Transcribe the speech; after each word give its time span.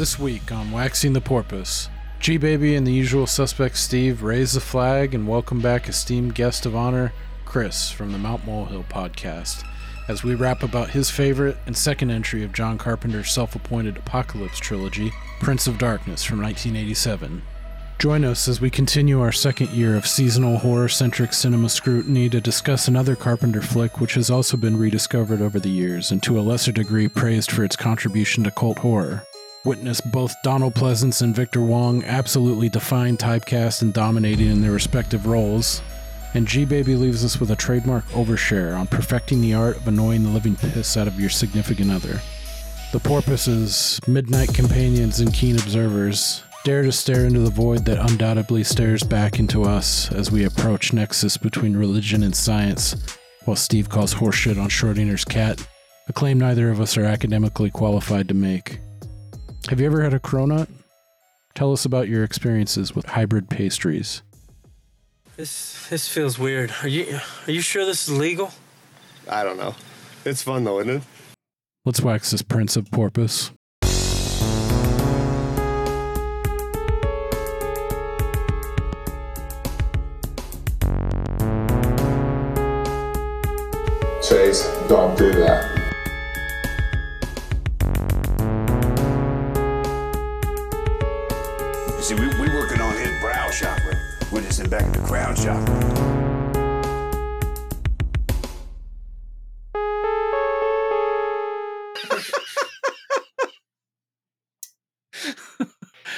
This 0.00 0.18
week 0.18 0.50
on 0.50 0.72
Waxing 0.72 1.12
the 1.12 1.20
Porpoise, 1.20 1.90
G 2.20 2.38
Baby 2.38 2.74
and 2.74 2.86
the 2.86 2.90
usual 2.90 3.26
suspect 3.26 3.76
Steve 3.76 4.22
raise 4.22 4.54
the 4.54 4.60
flag 4.60 5.14
and 5.14 5.28
welcome 5.28 5.60
back 5.60 5.90
esteemed 5.90 6.34
guest 6.34 6.64
of 6.64 6.74
honor, 6.74 7.12
Chris 7.44 7.90
from 7.90 8.10
the 8.10 8.16
Mount 8.16 8.46
Molehill 8.46 8.84
podcast, 8.84 9.62
as 10.08 10.24
we 10.24 10.34
rap 10.34 10.62
about 10.62 10.88
his 10.88 11.10
favorite 11.10 11.58
and 11.66 11.76
second 11.76 12.10
entry 12.10 12.42
of 12.42 12.54
John 12.54 12.78
Carpenter's 12.78 13.30
self 13.30 13.54
appointed 13.54 13.98
Apocalypse 13.98 14.58
trilogy, 14.58 15.12
Prince 15.38 15.66
of 15.66 15.76
Darkness 15.76 16.24
from 16.24 16.40
1987. 16.40 17.42
Join 17.98 18.24
us 18.24 18.48
as 18.48 18.58
we 18.58 18.70
continue 18.70 19.20
our 19.20 19.32
second 19.32 19.68
year 19.68 19.96
of 19.96 20.06
seasonal 20.06 20.56
horror 20.56 20.88
centric 20.88 21.34
cinema 21.34 21.68
scrutiny 21.68 22.30
to 22.30 22.40
discuss 22.40 22.88
another 22.88 23.16
Carpenter 23.16 23.60
flick 23.60 24.00
which 24.00 24.14
has 24.14 24.30
also 24.30 24.56
been 24.56 24.78
rediscovered 24.78 25.42
over 25.42 25.60
the 25.60 25.68
years 25.68 26.10
and 26.10 26.22
to 26.22 26.40
a 26.40 26.40
lesser 26.40 26.72
degree 26.72 27.06
praised 27.06 27.50
for 27.50 27.64
its 27.64 27.76
contribution 27.76 28.42
to 28.44 28.50
cult 28.50 28.78
horror. 28.78 29.26
Witness 29.62 30.00
both 30.00 30.34
Donald 30.42 30.74
Pleasence 30.74 31.20
and 31.20 31.36
Victor 31.36 31.60
Wong 31.60 32.02
absolutely 32.04 32.70
define 32.70 33.18
typecast 33.18 33.82
and 33.82 33.92
dominating 33.92 34.48
in 34.48 34.62
their 34.62 34.70
respective 34.70 35.26
roles. 35.26 35.82
And 36.32 36.46
G 36.46 36.64
Baby 36.64 36.94
leaves 36.94 37.24
us 37.26 37.38
with 37.38 37.50
a 37.50 37.56
trademark 37.56 38.06
overshare 38.08 38.78
on 38.78 38.86
perfecting 38.86 39.42
the 39.42 39.52
art 39.52 39.76
of 39.76 39.86
annoying 39.86 40.22
the 40.22 40.30
living 40.30 40.56
piss 40.56 40.96
out 40.96 41.08
of 41.08 41.20
your 41.20 41.28
significant 41.28 41.90
other. 41.90 42.22
The 42.92 43.00
porpoises, 43.00 44.00
midnight 44.06 44.54
companions, 44.54 45.20
and 45.20 45.34
keen 45.34 45.56
observers 45.56 46.42
dare 46.64 46.82
to 46.82 46.92
stare 46.92 47.26
into 47.26 47.40
the 47.40 47.50
void 47.50 47.84
that 47.84 48.10
undoubtedly 48.10 48.64
stares 48.64 49.02
back 49.02 49.38
into 49.38 49.64
us 49.64 50.10
as 50.12 50.30
we 50.30 50.44
approach 50.44 50.94
nexus 50.94 51.36
between 51.36 51.76
religion 51.76 52.22
and 52.22 52.34
science, 52.34 52.96
while 53.44 53.56
Steve 53.56 53.90
calls 53.90 54.14
horseshit 54.14 54.60
on 54.60 54.70
Schrodinger's 54.70 55.24
cat, 55.24 55.66
a 56.08 56.12
claim 56.14 56.38
neither 56.38 56.70
of 56.70 56.80
us 56.80 56.96
are 56.96 57.04
academically 57.04 57.70
qualified 57.70 58.28
to 58.28 58.34
make. 58.34 58.80
Have 59.70 59.78
you 59.78 59.86
ever 59.86 60.02
had 60.02 60.12
a 60.12 60.18
cronut? 60.18 60.68
Tell 61.54 61.72
us 61.72 61.84
about 61.84 62.08
your 62.08 62.24
experiences 62.24 62.92
with 62.92 63.06
hybrid 63.06 63.48
pastries. 63.48 64.20
This 65.36 65.88
this 65.88 66.08
feels 66.08 66.40
weird. 66.40 66.74
Are 66.82 66.88
you 66.88 67.20
are 67.46 67.52
you 67.52 67.60
sure 67.60 67.86
this 67.86 68.08
is 68.08 68.18
legal? 68.18 68.50
I 69.28 69.44
don't 69.44 69.58
know. 69.58 69.76
It's 70.24 70.42
fun 70.42 70.64
though, 70.64 70.80
isn't 70.80 70.96
it? 70.96 71.02
Let's 71.84 72.00
wax 72.00 72.32
this 72.32 72.42
Prince 72.42 72.74
of 72.76 72.90
Porpoise. 72.90 73.52
Chase, 84.20 84.66
don't 84.88 85.16
do 85.16 85.30
that. 85.30 85.79
See, 92.10 92.16
we, 92.16 92.26
we 92.40 92.48
working 92.54 92.80
on 92.80 92.96
his 92.96 93.20
brow 93.20 93.48
chakra. 93.50 93.94
We're 94.32 94.42
just 94.42 94.60
in 94.60 94.68
back 94.68 94.82
of 94.82 94.92
the 94.94 95.00
crown 95.00 95.36
chakra. 95.36 96.06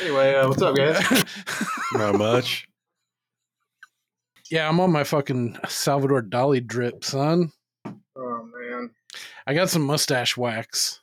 Anyway, 0.01 0.35
uh, 0.35 0.49
what's 0.49 0.61
up, 0.61 0.75
guys? 0.75 1.25
Not 1.93 2.17
much. 2.17 2.67
Yeah, 4.51 4.69
I'm 4.69 4.81
on 4.81 4.91
my 4.91 5.05
fucking 5.05 5.59
Salvador 5.69 6.23
Dali 6.23 6.67
drip, 6.67 7.05
son. 7.05 7.53
oh 7.87 8.49
man, 8.53 8.91
I 9.47 9.55
got 9.55 9.71
some 9.71 9.83
mustache 9.83 10.37
wax. 10.37 11.01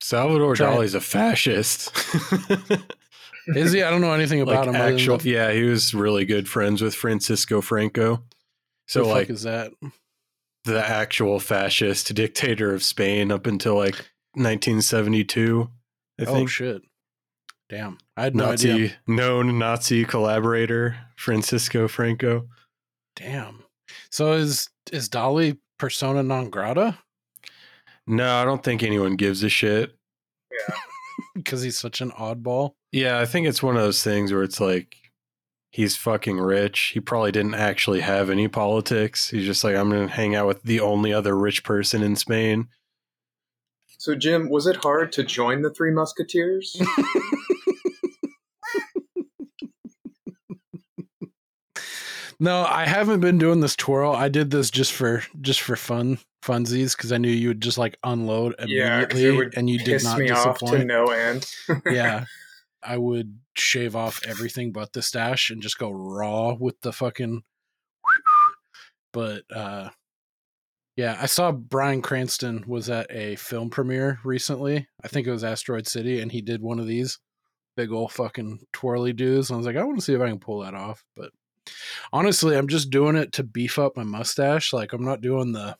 Salvador 0.00 0.54
Dali's 0.54 0.94
a 0.94 1.02
fascist. 1.02 1.92
Is 3.56 3.72
he? 3.72 3.82
I 3.82 3.90
don't 3.90 4.00
know 4.00 4.12
anything 4.12 4.40
about 4.40 4.66
like 4.66 4.68
him. 4.74 4.80
other 4.80 4.94
actual, 4.94 5.18
the- 5.18 5.30
yeah, 5.30 5.52
he 5.52 5.62
was 5.64 5.94
really 5.94 6.24
good 6.24 6.48
friends 6.48 6.82
with 6.82 6.94
Francisco 6.94 7.60
Franco. 7.60 8.22
So 8.88 9.00
the 9.00 9.04
fuck 9.06 9.14
like 9.14 9.30
is 9.30 9.42
that? 9.42 9.72
the 10.64 10.84
actual 10.86 11.40
fascist 11.40 12.12
dictator 12.14 12.74
of 12.74 12.82
Spain 12.82 13.32
up 13.32 13.46
until 13.46 13.76
like 13.76 13.94
1972, 14.34 15.70
I 16.20 16.24
Oh 16.24 16.34
think. 16.34 16.50
shit! 16.50 16.82
Damn, 17.68 17.98
I 18.16 18.24
had 18.24 18.36
no 18.36 18.50
Nazi 18.50 18.70
idea. 18.72 18.92
known 19.06 19.58
Nazi 19.58 20.04
collaborator 20.04 20.96
Francisco 21.16 21.88
Franco. 21.88 22.48
Damn. 23.16 23.64
So 24.10 24.32
is 24.34 24.68
is 24.92 25.08
Dali 25.08 25.58
persona 25.78 26.22
non 26.22 26.50
grata 26.50 26.98
No, 28.06 28.36
I 28.36 28.44
don't 28.44 28.62
think 28.62 28.82
anyone 28.82 29.16
gives 29.16 29.42
a 29.42 29.48
shit. 29.48 29.94
Because 31.44 31.62
he's 31.62 31.78
such 31.78 32.00
an 32.00 32.10
oddball? 32.12 32.72
Yeah, 32.92 33.18
I 33.18 33.26
think 33.26 33.46
it's 33.46 33.62
one 33.62 33.76
of 33.76 33.82
those 33.82 34.02
things 34.02 34.32
where 34.32 34.42
it's 34.42 34.60
like 34.60 34.96
he's 35.70 35.96
fucking 35.96 36.38
rich. 36.38 36.90
He 36.94 37.00
probably 37.00 37.32
didn't 37.32 37.54
actually 37.54 38.00
have 38.00 38.30
any 38.30 38.48
politics. 38.48 39.30
He's 39.30 39.46
just 39.46 39.64
like, 39.64 39.76
I'm 39.76 39.90
going 39.90 40.08
to 40.08 40.14
hang 40.14 40.34
out 40.34 40.46
with 40.46 40.62
the 40.62 40.80
only 40.80 41.12
other 41.12 41.36
rich 41.36 41.64
person 41.64 42.02
in 42.02 42.16
Spain. 42.16 42.68
so 43.98 44.14
Jim, 44.14 44.48
was 44.48 44.66
it 44.66 44.76
hard 44.76 45.12
to 45.12 45.22
join 45.22 45.62
the 45.62 45.70
Three 45.70 45.92
Musketeers? 45.92 46.80
No, 52.42 52.64
I 52.64 52.86
haven't 52.86 53.20
been 53.20 53.36
doing 53.36 53.60
this 53.60 53.76
twirl. 53.76 54.12
I 54.12 54.30
did 54.30 54.50
this 54.50 54.70
just 54.70 54.92
for 54.92 55.22
just 55.42 55.60
for 55.60 55.76
fun 55.76 56.18
funsies 56.42 56.96
because 56.96 57.12
I 57.12 57.18
knew 57.18 57.28
you 57.30 57.48
would 57.48 57.60
just 57.60 57.76
like 57.76 57.98
unload 58.02 58.54
immediately 58.58 59.36
would 59.36 59.54
and 59.56 59.68
you 59.68 59.78
did 59.78 60.02
not 60.02 60.18
me 60.18 60.30
off 60.30 60.58
to 60.58 60.64
disappoint. 60.64 60.86
no 60.86 61.04
end. 61.10 61.46
yeah. 61.86 62.24
I 62.82 62.96
would 62.96 63.38
shave 63.58 63.94
off 63.94 64.22
everything 64.26 64.72
but 64.72 64.94
the 64.94 65.02
stash 65.02 65.50
and 65.50 65.60
just 65.60 65.78
go 65.78 65.90
raw 65.90 66.54
with 66.54 66.80
the 66.80 66.94
fucking 66.94 67.42
but 69.12 69.42
uh 69.54 69.90
yeah, 70.96 71.18
I 71.20 71.26
saw 71.26 71.52
Bryan 71.52 72.02
Cranston 72.02 72.64
was 72.66 72.90
at 72.90 73.06
a 73.10 73.36
film 73.36 73.70
premiere 73.70 74.18
recently. 74.24 74.88
I 75.04 75.08
think 75.08 75.26
it 75.26 75.30
was 75.30 75.44
Asteroid 75.44 75.86
City 75.86 76.20
and 76.20 76.32
he 76.32 76.40
did 76.40 76.62
one 76.62 76.80
of 76.80 76.86
these 76.86 77.18
big 77.76 77.92
old 77.92 78.12
fucking 78.12 78.60
twirly 78.72 79.12
doos. 79.12 79.50
And 79.50 79.54
I 79.54 79.58
was 79.58 79.66
like, 79.66 79.76
I 79.76 79.84
want 79.84 79.98
to 79.98 80.04
see 80.04 80.14
if 80.14 80.20
I 80.20 80.28
can 80.28 80.40
pull 80.40 80.60
that 80.60 80.74
off. 80.74 81.04
But 81.16 81.30
honestly, 82.12 82.56
I'm 82.56 82.68
just 82.68 82.90
doing 82.90 83.16
it 83.16 83.32
to 83.32 83.42
beef 83.42 83.78
up 83.78 83.96
my 83.96 84.04
mustache. 84.04 84.72
Like 84.72 84.92
I'm 84.92 85.04
not 85.04 85.20
doing 85.20 85.52
the 85.52 85.76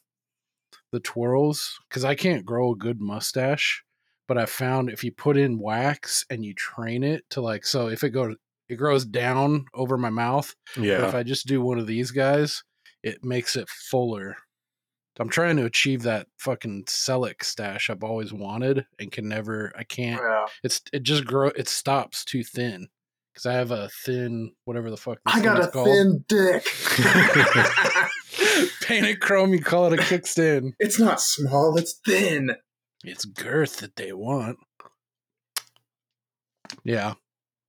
the 0.92 1.00
twirls 1.00 1.78
because 1.88 2.04
I 2.04 2.14
can't 2.14 2.44
grow 2.44 2.72
a 2.72 2.76
good 2.76 3.00
mustache 3.00 3.84
but 4.30 4.38
I 4.38 4.46
found 4.46 4.90
if 4.90 5.02
you 5.02 5.10
put 5.10 5.36
in 5.36 5.58
wax 5.58 6.24
and 6.30 6.44
you 6.44 6.54
train 6.54 7.02
it 7.02 7.24
to 7.30 7.40
like 7.40 7.64
so 7.64 7.88
if 7.88 8.04
it 8.04 8.10
goes 8.10 8.36
it 8.68 8.76
grows 8.76 9.04
down 9.04 9.64
over 9.74 9.98
my 9.98 10.10
mouth. 10.10 10.54
But 11.00 11.08
if 11.08 11.14
I 11.16 11.24
just 11.24 11.48
do 11.48 11.60
one 11.60 11.80
of 11.80 11.88
these 11.88 12.12
guys, 12.12 12.62
it 13.02 13.24
makes 13.24 13.56
it 13.56 13.68
fuller. 13.68 14.36
I'm 15.18 15.28
trying 15.30 15.56
to 15.56 15.64
achieve 15.64 16.02
that 16.04 16.28
fucking 16.38 16.84
Selleck 16.84 17.42
stash 17.42 17.90
I've 17.90 18.04
always 18.04 18.32
wanted 18.32 18.86
and 19.00 19.10
can 19.10 19.28
never 19.28 19.72
I 19.76 19.82
can't 19.82 20.22
Yeah. 20.22 20.46
it's 20.62 20.80
it 20.92 21.02
just 21.02 21.24
grow 21.24 21.48
it 21.48 21.68
stops 21.68 22.24
too 22.24 22.44
thin. 22.44 22.88
Because 23.40 23.54
I 23.54 23.58
have 23.58 23.70
a 23.70 23.88
thin 24.04 24.52
whatever 24.64 24.90
the 24.90 24.98
fuck 24.98 25.18
this 25.24 25.34
I 25.34 25.40
got 25.40 25.64
a 25.64 25.68
called. 25.68 25.86
thin 25.86 26.24
dick. 26.28 26.62
painted 28.82 29.20
chrome, 29.20 29.54
you 29.54 29.60
call 29.60 29.90
it 29.90 29.98
a 29.98 30.02
kickstand. 30.02 30.72
it's 30.78 31.00
not 31.00 31.22
small; 31.22 31.78
it's 31.78 31.98
thin. 32.04 32.50
It's 33.02 33.24
girth 33.24 33.78
that 33.78 33.96
they 33.96 34.12
want. 34.12 34.58
Yeah. 36.84 37.14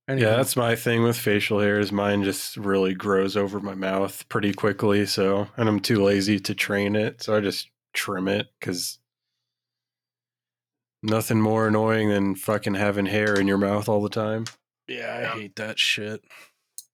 yeah, 0.08 0.36
that's 0.36 0.56
my 0.56 0.76
thing 0.76 1.04
with 1.04 1.16
facial 1.16 1.60
hairs. 1.60 1.90
Mine 1.90 2.22
just 2.22 2.58
really 2.58 2.92
grows 2.92 3.34
over 3.34 3.58
my 3.58 3.74
mouth 3.74 4.28
pretty 4.28 4.52
quickly. 4.52 5.06
So, 5.06 5.48
and 5.56 5.70
I'm 5.70 5.80
too 5.80 6.04
lazy 6.04 6.38
to 6.40 6.54
train 6.54 6.96
it. 6.96 7.22
So 7.22 7.34
I 7.34 7.40
just 7.40 7.70
trim 7.94 8.28
it 8.28 8.48
because 8.60 8.98
nothing 11.02 11.40
more 11.40 11.66
annoying 11.66 12.10
than 12.10 12.34
fucking 12.34 12.74
having 12.74 13.06
hair 13.06 13.34
in 13.34 13.48
your 13.48 13.58
mouth 13.58 13.88
all 13.88 14.02
the 14.02 14.10
time. 14.10 14.44
Yeah, 14.88 15.30
I 15.34 15.38
hate 15.38 15.56
that 15.56 15.78
shit. 15.78 16.22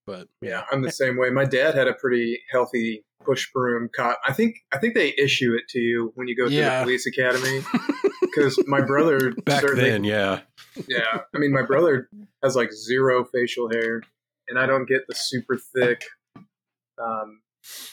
But 0.07 0.29
Yeah, 0.41 0.65
I'm 0.71 0.83
the 0.83 0.91
same 1.03 1.17
way. 1.19 1.31
My 1.31 1.45
dad 1.45 1.75
had 1.75 1.89
a 1.89 1.95
pretty 1.95 2.43
healthy 2.51 3.05
push 3.25 3.49
broom 3.53 3.89
cot. 3.95 4.17
I 4.27 4.33
think 4.33 4.57
I 4.73 4.79
think 4.79 4.95
they 4.95 5.15
issue 5.19 5.55
it 5.55 5.69
to 5.71 5.79
you 5.79 6.13
when 6.15 6.29
you 6.29 6.37
go 6.37 6.47
Yeah. 6.47 6.79
the 6.81 6.85
police 6.85 7.07
academy. 7.07 7.61
Because 8.21 8.63
my 8.69 8.81
brother 8.83 9.33
Back 9.47 9.63
certainly- 9.63 9.91
then, 9.91 10.05
yeah. 10.05 10.41
Yeah, 10.87 11.23
I 11.35 11.39
mean, 11.39 11.51
my 11.53 11.63
brother 11.63 12.09
has 12.43 12.55
like 12.55 12.71
zero 12.73 13.25
facial 13.25 13.69
hair, 13.71 14.03
and 14.47 14.59
I 14.59 14.67
don't 14.67 14.87
get 14.87 15.09
the 15.09 15.15
super 15.17 15.57
thick. 15.57 16.05
Um, 16.37 17.41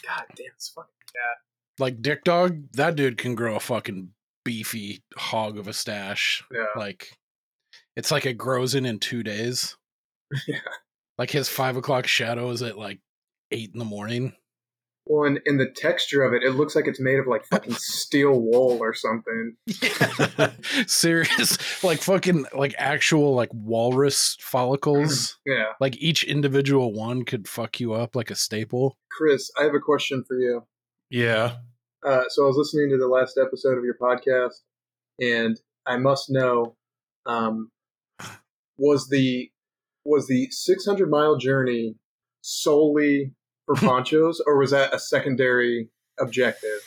God 0.06 0.26
damn, 0.36 0.48
it's 0.56 0.70
fucking 0.70 0.92
like 1.80 2.02
Dick 2.02 2.24
Dog, 2.26 2.64
that 2.74 2.96
dude 2.96 3.18
can 3.18 3.34
grow 3.34 3.56
a 3.56 3.60
fucking 3.60 4.10
beefy 4.44 5.02
hog 5.18 5.58
of 5.58 5.68
a 5.68 5.74
stash. 5.74 6.44
yeah. 6.54 6.66
Like 6.76 7.18
it's 7.96 8.12
like 8.12 8.26
it 8.28 8.38
grows 8.38 8.76
in 8.76 8.86
in 8.86 9.00
two 9.00 9.24
days. 9.24 9.78
Yeah. 10.48 10.60
Like 11.18 11.32
his 11.32 11.48
five 11.48 11.78
o'clock 11.78 12.08
shadow 12.08 12.50
is 12.50 12.62
at 12.62 12.78
like 12.78 13.00
eight 13.52 13.72
in 13.74 13.80
the 13.80 13.86
morning. 13.86 14.34
Well, 15.08 15.26
and, 15.28 15.40
and 15.46 15.60
the 15.60 15.70
texture 15.70 16.24
of 16.24 16.34
it, 16.34 16.42
it 16.44 16.56
looks 16.56 16.76
like 16.76 16.88
it's 16.88 17.00
made 17.00 17.20
of 17.20 17.28
like 17.28 17.46
fucking 17.46 17.76
steel 17.76 18.32
wool 18.42 18.80
or 18.82 18.94
something. 18.94 19.56
Yeah. 19.82 20.52
Serious, 20.88 21.84
like 21.84 22.02
fucking, 22.02 22.46
like 22.54 22.74
actual, 22.78 23.34
like 23.36 23.50
walrus 23.54 24.36
follicles. 24.42 25.38
Yeah. 25.46 25.66
like 25.80 25.96
each 25.98 26.24
individual 26.24 26.92
one 26.92 27.24
could 27.24 27.48
fuck 27.48 27.80
you 27.80 27.94
up 27.94 28.16
like 28.16 28.32
a 28.32 28.36
staple. 28.36 28.98
Chris, 29.12 29.52
I 29.58 29.64
have 29.64 29.76
a 29.76 29.80
question 29.80 30.24
for 30.28 30.38
you. 30.38 30.64
yeah. 31.10 31.58
Uh, 32.06 32.24
so 32.30 32.44
I 32.44 32.48
was 32.48 32.58
listening 32.58 32.90
to 32.92 32.98
the 32.98 33.08
last 33.08 33.40
episode 33.42 33.78
of 33.80 33.84
your 33.84 33.96
podcast, 34.00 34.62
and 35.20 35.60
I 35.88 35.98
must 35.98 36.30
know, 36.30 36.76
um, 37.26 37.72
was 38.78 39.08
the 39.10 39.50
was 40.06 40.28
the 40.28 40.48
600 40.52 41.10
mile 41.10 41.38
journey 41.38 41.96
solely 42.42 43.34
for 43.66 43.76
ponchos, 43.76 44.42
or 44.46 44.58
was 44.58 44.72
that 44.72 44.94
a 44.94 45.00
secondary 45.00 45.90
objective? 46.20 46.80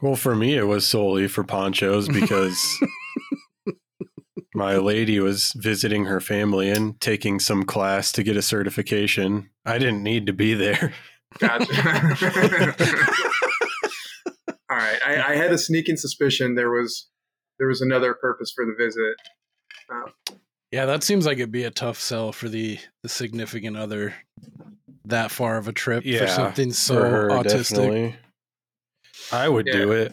Well, 0.00 0.16
for 0.16 0.36
me, 0.36 0.56
it 0.56 0.64
was 0.64 0.86
solely 0.86 1.26
for 1.26 1.42
ponchos 1.42 2.08
because 2.12 2.78
my 4.54 4.76
lady 4.76 5.20
was 5.20 5.52
visiting 5.56 6.04
her 6.04 6.20
family 6.20 6.70
and 6.70 7.00
taking 7.00 7.40
some 7.40 7.62
class 7.64 8.12
to 8.12 8.22
get 8.22 8.36
a 8.36 8.42
certification. 8.42 9.50
I 9.64 9.78
didn't 9.78 10.02
need 10.02 10.26
to 10.26 10.32
be 10.32 10.54
there. 10.54 10.92
Gotcha. 11.38 11.66
All 14.68 14.76
right, 14.76 14.98
I, 15.06 15.32
I 15.32 15.36
had 15.36 15.52
a 15.52 15.58
sneaking 15.58 15.96
suspicion 15.96 16.54
there 16.54 16.70
was 16.70 17.08
there 17.58 17.68
was 17.68 17.80
another 17.80 18.14
purpose 18.14 18.52
for 18.54 18.66
the 18.66 18.74
visit. 18.76 19.16
Uh, 19.90 20.34
Yeah, 20.72 20.86
that 20.86 21.02
seems 21.04 21.26
like 21.26 21.38
it'd 21.38 21.52
be 21.52 21.64
a 21.64 21.70
tough 21.70 21.98
sell 21.98 22.32
for 22.32 22.48
the 22.48 22.78
the 23.02 23.08
significant 23.08 23.76
other 23.76 24.14
that 25.04 25.30
far 25.30 25.56
of 25.56 25.68
a 25.68 25.72
trip 25.72 26.04
for 26.04 26.26
something 26.26 26.72
so 26.72 26.94
For 27.00 27.08
her, 27.08 27.28
autistic. 27.30 27.68
definitely. 27.70 28.16
I 29.32 29.48
would 29.48 29.66
do 29.66 29.92
it. 29.92 30.12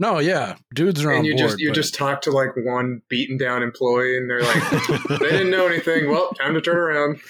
No, 0.00 0.20
yeah, 0.20 0.54
dudes 0.74 1.04
are 1.04 1.10
on 1.10 1.18
and 1.18 1.26
you 1.26 1.34
board. 1.34 1.48
just 1.48 1.58
you 1.60 1.68
but- 1.70 1.74
just 1.74 1.94
talk 1.94 2.20
to 2.22 2.30
like 2.30 2.50
one 2.56 3.02
beaten 3.08 3.36
down 3.36 3.62
employee, 3.64 4.16
and 4.16 4.30
they're 4.30 4.42
like, 4.42 4.62
they 5.20 5.30
didn't 5.30 5.50
know 5.50 5.66
anything. 5.66 6.08
Well, 6.08 6.30
time 6.34 6.54
to 6.54 6.60
turn 6.60 6.76
around. 6.76 7.20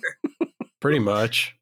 Pretty 0.80 0.98
much. 0.98 1.54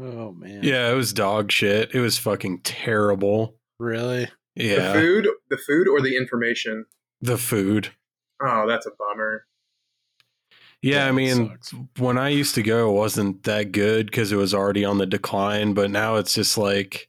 oh 0.00 0.32
man, 0.32 0.60
Yeah, 0.62 0.90
it 0.90 0.94
was 0.94 1.12
dog 1.12 1.52
shit. 1.52 1.94
It 1.94 2.00
was 2.00 2.16
fucking 2.16 2.60
terrible. 2.60 3.56
really. 3.78 4.28
Yeah. 4.56 4.92
The 4.94 5.00
food, 5.00 5.28
the 5.50 5.58
food, 5.58 5.86
or 5.88 6.00
the 6.00 6.16
information. 6.16 6.86
The 7.20 7.36
food. 7.38 7.90
Oh, 8.42 8.66
that's 8.66 8.86
a 8.86 8.90
bummer. 8.98 9.44
Yeah, 10.82 11.06
I 11.06 11.12
mean, 11.12 11.50
sucks. 11.50 11.74
when 11.98 12.16
I 12.16 12.30
used 12.30 12.54
to 12.54 12.62
go, 12.62 12.90
it 12.90 12.94
wasn't 12.94 13.42
that 13.42 13.72
good 13.72 14.06
because 14.06 14.32
it 14.32 14.36
was 14.36 14.54
already 14.54 14.84
on 14.84 14.98
the 14.98 15.06
decline. 15.06 15.74
But 15.74 15.90
now 15.90 16.16
it's 16.16 16.34
just 16.34 16.56
like 16.56 17.08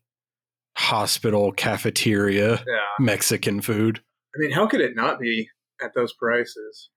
hospital 0.78 1.51
cafeteria 1.51 2.56
Yeah, 2.56 2.80
Mexican 3.00 3.62
food. 3.62 4.01
I 4.36 4.39
mean, 4.39 4.51
how 4.51 4.68
could 4.68 4.81
it 4.81 4.95
not 4.95 5.19
be 5.19 5.50
at 5.81 5.94
those 5.95 6.13
prices? 6.13 6.89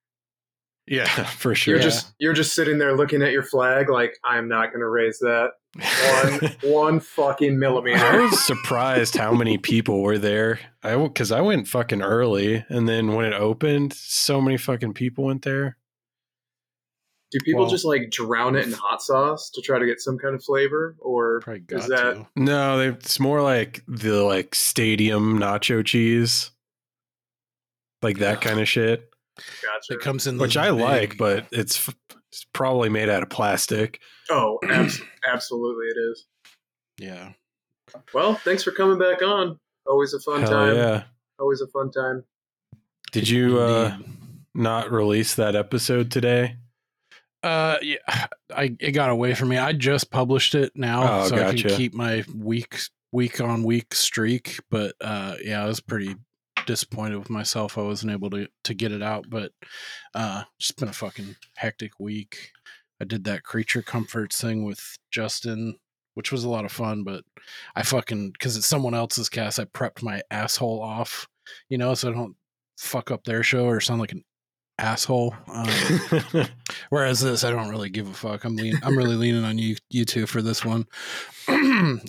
Yeah, 0.86 1.06
for 1.24 1.54
sure. 1.54 1.74
You're 1.74 1.82
just 1.82 2.12
you're 2.18 2.32
just 2.32 2.54
sitting 2.54 2.78
there 2.78 2.96
looking 2.96 3.22
at 3.22 3.32
your 3.32 3.44
flag, 3.44 3.88
like 3.88 4.16
I'm 4.24 4.48
not 4.48 4.70
going 4.70 4.80
to 4.80 4.88
raise 4.88 5.18
that 5.20 5.50
one 5.74 6.56
one 6.62 7.00
fucking 7.00 7.58
millimeter. 7.58 7.98
I 7.98 8.18
was 8.18 8.44
surprised 8.44 9.16
how 9.16 9.32
many 9.32 9.58
people 9.58 10.02
were 10.02 10.18
there. 10.18 10.60
I 10.82 10.96
because 10.96 11.32
I 11.32 11.40
went 11.40 11.68
fucking 11.68 12.02
early, 12.02 12.64
and 12.68 12.88
then 12.88 13.14
when 13.14 13.24
it 13.26 13.34
opened, 13.34 13.92
so 13.92 14.40
many 14.40 14.56
fucking 14.56 14.94
people 14.94 15.24
went 15.24 15.42
there. 15.42 15.76
Do 17.32 17.38
people 17.44 17.62
Well- 17.62 17.70
just 17.70 17.84
like 17.84 18.10
drown 18.10 18.54
it 18.54 18.66
in 18.66 18.72
hot 18.72 19.02
sauce 19.02 19.50
to 19.50 19.60
try 19.62 19.78
to 19.78 19.86
get 19.86 20.00
some 20.00 20.18
kind 20.18 20.34
of 20.36 20.44
flavor, 20.44 20.94
or 21.00 21.42
is 21.70 21.88
that 21.88 22.14
to. 22.14 22.26
No, 22.36 22.78
they, 22.78 22.88
it's 22.88 23.18
more 23.18 23.42
like 23.42 23.82
the 23.88 24.22
like 24.22 24.54
stadium 24.54 25.38
nacho 25.40 25.84
cheese, 25.84 26.52
like 28.02 28.18
that 28.18 28.40
kind 28.40 28.60
of 28.60 28.68
shit, 28.68 29.10
gotcha? 29.36 29.94
It 29.94 30.00
comes 30.00 30.28
in 30.28 30.38
which 30.38 30.54
those 30.54 30.64
I 30.64 30.70
like, 30.70 31.16
but 31.16 31.46
it's, 31.50 31.90
it's 32.30 32.46
probably 32.52 32.88
made 32.88 33.08
out 33.08 33.24
of 33.24 33.30
plastic. 33.30 34.00
Oh, 34.30 34.58
abs- 34.70 35.00
absolutely, 35.30 35.86
it 35.86 35.96
is. 36.12 36.26
yeah. 36.98 37.32
Well, 38.12 38.34
thanks 38.34 38.62
for 38.64 38.70
coming 38.72 38.98
back 38.98 39.22
on. 39.22 39.58
Always 39.86 40.14
a 40.14 40.20
fun 40.20 40.40
Hell 40.40 40.50
time. 40.50 40.74
yeah! 40.76 41.02
Always 41.38 41.60
a 41.60 41.66
fun 41.68 41.90
time. 41.90 42.24
Did 43.12 43.28
you 43.28 43.58
uh, 43.60 43.96
not 44.54 44.90
release 44.90 45.34
that 45.34 45.54
episode 45.54 46.10
today? 46.10 46.56
Uh, 47.42 47.76
yeah, 47.82 47.96
I 48.56 48.74
it 48.80 48.92
got 48.92 49.10
away 49.10 49.34
from 49.34 49.50
me. 49.50 49.58
I 49.58 49.72
just 49.72 50.10
published 50.10 50.54
it 50.54 50.72
now, 50.74 51.20
Oh, 51.24 51.28
so 51.28 51.36
I 51.36 51.54
can 51.54 51.70
keep 51.70 51.92
my 51.94 52.24
week 52.34 52.78
week 53.12 53.40
on 53.40 53.62
week 53.62 53.94
streak. 53.94 54.58
But 54.70 54.94
uh, 55.00 55.36
yeah, 55.44 55.62
I 55.62 55.66
was 55.66 55.80
pretty 55.80 56.16
disappointed 56.66 57.18
with 57.18 57.28
myself. 57.30 57.76
I 57.76 57.82
wasn't 57.82 58.12
able 58.12 58.30
to 58.30 58.48
to 58.64 58.74
get 58.74 58.90
it 58.92 59.02
out, 59.02 59.26
but 59.28 59.52
uh, 60.14 60.44
just 60.58 60.78
been 60.78 60.88
a 60.88 60.92
fucking 60.94 61.36
hectic 61.56 61.92
week. 62.00 62.50
I 63.00 63.04
did 63.04 63.24
that 63.24 63.42
creature 63.42 63.82
comforts 63.82 64.40
thing 64.40 64.64
with 64.64 64.96
Justin, 65.10 65.76
which 66.14 66.32
was 66.32 66.44
a 66.44 66.48
lot 66.48 66.64
of 66.64 66.72
fun. 66.72 67.04
But 67.04 67.24
I 67.74 67.82
fucking 67.82 68.32
because 68.32 68.56
it's 68.56 68.66
someone 68.66 68.94
else's 68.94 69.28
cast, 69.28 69.58
I 69.58 69.64
prepped 69.64 70.02
my 70.02 70.22
asshole 70.30 70.82
off, 70.82 71.26
you 71.68 71.78
know, 71.78 71.94
so 71.94 72.10
I 72.10 72.12
don't 72.12 72.36
fuck 72.78 73.10
up 73.10 73.24
their 73.24 73.42
show 73.42 73.66
or 73.66 73.80
sound 73.80 74.00
like 74.00 74.12
an 74.12 74.24
asshole. 74.78 75.34
Um, 75.48 75.68
Whereas 76.90 77.20
this, 77.20 77.44
I 77.44 77.50
don't 77.50 77.70
really 77.70 77.90
give 77.90 78.08
a 78.08 78.14
fuck. 78.14 78.44
I'm 78.44 78.56
lean, 78.56 78.78
I'm 78.82 78.96
really 78.96 79.16
leaning 79.16 79.44
on 79.44 79.58
you 79.58 79.76
you 79.90 80.04
two 80.04 80.26
for 80.26 80.42
this 80.42 80.64
one, 80.64 80.86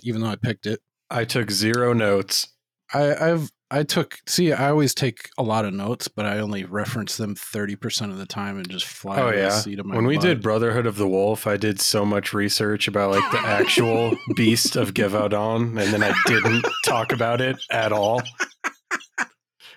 even 0.02 0.20
though 0.20 0.28
I 0.28 0.36
picked 0.36 0.66
it. 0.66 0.80
I 1.10 1.24
took 1.24 1.50
zero 1.50 1.92
notes. 1.92 2.48
I, 2.92 3.14
I've 3.14 3.50
I 3.70 3.82
took 3.82 4.18
see 4.28 4.52
I 4.52 4.70
always 4.70 4.94
take 4.94 5.28
a 5.36 5.42
lot 5.42 5.64
of 5.64 5.74
notes, 5.74 6.06
but 6.06 6.24
I 6.24 6.38
only 6.38 6.64
reference 6.64 7.16
them 7.16 7.34
thirty 7.34 7.74
percent 7.74 8.12
of 8.12 8.18
the 8.18 8.26
time 8.26 8.56
and 8.58 8.68
just 8.70 8.86
fly 8.86 9.20
Oh 9.20 9.30
to 9.30 9.36
the 9.36 9.42
yeah. 9.42 9.48
seat 9.50 9.80
of 9.80 9.86
my 9.86 9.96
When 9.96 10.06
we 10.06 10.16
butt. 10.16 10.22
did 10.24 10.42
Brotherhood 10.42 10.86
of 10.86 10.96
the 10.96 11.08
Wolf, 11.08 11.46
I 11.48 11.56
did 11.56 11.80
so 11.80 12.04
much 12.04 12.32
research 12.32 12.86
about 12.86 13.10
like 13.10 13.28
the 13.32 13.40
actual 13.40 14.16
beast 14.36 14.76
of 14.76 14.94
Gevaudan, 14.94 15.80
and 15.82 15.92
then 15.92 16.02
I 16.04 16.14
didn't 16.26 16.64
talk 16.84 17.12
about 17.12 17.40
it 17.40 17.56
at 17.72 17.92
all. 17.92 18.22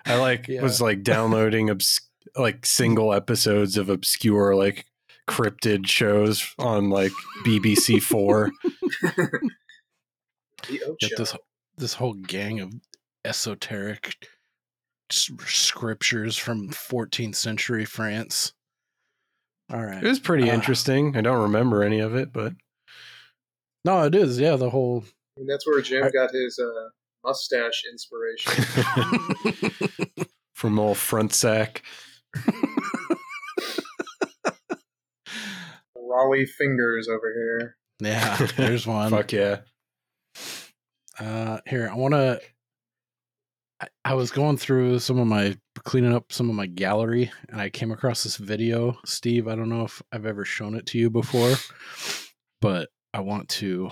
I 0.05 0.15
like 0.17 0.47
Yeah. 0.47 0.61
was 0.61 0.79
like 0.81 1.01
downloading 1.01 1.71
obs- 1.71 2.01
like 2.35 2.65
single 2.67 3.11
episodes 3.11 3.75
of 3.75 3.89
obscure 3.89 4.55
like 4.55 4.85
cryptid 5.27 5.87
shows 5.87 6.53
on 6.59 6.89
like 6.91 7.11
BBC 7.43 8.01
Four. 8.03 8.51
Get 10.99 11.17
this 11.17 11.35
this 11.77 11.93
whole 11.95 12.13
gang 12.13 12.59
of 12.59 12.71
esoteric 13.25 14.15
scriptures 15.11 16.37
from 16.37 16.69
14th 16.69 17.35
century 17.35 17.85
France. 17.85 18.53
All 19.71 19.83
right. 19.83 20.03
It 20.03 20.07
was 20.07 20.19
pretty 20.19 20.49
Uh, 20.49 20.53
interesting. 20.55 21.15
I 21.17 21.21
don't 21.21 21.41
remember 21.43 21.83
any 21.83 21.99
of 21.99 22.15
it, 22.15 22.31
but 22.33 22.53
No, 23.85 24.03
it 24.03 24.13
is. 24.15 24.39
Yeah, 24.39 24.55
the 24.55 24.69
whole 24.69 25.03
And 25.37 25.49
that's 25.49 25.65
where 25.65 25.81
Jim 25.81 26.03
I- 26.03 26.09
got 26.11 26.31
his 26.31 26.59
uh, 26.59 26.89
mustache 27.23 27.83
inspiration. 27.91 28.63
from 30.53 30.77
old 30.79 30.97
front 30.97 31.33
sack. 31.33 31.83
Rollie 35.97 36.47
Fingers 36.47 37.07
over 37.07 37.33
here. 37.33 37.77
Yeah, 38.01 38.47
there's 38.57 38.85
one. 38.87 39.11
Fuck 39.11 39.31
yeah. 39.33 39.59
Uh, 41.19 41.59
here, 41.67 41.89
I 41.91 41.95
want 41.95 42.13
to. 42.13 42.41
I, 43.81 43.87
I 44.05 44.13
was 44.13 44.31
going 44.31 44.57
through 44.57 44.99
some 44.99 45.19
of 45.19 45.27
my 45.27 45.57
cleaning 45.83 46.13
up 46.13 46.31
some 46.31 46.49
of 46.49 46.55
my 46.55 46.65
gallery, 46.65 47.31
and 47.49 47.61
I 47.61 47.69
came 47.69 47.91
across 47.91 48.23
this 48.23 48.37
video. 48.37 48.97
Steve, 49.05 49.47
I 49.47 49.55
don't 49.55 49.69
know 49.69 49.83
if 49.83 50.01
I've 50.11 50.25
ever 50.25 50.45
shown 50.45 50.75
it 50.75 50.85
to 50.87 50.97
you 50.97 51.09
before, 51.09 51.55
but 52.61 52.89
I 53.13 53.21
want 53.21 53.49
to 53.49 53.89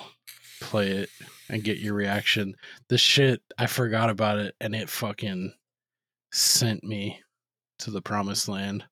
play 0.61 0.89
it 0.89 1.09
and 1.49 1.63
get 1.63 1.77
your 1.77 1.93
reaction. 1.93 2.55
This 2.89 3.01
shit, 3.01 3.41
I 3.57 3.67
forgot 3.67 4.09
about 4.09 4.39
it, 4.39 4.55
and 4.59 4.75
it 4.75 4.89
fucking 4.89 5.53
sent 6.31 6.83
me 6.83 7.21
to 7.79 7.91
the 7.91 8.01
promised 8.01 8.49
land. 8.49 8.83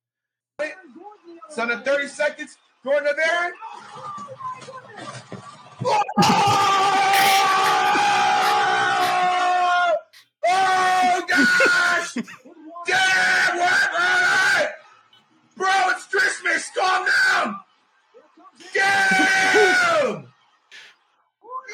So 1.50 1.62
under 1.62 1.78
30 1.78 2.08
seconds, 2.08 2.58
Gordon 2.84 3.14
Aaron. 3.18 3.54
Oh! 5.88 6.85
Gosh! 11.66 12.14
Damn, 12.88 13.58
what? 13.58 13.90
Right? 13.94 14.72
Bro, 15.58 15.70
it's 15.90 16.06
Christmas. 16.06 16.70
Calm 16.78 17.06
down. 17.06 17.60
Damn! 18.74 20.28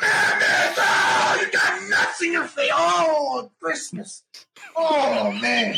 Mammoth! 0.01 0.77
Oh, 0.77 1.37
you 1.41 1.51
got 1.51 1.89
nuts 1.89 2.21
in 2.23 2.31
your 2.31 2.45
face. 2.45 2.71
Oh, 2.73 3.51
Christmas. 3.59 4.23
Oh, 4.75 5.31
man. 5.41 5.75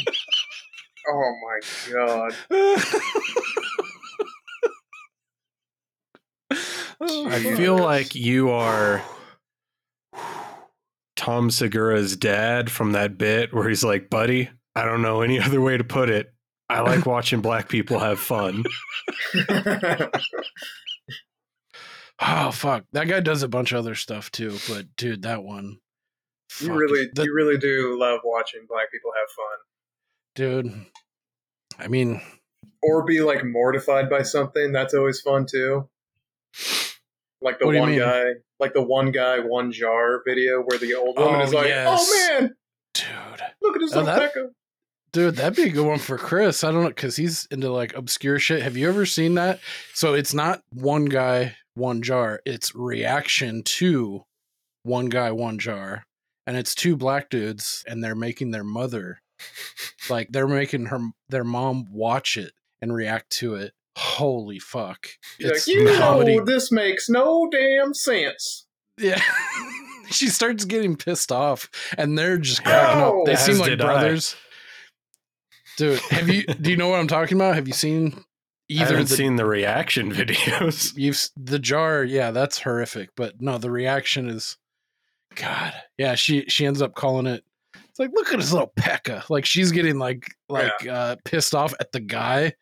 Oh 1.10 1.34
my 1.43 1.60
god. 1.91 2.36
I 7.01 7.55
feel 7.55 7.77
like 7.77 8.15
you 8.15 8.50
are 8.51 9.01
Tom 11.24 11.50
Segura's 11.50 12.18
dad 12.18 12.70
from 12.70 12.92
that 12.92 13.18
bit 13.18 13.53
where 13.53 13.70
he's 13.70 13.82
like, 13.84 14.10
"Buddy, 14.10 14.50
I 14.75 14.84
don't 14.84 15.01
know 15.01 15.22
any 15.22 15.39
other 15.42 15.62
way 15.62 15.77
to 15.77 15.84
put 15.86 16.10
it. 16.10 16.34
I 16.68 16.82
like 16.82 17.06
watching 17.06 17.39
black 17.39 17.70
people 17.70 18.00
have 18.00 18.20
fun." 18.20 18.63
Oh 22.25 22.51
fuck, 22.51 22.86
that 22.94 23.08
guy 23.08 23.20
does 23.20 23.42
a 23.44 23.48
bunch 23.48 23.72
of 23.72 23.80
other 23.80 23.96
stuff 23.96 24.32
too. 24.32 24.58
But 24.70 24.86
dude, 24.96 25.24
that 25.24 25.44
one, 25.44 25.80
you 26.62 26.72
really, 26.72 27.08
the- 27.13 27.24
you 27.24 27.34
really 27.34 27.58
do 27.58 27.98
love 28.00 28.20
watching 28.24 28.62
black 28.70 28.92
people 28.92 29.12
have 29.20 29.30
fun, 29.32 30.65
dude. 30.70 30.86
I 31.80 31.88
mean, 31.88 32.22
or 32.84 33.03
be 33.03 33.22
like 33.22 33.44
mortified 33.44 34.10
by 34.10 34.22
something. 34.22 34.72
That's 34.72 34.94
always 34.94 35.22
fun 35.22 35.48
too. 35.50 35.89
Like 37.44 37.60
the 37.60 37.68
What 37.68 37.76
one 37.76 37.98
guy, 37.98 38.24
like 38.60 38.74
the 38.74 38.82
one 38.82 39.12
guy, 39.12 39.40
one 39.40 39.72
jar 39.72 40.22
video 40.26 40.62
where 40.62 40.78
the 40.80 40.96
old 40.96 41.18
woman 41.18 41.42
Oh, 41.42 41.44
is 41.44 41.54
like, 41.54 41.66
oh, 41.66 41.68
yes. 41.68 42.10
"Oh 42.12 42.40
man, 42.40 42.56
dude, 42.94 43.06
look 43.62 43.76
at 43.76 43.80
this 43.82 43.94
Oh, 43.94 44.04
that- 44.04 44.34
dude, 45.12 45.36
that'd 45.36 45.56
be 45.56 45.64
a 45.70 45.74
good 45.74 45.86
one 45.86 46.00
for 46.00 46.18
Chris. 46.18 46.64
I 46.64 46.72
don't 46.72 46.84
know 46.84 46.88
because 46.90 47.16
he's 47.18 47.46
into 47.52 47.70
like 47.70 47.94
obscure 47.96 48.40
shit. 48.40 48.62
Have 48.64 48.78
you 48.78 48.88
ever 48.88 49.06
seen 49.06 49.36
that? 49.36 49.60
So 49.94 50.14
it's 50.14 50.34
not 50.34 50.62
one 50.72 51.06
guy, 51.06 51.56
one 51.76 52.02
jar. 52.02 52.42
It's 52.46 52.74
reaction 52.74 53.62
to 53.64 54.24
one 54.84 55.08
guy, 55.08 55.32
one 55.32 55.60
jar, 55.60 56.04
and 56.48 56.56
it's 56.58 56.74
two 56.76 56.96
black 56.96 57.30
dudes, 57.30 57.84
and 57.88 58.04
they're 58.04 58.16
making 58.16 58.52
their 58.52 58.64
mother, 58.64 59.20
like 60.10 60.30
they're 60.32 60.48
making 60.48 60.86
her 60.88 61.00
their 61.30 61.44
mom 61.44 61.88
watch 61.92 62.38
it 62.38 62.54
and 62.82 62.94
react 62.94 63.30
to 63.32 63.56
it. 63.56 63.74
Holy 63.96 64.60
fuck! 64.60 65.08
It's 65.40 65.68
like, 65.68 65.76
you 65.76 65.96
comedy. 65.98 66.38
know, 66.38 66.46
this 66.46 66.72
makes 66.72 67.10
no 67.10 67.48
damn 67.52 67.94
sense. 67.94 68.66
Yeah. 68.98 69.22
she 70.12 70.28
starts 70.28 70.66
getting 70.66 70.96
pissed 70.96 71.32
off 71.32 71.70
and 71.98 72.18
they're 72.18 72.38
just 72.38 72.64
cracking 72.64 73.02
up. 73.02 73.14
They 73.26 73.34
Oh, 73.34 73.36
seem 73.36 73.58
like 73.58 73.70
did 73.70 73.82
I. 73.82 73.86
brothers. 73.86 74.36
Dude, 75.78 76.00
have 76.12 76.30
you 76.30 76.44
do 76.46 76.70
you 76.72 76.78
know 76.78 76.88
what 76.90 77.00
I'm 77.00 77.08
talking 77.08 77.38
about? 77.38 77.56
Have 77.56 77.68
you 77.68 77.74
seen 77.74 78.14
I 78.16 78.22
either 78.70 78.86
haven't 78.86 79.10
the 79.10 79.16
seen 79.16 79.36
the 79.36 79.46
reaction 79.46 80.12
videos. 80.14 80.94
you've 80.96 81.20
the 81.36 81.60
jar, 81.60 82.04
yeah, 82.04 82.32
that's 82.32 82.60
horrific, 82.60 83.10
but 83.16 83.42
no, 83.42 83.58
the 83.58 83.72
reaction 83.72 84.30
is 84.30 84.58
god. 85.36 85.74
Yeah, 85.98 86.16
she 86.16 86.46
she 86.48 86.66
ends 86.66 86.82
up 86.82 86.94
calling 86.96 87.26
it 87.26 87.44
it's 87.90 88.00
like 88.00 88.12
look 88.14 88.32
at 88.34 88.40
his 88.40 88.54
little 88.54 88.72
pekka. 88.80 89.28
Like 89.30 89.46
she's 89.46 89.72
getting 89.72 89.98
like 90.00 90.28
like 90.50 90.88
uh 90.88 91.16
pissed 91.26 91.56
off 91.56 91.74
at 91.80 91.92
the 91.92 92.00
guy 92.00 92.54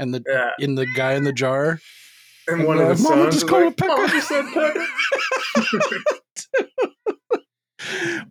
and 0.00 0.14
the 0.14 0.22
Yeah, 0.26 0.50
in 0.58 0.74
the 0.74 0.86
guy 0.86 1.12
in 1.14 1.24
the 1.24 1.32
jar. 1.32 1.78
and 2.48 2.60
And 2.60 2.64
one 2.66 2.78
of 2.78 2.88
the 2.88 2.94
like, 2.94 3.02
"Mama, 3.02 3.22
sons 3.30 3.34
just 3.34 3.48
call 3.48 3.60
like, 3.64 3.72
it 3.72 3.76
pecker." 3.76 3.96
"Mama 3.96 4.08
just 4.08 4.28
said 4.28 4.44
pecker." 4.52 4.86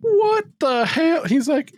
what 0.00 0.44
the 0.58 0.84
hell? 0.86 1.24
He's 1.24 1.48
like 1.48 1.72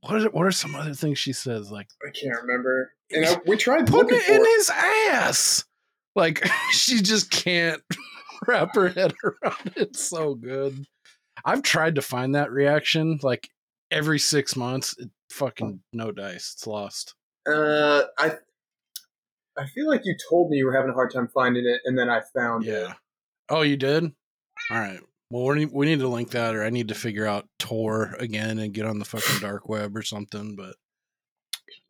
what 0.00 0.22
are, 0.22 0.30
what 0.30 0.46
are 0.46 0.52
some 0.52 0.74
other 0.74 0.94
things 0.94 1.18
she 1.18 1.32
says 1.32 1.70
like 1.70 1.88
I 2.06 2.10
can't 2.10 2.40
remember. 2.42 2.92
And 3.10 3.24
I, 3.26 3.36
we 3.46 3.56
tried 3.56 3.86
put 3.86 4.06
looking 4.06 4.18
it 4.18 4.28
in 4.28 4.40
it. 4.42 4.56
his 4.56 4.70
ass. 4.70 5.64
Like 6.14 6.46
she 6.72 7.00
just 7.02 7.30
can't 7.30 7.82
wrap 8.46 8.74
her 8.74 8.88
head 8.88 9.14
around 9.24 9.66
it. 9.66 9.72
It's 9.76 10.02
so 10.02 10.34
good. 10.34 10.84
I've 11.44 11.62
tried 11.62 11.94
to 11.96 12.02
find 12.02 12.34
that 12.34 12.50
reaction 12.50 13.20
like 13.22 13.48
every 13.90 14.18
six 14.18 14.56
months. 14.56 14.94
It, 14.98 15.10
fucking 15.30 15.80
no 15.92 16.10
dice. 16.12 16.52
It's 16.54 16.66
lost. 16.66 17.14
Uh, 17.48 18.02
I 18.18 18.32
I 19.58 19.66
feel 19.66 19.88
like 19.88 20.02
you 20.04 20.14
told 20.28 20.50
me 20.50 20.58
you 20.58 20.66
were 20.66 20.74
having 20.74 20.90
a 20.90 20.94
hard 20.94 21.12
time 21.12 21.28
finding 21.28 21.66
it, 21.66 21.80
and 21.84 21.98
then 21.98 22.08
I 22.08 22.20
found 22.34 22.64
it. 22.64 22.70
Yeah. 22.70 22.94
Oh, 23.48 23.62
you 23.62 23.76
did. 23.76 24.04
All 24.70 24.78
right. 24.78 25.00
Well, 25.30 25.44
we 25.44 25.56
need, 25.56 25.70
we 25.72 25.86
need 25.86 25.98
to 25.98 26.08
link 26.08 26.30
that, 26.30 26.54
or 26.54 26.64
I 26.64 26.70
need 26.70 26.88
to 26.88 26.94
figure 26.94 27.26
out 27.26 27.48
Tor 27.58 28.14
again 28.18 28.58
and 28.58 28.72
get 28.72 28.86
on 28.86 28.98
the 28.98 29.04
fucking 29.04 29.40
dark 29.40 29.68
web 29.68 29.96
or 29.96 30.02
something. 30.02 30.56
But 30.56 30.76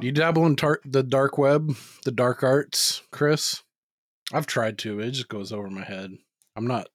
do 0.01 0.07
you 0.07 0.13
dabble 0.13 0.47
in 0.47 0.57
tar- 0.57 0.81
the 0.85 1.03
dark 1.03 1.39
web, 1.39 1.77
the 2.05 2.11
dark 2.11 2.43
arts, 2.43 3.03
Chris? 3.13 3.63
I've 4.33 4.47
tried 4.47 4.79
to. 4.79 5.01
It 5.01 5.13
just 5.13 5.29
goes 5.29 5.53
over 5.53 5.71
my 5.71 5.85
head. 5.85 6.13
I'm 6.57 6.67
not. 6.67 6.89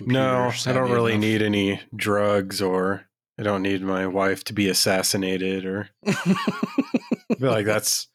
No, 0.00 0.50
I 0.66 0.72
don't 0.72 0.90
really 0.90 1.12
enough. 1.12 1.22
need 1.22 1.42
any 1.42 1.80
drugs 1.94 2.62
or 2.62 3.06
I 3.38 3.42
don't 3.42 3.62
need 3.62 3.82
my 3.82 4.06
wife 4.06 4.44
to 4.44 4.52
be 4.52 4.68
assassinated 4.68 5.66
or 5.66 5.90
I 6.06 7.34
feel 7.38 7.50
like 7.50 7.66
that's 7.66 8.08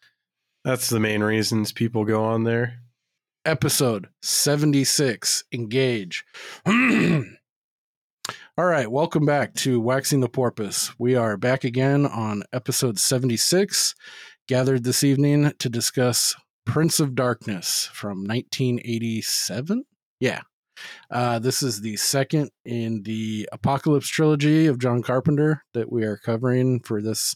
that's 0.68 0.90
the 0.90 1.00
main 1.00 1.24
reasons 1.24 1.72
people 1.72 2.04
go 2.04 2.26
on 2.26 2.44
there. 2.44 2.82
episode 3.46 4.10
76 4.22 5.46
engage. 5.54 6.26
All 6.68 8.66
right 8.66 8.92
welcome 8.92 9.26
back 9.26 9.54
to 9.56 9.80
waxing 9.80 10.20
the 10.20 10.28
porpoise. 10.28 10.92
We 11.00 11.16
are 11.16 11.38
back 11.38 11.64
again 11.64 12.06
on 12.06 12.44
episode 12.52 13.00
76 13.00 13.96
gathered 14.50 14.84
this 14.84 15.06
evening 15.06 15.54
to 15.58 15.70
discuss 15.70 16.36
prince 16.66 17.00
of 17.00 17.16
darkness 17.16 17.90
from 17.94 18.26
1987 18.26 19.86
yeah 20.20 20.42
uh, 21.12 21.39
this 21.39 21.63
is 21.63 21.81
the 21.81 21.96
second 21.98 22.50
in 22.65 23.03
the 23.03 23.48
apocalypse 23.51 24.07
trilogy 24.07 24.67
of 24.67 24.79
john 24.79 25.01
carpenter 25.01 25.63
that 25.74 25.91
we 25.91 26.03
are 26.03 26.17
covering 26.17 26.79
for 26.79 27.01
this 27.01 27.36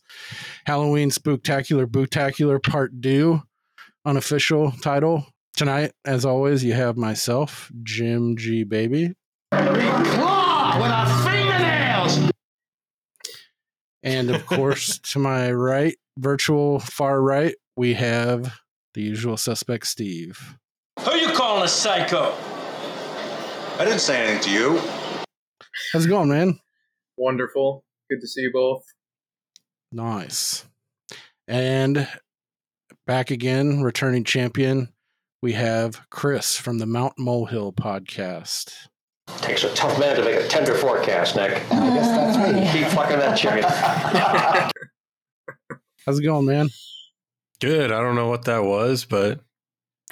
halloween 0.66 1.10
spooktacular 1.10 1.86
booktacular 1.86 2.62
part 2.62 3.00
due 3.02 3.42
unofficial 4.06 4.72
title 4.82 5.26
Tonight, 5.56 5.92
as 6.06 6.26
always, 6.26 6.64
you 6.64 6.74
have 6.74 6.98
myself, 6.98 7.72
Jim 7.84 8.38
G. 8.38 8.64
Baby, 8.64 9.14
Claw 9.52 10.80
with 10.82 10.92
our 10.92 11.30
fingernails! 11.30 12.32
and 14.02 14.32
of 14.32 14.46
course, 14.46 14.98
to 15.12 15.20
my 15.20 15.52
right, 15.52 15.96
virtual 16.18 16.80
far 16.80 17.22
right, 17.22 17.54
we 17.76 17.94
have 17.94 18.60
the 18.94 19.02
usual 19.02 19.38
suspect, 19.38 19.88
Steve. 19.88 20.58
Who 21.02 21.16
you 21.16 21.34
calling 21.34 21.64
a 21.64 21.68
psycho? 21.68 22.34
I 23.82 23.86
didn't 23.86 24.02
say 24.02 24.22
anything 24.28 24.44
to 24.44 24.52
you. 24.52 24.80
How's 25.92 26.06
it 26.06 26.10
going, 26.10 26.30
man? 26.30 26.60
Wonderful. 27.18 27.84
Good 28.12 28.22
to 28.22 28.28
see 28.28 28.42
you 28.42 28.52
both. 28.54 28.84
Nice. 29.92 30.66
And 31.48 32.08
back 33.08 33.32
again, 33.32 33.82
returning 33.82 34.24
champion, 34.24 34.90
we 35.42 35.54
have 35.54 36.08
Chris 36.12 36.56
from 36.56 36.78
the 36.78 36.86
Mount 36.86 37.14
Molehill 37.18 37.74
podcast. 37.74 38.72
Takes 39.40 39.64
a 39.64 39.74
tough 39.74 40.00
man 40.00 40.16
to 40.18 40.26
make 40.26 40.36
a 40.36 40.48
tender 40.48 40.76
forecast, 40.76 41.36
Nick. 41.36 41.52
I 41.72 41.96
guess 41.96 42.08
that's 42.08 42.54
me. 42.54 42.72
Keep 42.84 42.92
fucking 42.92 43.18
that 43.18 43.36
chicken. 43.36 43.64
How's 46.06 46.20
it 46.20 46.24
going, 46.24 46.46
man? 46.46 46.70
Good. 47.60 47.92
I 47.92 48.00
don't 48.02 48.16
know 48.16 48.30
what 48.30 48.46
that 48.46 48.64
was, 48.64 49.06
but 49.06 49.40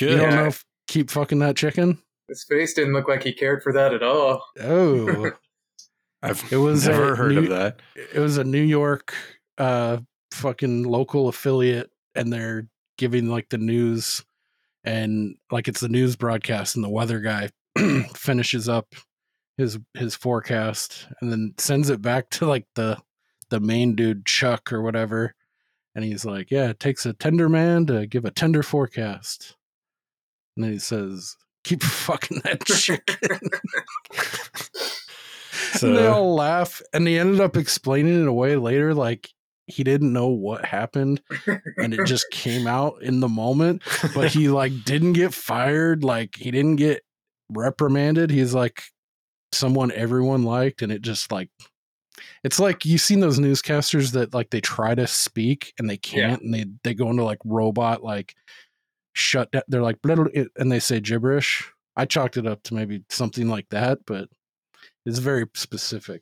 You 0.02 0.08
good. 0.08 0.18
don't 0.18 0.30
Yeah. 0.32 0.36
know 0.38 0.46
if 0.48 0.66
keep 0.88 1.12
fucking 1.12 1.38
that 1.38 1.56
chicken? 1.56 2.02
His 2.30 2.44
face 2.44 2.74
didn't 2.74 2.94
look 2.94 3.08
like 3.08 3.24
he 3.24 3.34
cared 3.34 3.62
for 3.64 3.74
that 3.74 3.94
at 3.94 4.04
all. 4.04 4.46
Oh, 4.62 5.32
I've 6.22 6.44
It 6.52 6.58
was 6.58 6.88
never 6.88 7.16
heard 7.16 7.34
new- 7.34 7.44
of 7.44 7.50
that. 7.50 7.82
it 8.14 8.20
was 8.20 8.38
a 8.38 8.44
New 8.44 8.62
York 8.62 9.14
uh 9.58 9.98
fucking 10.32 10.84
local 10.84 11.28
affiliate 11.28 11.90
and 12.16 12.32
they're 12.32 12.68
giving 12.98 13.28
like 13.30 13.50
the 13.50 13.58
news 13.58 14.24
and 14.86 15.36
like 15.52 15.68
it's 15.68 15.80
the 15.82 15.90
news 15.90 16.16
broadcast 16.16 16.76
and 16.76 16.86
the 16.86 16.90
weather 16.90 17.20
guy 17.20 17.50
finishes 18.16 18.70
up 18.70 18.94
his 19.58 19.78
his 19.96 20.16
forecast 20.16 21.08
and 21.20 21.32
then 21.32 21.54
sends 21.58 21.90
it 21.90 22.02
back 22.02 22.30
to 22.30 22.46
like 22.46 22.66
the 22.76 22.98
the 23.50 23.60
main 23.60 23.96
dude 23.96 24.26
Chuck 24.26 24.72
or 24.72 24.82
whatever 24.82 25.34
and 25.96 26.06
he's 26.06 26.24
like 26.24 26.52
yeah 26.52 26.70
it 26.70 26.80
takes 26.80 27.06
a 27.06 27.12
tender 27.14 27.50
man 27.50 27.86
to 27.88 28.06
give 28.08 28.24
a 28.24 28.32
tender 28.32 28.64
forecast 28.64 29.58
and 30.56 30.64
then 30.64 30.72
he 30.72 30.80
says 30.80 31.36
keep 31.64 31.84
fucking 31.84 32.42
that 32.46 32.66
chicken. 32.66 33.18
And 35.84 35.96
they 35.96 36.04
So- 36.04 36.14
all 36.14 36.36
laugh 36.36 36.82
and 36.94 37.08
he 37.08 37.18
ended 37.18 37.42
up 37.42 37.58
explaining 37.58 38.22
it 38.22 38.28
away 38.28 38.56
later 38.56 38.94
like 38.94 39.30
he 39.68 39.84
didn't 39.84 40.14
know 40.14 40.28
what 40.28 40.66
happened 40.66 41.22
and 41.78 41.94
it 41.94 42.06
just 42.08 42.30
came 42.32 42.66
out 42.66 43.02
in 43.04 43.20
the 43.20 43.28
moment 43.28 43.84
but 44.16 44.32
he 44.32 44.50
like 44.50 44.72
didn't 44.84 45.14
get 45.14 45.34
fired 45.34 46.04
like 46.04 46.36
he 46.38 46.50
didn't 46.52 46.78
get 46.78 47.04
reprimanded. 47.52 48.32
He's 48.32 48.54
like 48.54 48.84
someone 49.52 49.92
everyone 49.92 50.44
liked 50.44 50.82
and 50.82 50.92
it 50.92 51.02
just 51.02 51.32
like 51.32 51.50
it's 52.44 52.60
like 52.60 52.86
you've 52.86 53.02
seen 53.02 53.20
those 53.20 53.40
newscasters 53.40 54.12
that 54.14 54.34
like 54.34 54.50
they 54.52 54.62
try 54.62 54.96
to 54.96 55.08
speak 55.08 55.74
and 55.78 55.90
they 55.90 55.98
can't 55.98 56.42
and 56.42 56.54
they 56.54 56.66
they 56.84 56.94
go 56.94 57.10
into 57.10 57.24
like 57.24 57.40
robot 57.46 58.04
like 58.04 58.34
shut 59.20 59.52
down 59.52 59.62
they're 59.68 59.82
like 59.82 60.02
"Blah, 60.02 60.16
blah," 60.16 60.26
and 60.58 60.72
they 60.72 60.80
say 60.80 61.00
gibberish 61.00 61.72
i 61.96 62.06
chalked 62.06 62.38
it 62.38 62.48
up 62.48 62.64
to 62.64 62.74
maybe 62.74 63.04
something 63.10 63.48
like 63.50 63.68
that 63.70 64.00
but 64.06 64.30
it's 65.06 65.20
very 65.20 65.46
specific 65.54 66.22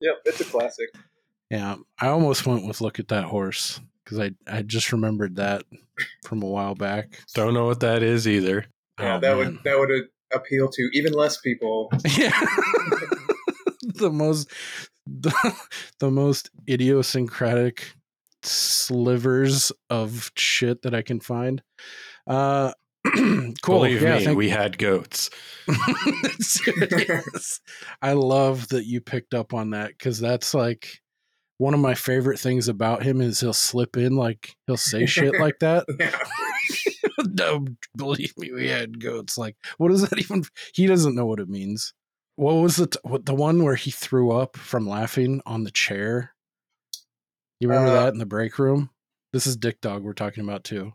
Yep, 0.00 0.16
it's 0.26 0.40
a 0.40 0.44
classic. 0.44 0.88
yeah 1.50 1.76
i 2.00 2.06
almost 2.08 2.46
went 2.46 2.66
with 2.66 2.80
look 2.80 2.98
at 2.98 3.08
that 3.08 3.24
horse 3.24 3.80
because 4.04 4.18
i 4.20 4.30
i 4.46 4.62
just 4.62 4.92
remembered 4.92 5.36
that 5.36 5.62
from 6.24 6.42
a 6.42 6.46
while 6.46 6.74
back 6.74 7.18
don't 7.34 7.54
know 7.54 7.66
what 7.66 7.80
that 7.80 8.02
is 8.02 8.26
either. 8.28 8.66
Yeah, 9.00 9.16
Oh, 9.16 9.20
that 9.20 9.28
man. 9.28 9.36
would 9.38 9.58
that 9.64 9.78
would 9.78 9.90
uh, 9.90 10.02
appeal 10.38 10.68
to 10.68 10.90
even 10.92 11.12
less 11.12 11.38
people. 11.40 11.90
Yeah. 12.18 12.30
the 13.96 14.10
most 14.10 14.50
the, 15.06 15.32
the 16.00 16.10
most 16.10 16.50
idiosyncratic 16.68 17.92
slivers 18.46 19.72
of 19.90 20.30
shit 20.36 20.82
that 20.82 20.94
I 20.94 21.02
can 21.02 21.20
find. 21.20 21.62
Uh 22.26 22.72
cool. 23.62 23.80
Believe 23.80 24.02
yeah, 24.02 24.18
me, 24.18 24.34
we 24.34 24.48
had 24.48 24.78
goats. 24.78 25.28
I 28.02 28.14
love 28.14 28.68
that 28.68 28.86
you 28.86 29.02
picked 29.02 29.34
up 29.34 29.52
on 29.52 29.70
that 29.70 29.90
because 29.90 30.18
that's 30.18 30.54
like 30.54 31.02
one 31.58 31.74
of 31.74 31.80
my 31.80 31.94
favorite 31.94 32.38
things 32.38 32.66
about 32.68 33.02
him 33.02 33.20
is 33.20 33.40
he'll 33.40 33.52
slip 33.52 33.96
in 33.96 34.16
like 34.16 34.56
he'll 34.66 34.76
say 34.76 35.06
shit 35.06 35.34
like 35.40 35.58
that. 35.60 35.86
No, 37.26 37.64
believe 37.96 38.36
me, 38.36 38.52
we 38.52 38.68
had 38.68 39.00
goats. 39.00 39.38
Like, 39.38 39.56
what 39.78 39.88
does 39.88 40.02
that 40.02 40.18
even? 40.18 40.44
He 40.74 40.86
doesn't 40.86 41.14
know 41.14 41.26
what 41.26 41.40
it 41.40 41.48
means. 41.48 41.92
What 42.36 42.54
was 42.54 42.76
the 42.76 42.86
t- 42.86 42.98
what, 43.02 43.26
the 43.26 43.34
one 43.34 43.62
where 43.62 43.76
he 43.76 43.90
threw 43.90 44.30
up 44.32 44.56
from 44.56 44.88
laughing 44.88 45.40
on 45.46 45.64
the 45.64 45.70
chair? 45.70 46.33
You 47.60 47.68
remember 47.68 47.90
Uh, 47.90 48.02
that 48.04 48.12
in 48.12 48.18
the 48.18 48.26
break 48.26 48.58
room? 48.58 48.90
This 49.32 49.46
is 49.46 49.56
Dick 49.56 49.80
Dog 49.80 50.02
we're 50.02 50.12
talking 50.12 50.44
about 50.44 50.64
too. 50.64 50.92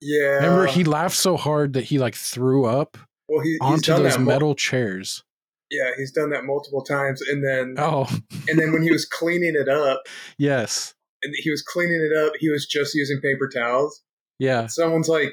Yeah. 0.00 0.36
Remember, 0.36 0.66
he 0.66 0.84
laughed 0.84 1.16
so 1.16 1.36
hard 1.36 1.72
that 1.74 1.84
he 1.84 1.98
like 1.98 2.14
threw 2.14 2.64
up 2.66 2.96
well, 3.28 3.42
he, 3.44 3.58
onto 3.60 3.92
those 3.94 4.14
that 4.14 4.20
mul- 4.20 4.34
metal 4.34 4.54
chairs. 4.54 5.22
yeah, 5.70 5.90
he's 5.96 6.12
done 6.12 6.30
that 6.30 6.44
multiple 6.44 6.82
times, 6.82 7.20
and 7.22 7.44
then 7.44 7.74
Oh, 7.78 8.06
and 8.48 8.58
then 8.58 8.72
when 8.72 8.82
he 8.82 8.90
was 8.90 9.04
cleaning 9.06 9.54
it 9.54 9.68
up, 9.68 10.02
yes, 10.38 10.94
and 11.22 11.34
he 11.38 11.50
was 11.50 11.62
cleaning 11.62 12.00
it 12.10 12.16
up, 12.16 12.32
he 12.38 12.48
was 12.48 12.66
just 12.66 12.94
using 12.94 13.20
paper 13.20 13.48
towels. 13.48 14.02
yeah. 14.38 14.66
Someone's 14.66 15.08
like, 15.08 15.32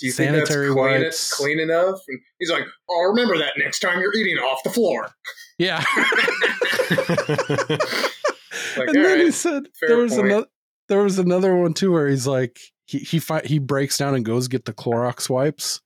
"Do 0.00 0.06
you 0.06 0.12
Sanitary 0.12 0.72
think 0.74 1.02
that's 1.04 1.32
clean, 1.34 1.58
clean 1.58 1.70
enough?" 1.70 2.00
And 2.08 2.18
he's 2.38 2.50
like, 2.50 2.64
I'll 2.90 3.08
remember 3.10 3.36
that 3.38 3.52
next 3.58 3.80
time 3.80 4.00
you're 4.00 4.14
eating 4.16 4.38
off 4.38 4.62
the 4.64 4.70
floor." 4.70 5.10
Yeah. 5.58 5.84
Like, 8.76 8.88
and 8.88 9.04
then 9.04 9.20
he 9.20 9.30
said 9.30 9.68
there 9.86 9.98
was 9.98 10.14
point. 10.14 10.26
another 10.26 10.46
there 10.88 11.02
was 11.02 11.18
another 11.18 11.56
one 11.56 11.74
too 11.74 11.92
where 11.92 12.08
he's 12.08 12.26
like 12.26 12.60
he 12.86 12.98
he 12.98 13.18
fi- 13.18 13.44
he 13.44 13.58
breaks 13.58 13.98
down 13.98 14.14
and 14.14 14.24
goes 14.24 14.48
get 14.48 14.64
the 14.64 14.72
Clorox 14.72 15.28
wipes 15.28 15.80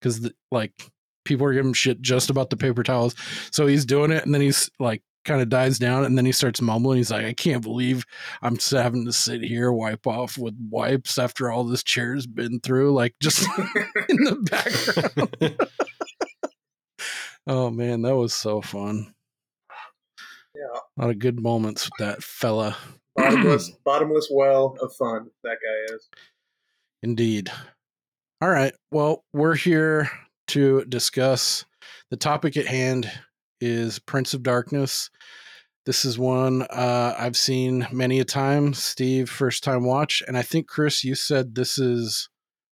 because 0.00 0.30
like 0.50 0.72
people 1.24 1.46
are 1.46 1.52
giving 1.52 1.68
him 1.68 1.74
shit 1.74 2.00
just 2.00 2.30
about 2.30 2.50
the 2.50 2.56
paper 2.56 2.82
towels. 2.82 3.14
So 3.50 3.66
he's 3.66 3.84
doing 3.84 4.10
it 4.10 4.24
and 4.24 4.34
then 4.34 4.40
he's 4.40 4.70
like 4.78 5.02
kind 5.24 5.40
of 5.40 5.48
dies 5.48 5.78
down 5.78 6.04
and 6.04 6.18
then 6.18 6.26
he 6.26 6.32
starts 6.32 6.60
mumbling. 6.60 6.98
He's 6.98 7.10
like, 7.10 7.24
I 7.24 7.32
can't 7.32 7.62
believe 7.62 8.04
I'm 8.42 8.58
having 8.58 9.04
to 9.06 9.12
sit 9.12 9.42
here 9.42 9.72
wipe 9.72 10.06
off 10.06 10.36
with 10.36 10.54
wipes 10.70 11.18
after 11.18 11.50
all 11.50 11.64
this 11.64 11.82
chair's 11.82 12.26
been 12.26 12.60
through. 12.60 12.92
Like 12.92 13.14
just 13.20 13.42
in 14.08 14.16
the 14.16 15.28
background. 15.40 15.56
oh 17.46 17.70
man, 17.70 18.02
that 18.02 18.16
was 18.16 18.34
so 18.34 18.60
fun. 18.60 19.14
Yeah, 20.54 20.78
A 20.98 21.00
lot 21.00 21.10
of 21.10 21.18
good 21.18 21.40
moments 21.40 21.86
with 21.86 21.92
that 21.98 22.22
fella. 22.22 22.76
bottomless, 23.16 23.70
bottomless 23.84 24.28
well 24.30 24.76
of 24.80 24.94
fun. 24.94 25.30
That 25.44 25.56
guy 25.62 25.94
is. 25.94 26.08
Indeed. 27.02 27.50
All 28.40 28.50
right. 28.50 28.74
Well, 28.90 29.24
we're 29.32 29.54
here 29.54 30.10
to 30.48 30.84
discuss 30.84 31.64
the 32.10 32.16
topic 32.16 32.56
at 32.56 32.66
hand 32.66 33.10
is 33.60 33.98
Prince 33.98 34.34
of 34.34 34.42
Darkness. 34.42 35.10
This 35.86 36.04
is 36.04 36.18
one 36.18 36.62
uh, 36.62 37.14
I've 37.18 37.36
seen 37.36 37.86
many 37.90 38.20
a 38.20 38.24
time. 38.24 38.74
Steve, 38.74 39.28
first 39.30 39.64
time 39.64 39.84
watch, 39.84 40.22
and 40.28 40.36
I 40.36 40.42
think 40.42 40.68
Chris, 40.68 41.02
you 41.02 41.14
said 41.14 41.54
this 41.54 41.78
is 41.78 42.28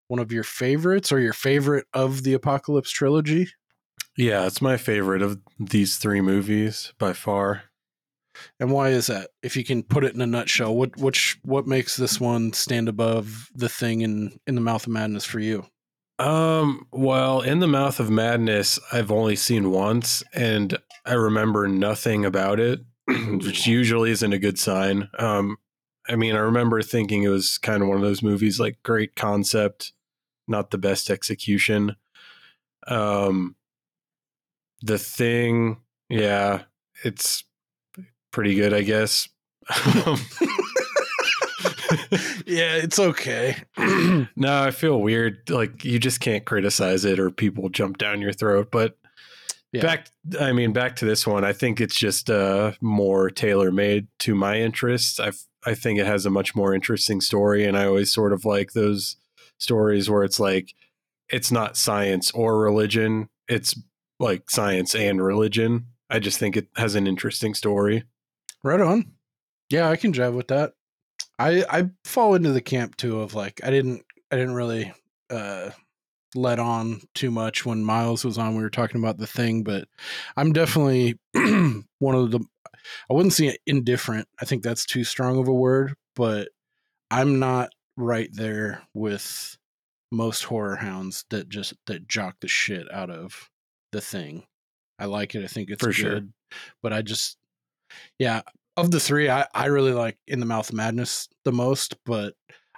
one 0.09 0.21
of 0.21 0.31
your 0.33 0.45
favorites 0.45 1.11
or 1.13 1.19
your 1.19 1.33
favorite 1.33 1.87
of 1.93 2.23
the 2.23 2.35
Apocalypse 2.35 2.91
trilogy. 2.91 3.49
yeah, 4.17 4.47
it's 4.47 4.61
my 4.63 4.77
favorite 4.77 5.23
of 5.23 5.41
these 5.59 5.97
three 5.97 6.21
movies 6.21 6.93
by 6.99 7.13
far. 7.13 7.63
And 8.59 8.71
why 8.71 8.89
is 8.91 9.07
that? 9.09 9.31
If 9.43 9.57
you 9.57 9.65
can 9.65 9.83
put 9.83 10.05
it 10.05 10.15
in 10.15 10.21
a 10.21 10.27
nutshell, 10.27 10.75
what 10.75 10.97
which 10.97 11.39
what 11.43 11.67
makes 11.67 11.97
this 11.97 12.21
one 12.21 12.53
stand 12.53 12.89
above 12.89 13.51
the 13.55 13.69
thing 13.69 14.01
in 14.01 14.39
in 14.47 14.55
the 14.55 14.61
Mouth 14.61 14.87
of 14.87 14.93
Madness 14.93 15.25
for 15.25 15.41
you? 15.41 15.67
Um, 16.21 16.87
well, 16.93 17.41
in 17.41 17.61
the 17.61 17.67
mouth 17.67 17.99
of 17.99 18.11
madness, 18.11 18.79
I've 18.93 19.11
only 19.11 19.37
seen 19.37 19.71
once, 19.71 20.23
and 20.35 20.77
I 21.07 21.15
remember 21.15 21.67
nothing 21.67 22.27
about 22.27 22.61
it, 22.61 22.81
which 23.07 23.67
usually 23.67 24.11
isn't 24.11 24.33
a 24.33 24.39
good 24.39 24.59
sign. 24.59 25.09
Um, 25.19 25.57
I 26.07 26.17
mean, 26.17 26.37
I 26.37 26.41
remember 26.41 26.83
thinking 26.83 27.23
it 27.23 27.29
was 27.29 27.57
kind 27.57 27.83
of 27.83 27.89
one 27.89 27.97
of 27.97 28.03
those 28.03 28.23
movies, 28.23 28.61
like 28.61 28.83
great 28.83 29.17
concept, 29.17 29.95
not 30.47 30.71
the 30.71 30.79
best 30.79 31.09
execution. 31.09 31.97
Um, 32.87 33.57
the 34.83 34.99
thing, 34.99 35.81
yeah, 36.11 36.65
it's 37.03 37.45
pretty 38.31 38.55
good, 38.55 38.73
I 38.73 38.83
guess. 38.83 39.29
yeah, 42.47 42.75
it's 42.77 42.99
okay. 42.99 43.57
no, 43.77 44.29
I 44.63 44.71
feel 44.71 45.01
weird. 45.01 45.49
Like 45.51 45.85
you 45.85 45.99
just 45.99 46.21
can't 46.21 46.45
criticize 46.45 47.05
it 47.05 47.19
or 47.19 47.31
people 47.31 47.69
jump 47.69 47.99
down 47.99 48.21
your 48.21 48.33
throat. 48.33 48.69
But 48.71 48.97
Yeah. 49.73 49.83
back, 49.83 50.09
I 50.41 50.53
mean, 50.53 50.73
back 50.73 50.97
to 50.97 51.05
this 51.05 51.27
one. 51.27 51.45
I 51.45 51.53
think 51.53 51.81
it's 51.81 51.99
just 51.99 52.31
uh, 52.31 52.73
more 52.81 53.31
tailor 53.31 53.71
made 53.71 54.09
to 54.21 54.35
my 54.35 54.57
interests. 54.59 55.21
I 55.21 55.33
I 55.65 55.75
think 55.75 55.99
it 56.01 56.07
has 56.07 56.25
a 56.25 56.31
much 56.31 56.55
more 56.55 56.75
interesting 56.75 57.21
story, 57.21 57.65
and 57.67 57.77
I 57.77 57.85
always 57.85 58.13
sort 58.13 58.33
of 58.33 58.45
like 58.47 58.73
those 58.73 59.17
stories 59.59 60.09
where 60.09 60.25
it's 60.25 60.41
like 60.41 60.75
it's 61.29 61.53
not 61.53 61.77
science 61.77 62.31
or 62.33 62.59
religion. 62.59 63.29
It's 63.47 63.79
like 64.19 64.49
science 64.51 64.95
and 64.95 65.23
religion. 65.23 65.87
I 66.09 66.19
just 66.19 66.39
think 66.39 66.57
it 66.57 66.69
has 66.77 66.95
an 66.95 67.07
interesting 67.07 67.55
story. 67.55 68.05
Right 68.63 68.81
on. 68.81 69.13
Yeah, 69.69 69.89
I 69.89 69.97
can 69.97 70.13
jive 70.13 70.35
with 70.35 70.49
that. 70.49 70.73
I 71.39 71.65
I 71.71 71.91
fall 72.05 72.35
into 72.35 72.53
the 72.53 72.61
camp 72.61 72.97
too 72.97 73.21
of 73.21 73.35
like 73.35 73.61
I 73.65 73.71
didn't 73.71 74.03
I 74.31 74.37
didn't 74.37 74.55
really 74.55 74.93
uh 75.31 75.71
let 76.35 76.59
on 76.61 77.01
too 77.15 77.31
much 77.31 77.65
when 77.65 77.85
Miles 77.85 78.25
was 78.25 78.39
on. 78.39 78.57
We 78.57 78.63
were 78.63 78.71
talking 78.71 79.01
about 79.01 79.19
the 79.19 79.27
thing, 79.27 79.63
but 79.63 79.89
I'm 80.37 80.53
definitely 80.53 81.19
one 81.35 82.15
of 82.15 82.31
the 82.31 82.41
I 83.11 83.15
wouldn't 83.15 83.33
say 83.33 83.57
indifferent. 83.67 84.29
I 84.41 84.45
think 84.45 84.63
that's 84.63 84.85
too 84.85 85.05
strong 85.05 85.39
of 85.39 85.49
a 85.49 85.53
word, 85.55 85.95
but 86.15 86.49
I'm 87.11 87.39
not 87.39 87.71
right 87.97 88.31
there 88.33 88.83
with 88.95 89.57
most 90.13 90.45
horror 90.45 90.77
hounds 90.77 91.25
that 91.31 91.49
just 91.49 91.75
that 91.87 92.09
jock 92.09 92.37
the 92.41 92.49
shit 92.49 92.93
out 92.93 93.11
of 93.11 93.49
the 93.93 94.01
thing. 94.01 94.45
I 94.99 95.07
like 95.07 95.35
it. 95.35 95.45
I 95.45 95.47
think 95.47 95.71
it's 95.71 95.83
For 95.83 95.89
good. 95.89 95.95
sure. 95.95 96.21
But 96.83 96.93
I 96.93 97.03
just 97.03 97.37
yeah, 98.19 98.43
of 98.77 98.91
the 98.91 99.01
three, 99.01 99.29
I, 99.29 99.47
I 99.55 99.67
really 99.67 99.93
like 99.93 100.19
In 100.27 100.41
the 100.41 100.47
Mouth 100.47 100.71
of 100.71 100.75
Madness 100.75 101.29
the 101.45 101.53
most, 101.53 101.97
but 102.05 102.35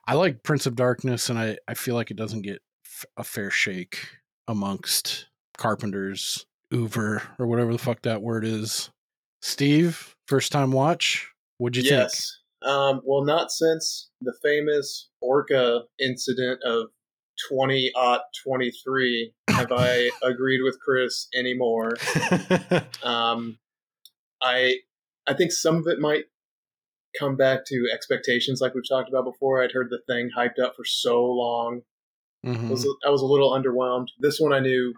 I 0.06 0.14
like 0.14 0.42
Prince 0.42 0.66
of 0.66 0.76
Darkness, 0.76 1.28
and 1.28 1.38
I, 1.38 1.58
I 1.68 1.74
feel 1.74 1.94
like 1.94 2.10
it 2.10 2.16
doesn't 2.16 2.42
get 2.42 2.60
f- 2.84 3.06
a 3.16 3.24
fair 3.24 3.50
shake 3.50 3.98
amongst 4.48 5.28
carpenters, 5.56 6.46
oeuvre, 6.72 7.22
or 7.38 7.46
whatever 7.46 7.72
the 7.72 7.78
fuck 7.78 8.02
that 8.02 8.22
word 8.22 8.44
is. 8.44 8.90
Steve, 9.40 10.16
first 10.26 10.52
time 10.52 10.72
watch. 10.72 11.28
What'd 11.58 11.76
you 11.76 11.82
think? 11.82 11.92
yes. 11.92 12.38
Um, 12.62 13.00
well, 13.04 13.24
not 13.24 13.50
since 13.50 14.10
the 14.20 14.34
famous 14.42 15.08
Orca 15.20 15.82
incident 16.00 16.60
of 16.64 16.88
20 17.48 17.92
23 18.44 19.32
have 19.50 19.72
I 19.72 20.10
agreed 20.22 20.62
with 20.62 20.78
Chris 20.80 21.28
anymore. 21.34 21.96
Um, 23.02 23.58
I 24.40 24.76
I 25.26 25.34
think 25.34 25.52
some 25.52 25.76
of 25.76 25.86
it 25.86 25.98
might 25.98 26.24
come 27.18 27.36
back 27.36 27.64
to 27.66 27.88
expectations, 27.92 28.60
like 28.60 28.74
we've 28.74 28.88
talked 28.88 29.08
about 29.08 29.24
before. 29.24 29.62
I'd 29.62 29.72
heard 29.72 29.90
the 29.90 30.02
thing 30.06 30.30
hyped 30.36 30.58
up 30.58 30.74
for 30.76 30.84
so 30.84 31.24
long. 31.24 31.82
Mhm. 32.44 32.68
I 32.68 32.70
was 32.70 32.96
I 33.06 33.10
was 33.10 33.22
a 33.22 33.26
little 33.26 33.50
underwhelmed. 33.50 34.08
This 34.18 34.40
one 34.40 34.52
I 34.52 34.60
knew 34.60 34.94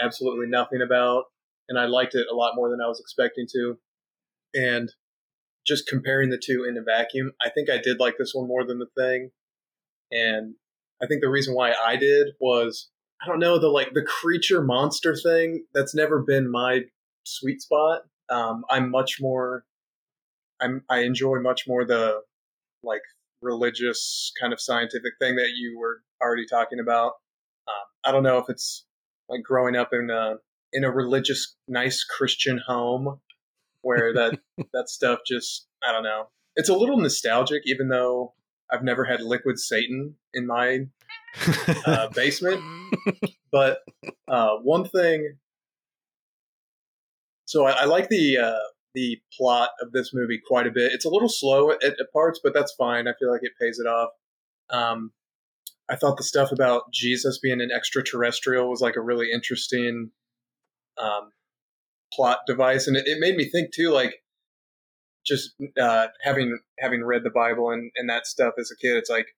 absolutely 0.00 0.46
nothing 0.46 0.80
about, 0.80 1.24
and 1.68 1.78
I 1.78 1.86
liked 1.86 2.14
it 2.14 2.26
a 2.30 2.34
lot 2.34 2.54
more 2.54 2.70
than 2.70 2.80
I 2.80 2.88
was 2.88 3.00
expecting 3.00 3.46
to. 3.52 3.78
And 4.54 4.94
just 5.66 5.88
comparing 5.88 6.30
the 6.30 6.38
two 6.38 6.64
in 6.64 6.78
a 6.78 6.82
vacuum, 6.82 7.32
I 7.42 7.50
think 7.50 7.68
I 7.68 7.78
did 7.78 7.98
like 7.98 8.16
this 8.18 8.32
one 8.34 8.46
more 8.46 8.64
than 8.64 8.78
the 8.78 8.88
thing. 8.96 9.32
And 10.12 10.54
I 11.02 11.06
think 11.06 11.20
the 11.20 11.28
reason 11.28 11.54
why 11.54 11.72
I 11.72 11.96
did 11.96 12.28
was 12.40 12.88
I 13.20 13.26
don't 13.26 13.40
know 13.40 13.58
the 13.58 13.68
like 13.68 13.92
the 13.92 14.04
creature 14.04 14.62
monster 14.62 15.14
thing. 15.16 15.66
That's 15.74 15.94
never 15.94 16.22
been 16.22 16.50
my 16.50 16.82
sweet 17.24 17.60
spot. 17.60 18.02
Um, 18.30 18.64
I'm 18.70 18.90
much 18.90 19.18
more. 19.20 19.64
I'm 20.60 20.82
I 20.88 21.00
enjoy 21.00 21.40
much 21.40 21.66
more 21.68 21.84
the 21.84 22.20
like 22.82 23.02
religious 23.42 24.32
kind 24.40 24.52
of 24.52 24.60
scientific 24.60 25.12
thing 25.20 25.36
that 25.36 25.50
you 25.56 25.78
were 25.78 26.02
already 26.22 26.46
talking 26.46 26.80
about. 26.80 27.12
Um, 27.68 27.84
I 28.04 28.12
don't 28.12 28.22
know 28.22 28.38
if 28.38 28.46
it's 28.48 28.84
like 29.28 29.42
growing 29.42 29.76
up 29.76 29.90
in 29.92 30.10
a 30.10 30.36
in 30.72 30.84
a 30.84 30.90
religious, 30.90 31.56
nice 31.68 32.04
Christian 32.04 32.60
home 32.66 33.20
where 33.82 34.12
that 34.14 34.38
that 34.72 34.88
stuff 34.88 35.20
just 35.26 35.66
I 35.86 35.92
don't 35.92 36.04
know. 36.04 36.28
It's 36.56 36.68
a 36.68 36.74
little 36.74 36.98
nostalgic, 36.98 37.62
even 37.66 37.88
though 37.88 38.34
I've 38.70 38.82
never 38.82 39.04
had 39.04 39.20
liquid 39.20 39.58
Satan 39.58 40.16
in 40.32 40.46
my 40.46 40.86
uh, 41.86 42.08
basement. 42.08 42.62
But 43.52 43.78
uh, 44.28 44.56
one 44.56 44.86
thing 44.86 45.38
so 47.56 47.64
I, 47.64 47.70
I 47.70 47.84
like 47.86 48.10
the 48.10 48.36
uh, 48.36 48.66
the 48.94 49.18
plot 49.36 49.70
of 49.80 49.92
this 49.92 50.12
movie 50.12 50.38
quite 50.46 50.66
a 50.66 50.70
bit. 50.70 50.92
It's 50.92 51.06
a 51.06 51.10
little 51.10 51.28
slow 51.28 51.70
at, 51.70 51.82
at 51.82 52.12
parts, 52.12 52.38
but 52.42 52.52
that's 52.52 52.74
fine. 52.74 53.08
I 53.08 53.14
feel 53.18 53.30
like 53.32 53.40
it 53.42 53.52
pays 53.58 53.78
it 53.78 53.86
off. 53.86 54.10
Um, 54.68 55.12
I 55.88 55.96
thought 55.96 56.18
the 56.18 56.22
stuff 56.22 56.52
about 56.52 56.92
Jesus 56.92 57.38
being 57.38 57.62
an 57.62 57.70
extraterrestrial 57.74 58.68
was 58.68 58.82
like 58.82 58.96
a 58.96 59.00
really 59.00 59.28
interesting 59.32 60.10
um, 60.98 61.30
plot 62.12 62.40
device, 62.46 62.86
and 62.86 62.96
it, 62.96 63.06
it 63.06 63.20
made 63.20 63.36
me 63.36 63.48
think 63.48 63.72
too, 63.72 63.90
like 63.90 64.16
just 65.24 65.54
uh, 65.80 66.08
having 66.22 66.58
having 66.78 67.04
read 67.04 67.24
the 67.24 67.30
Bible 67.30 67.70
and, 67.70 67.90
and 67.96 68.10
that 68.10 68.26
stuff 68.26 68.54
as 68.58 68.70
a 68.70 68.76
kid. 68.76 68.98
It's 68.98 69.10
like 69.10 69.28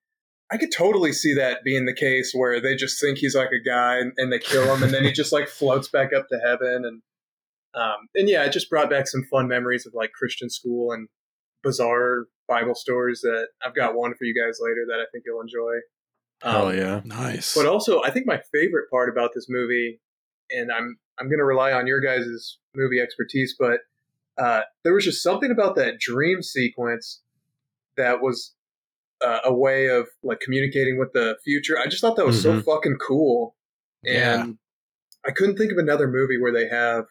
I 0.50 0.56
could 0.56 0.72
totally 0.76 1.12
see 1.12 1.34
that 1.34 1.62
being 1.62 1.84
the 1.84 1.94
case 1.94 2.32
where 2.34 2.60
they 2.60 2.74
just 2.74 3.00
think 3.00 3.18
he's 3.18 3.36
like 3.36 3.50
a 3.52 3.64
guy 3.64 3.98
and, 3.98 4.12
and 4.16 4.32
they 4.32 4.40
kill 4.40 4.74
him, 4.74 4.82
and 4.82 4.92
then 4.92 5.04
he 5.04 5.12
just 5.12 5.32
like 5.32 5.46
floats 5.46 5.86
back 5.86 6.12
up 6.12 6.26
to 6.30 6.40
heaven, 6.44 6.84
and 6.84 7.02
um, 7.78 7.96
and 8.14 8.28
yeah, 8.28 8.44
it 8.44 8.52
just 8.52 8.68
brought 8.70 8.90
back 8.90 9.06
some 9.06 9.24
fun 9.30 9.48
memories 9.48 9.86
of 9.86 9.92
like 9.94 10.10
Christian 10.12 10.50
school 10.50 10.92
and 10.92 11.08
bizarre 11.62 12.26
Bible 12.48 12.74
stories 12.74 13.20
that 13.22 13.48
I've 13.64 13.74
got 13.74 13.94
one 13.94 14.14
for 14.14 14.24
you 14.24 14.34
guys 14.34 14.58
later 14.60 14.84
that 14.88 15.00
I 15.00 15.06
think 15.12 15.24
you'll 15.26 15.40
enjoy. 15.40 15.74
Oh 16.42 16.70
yeah, 16.70 17.00
Nice. 17.04 17.54
But 17.54 17.66
also, 17.66 18.02
I 18.02 18.10
think 18.10 18.26
my 18.26 18.40
favorite 18.52 18.88
part 18.90 19.08
about 19.08 19.30
this 19.34 19.46
movie, 19.48 20.00
and 20.50 20.70
I'm 20.72 20.96
I'm 21.18 21.26
going 21.28 21.38
to 21.38 21.44
rely 21.44 21.72
on 21.72 21.86
your 21.86 22.00
guys' 22.00 22.58
movie 22.74 23.00
expertise, 23.00 23.56
but 23.58 23.80
uh, 24.40 24.60
there 24.84 24.94
was 24.94 25.04
just 25.04 25.22
something 25.22 25.50
about 25.50 25.74
that 25.76 25.98
dream 25.98 26.42
sequence 26.42 27.22
that 27.96 28.22
was 28.22 28.54
uh, 29.20 29.40
a 29.44 29.52
way 29.52 29.86
of 29.88 30.06
like 30.22 30.38
communicating 30.38 30.96
with 30.96 31.12
the 31.12 31.36
future. 31.44 31.76
I 31.76 31.86
just 31.88 32.00
thought 32.00 32.14
that 32.16 32.24
was 32.26 32.40
so 32.40 32.52
Mhm. 32.52 32.64
fucking 32.64 32.96
cool, 33.06 33.56
and 34.04 34.14
Yeah. 34.14 34.46
I 35.26 35.32
couldn't 35.32 35.56
think 35.56 35.72
of 35.72 35.78
another 35.78 36.06
movie 36.06 36.38
where 36.40 36.52
they 36.52 36.68
have 36.68 37.06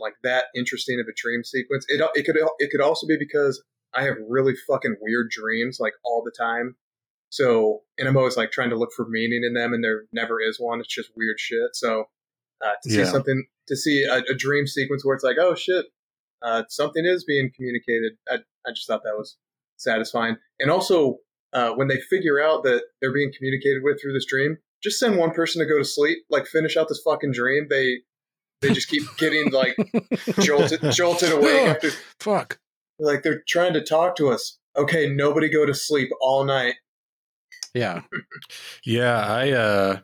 like 0.00 0.14
that 0.22 0.46
interesting 0.54 1.00
of 1.00 1.06
a 1.06 1.14
dream 1.16 1.44
sequence. 1.44 1.84
It 1.88 2.00
it 2.14 2.24
could 2.24 2.36
it 2.58 2.70
could 2.70 2.80
also 2.80 3.06
be 3.06 3.16
because 3.18 3.62
I 3.94 4.02
have 4.04 4.16
really 4.28 4.54
fucking 4.66 4.96
weird 5.00 5.30
dreams 5.30 5.78
like 5.80 5.94
all 6.04 6.22
the 6.24 6.32
time. 6.36 6.76
So, 7.30 7.82
and 7.98 8.08
I'm 8.08 8.16
always 8.16 8.36
like 8.36 8.50
trying 8.52 8.70
to 8.70 8.76
look 8.76 8.90
for 8.96 9.06
meaning 9.08 9.42
in 9.44 9.54
them, 9.54 9.72
and 9.74 9.84
there 9.84 10.04
never 10.12 10.40
is 10.40 10.58
one. 10.58 10.80
It's 10.80 10.88
just 10.94 11.10
weird 11.16 11.38
shit. 11.38 11.74
So, 11.74 12.04
uh, 12.64 12.72
to 12.82 12.90
see 12.90 12.98
Yeah. 12.98 13.04
something, 13.04 13.46
to 13.66 13.76
see 13.76 14.04
a, 14.04 14.18
a 14.30 14.34
dream 14.34 14.66
sequence 14.66 15.04
where 15.04 15.14
it's 15.14 15.24
like, 15.24 15.36
oh 15.38 15.54
shit, 15.54 15.86
uh, 16.42 16.62
something 16.68 17.04
is 17.04 17.24
being 17.24 17.50
communicated. 17.54 18.12
I, 18.30 18.36
I 18.66 18.70
just 18.74 18.86
thought 18.86 19.02
that 19.04 19.16
was 19.16 19.36
satisfying. 19.76 20.36
And 20.58 20.70
also, 20.70 21.18
uh, 21.52 21.72
when 21.72 21.88
they 21.88 22.00
figure 22.00 22.40
out 22.40 22.62
that 22.64 22.82
they're 23.00 23.12
being 23.12 23.32
communicated 23.36 23.82
with 23.82 24.00
through 24.00 24.14
this 24.14 24.26
dream, 24.26 24.56
just 24.82 24.98
send 24.98 25.16
one 25.18 25.32
person 25.32 25.60
to 25.60 25.68
go 25.68 25.78
to 25.78 25.84
sleep, 25.84 26.18
like 26.30 26.46
finish 26.46 26.76
out 26.76 26.88
this 26.88 27.02
fucking 27.04 27.32
dream. 27.32 27.66
They 27.68 27.98
they 28.60 28.72
just 28.72 28.88
keep 28.88 29.02
getting 29.18 29.50
like 29.52 29.76
jolted 30.40 30.80
jolted 30.92 31.32
away 31.32 31.60
Oh, 31.60 31.66
after 31.68 31.90
Fuck. 32.20 32.58
like 32.98 33.22
they're 33.22 33.42
trying 33.46 33.72
to 33.74 33.82
talk 33.82 34.16
to 34.16 34.28
us. 34.28 34.58
Okay, 34.76 35.08
nobody 35.08 35.48
go 35.48 35.64
to 35.66 35.74
sleep 35.74 36.10
all 36.20 36.44
night. 36.44 36.74
Yeah. 37.74 38.02
Yeah, 38.84 39.18
I 39.26 39.50
uh 39.52 39.98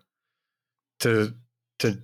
to 1.01 1.35
to 1.81 1.99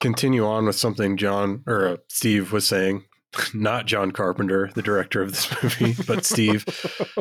continue 0.00 0.44
on 0.46 0.66
with 0.66 0.76
something 0.76 1.16
John 1.16 1.62
or 1.66 1.86
uh, 1.86 1.96
Steve 2.08 2.50
was 2.52 2.66
saying, 2.66 3.04
not 3.54 3.86
John 3.86 4.10
Carpenter, 4.12 4.70
the 4.74 4.82
director 4.82 5.22
of 5.22 5.30
this 5.32 5.62
movie, 5.62 5.94
but 6.06 6.24
Steve. 6.24 6.64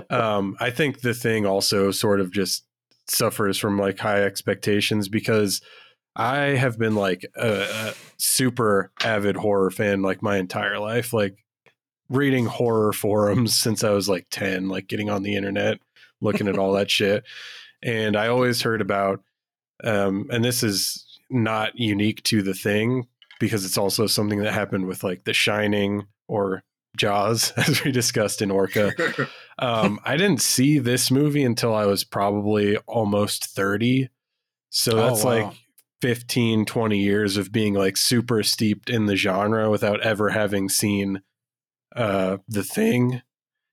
Um 0.10 0.56
I 0.60 0.70
think 0.72 1.02
the 1.02 1.13
thing 1.13 1.46
also 1.46 1.91
sort 1.91 2.20
of 2.22 2.32
just 2.32 2.65
suffers 3.08 3.58
from 3.58 3.78
like 3.78 4.00
high 4.00 4.24
expectations 4.24 5.08
because 5.10 5.62
I 6.15 6.38
have 6.56 6.78
been 6.78 6.95
like 6.95 7.26
a, 7.36 7.62
a 7.89 7.93
super 8.17 8.91
avid 9.04 9.36
horror 9.38 9.71
fan 9.71 10.02
like 10.02 10.21
my 10.21 10.38
entire 10.38 10.78
life, 10.80 11.13
like 11.13 11.38
reading 12.10 12.45
horror 12.45 12.93
forums 12.93 13.58
since 13.60 13.84
I 13.84 13.91
was 13.91 14.10
like 14.10 14.28
10, 14.32 14.69
like 14.69 14.88
getting 14.88 15.10
on 15.10 15.24
the 15.24 15.36
internet, 15.36 15.80
looking 16.19 16.47
at 16.47 16.58
all 16.58 16.74
that 16.74 16.91
shit. 16.91 17.24
And 17.84 18.15
I 18.15 18.28
always 18.28 18.62
heard 18.62 18.82
about, 18.82 19.21
um, 19.84 20.28
and 20.32 20.43
this 20.43 20.63
is 20.63 21.06
not 21.30 21.80
unique 21.80 22.21
to 22.24 22.41
the 22.43 22.54
thing 22.54 23.08
because 23.39 23.65
it's 23.65 23.78
also 23.78 24.06
something 24.06 24.39
that 24.43 24.54
happened 24.54 24.86
with 24.88 25.04
like 25.04 25.24
The 25.24 25.34
Shining 25.34 26.06
or 26.28 26.63
Jaws, 26.97 27.52
as 27.58 27.84
we 27.84 27.91
discussed 27.91 28.41
in 28.41 28.52
Orca. 28.52 28.91
Um, 29.60 30.00
I 30.04 30.17
didn't 30.17 30.41
see 30.41 30.80
this 30.80 31.12
movie 31.12 31.43
until 31.43 31.76
I 31.76 31.86
was 31.86 32.04
probably 32.04 32.78
almost 32.88 33.45
30. 33.45 34.10
So 34.71 34.93
Oh, 34.93 34.95
that's 34.95 35.24
wow. 35.24 35.30
like 35.50 35.54
15, 36.02 36.66
20 36.66 36.98
years 36.98 37.38
of 37.38 37.52
being 37.52 37.74
like 37.74 37.98
super 37.98 38.44
steeped 38.44 38.90
in 38.90 39.06
the 39.06 39.16
genre 39.16 39.70
without 39.70 40.02
ever 40.02 40.30
having 40.30 40.68
seen 40.68 41.22
uh, 41.96 42.38
the 42.48 42.64
thing. 42.64 43.22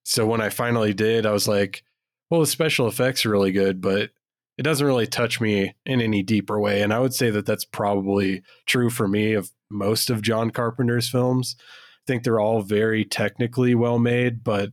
So 0.04 0.26
when 0.26 0.40
I 0.40 0.48
finally 0.48 0.94
did, 0.94 1.26
I 1.26 1.32
was 1.32 1.48
like, 1.48 1.82
well, 2.30 2.40
the 2.40 2.46
special 2.46 2.86
effects 2.86 3.24
are 3.24 3.30
really 3.30 3.52
good, 3.52 3.80
but 3.80 4.10
it 4.58 4.62
doesn't 4.62 4.86
really 4.86 5.06
touch 5.06 5.40
me 5.40 5.74
in 5.86 6.00
any 6.00 6.22
deeper 6.22 6.58
way. 6.58 6.82
And 6.82 6.92
I 6.92 6.98
would 6.98 7.14
say 7.14 7.30
that 7.30 7.46
that's 7.46 7.64
probably 7.64 8.42
true 8.66 8.90
for 8.90 9.06
me 9.06 9.32
of 9.32 9.50
most 9.70 10.10
of 10.10 10.22
John 10.22 10.50
Carpenter's 10.50 11.08
films. 11.08 11.56
I 11.58 12.04
think 12.06 12.24
they're 12.24 12.40
all 12.40 12.62
very 12.62 13.04
technically 13.04 13.74
well 13.74 13.98
made, 13.98 14.42
but 14.42 14.70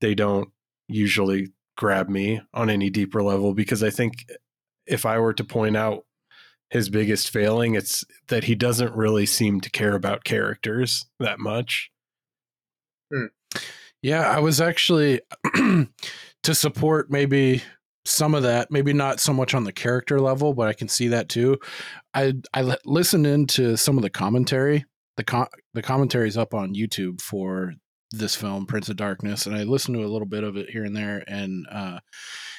they 0.00 0.14
don't 0.14 0.50
usually 0.86 1.48
grab 1.76 2.08
me 2.08 2.40
on 2.54 2.70
any 2.70 2.90
deeper 2.90 3.22
level 3.22 3.54
because 3.54 3.82
I 3.82 3.90
think 3.90 4.26
if 4.86 5.04
I 5.04 5.18
were 5.18 5.34
to 5.34 5.44
point 5.44 5.76
out 5.76 6.04
his 6.70 6.90
biggest 6.90 7.30
failing, 7.30 7.74
it's 7.74 8.04
that 8.28 8.44
he 8.44 8.54
doesn't 8.54 8.94
really 8.94 9.26
seem 9.26 9.60
to 9.60 9.70
care 9.70 9.94
about 9.94 10.24
characters 10.24 11.06
that 11.18 11.38
much. 11.38 11.90
Yeah, 14.02 14.28
I 14.28 14.38
was 14.40 14.60
actually 14.60 15.20
to 15.54 16.54
support 16.54 17.10
maybe 17.10 17.62
some 18.04 18.34
of 18.34 18.42
that, 18.42 18.70
maybe 18.70 18.92
not 18.92 19.20
so 19.20 19.32
much 19.32 19.54
on 19.54 19.64
the 19.64 19.72
character 19.72 20.20
level, 20.20 20.54
but 20.54 20.68
I 20.68 20.72
can 20.72 20.88
see 20.88 21.08
that 21.08 21.28
too. 21.28 21.58
I 22.14 22.34
I 22.54 22.62
li- 22.62 22.76
listened 22.84 23.26
into 23.26 23.76
some 23.76 23.96
of 23.96 24.02
the 24.02 24.10
commentary. 24.10 24.84
The 25.16 25.24
com- 25.24 25.48
the 25.74 25.82
commentary 25.82 26.28
is 26.28 26.36
up 26.36 26.54
on 26.54 26.74
YouTube 26.74 27.20
for 27.20 27.74
this 28.10 28.34
film, 28.34 28.66
Prince 28.66 28.88
of 28.88 28.96
Darkness, 28.96 29.46
and 29.46 29.54
I 29.54 29.64
listened 29.64 29.96
to 29.96 30.04
a 30.04 30.08
little 30.08 30.26
bit 30.28 30.44
of 30.44 30.56
it 30.56 30.70
here 30.70 30.84
and 30.84 30.96
there. 30.96 31.24
And 31.26 31.66
uh, 31.70 31.98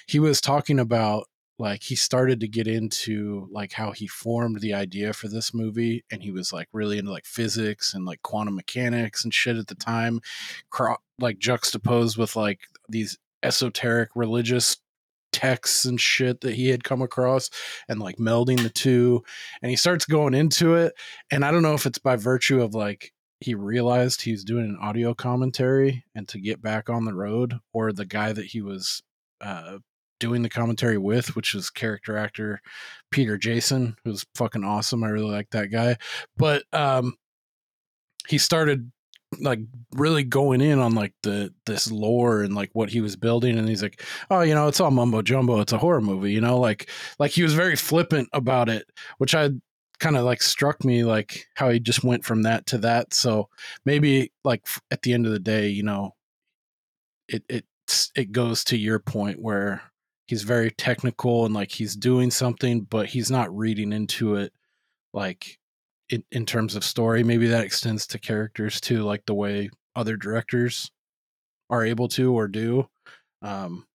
he 0.07 0.19
was 0.19 0.41
talking 0.41 0.79
about 0.79 1.25
like 1.59 1.83
he 1.83 1.95
started 1.95 2.39
to 2.39 2.47
get 2.47 2.67
into 2.67 3.47
like 3.51 3.73
how 3.73 3.91
he 3.91 4.07
formed 4.07 4.61
the 4.61 4.73
idea 4.73 5.13
for 5.13 5.27
this 5.27 5.53
movie, 5.53 6.03
and 6.09 6.23
he 6.23 6.31
was 6.31 6.53
like 6.53 6.69
really 6.71 6.97
into 6.97 7.11
like 7.11 7.25
physics 7.25 7.93
and 7.93 8.05
like 8.05 8.21
quantum 8.21 8.55
mechanics 8.55 9.23
and 9.23 9.33
shit 9.33 9.57
at 9.57 9.67
the 9.67 9.75
time, 9.75 10.21
cro- 10.69 10.97
like 11.19 11.37
juxtaposed 11.37 12.17
with 12.17 12.35
like 12.35 12.61
these 12.87 13.17
esoteric 13.43 14.09
religious 14.15 14.77
texts 15.31 15.85
and 15.85 16.01
shit 16.01 16.41
that 16.41 16.55
he 16.55 16.69
had 16.69 16.83
come 16.83 17.01
across 17.01 17.49
and 17.87 17.99
like 17.99 18.17
melding 18.17 18.61
the 18.63 18.69
two 18.69 19.23
and 19.61 19.69
he 19.69 19.75
starts 19.75 20.05
going 20.05 20.33
into 20.33 20.73
it 20.73 20.93
and 21.29 21.45
i 21.45 21.51
don't 21.51 21.61
know 21.61 21.75
if 21.75 21.85
it's 21.85 21.99
by 21.99 22.15
virtue 22.15 22.61
of 22.63 22.73
like 22.73 23.13
he 23.39 23.53
realized 23.53 24.21
he 24.21 24.31
was 24.31 24.43
doing 24.43 24.65
an 24.65 24.77
audio 24.81 25.13
commentary 25.13 26.03
and 26.15 26.27
to 26.27 26.39
get 26.39 26.61
back 26.63 26.89
on 26.89 27.05
the 27.05 27.13
road 27.13 27.59
or 27.73 27.93
the 27.93 28.05
guy 28.05 28.33
that 28.33 28.45
he 28.45 28.61
was 28.61 29.03
uh 29.39 29.77
doing 30.19 30.41
the 30.41 30.49
commentary 30.49 30.97
with 30.97 31.35
which 31.35 31.55
is 31.55 31.69
character 31.69 32.17
actor 32.17 32.61
peter 33.11 33.37
jason 33.37 33.95
who's 34.03 34.25
fucking 34.35 34.63
awesome. 34.63 35.03
I 35.03 35.09
really 35.09 35.31
like 35.31 35.49
that 35.51 35.67
guy. 35.67 35.97
But 36.37 36.63
um 36.73 37.15
he 38.27 38.37
started 38.37 38.91
like 39.39 39.59
really 39.93 40.23
going 40.23 40.61
in 40.61 40.79
on 40.79 40.95
like 40.95 41.13
the 41.21 41.53
this 41.65 41.91
lore 41.91 42.41
and 42.41 42.55
like 42.55 42.71
what 42.73 42.89
he 42.89 43.01
was 43.01 43.15
building. 43.15 43.57
And 43.57 43.69
he's 43.69 43.83
like 43.83 44.03
oh 44.29 44.41
you 44.41 44.53
know 44.53 44.67
it's 44.67 44.79
all 44.79 44.91
mumbo 44.91 45.21
jumbo. 45.21 45.59
It's 45.61 45.73
a 45.73 45.77
horror 45.77 46.01
movie 46.01 46.31
you 46.31 46.41
know? 46.41 46.59
Like 46.59 46.89
like 47.19 47.31
he 47.31 47.43
was 47.43 47.53
very 47.53 47.75
flippant 47.75 48.29
about 48.33 48.69
it 48.69 48.85
which 49.17 49.35
i 49.35 49.49
kind 49.99 50.15
of 50.15 50.23
like 50.23 50.41
struck 50.41 50.85
me 50.85 51.03
like 51.03 51.45
how 51.55 51.69
he 51.69 51.77
just 51.77 52.05
went 52.05 52.23
from 52.23 52.43
that 52.43 52.65
to 52.67 52.77
that. 52.77 53.13
So 53.13 53.49
maybe 53.85 54.31
like 54.45 54.65
at 54.91 55.01
the 55.01 55.13
end 55.13 55.25
of 55.25 55.33
the 55.33 55.39
day 55.39 55.67
you 55.67 55.83
know 55.83 56.15
it 57.27 57.43
it 57.49 57.65
it 58.15 58.31
goes 58.31 58.63
to 58.65 58.77
your 58.77 58.99
point 58.99 59.41
where 59.41 59.81
he's 60.29 60.43
very 60.43 60.69
technical 60.69 61.45
and 61.45 61.55
like 61.55 61.71
he's 61.71 61.95
doing 61.95 62.29
something 62.29 62.81
but 62.81 63.07
he's 63.07 63.31
not 63.31 63.55
reading 63.55 63.91
into 63.91 64.35
it 64.35 64.53
like 65.11 65.57
in, 66.09 66.23
in 66.31 66.45
terms 66.45 66.75
of 66.75 66.83
story 66.83 67.23
maybe 67.23 67.47
that 67.47 67.63
extends 67.63 68.05
to 68.05 68.19
characters 68.19 68.79
too 68.79 69.01
like 69.03 69.25
the 69.25 69.33
way 69.33 69.69
other 69.95 70.15
directors 70.15 70.91
are 71.71 71.83
able 71.83 72.07
to 72.07 72.31
or 72.31 72.47
do 72.47 72.87
um 73.41 73.85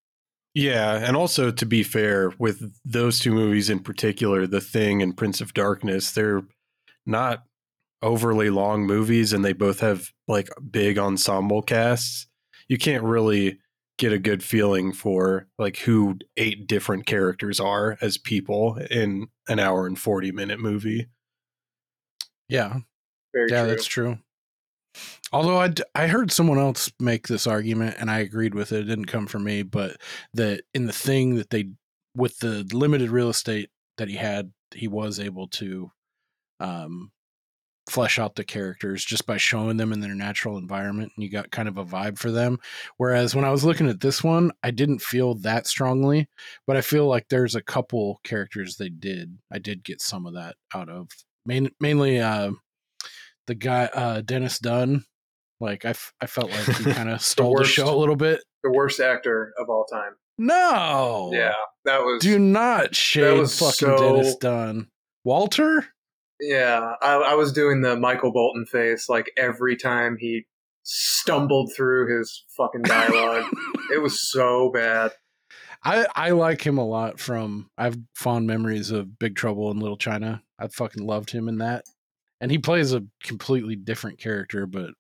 Yeah, 0.55 0.97
and 0.97 1.17
also 1.17 1.51
to 1.51 1.67
be 1.67 1.83
fair, 1.83 2.33
with 2.39 2.73
those 2.85 3.19
two 3.19 3.33
movies 3.33 3.71
in 3.71 3.81
particular, 3.81 4.47
The 4.47 4.61
Thing 4.61 5.03
and 5.03 5.17
Prince 5.17 5.41
of 5.41 5.53
Darkness, 5.55 6.13
they're 6.13 6.43
not 7.07 7.45
overly 8.03 8.51
long 8.51 8.87
movies 8.87 9.33
and 9.33 9.45
they 9.45 9.53
both 9.53 9.81
have 9.81 10.11
like 10.29 10.49
big 10.71 10.99
ensemble 10.99 11.63
casts. 11.63 12.29
You 12.69 12.79
can't 12.79 13.03
really 13.05 13.59
get 13.99 14.13
a 14.13 14.19
good 14.19 14.43
feeling 14.43 14.93
for 14.93 15.47
like 15.59 15.77
who 15.79 16.19
eight 16.37 16.67
different 16.67 17.07
characters 17.07 17.61
are 17.61 17.97
as 18.01 18.19
people 18.19 18.77
in 18.91 19.29
an 19.49 19.59
hour 19.59 19.87
and 19.87 19.99
40 19.99 20.33
minute 20.33 20.59
movie. 20.59 21.07
yeah 22.49 22.79
Very 23.33 23.51
yeah 23.51 23.63
true. 23.63 23.69
that's 23.71 23.87
true 23.87 24.19
Although 25.33 25.61
I, 25.61 25.73
I 25.97 26.07
heard 26.07 26.31
someone 26.31 26.59
else 26.59 26.93
make 27.01 27.27
this 27.27 27.49
argument 27.49 27.97
and 27.99 28.09
I 28.09 28.21
agreed 28.21 28.55
with 28.55 28.71
it. 28.71 28.83
It 28.83 28.85
didn't 28.85 29.07
come 29.07 29.27
from 29.27 29.43
me, 29.43 29.65
but 29.65 29.97
that 30.35 30.63
in 30.73 30.87
the 30.87 30.93
thing 30.93 31.35
that 31.35 31.51
they, 31.51 31.71
with 32.15 32.39
the 32.39 32.63
limited 32.73 33.11
real 33.11 33.29
estate 33.29 33.71
that 33.99 34.09
he 34.09 34.15
had, 34.15 34.53
he 34.73 34.87
was 34.87 35.19
able 35.19 35.49
to 35.49 35.91
um, 36.61 37.11
flesh 37.87 38.19
out 38.19 38.35
the 38.35 38.45
characters 38.45 39.05
just 39.05 39.27
by 39.27 39.37
showing 39.37 39.77
them 39.77 39.93
in 39.93 40.01
their 40.01 40.15
natural 40.15 40.57
environment 40.57 41.13
and 41.15 41.23
you 41.23 41.31
got 41.31 41.51
kind 41.51 41.69
of 41.69 41.77
a 41.77 41.85
vibe 41.85 42.19
for 42.19 42.31
them 42.31 42.59
whereas 42.97 43.35
when 43.35 43.45
i 43.45 43.51
was 43.51 43.63
looking 43.63 43.89
at 43.89 44.01
this 44.01 44.25
one 44.25 44.51
i 44.63 44.71
didn't 44.71 45.03
feel 45.03 45.35
that 45.35 45.67
strongly 45.67 46.27
but 46.67 46.77
i 46.79 46.81
feel 46.81 47.07
like 47.07 47.27
there's 47.29 47.55
a 47.55 47.63
couple 47.63 48.21
characters 48.25 48.77
they 48.77 48.89
did 48.89 49.37
i 49.53 49.59
did 49.59 49.85
get 49.85 50.01
some 50.01 50.25
of 50.27 50.33
that 50.35 50.57
out 50.75 50.89
of 50.89 51.09
Main, 51.45 51.69
mainly 51.79 52.21
uh 52.21 52.53
the 53.47 53.55
guy 53.55 53.85
uh 53.93 54.23
dennis 54.23 54.59
dun 54.59 55.05
like 55.61 55.85
i, 55.85 55.91
f- 55.91 56.15
I 56.23 56.27
felt 56.27 56.51
like 56.51 56.65
he 56.79 56.85
kind 56.93 57.11
of 57.11 57.21
stole 57.21 57.51
the, 57.55 57.61
worst. 57.61 57.73
show 57.73 57.95
a 57.95 57.99
little 57.99 58.17
bit 58.17 58.41
The 58.63 58.71
worst 58.73 58.99
actor 58.99 59.53
of 59.59 59.69
all 59.69 59.85
time. 59.85 60.13
no 60.39 61.31
Yeah, 61.35 61.53
that 61.85 62.01
was. 62.01 62.23
do 62.23 62.39
not 62.39 62.95
shade 62.95 63.37
fucking 63.51 63.73
so- 63.73 63.99
dennis 63.99 64.37
dun 64.37 64.89
walter 65.23 65.87
Yeah, 66.41 66.95
I, 67.01 67.15
I 67.15 67.35
was 67.35 67.53
doing 67.53 67.81
the 67.81 67.97
Michael 67.97 68.33
Bolton 68.33 68.67
face 68.67 69.09
like 69.09 69.31
every 69.37 69.77
time 69.77 70.17
he 70.19 70.47
stumbled 70.83 71.73
through 71.75 72.19
his 72.19 72.45
fucking 72.57 72.83
dialogue. 72.83 73.45
it 73.93 74.03
was 74.03 74.31
so 74.31 74.71
bad. 74.73 75.13
I, 75.83 76.07
I 76.15 76.31
like 76.31 76.67
him 76.67 76.79
a 76.79 76.87
lot 76.87 77.21
from 77.21 77.71
I 77.77 77.85
have 77.85 77.99
fond 78.15 78.47
memories 78.47 78.91
of 78.91 79.19
Big 79.19 79.37
Trouble 79.37 79.71
in 79.71 79.81
Little 79.81 79.97
China. 79.97 80.43
I 80.59 80.69
fucking 80.69 81.05
loved 81.07 81.31
him 81.31 81.49
in 81.49 81.59
that. 81.59 81.85
And 82.41 82.51
he 82.51 82.59
plays 82.59 82.93
a 82.93 83.05
completely 83.23 83.77
different 83.77 84.19
character, 84.19 84.67
but 84.67 84.91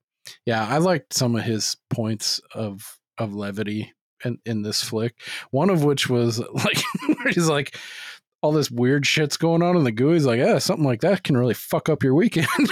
yeah, 0.47 0.66
I 0.66 0.79
liked 0.79 1.14
some 1.14 1.37
of 1.37 1.44
his 1.44 1.77
points 1.90 2.40
of 2.55 2.99
of 3.18 3.35
levity 3.35 3.92
in, 4.25 4.38
in 4.44 4.62
this 4.62 4.83
flick. 4.83 5.14
One 5.51 5.70
of 5.70 5.85
which 5.85 6.09
was 6.09 6.38
like 6.53 6.83
he's 7.29 7.49
like 7.49 7.77
all 8.44 8.52
this 8.52 8.70
weird 8.70 9.07
shit's 9.07 9.38
going 9.38 9.62
on 9.62 9.74
in 9.74 9.85
the 9.85 9.90
goo. 9.90 10.11
He's 10.11 10.26
like, 10.26 10.38
yeah, 10.38 10.59
something 10.59 10.85
like 10.85 11.00
that 11.00 11.24
can 11.24 11.35
really 11.35 11.54
fuck 11.54 11.88
up 11.88 12.02
your 12.02 12.14
weekend. 12.14 12.46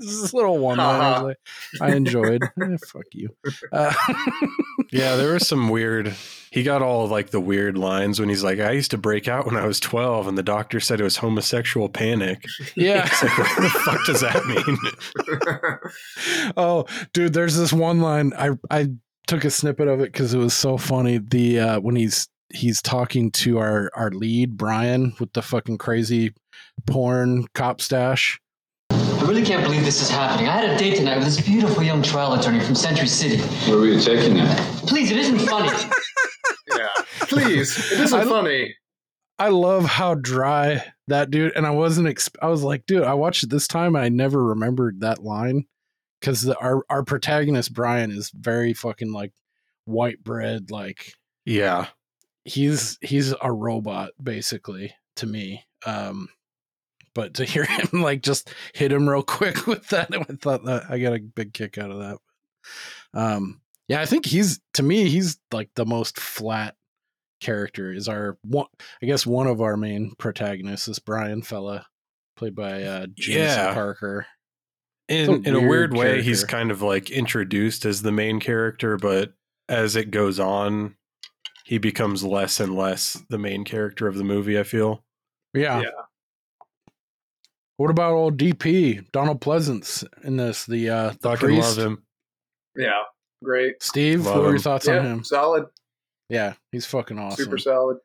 this 0.00 0.34
little 0.34 0.58
one 0.58 0.80
I, 0.80 1.20
like, 1.20 1.36
I 1.80 1.94
enjoyed. 1.94 2.42
Eh, 2.60 2.76
fuck 2.88 3.04
you. 3.12 3.28
Uh, 3.70 3.94
yeah, 4.90 5.14
there 5.14 5.34
was 5.34 5.46
some 5.46 5.68
weird. 5.68 6.12
He 6.50 6.64
got 6.64 6.82
all 6.82 7.06
like 7.06 7.30
the 7.30 7.38
weird 7.38 7.78
lines 7.78 8.18
when 8.18 8.28
he's 8.28 8.42
like, 8.42 8.58
"I 8.58 8.72
used 8.72 8.90
to 8.90 8.98
break 8.98 9.28
out 9.28 9.46
when 9.46 9.56
I 9.56 9.64
was 9.66 9.78
12, 9.78 10.26
and 10.26 10.36
the 10.36 10.42
doctor 10.42 10.80
said 10.80 11.00
it 11.00 11.04
was 11.04 11.18
homosexual 11.18 11.88
panic." 11.88 12.44
yeah. 12.74 13.06
It's 13.06 13.22
like, 13.22 13.38
what 13.38 13.62
the 13.62 13.68
fuck 13.68 14.04
does 14.06 14.22
that 14.22 14.44
mean? 14.46 14.76
oh, 16.56 16.86
dude, 17.12 17.34
there's 17.34 17.56
this 17.56 17.72
one 17.72 18.00
line 18.00 18.32
I 18.36 18.50
I 18.70 18.88
took 19.28 19.44
a 19.44 19.50
snippet 19.50 19.86
of 19.86 20.00
it 20.00 20.12
because 20.12 20.34
it 20.34 20.38
was 20.38 20.54
so 20.54 20.76
funny. 20.78 21.18
The 21.18 21.60
uh, 21.60 21.78
when 21.80 21.94
he's 21.94 22.28
he's 22.50 22.80
talking 22.82 23.30
to 23.32 23.58
our 23.58 23.90
our 23.94 24.10
lead 24.10 24.56
Brian 24.56 25.14
with 25.20 25.32
the 25.32 25.42
fucking 25.42 25.78
crazy 25.78 26.32
porn 26.86 27.46
cop 27.54 27.80
stash. 27.80 28.40
I 28.90 29.28
really 29.28 29.44
can't 29.44 29.64
believe 29.64 29.84
this 29.84 30.00
is 30.02 30.08
happening. 30.08 30.48
I 30.48 30.52
had 30.60 30.70
a 30.70 30.78
date 30.78 30.96
tonight 30.96 31.16
with 31.16 31.24
this 31.24 31.40
beautiful 31.40 31.82
young 31.82 32.02
trial 32.02 32.34
attorney 32.34 32.60
from 32.60 32.74
Century 32.74 33.08
City. 33.08 33.38
Where 33.68 33.78
were 33.78 33.86
you 33.86 34.00
taking 34.00 34.36
it? 34.36 34.58
Please, 34.86 35.10
it 35.10 35.18
isn't 35.18 35.40
funny. 35.40 35.68
yeah, 36.76 36.88
please, 37.22 37.92
it 37.92 38.00
isn't 38.00 38.20
I- 38.20 38.24
funny. 38.24 38.74
I 39.38 39.48
love 39.48 39.84
how 39.84 40.14
dry 40.14 40.82
that 41.08 41.30
dude. 41.30 41.54
And 41.56 41.66
I 41.66 41.70
wasn't. 41.70 42.08
Exp- 42.08 42.36
I 42.40 42.46
was 42.46 42.62
like, 42.62 42.86
dude, 42.86 43.02
I 43.02 43.12
watched 43.14 43.42
it 43.42 43.50
this 43.50 43.68
time 43.68 43.94
and 43.94 44.04
I 44.04 44.08
never 44.08 44.42
remembered 44.42 45.00
that 45.00 45.22
line 45.22 45.66
because 46.20 46.48
our 46.48 46.84
our 46.88 47.02
protagonist 47.02 47.74
Brian 47.74 48.10
is 48.10 48.30
very 48.30 48.72
fucking 48.72 49.12
like 49.12 49.32
white 49.84 50.22
bread. 50.24 50.70
Like 50.70 51.12
yeah, 51.44 51.88
he's 52.46 52.96
he's 53.02 53.34
a 53.42 53.52
robot 53.52 54.10
basically 54.22 54.94
to 55.16 55.26
me. 55.26 55.64
Um, 55.84 56.28
but 57.14 57.34
to 57.34 57.44
hear 57.44 57.64
him 57.66 58.02
like 58.02 58.22
just 58.22 58.52
hit 58.74 58.92
him 58.92 59.08
real 59.08 59.22
quick 59.24 59.66
with 59.66 59.88
that, 59.88 60.08
I 60.14 60.22
thought 60.36 60.64
that 60.64 60.84
I 60.88 60.98
got 60.98 61.14
a 61.14 61.18
big 61.20 61.52
kick 61.52 61.76
out 61.78 61.90
of 61.90 61.98
that. 61.98 62.18
Um, 63.14 63.60
yeah, 63.88 64.00
I 64.00 64.06
think 64.06 64.26
he's 64.26 64.60
to 64.74 64.82
me 64.82 65.08
he's 65.08 65.38
like 65.52 65.70
the 65.76 65.86
most 65.86 66.18
flat 66.18 66.74
character. 67.40 67.92
Is 67.92 68.08
our 68.08 68.38
one? 68.42 68.66
I 69.02 69.06
guess 69.06 69.26
one 69.26 69.46
of 69.46 69.60
our 69.60 69.76
main 69.76 70.14
protagonists 70.18 70.88
is 70.88 70.98
Brian 70.98 71.42
Fella, 71.42 71.86
played 72.36 72.54
by 72.54 72.82
uh, 72.82 73.06
Jameson 73.14 73.42
Yeah. 73.42 73.74
Parker. 73.74 74.26
in 75.08 75.30
a 75.30 75.34
in 75.34 75.54
a 75.54 75.60
weird 75.60 75.92
weird 75.92 75.94
way, 75.94 76.22
he's 76.22 76.42
kind 76.44 76.70
of 76.72 76.82
like 76.82 77.10
introduced 77.10 77.84
as 77.84 78.02
the 78.02 78.12
main 78.12 78.40
character, 78.40 78.96
but 78.96 79.32
as 79.68 79.94
it 79.96 80.10
goes 80.10 80.40
on, 80.40 80.96
he 81.66 81.78
becomes 81.78 82.22
less 82.22 82.60
and 82.60 82.76
less 82.76 83.20
the 83.28 83.38
main 83.38 83.64
character 83.64 84.06
of 84.06 84.16
the 84.16 84.22
movie. 84.22 84.56
I 84.58 84.62
feel. 84.62 85.02
Yeah. 85.52 85.80
Yeah. 85.80 85.90
What 87.76 87.90
about 87.90 88.12
old 88.12 88.38
DP 88.38 89.10
Donald 89.10 89.40
Pleasence 89.40 90.06
in 90.22 90.36
this? 90.36 90.64
The 90.64 90.88
uh, 90.88 91.08
the 91.10 91.30
Fucking 91.30 91.48
priest? 91.48 91.76
love 91.76 91.86
him. 91.86 92.02
Yeah, 92.76 93.02
great. 93.42 93.82
Steve, 93.82 94.24
Love 94.24 94.34
what 94.36 94.44
were 94.44 94.50
your 94.50 94.58
thoughts 94.58 94.86
yeah, 94.86 94.98
on 94.98 95.06
him? 95.06 95.24
solid, 95.24 95.66
Yeah, 96.28 96.54
he's 96.72 96.86
fucking 96.86 97.18
awesome. 97.18 97.44
super 97.44 97.58
solid. 97.58 97.98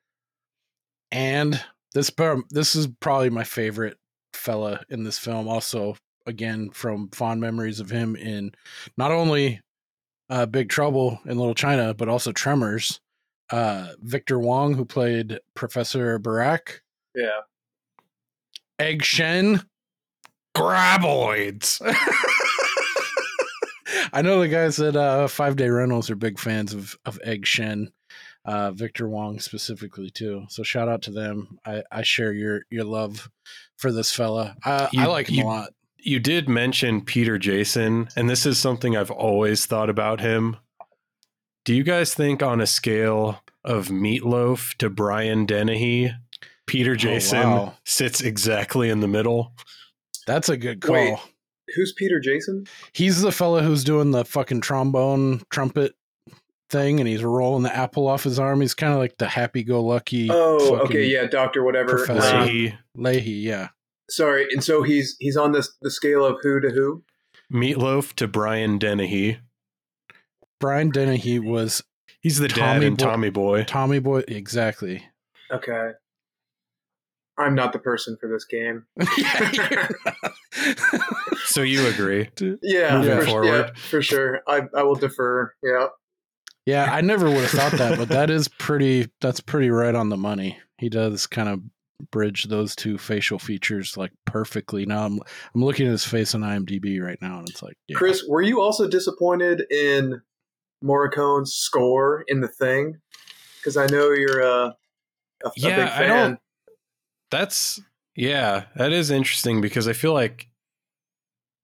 And 1.12 1.62
this 1.94 2.10
prob- 2.10 2.48
this 2.50 2.76
is 2.76 2.88
probably 3.00 3.30
my 3.30 3.44
favorite 3.44 3.98
fella 4.34 4.82
in 4.90 5.04
this 5.04 5.18
film. 5.20 5.48
Also, 5.48 5.96
again 6.26 6.70
from 6.72 7.10
fond 7.10 7.40
memories 7.42 7.80
of 7.80 7.90
him 7.90 8.16
in 8.16 8.52
not 8.98 9.12
only 9.12 9.62
uh, 10.30 10.46
Big 10.46 10.70
Trouble 10.70 11.20
in 11.26 11.38
Little 11.38 11.56
China, 11.56 11.94
but 11.94 12.10
also 12.10 12.32
Tremors. 12.32 13.00
Uh, 13.52 13.94
Victor 14.02 14.40
Wong, 14.40 14.74
who 14.76 14.86
played 14.86 15.40
Professor 15.56 16.18
Birack, 16.20 16.80
Yeah, 17.16 17.42
Egg 18.80 19.04
Shen. 19.04 19.62
Graboids. 20.56 21.80
I 24.14 24.22
know 24.22 24.40
the 24.42 24.48
guys 24.50 24.80
at 24.80 24.96
uh, 24.96 25.28
Five 25.28 25.56
Day 25.56 25.70
Rentals 25.70 26.10
are 26.10 26.16
big 26.16 26.40
fans 26.40 26.74
of 26.74 26.98
of 27.06 27.20
Egg 27.24 27.46
Shen, 27.46 27.92
uh, 28.46 28.72
Victor 28.72 29.08
Wong 29.08 29.40
specifically 29.40 30.10
too. 30.10 30.46
So 30.50 30.64
shout 30.64 30.90
out 30.90 31.02
to 31.04 31.12
them. 31.12 31.58
I, 31.66 31.84
I 31.92 32.02
share 32.04 32.34
your 32.34 32.64
your 32.70 32.84
love 32.84 33.30
for 33.78 33.92
this 33.92 34.14
fella. 34.14 34.56
I, 34.66 34.90
I 34.98 35.06
like 35.08 35.28
him 35.30 35.36
you- 35.36 35.44
a 35.44 35.46
lot. 35.46 35.70
You 36.04 36.20
did 36.20 36.50
mention 36.50 37.02
Peter 37.02 37.38
Jason, 37.38 38.10
and 38.16 38.28
this 38.28 38.46
is 38.48 38.58
something 38.58 38.98
I've 38.98 39.12
always 39.12 39.68
thought 39.68 39.90
about 39.90 40.20
him. 40.20 40.58
Do 41.64 41.76
you 41.76 41.84
guys 41.84 42.14
think 42.14 42.42
on 42.42 42.60
a 42.60 42.66
scale 42.66 43.44
of 43.64 43.90
Meatloaf 43.90 44.74
to 44.78 44.90
Brian 44.90 45.46
Dennehy, 45.46 46.12
Peter 46.66 46.96
Jason 46.96 47.40
wow. 47.40 47.74
sits 47.86 48.20
exactly 48.20 48.90
in 48.90 49.00
the 49.00 49.08
middle? 49.08 49.54
That's 50.26 50.50
a 50.50 50.58
good 50.58 50.82
call. 50.82 50.96
Wait. 50.96 51.20
who's 51.76 51.94
Peter 51.94 52.20
Jason? 52.20 52.66
He's 52.94 53.22
the 53.22 53.32
fella 53.32 53.62
who's 53.62 53.84
doing 53.84 54.10
the 54.12 54.26
fucking 54.26 54.62
trombone 54.62 55.42
trumpet 55.52 55.94
thing, 56.72 57.00
and 57.00 57.08
he's 57.08 57.24
rolling 57.24 57.64
the 57.64 57.76
apple 57.76 58.08
off 58.08 58.24
his 58.24 58.40
arm. 58.40 58.62
He's 58.62 58.74
kind 58.74 58.94
of 58.94 59.00
like 59.00 59.18
the 59.18 59.28
happy-go-lucky. 59.28 60.30
Oh, 60.32 60.80
okay, 60.86 61.06
yeah, 61.06 61.28
Doctor 61.28 61.64
whatever. 61.64 61.98
Professor. 61.98 62.38
Uh, 62.38 62.46
Leahy, 62.46 62.78
Leahy. 62.96 63.32
Yeah, 63.32 63.70
sorry, 64.10 64.48
and 64.52 64.64
so 64.64 64.84
he's 64.84 65.16
he's 65.20 65.38
on 65.38 65.52
this 65.52 65.72
the 65.82 65.92
scale 65.92 66.26
of 66.26 66.38
who 66.42 66.60
to 66.60 66.70
who? 66.70 67.04
Meatloaf 67.54 68.14
to 68.14 68.28
Brian 68.28 68.80
Dennehy. 68.80 69.40
Brian 70.62 70.90
Dennehy 70.92 71.40
was 71.40 71.84
He's 72.22 72.38
the 72.38 72.48
Tommy 72.48 72.80
dad 72.80 72.84
in 72.84 72.94
Boy- 72.96 73.04
Tommy 73.06 73.30
Boy. 73.30 73.64
Tommy 73.66 74.00
Boy. 74.00 74.24
Exactly. 74.28 75.04
Okay. 75.52 75.92
I'm 77.38 77.56
not 77.56 77.74
the 77.74 77.80
person 77.80 78.18
for 78.22 78.30
this 78.30 78.46
game. 78.46 78.86
So 81.46 81.62
you 81.64 81.86
agree? 81.88 82.30
Yeah, 82.62 82.98
Moving 83.00 83.20
for, 83.20 83.26
forward. 83.26 83.46
yeah, 83.48 83.70
for 83.90 84.02
sure. 84.02 84.42
I 84.48 84.62
I 84.76 84.84
will 84.84 84.96
defer. 84.96 85.54
Yeah. 85.64 85.88
Yeah, 86.66 86.90
I 86.94 87.02
never 87.02 87.26
would 87.26 87.42
have 87.42 87.50
thought 87.50 87.72
that, 87.74 87.98
but 87.98 88.10
that 88.10 88.30
is 88.30 88.48
pretty. 88.48 89.10
That's 89.20 89.40
pretty 89.42 89.70
right 89.70 89.96
on 89.96 90.10
the 90.10 90.18
money. 90.18 90.60
He 90.78 90.90
does 90.90 91.26
kind 91.28 91.50
of 91.50 91.62
bridge 92.12 92.46
those 92.46 92.76
two 92.76 92.98
facial 92.98 93.40
features 93.40 93.98
like 93.98 94.12
perfectly. 94.26 94.86
Now 94.86 95.06
I'm 95.06 95.20
I'm 95.56 95.64
looking 95.64 95.88
at 95.88 95.92
his 95.92 96.06
face 96.06 96.36
on 96.36 96.42
IMDb 96.42 97.02
right 97.02 97.20
now, 97.22 97.40
and 97.40 97.50
it's 97.50 97.64
like, 97.64 97.78
yeah. 97.88 97.98
Chris, 97.98 98.24
were 98.30 98.42
you 98.44 98.62
also 98.62 98.88
disappointed 98.88 99.66
in 99.72 100.22
Morricone's 100.82 101.54
score 101.54 102.24
in 102.28 102.42
The 102.42 102.48
Thing? 102.48 103.00
Because 103.60 103.78
I 103.78 103.86
know 103.88 104.10
you're 104.12 104.42
a, 104.42 104.76
a, 105.44 105.48
a 105.48 105.52
Yeah, 105.56 105.76
big 105.76 105.88
I 105.88 105.98
fan. 106.00 106.08
don't- 106.08 106.40
That's 107.30 107.80
yeah, 108.16 108.66
that 108.76 108.92
is 108.92 109.10
interesting 109.12 109.62
because 109.62 109.88
I 109.88 109.94
feel 109.94 110.14
like 110.14 110.48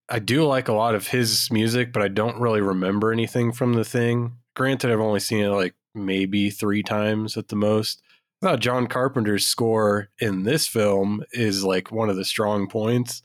I 0.10 0.19
do 0.19 0.45
like 0.45 0.69
a 0.69 0.73
lot 0.73 0.95
of 0.95 1.08
his 1.08 1.51
music, 1.51 1.91
but 1.91 2.01
I 2.01 2.08
don't 2.08 2.39
really 2.39 2.62
remember 2.62 3.12
anything 3.12 3.51
from 3.51 3.73
the 3.73 3.84
thing. 3.84 4.38
Granted, 4.56 4.91
I've 4.91 5.01
only 5.01 5.19
seen 5.19 5.43
it 5.43 5.49
like 5.49 5.75
maybe 5.93 6.49
three 6.49 6.84
times 6.84 7.36
at 7.36 7.49
the 7.49 7.56
most. 7.58 8.01
I 8.41 8.45
thought 8.47 8.60
John 8.62 8.88
Carpenter's 8.88 9.45
score 9.47 10.10
in 10.19 10.43
this 10.43 10.67
film 10.67 11.23
is 11.32 11.63
like 11.65 11.91
one 11.91 12.10
of 12.10 12.15
the 12.15 12.23
strong 12.23 12.67
points. 12.69 13.21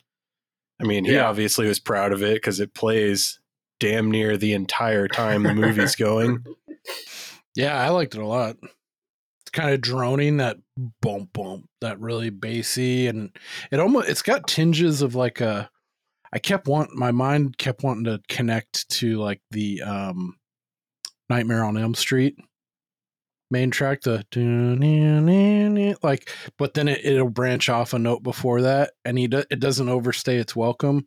I 0.80 0.84
mean, 0.84 1.04
he 1.04 1.12
Yeah. 1.14 1.28
obviously 1.28 1.68
was 1.68 1.78
proud 1.78 2.12
of 2.12 2.22
it 2.22 2.34
because 2.34 2.58
it 2.58 2.74
plays 2.74 3.38
damn 3.82 4.12
near 4.12 4.36
the 4.36 4.52
entire 4.52 5.08
time 5.08 5.42
the 5.42 5.54
movie's 5.54 5.96
going. 5.96 6.44
Yeah, 7.54 7.78
I 7.78 7.90
liked 7.90 8.14
it 8.14 8.22
a 8.22 8.26
lot. 8.26 8.56
It's 8.62 9.50
kind 9.52 9.74
of 9.74 9.82
droning 9.82 10.38
that 10.38 10.56
bump 11.02 11.34
bump, 11.34 11.68
that 11.82 12.00
really 12.00 12.30
bassy, 12.30 13.08
and 13.08 13.28
it 13.70 13.78
almost 13.78 14.08
it's 14.08 14.22
got 14.22 14.46
tinges 14.46 15.02
of 15.02 15.14
like 15.14 15.42
a. 15.42 15.68
I 16.32 16.38
kept 16.38 16.66
want 16.66 16.94
my 16.94 17.10
mind 17.10 17.58
kept 17.58 17.82
wanting 17.82 18.04
to 18.04 18.22
connect 18.26 18.88
to 18.92 19.18
like 19.18 19.42
the 19.50 19.82
um, 19.82 20.38
Nightmare 21.28 21.62
on 21.62 21.76
Elm 21.76 21.94
Street 21.94 22.38
main 23.52 23.70
track, 23.70 24.00
the 24.00 24.24
like, 26.02 26.30
but 26.58 26.74
then 26.74 26.88
it, 26.88 27.04
it'll 27.04 27.28
branch 27.28 27.68
off 27.68 27.92
a 27.92 27.98
note 27.98 28.22
before 28.22 28.62
that, 28.62 28.92
and 29.04 29.18
he 29.18 29.28
do, 29.28 29.44
it 29.50 29.60
doesn't 29.60 29.90
overstay 29.90 30.38
its 30.38 30.56
welcome. 30.56 31.06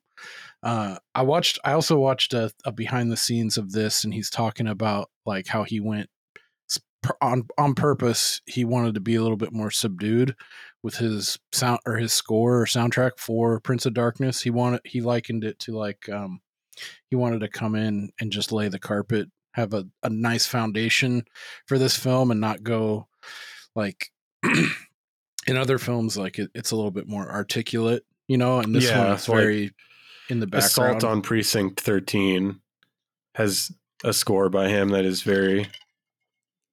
Uh, 0.66 0.98
I 1.14 1.22
watched. 1.22 1.60
I 1.64 1.74
also 1.74 1.98
watched 1.98 2.34
a, 2.34 2.52
a 2.66 2.72
behind 2.72 3.12
the 3.12 3.18
scenes 3.18 3.58
of 3.58 3.72
this, 3.72 4.04
and 4.04 4.14
he's 4.14 4.32
talking 4.32 4.68
about 4.68 5.12
like 5.24 5.46
how 5.48 5.64
he 5.64 5.80
went 5.80 6.10
on 7.22 7.48
on 7.58 7.76
purpose. 7.76 8.42
He 8.48 8.66
wanted 8.66 8.96
to 8.96 9.00
be 9.00 9.14
a 9.14 9.22
little 9.22 9.38
bit 9.38 9.54
more 9.54 9.70
subdued 9.70 10.36
with 10.82 10.96
his 10.96 11.38
sound 11.52 11.80
or 11.86 11.98
his 11.98 12.14
score 12.14 12.62
or 12.62 12.66
soundtrack 12.66 13.20
for 13.20 13.60
Prince 13.60 13.86
of 13.86 13.94
Darkness. 13.94 14.42
He 14.42 14.50
wanted 14.50 14.82
he 14.86 15.02
likened 15.02 15.44
it 15.44 15.60
to 15.60 15.78
like 15.78 16.10
um, 16.10 16.42
he 17.12 17.16
wanted 17.16 17.42
to 17.42 17.48
come 17.48 17.76
in 17.76 18.12
and 18.20 18.32
just 18.32 18.52
lay 18.52 18.68
the 18.68 18.80
carpet, 18.80 19.30
have 19.54 19.74
a, 19.76 19.86
a 20.02 20.10
nice 20.10 20.48
foundation 20.48 21.26
for 21.68 21.78
this 21.78 21.96
film, 21.96 22.32
and 22.32 22.42
not 22.42 22.64
go 22.64 23.08
like 23.76 24.12
in 24.44 25.58
other 25.58 25.78
films 25.78 26.18
like 26.18 26.40
it, 26.40 26.50
it's 26.56 26.72
a 26.72 26.76
little 26.76 26.92
bit 26.92 27.08
more 27.08 27.30
articulate, 27.32 28.04
you 28.28 28.38
know. 28.38 28.60
And 28.60 28.74
this 28.74 28.90
Yeah, 28.90 29.00
one 29.00 29.12
is 29.12 29.20
it's 29.20 29.30
like 29.30 29.38
very 29.38 29.72
in 30.30 30.40
the 30.40 30.48
background. 30.48 30.98
Assault 30.98 31.04
on 31.04 31.22
Precinct 31.22 31.80
13 31.80 32.60
has 33.36 33.72
a 34.04 34.14
score 34.14 34.50
by 34.50 34.70
him 34.70 34.90
that 34.90 35.06
is 35.06 35.22
very 35.22 35.68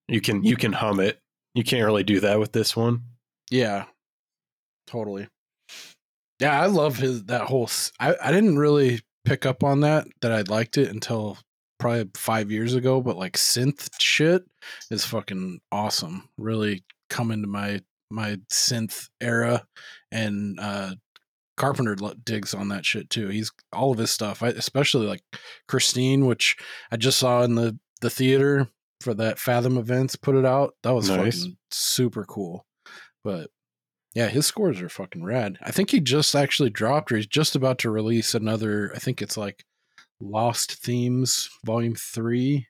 you 0.09 0.21
can 0.21 0.45
you 0.45 0.57
can 0.57 0.73
hum 0.73 1.01
it. 1.01 1.19
You 1.55 1.65
can't 1.65 1.85
really 1.85 2.05
do 2.05 2.21
that 2.21 2.39
with 2.39 2.53
this 2.53 2.77
one. 2.77 3.03
Yeah, 3.51 3.85
totally. 4.87 5.29
Yeah, 6.41 6.61
I 6.61 6.67
love 6.67 6.99
his 6.99 7.25
that 7.25 7.43
whole. 7.43 7.69
I 8.01 8.15
I 8.23 8.33
didn't 8.33 8.59
really 8.59 9.01
pick 9.25 9.47
up 9.47 9.63
on 9.63 9.81
that 9.81 10.07
that 10.21 10.33
I 10.33 10.43
liked 10.43 10.77
it 10.77 10.91
until 10.91 11.39
probably 11.79 12.11
five 12.15 12.51
years 12.51 12.75
ago. 12.75 13.01
But 13.01 13.17
like 13.17 13.35
synth 13.35 13.89
shit 14.01 14.45
is 14.91 15.05
fucking 15.05 15.61
awesome. 15.71 16.29
Really 16.37 16.85
come 17.09 17.31
into 17.31 17.49
my 17.49 17.81
my 18.11 18.37
synth 18.51 19.09
era, 19.21 19.65
and 20.11 20.59
uh 20.59 20.95
Carpenter 21.63 21.97
digs 22.25 22.55
on 22.55 22.69
that 22.69 22.85
shit 22.85 23.09
too. 23.09 23.29
He's 23.29 23.53
all 23.73 23.93
of 23.93 23.99
his 23.99 24.11
stuff, 24.11 24.43
I, 24.43 24.49
especially 24.49 25.07
like 25.07 25.23
Christine, 25.69 26.27
which 26.27 26.57
I 26.91 26.97
just 26.97 27.19
saw 27.19 27.43
in 27.43 27.55
the 27.55 27.79
the 28.01 28.11
theater 28.11 28.69
for 29.01 29.15
that 29.15 29.39
Fathom 29.39 29.79
events. 29.79 30.17
Put 30.17 30.35
it 30.35 30.45
out. 30.45 30.75
That 30.83 30.95
was 30.95 31.09
Nice. 31.09 31.39
fucking 31.43 31.57
super 31.71 32.25
cool. 32.25 32.67
But 33.23 33.51
yeah, 34.15 34.29
his 34.29 34.45
scores 34.45 34.83
are 34.83 34.89
fucking 34.89 35.25
rad. 35.25 35.57
I 35.63 35.71
think 35.71 35.91
he 35.91 36.01
just 36.01 36.35
actually 36.35 36.71
dropped, 36.71 37.13
or 37.13 37.17
he's 37.17 37.27
just 37.29 37.55
about 37.55 37.79
to 37.79 37.91
release 37.91 38.35
another. 38.35 38.93
I 38.95 38.99
think 38.99 39.23
it's 39.23 39.37
like 39.37 39.65
Lost 40.21 40.75
Themes 40.83 41.49
Volume 41.65 41.95
Three 41.95 42.67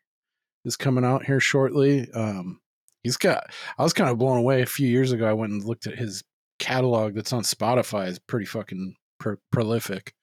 is 0.64 0.76
coming 0.76 1.04
out 1.04 1.24
here 1.24 1.40
shortly. 1.40 2.08
Um, 2.12 2.60
he's 3.02 3.16
got. 3.16 3.44
I 3.78 3.82
was 3.82 3.92
kind 3.94 4.10
of 4.10 4.18
blown 4.18 4.36
away 4.36 4.60
a 4.62 4.66
few 4.66 4.86
years 4.86 5.12
ago. 5.12 5.26
I 5.26 5.32
went 5.32 5.52
and 5.52 5.64
looked 5.64 5.86
at 5.86 5.98
his 5.98 6.22
catalog 6.62 7.14
that's 7.14 7.32
on 7.32 7.42
Spotify. 7.42 8.08
is 8.08 8.18
pretty 8.18 8.46
fucking 8.46 8.94
pro- 9.18 9.36
prolific. 9.50 10.14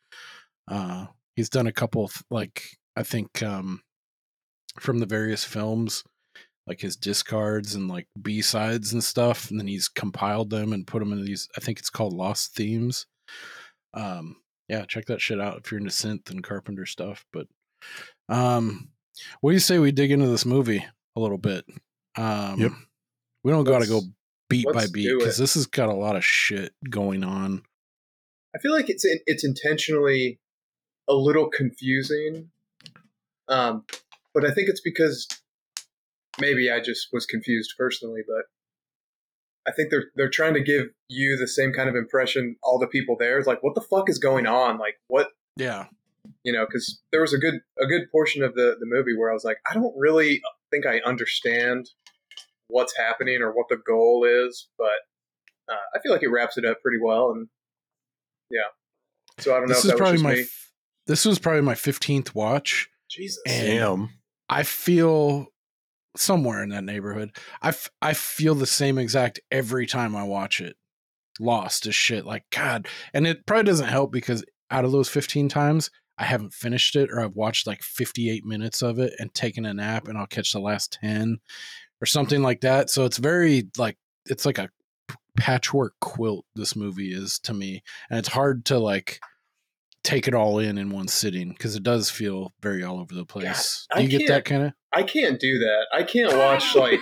Uh, 0.67 1.08
he's 1.36 1.49
done 1.49 1.67
a 1.67 1.73
couple 1.73 2.06
of, 2.06 2.23
like 2.30 2.63
I 2.95 3.04
think 3.04 3.43
um, 3.43 3.82
from 4.80 4.99
the 4.99 5.06
various 5.06 5.43
films 5.43 6.04
like 6.69 6.80
his 6.80 6.95
discards 6.95 7.73
and 7.73 7.88
like 7.89 8.08
B 8.21 8.41
sides 8.41 8.93
and 8.93 9.04
stuff, 9.04 9.49
and 9.49 9.60
then 9.60 9.67
he's 9.67 9.89
compiled 9.89 10.52
them 10.52 10.71
and 10.71 10.86
put 10.86 10.99
them 10.99 11.12
into 11.12 11.25
these. 11.25 11.49
I 11.58 11.62
think 11.62 11.80
it's 11.80 11.89
called 11.89 12.13
Lost 12.13 12.56
Themes. 12.56 13.08
Um, 13.95 14.36
yeah, 14.67 14.86
check 14.88 15.06
that 15.08 15.19
shit 15.19 15.41
out 15.41 15.58
if 15.58 15.71
you're 15.71 15.80
into 15.80 15.91
synth 15.91 16.30
and 16.30 16.43
Carpenter 16.43 16.86
stuff. 16.86 17.25
But 17.34 17.47
um, 18.30 18.89
what 19.41 19.49
do 19.49 19.56
you 19.56 19.60
say 19.60 19.80
we 19.80 19.91
dig 19.91 20.12
into 20.12 20.28
this 20.28 20.45
movie 20.45 20.86
a 21.15 21.19
little 21.19 21.39
bit? 21.39 21.65
Um, 22.15 22.60
Yep. 22.60 22.71
We 23.43 23.52
don't 23.52 23.63
got 23.63 23.82
to 23.82 23.88
go 23.88 24.02
Let's- 24.50 24.66
beat 24.66 24.74
by 24.74 24.88
beat 24.92 25.18
because 25.18 25.38
this 25.38 25.54
has 25.54 25.68
got 25.68 25.90
a 25.90 25.94
lot 25.94 26.16
of 26.16 26.26
shit 26.26 26.74
going 26.90 27.24
on. 27.24 27.64
I 28.56 28.60
feel 28.60 28.72
like 28.72 28.90
it's 28.90 29.06
it's 29.06 29.44
intentionally 29.44 30.40
a 31.08 31.14
little 31.14 31.50
confusing, 31.50 32.50
um, 33.48 33.86
but 34.34 34.46
I 34.46 34.52
think 34.52 34.70
it's 34.70 34.82
because 34.82 35.28
maybe 36.40 36.72
I 36.72 36.80
just 36.80 37.10
was 37.14 37.26
confused 37.26 37.74
personally. 37.78 38.22
But 38.28 38.46
I 39.68 39.72
think 39.72 39.92
they're 39.92 40.06
they're 40.16 40.30
trying 40.30 40.56
to 40.56 40.62
give 40.62 40.88
you 41.10 41.38
the 41.38 41.48
same 41.48 41.72
kind 41.74 41.90
of 41.90 41.96
impression 41.96 42.56
all 42.64 42.80
the 42.80 42.88
people 42.88 43.16
there 43.20 43.38
is 43.38 43.46
like, 43.46 43.62
what 43.62 43.76
the 43.76 43.82
fuck 43.82 44.10
is 44.10 44.18
going 44.18 44.48
on? 44.48 44.80
Like, 44.80 45.00
what 45.10 45.30
Yeah, 45.56 45.86
you 46.44 46.52
know? 46.52 46.66
Because 46.66 47.02
there 47.12 47.22
was 47.22 47.34
a 47.34 47.38
good 47.38 47.62
a 47.80 47.86
good 47.86 48.12
portion 48.12 48.44
of 48.44 48.56
the 48.56 48.78
the 48.80 48.88
movie 48.88 49.16
where 49.16 49.30
I 49.30 49.34
was 49.34 49.44
like, 49.44 49.58
I 49.70 49.76
don't 49.76 49.96
really 49.96 50.42
think 50.72 50.88
I 50.88 51.02
understand 51.06 51.92
what's 52.69 52.95
happening 52.95 53.41
or 53.41 53.51
what 53.51 53.67
the 53.69 53.77
goal 53.86 54.25
is, 54.25 54.67
but 54.77 54.88
uh, 55.69 55.75
I 55.93 55.99
feel 55.99 56.12
like 56.12 56.23
it 56.23 56.29
wraps 56.29 56.58
it 56.58 56.65
up 56.65 56.77
pretty 56.82 56.99
well. 57.01 57.32
And 57.32 57.47
yeah, 58.49 58.62
so 59.39 59.53
I 59.53 59.60
don't 59.60 59.67
know 59.67 59.75
this 59.75 59.86
if 59.86 59.86
is 59.86 59.89
that 59.91 59.93
was 59.95 59.99
probably 59.99 60.17
just 60.17 60.23
my. 60.23 60.34
me. 60.36 60.45
This 61.08 61.25
was 61.25 61.39
probably 61.39 61.62
my 61.62 61.75
fifteenth 61.75 62.34
watch. 62.34 62.89
Jesus. 63.10 63.41
Damn. 63.45 64.10
I 64.49 64.63
feel 64.63 65.47
somewhere 66.15 66.63
in 66.63 66.69
that 66.69 66.84
neighborhood. 66.84 67.32
I, 67.62 67.69
f- 67.69 67.89
I 68.01 68.13
feel 68.13 68.55
the 68.55 68.65
same 68.65 68.97
exact 68.97 69.39
every 69.51 69.86
time 69.86 70.15
I 70.15 70.23
watch 70.23 70.62
it. 70.62 70.75
Lost 71.39 71.86
as 71.86 71.95
shit. 71.95 72.25
Like, 72.25 72.43
God. 72.51 72.88
And 73.13 73.25
it 73.27 73.45
probably 73.45 73.63
doesn't 73.63 73.88
help 73.88 74.12
because 74.12 74.43
out 74.71 74.86
of 74.86 74.91
those 74.91 75.10
15 75.10 75.49
times, 75.49 75.89
I 76.17 76.25
haven't 76.25 76.53
finished 76.53 76.95
it 76.95 77.10
or 77.12 77.21
I've 77.21 77.36
watched 77.36 77.65
like 77.65 77.82
58 77.82 78.45
minutes 78.45 78.82
of 78.82 78.99
it 78.99 79.13
and 79.19 79.34
taken 79.34 79.65
a 79.65 79.73
nap 79.73 80.08
and 80.08 80.17
I'll 80.17 80.27
catch 80.27 80.51
the 80.51 80.60
last 80.60 80.97
10 81.01 81.39
or 82.02 82.06
something 82.06 82.42
like 82.42 82.62
that. 82.62 82.90
So 82.90 83.06
it's 83.06 83.18
very 83.18 83.70
like, 83.78 83.98
it's 84.26 84.46
like 84.46 84.58
a 84.58 84.70
patchwork 85.38 85.94
quilt, 86.02 86.46
this 86.56 86.76
movie 86.76 87.14
is 87.14 87.40
to 87.40 87.54
me. 87.54 87.84
And 88.10 88.20
it's 88.20 88.30
hard 88.30 88.66
to 88.66 88.80
like, 88.80 89.20
take 90.04 90.28
it 90.28 90.34
all 90.34 90.60
in 90.60 90.78
in 90.78 90.90
one 90.90 91.08
sitting 91.08 91.50
because 91.50 91.76
it 91.76 91.84
does 91.84 92.10
feel 92.10 92.54
very 92.62 92.84
all 92.84 93.00
over 93.00 93.14
the 93.14 93.26
place. 93.26 93.86
I 93.92 94.00
Do 94.00 94.04
you 94.08 94.20
get 94.20 94.28
that 94.28 94.46
kind 94.46 94.64
of? 94.64 94.74
I 94.94 95.04
can't 95.04 95.40
do 95.40 95.60
that. 95.60 95.88
I 95.94 96.04
can't 96.04 96.36
watch 96.36 96.76
like 96.76 97.00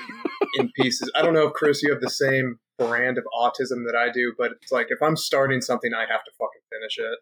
in 0.56 0.72
pieces. 0.76 1.10
I 1.16 1.22
don't 1.22 1.34
know 1.34 1.48
if 1.48 1.54
Chris, 1.54 1.82
you 1.82 1.92
have 1.92 2.02
the 2.02 2.10
same 2.10 2.60
brand 2.78 3.18
of 3.18 3.24
autism 3.34 3.86
that 3.86 3.96
I 3.98 4.12
do, 4.12 4.34
but 4.38 4.52
it's 4.62 4.72
like 4.72 4.88
if 4.90 5.02
I'm 5.02 5.16
starting 5.16 5.62
something, 5.62 5.94
I 5.94 6.02
have 6.02 6.24
to 6.24 6.32
fucking 6.38 6.62
finish 6.72 6.98
it. 6.98 7.20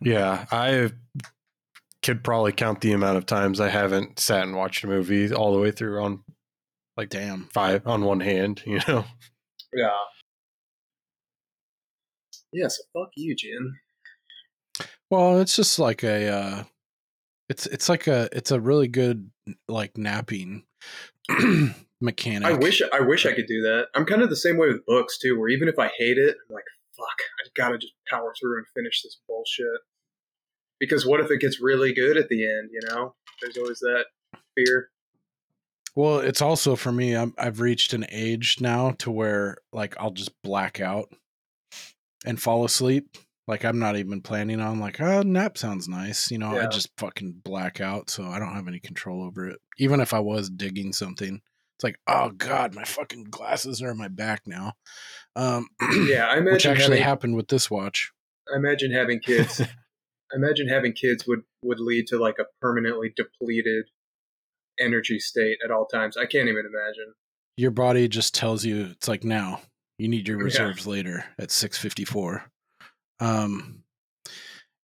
Yeah, 0.00 0.46
I 0.50 0.90
could 2.02 2.22
probably 2.22 2.52
count 2.52 2.80
the 2.80 2.92
amount 2.92 3.16
of 3.16 3.26
times 3.26 3.60
I 3.60 3.70
haven't 3.70 4.18
sat 4.18 4.42
and 4.42 4.54
watched 4.54 4.84
a 4.84 4.86
movie 4.86 5.32
all 5.32 5.52
the 5.52 5.60
way 5.60 5.70
through 5.70 6.02
on 6.02 6.22
like 6.96 7.08
Damn. 7.10 7.48
five 7.52 7.86
on 7.86 8.04
one 8.04 8.20
hand, 8.20 8.62
you 8.64 8.80
know. 8.88 9.04
Yeah. 9.72 9.90
Yeah, 12.52 12.68
so 12.68 12.82
fuck 12.92 13.10
you, 13.16 13.34
Jin. 13.34 13.74
Well, 15.10 15.40
it's 15.40 15.56
just 15.56 15.78
like 15.78 16.02
a 16.02 16.28
uh 16.28 16.64
it's 17.48 17.66
it's 17.66 17.88
like 17.88 18.06
a 18.06 18.28
it's 18.32 18.50
a 18.50 18.60
really 18.60 18.88
good 18.88 19.30
like 19.68 19.98
napping 19.98 20.64
mechanic. 22.00 22.48
I 22.48 22.52
wish 22.52 22.82
I 22.92 23.00
wish 23.00 23.26
I 23.26 23.32
could 23.32 23.46
do 23.46 23.62
that. 23.62 23.88
I'm 23.94 24.06
kind 24.06 24.22
of 24.22 24.30
the 24.30 24.36
same 24.36 24.56
way 24.56 24.68
with 24.68 24.86
books 24.86 25.18
too, 25.18 25.38
where 25.38 25.48
even 25.48 25.68
if 25.68 25.78
I 25.78 25.88
hate 25.98 26.18
it, 26.18 26.36
I'm 26.48 26.54
like, 26.54 26.64
fuck, 26.96 27.18
I 27.44 27.48
gotta 27.56 27.78
just 27.78 27.92
power 28.08 28.32
through 28.40 28.58
and 28.58 28.66
finish 28.74 29.02
this 29.02 29.18
bullshit. 29.28 29.80
Because 30.80 31.06
what 31.06 31.20
if 31.20 31.30
it 31.30 31.40
gets 31.40 31.60
really 31.60 31.92
good 31.92 32.16
at 32.16 32.28
the 32.28 32.44
end? 32.44 32.70
You 32.72 32.80
know, 32.88 33.14
there's 33.40 33.56
always 33.56 33.80
that 33.80 34.04
fear. 34.56 34.90
Well, 35.96 36.18
it's 36.18 36.42
also 36.42 36.76
for 36.76 36.92
me 36.92 37.14
I'm 37.14 37.34
I've 37.38 37.60
reached 37.60 37.92
an 37.92 38.06
age 38.10 38.58
now 38.60 38.92
to 38.98 39.10
where 39.10 39.56
like 39.72 39.94
I'll 39.98 40.10
just 40.10 40.32
black 40.42 40.80
out 40.80 41.08
and 42.24 42.40
fall 42.40 42.64
asleep. 42.64 43.16
Like 43.46 43.64
I'm 43.64 43.78
not 43.78 43.96
even 43.96 44.22
planning 44.22 44.60
on 44.60 44.80
like, 44.80 45.00
oh, 45.00 45.22
nap 45.22 45.58
sounds 45.58 45.86
nice. 45.86 46.30
You 46.30 46.38
know, 46.38 46.58
I 46.58 46.66
just 46.66 46.88
fucking 46.96 47.42
black 47.44 47.80
out, 47.80 48.08
so 48.08 48.24
I 48.24 48.38
don't 48.38 48.54
have 48.54 48.68
any 48.68 48.80
control 48.80 49.22
over 49.22 49.48
it. 49.48 49.60
Even 49.78 50.00
if 50.00 50.14
I 50.14 50.20
was 50.20 50.48
digging 50.48 50.94
something, 50.94 51.42
it's 51.76 51.84
like, 51.84 51.98
oh 52.06 52.30
god, 52.30 52.74
my 52.74 52.84
fucking 52.84 53.24
glasses 53.24 53.82
are 53.82 53.90
in 53.90 53.98
my 53.98 54.08
back 54.08 54.42
now. 54.46 54.72
Um, 55.36 55.68
Yeah, 56.06 56.26
I 56.26 56.38
which 56.38 56.64
imagine 56.64 56.70
actually 56.70 56.84
having, 56.96 57.02
happened 57.02 57.36
with 57.36 57.48
this 57.48 57.70
watch. 57.70 58.12
I 58.52 58.56
imagine 58.56 58.92
having 58.92 59.20
kids. 59.24 59.60
I 59.60 60.36
imagine 60.36 60.68
having 60.68 60.92
kids 60.92 61.26
would 61.26 61.42
would 61.62 61.80
lead 61.80 62.06
to 62.08 62.18
like 62.18 62.38
a 62.38 62.46
permanently 62.62 63.12
depleted 63.14 63.86
energy 64.80 65.18
state 65.18 65.58
at 65.64 65.70
all 65.70 65.86
times. 65.86 66.16
I 66.16 66.26
can't 66.26 66.48
even 66.48 66.64
imagine. 66.66 67.12
Your 67.56 67.70
body 67.70 68.08
just 68.08 68.34
tells 68.34 68.64
you 68.64 68.86
it's 68.86 69.08
like 69.08 69.24
now 69.24 69.60
you 69.98 70.08
need 70.08 70.26
your 70.26 70.38
Yeah. 70.38 70.44
reserves 70.44 70.86
later 70.86 71.24
at 71.38 71.50
six 71.50 71.78
fifty 71.78 72.04
four. 72.04 72.44
Um, 73.20 73.80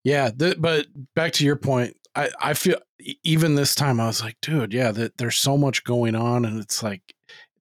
Yeah, 0.04 0.30
th- 0.32 0.56
but 0.60 0.88
back 1.16 1.34
to 1.34 1.46
your 1.46 1.56
point, 1.58 1.96
I 2.16 2.30
I 2.40 2.54
feel 2.54 2.78
even 3.24 3.56
this 3.56 3.76
time 3.76 4.00
I 4.00 4.08
was 4.08 4.22
like, 4.22 4.38
dude, 4.42 4.74
yeah, 4.74 4.92
that 4.92 5.18
there's 5.18 5.38
so 5.38 5.58
much 5.58 5.84
going 5.84 6.16
on, 6.16 6.46
and 6.46 6.60
it's 6.60 6.82
like 6.84 7.02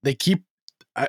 they 0.02 0.14
keep. 0.14 0.44
I, 0.98 1.08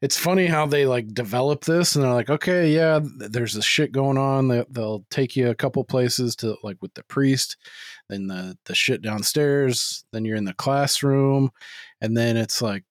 it's 0.00 0.16
funny 0.16 0.46
how 0.46 0.66
they 0.66 0.86
like 0.86 1.12
develop 1.12 1.64
this, 1.64 1.94
and 1.94 2.04
they're 2.04 2.12
like, 2.12 2.30
okay, 2.30 2.70
yeah, 2.70 3.00
there's 3.18 3.54
this 3.54 3.64
shit 3.64 3.92
going 3.92 4.18
on. 4.18 4.48
They, 4.48 4.64
they'll 4.70 5.04
take 5.10 5.34
you 5.36 5.50
a 5.50 5.54
couple 5.54 5.82
places 5.84 6.36
to 6.36 6.56
like 6.62 6.76
with 6.80 6.94
the 6.94 7.04
priest, 7.04 7.56
then 8.08 8.28
the 8.28 8.56
the 8.66 8.74
shit 8.74 9.02
downstairs, 9.02 10.04
then 10.12 10.24
you're 10.24 10.36
in 10.36 10.44
the 10.44 10.54
classroom, 10.54 11.50
and 12.00 12.16
then 12.16 12.36
it's 12.36 12.62
like 12.62 12.84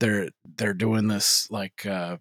they're 0.00 0.30
they're 0.56 0.74
doing 0.74 1.08
this 1.08 1.50
like 1.50 1.86
uh 1.86 2.16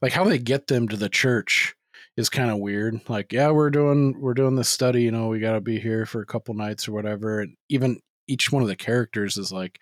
like 0.00 0.12
how 0.12 0.24
they 0.24 0.38
get 0.38 0.66
them 0.68 0.88
to 0.88 0.96
the 0.96 1.08
church 1.08 1.74
is 2.16 2.28
kind 2.28 2.50
of 2.50 2.58
weird. 2.58 3.00
Like, 3.08 3.32
yeah, 3.32 3.50
we're 3.50 3.70
doing 3.70 4.20
we're 4.20 4.34
doing 4.34 4.56
this 4.56 4.68
study, 4.68 5.02
you 5.02 5.10
know, 5.12 5.28
we 5.28 5.40
got 5.40 5.52
to 5.52 5.60
be 5.60 5.78
here 5.78 6.06
for 6.06 6.20
a 6.20 6.26
couple 6.26 6.54
nights 6.54 6.88
or 6.88 6.92
whatever. 6.92 7.40
And 7.40 7.56
even 7.68 8.00
each 8.26 8.52
one 8.52 8.62
of 8.62 8.68
the 8.68 8.76
characters 8.76 9.36
is 9.36 9.52
like 9.52 9.78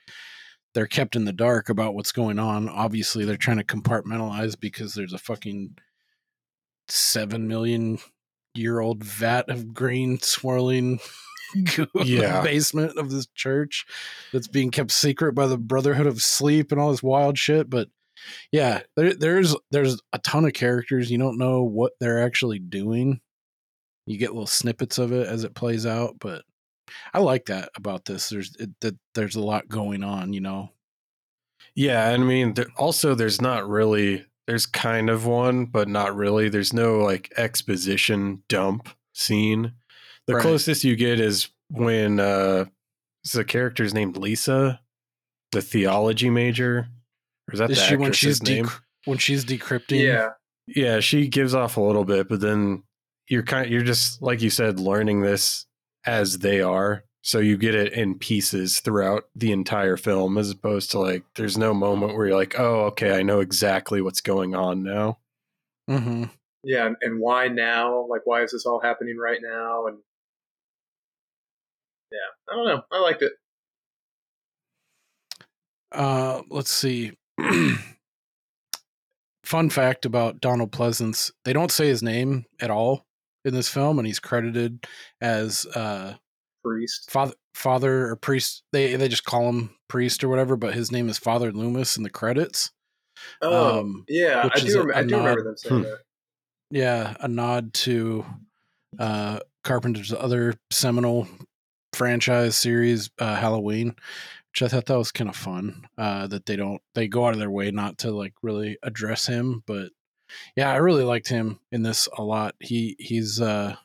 they're 0.76 0.86
kept 0.86 1.16
in 1.16 1.24
the 1.24 1.32
dark 1.32 1.70
about 1.70 1.94
what's 1.94 2.12
going 2.12 2.38
on. 2.38 2.68
Obviously, 2.68 3.24
they're 3.24 3.38
trying 3.38 3.56
to 3.56 3.64
compartmentalize 3.64 4.60
because 4.60 4.92
there's 4.92 5.14
a 5.14 5.18
fucking 5.18 5.74
7 6.88 7.48
million 7.48 7.98
year 8.54 8.80
old 8.80 9.02
vat 9.02 9.48
of 9.48 9.72
green 9.72 10.18
swirling 10.20 10.98
goo 11.74 11.86
in 11.94 12.00
the 12.00 12.04
Yeah. 12.04 12.42
basement 12.42 12.98
of 12.98 13.10
this 13.10 13.26
church 13.34 13.86
that's 14.34 14.48
being 14.48 14.70
kept 14.70 14.90
secret 14.92 15.32
by 15.34 15.46
the 15.46 15.56
Brotherhood 15.58 16.06
of 16.06 16.20
Sleep 16.20 16.72
and 16.72 16.80
all 16.80 16.90
this 16.90 17.02
wild 17.02 17.38
shit. 17.38 17.70
But 17.70 17.88
yeah, 18.52 18.82
there, 18.96 19.14
there's 19.14 19.56
there's 19.70 19.98
a 20.12 20.18
ton 20.18 20.44
of 20.44 20.52
characters. 20.52 21.10
You 21.10 21.16
don't 21.18 21.38
know 21.38 21.62
what 21.62 21.92
they're 22.00 22.22
actually 22.22 22.58
doing. 22.58 23.20
You 24.06 24.18
get 24.18 24.32
little 24.32 24.46
snippets 24.46 24.98
of 24.98 25.12
it 25.12 25.26
as 25.26 25.42
it 25.44 25.54
plays 25.54 25.86
out, 25.86 26.16
but 26.20 26.42
I 27.12 27.18
like 27.20 27.46
that 27.46 27.70
about 27.76 28.04
this. 28.04 28.28
There's 28.28 28.54
it, 28.56 28.70
that 28.80 28.96
there's 29.14 29.36
a 29.36 29.40
lot 29.42 29.68
going 29.68 30.02
on. 30.04 30.32
You 30.32 30.40
know. 30.40 30.70
Yeah, 31.74 32.10
and 32.10 32.22
I 32.22 32.26
mean, 32.26 32.54
there, 32.54 32.66
also 32.76 33.14
there's 33.14 33.40
not 33.40 33.68
really 33.68 34.24
there's 34.46 34.66
kind 34.66 35.10
of 35.10 35.26
one, 35.26 35.66
but 35.66 35.88
not 35.88 36.14
really. 36.16 36.48
There's 36.48 36.72
no 36.72 36.98
like 36.98 37.32
exposition 37.36 38.42
dump 38.48 38.88
scene. 39.14 39.72
The 40.26 40.34
Right. 40.36 40.42
closest 40.42 40.84
you 40.84 40.96
get 40.96 41.20
is 41.20 41.48
when 41.70 42.20
uh 42.20 42.66
is 43.24 43.32
the 43.32 43.44
character's 43.44 43.92
named 43.92 44.16
Lisa, 44.16 44.80
the 45.52 45.62
theology 45.62 46.30
major. 46.30 46.88
Or 47.48 47.52
is 47.54 47.58
that 47.58 47.70
Is 47.70 47.78
the 47.78 47.84
she 47.84 47.96
when 47.96 48.12
she's 48.12 48.42
name? 48.42 48.66
dec- 48.66 48.80
when 49.04 49.18
she's 49.18 49.44
decrypting? 49.44 50.00
Yeah. 50.02 50.30
yeah, 50.66 51.00
she 51.00 51.28
gives 51.28 51.54
off 51.54 51.76
a 51.76 51.80
little 51.80 52.04
bit, 52.04 52.28
but 52.28 52.40
then 52.40 52.82
you're 53.28 53.42
kind 53.42 53.68
you're 53.70 53.82
just 53.82 54.22
like 54.22 54.40
you 54.42 54.50
said, 54.50 54.78
learning 54.80 55.20
this 55.22 55.65
as 56.06 56.38
they 56.38 56.60
are. 56.60 57.04
So 57.22 57.40
you 57.40 57.58
get 57.58 57.74
it 57.74 57.92
in 57.92 58.18
pieces 58.18 58.78
throughout 58.78 59.24
the 59.34 59.50
entire 59.50 59.96
film, 59.96 60.38
as 60.38 60.50
opposed 60.50 60.92
to 60.92 61.00
like 61.00 61.24
there's 61.34 61.58
no 61.58 61.74
moment 61.74 62.14
where 62.14 62.28
you're 62.28 62.36
like, 62.36 62.58
oh, 62.58 62.82
okay, 62.86 63.18
I 63.18 63.22
know 63.22 63.40
exactly 63.40 64.00
what's 64.00 64.20
going 64.20 64.54
on 64.54 64.84
now. 64.84 65.18
Mm-hmm. 65.90 66.24
Yeah, 66.62 66.86
and, 66.86 66.96
and 67.02 67.20
why 67.20 67.48
now? 67.48 68.06
Like, 68.08 68.22
why 68.24 68.42
is 68.42 68.52
this 68.52 68.64
all 68.64 68.80
happening 68.80 69.16
right 69.16 69.40
now? 69.42 69.88
And 69.88 69.98
yeah, 72.12 72.18
I 72.48 72.54
don't 72.54 72.66
know. 72.66 72.82
I 72.92 73.00
liked 73.00 73.22
it. 73.22 73.32
Uh, 75.90 76.42
let's 76.48 76.70
see. 76.70 77.12
Fun 79.44 79.70
fact 79.70 80.04
about 80.04 80.40
Donald 80.40 80.70
Pleasence: 80.70 81.32
they 81.44 81.52
don't 81.52 81.72
say 81.72 81.88
his 81.88 82.02
name 82.02 82.46
at 82.60 82.70
all 82.70 83.05
in 83.46 83.54
this 83.54 83.68
film, 83.68 83.98
and 83.98 84.06
he's 84.06 84.18
credited 84.18 84.86
as 85.20 85.64
uh, 85.74 86.14
Priest. 86.64 87.10
father, 87.10 87.34
father 87.54 88.08
or 88.08 88.16
priest. 88.16 88.64
They 88.72 88.96
they 88.96 89.08
just 89.08 89.24
call 89.24 89.48
him 89.48 89.70
priest 89.88 90.22
or 90.24 90.28
whatever, 90.28 90.56
but 90.56 90.74
his 90.74 90.90
name 90.92 91.08
is 91.08 91.16
Father 91.18 91.52
Loomis 91.52 91.96
in 91.96 92.02
the 92.02 92.10
credits. 92.10 92.70
Oh, 93.40 93.80
Um, 93.80 94.04
yeah, 94.08 94.44
which 94.44 94.62
I 94.62 94.66
is 94.66 94.74
do. 94.74 94.80
a- 94.80 94.86
Rem- 94.86 94.96
a 94.96 94.98
I 94.98 95.02
do 95.04 95.16
remember 95.16 95.40
nod- 95.42 95.46
them 95.46 95.56
saying 95.56 95.76
Hmm. 95.76 95.82
that. 95.82 95.98
Yeah, 96.70 97.16
a 97.20 97.28
nod 97.28 97.72
to 97.74 98.24
uh, 98.98 99.38
Carpenter's 99.62 100.12
other 100.12 100.54
seminal 100.72 101.28
franchise 101.92 102.56
series, 102.58 103.10
uh, 103.18 103.36
Halloween, 103.36 103.94
which 104.52 104.62
I 104.62 104.68
thought 104.68 104.86
that 104.86 104.98
was 104.98 105.12
kind 105.12 105.30
of 105.30 105.36
fun. 105.36 105.86
Uh, 105.96 106.26
that 106.26 106.46
they 106.46 106.56
don't 106.56 106.82
they 106.94 107.06
go 107.08 107.26
out 107.26 107.32
of 107.34 107.38
their 107.38 107.50
way 107.50 107.70
not 107.70 107.98
to 107.98 108.10
like 108.10 108.34
really 108.42 108.76
address 108.82 109.26
him, 109.26 109.62
but 109.66 109.90
yeah, 110.56 110.70
I 110.70 110.76
really 110.76 111.04
liked 111.04 111.28
him 111.28 111.60
in 111.72 111.82
this 111.82 112.08
a 112.16 112.22
lot. 112.22 112.54
He 112.60 112.96
he's 112.98 113.40
uh 113.40 113.76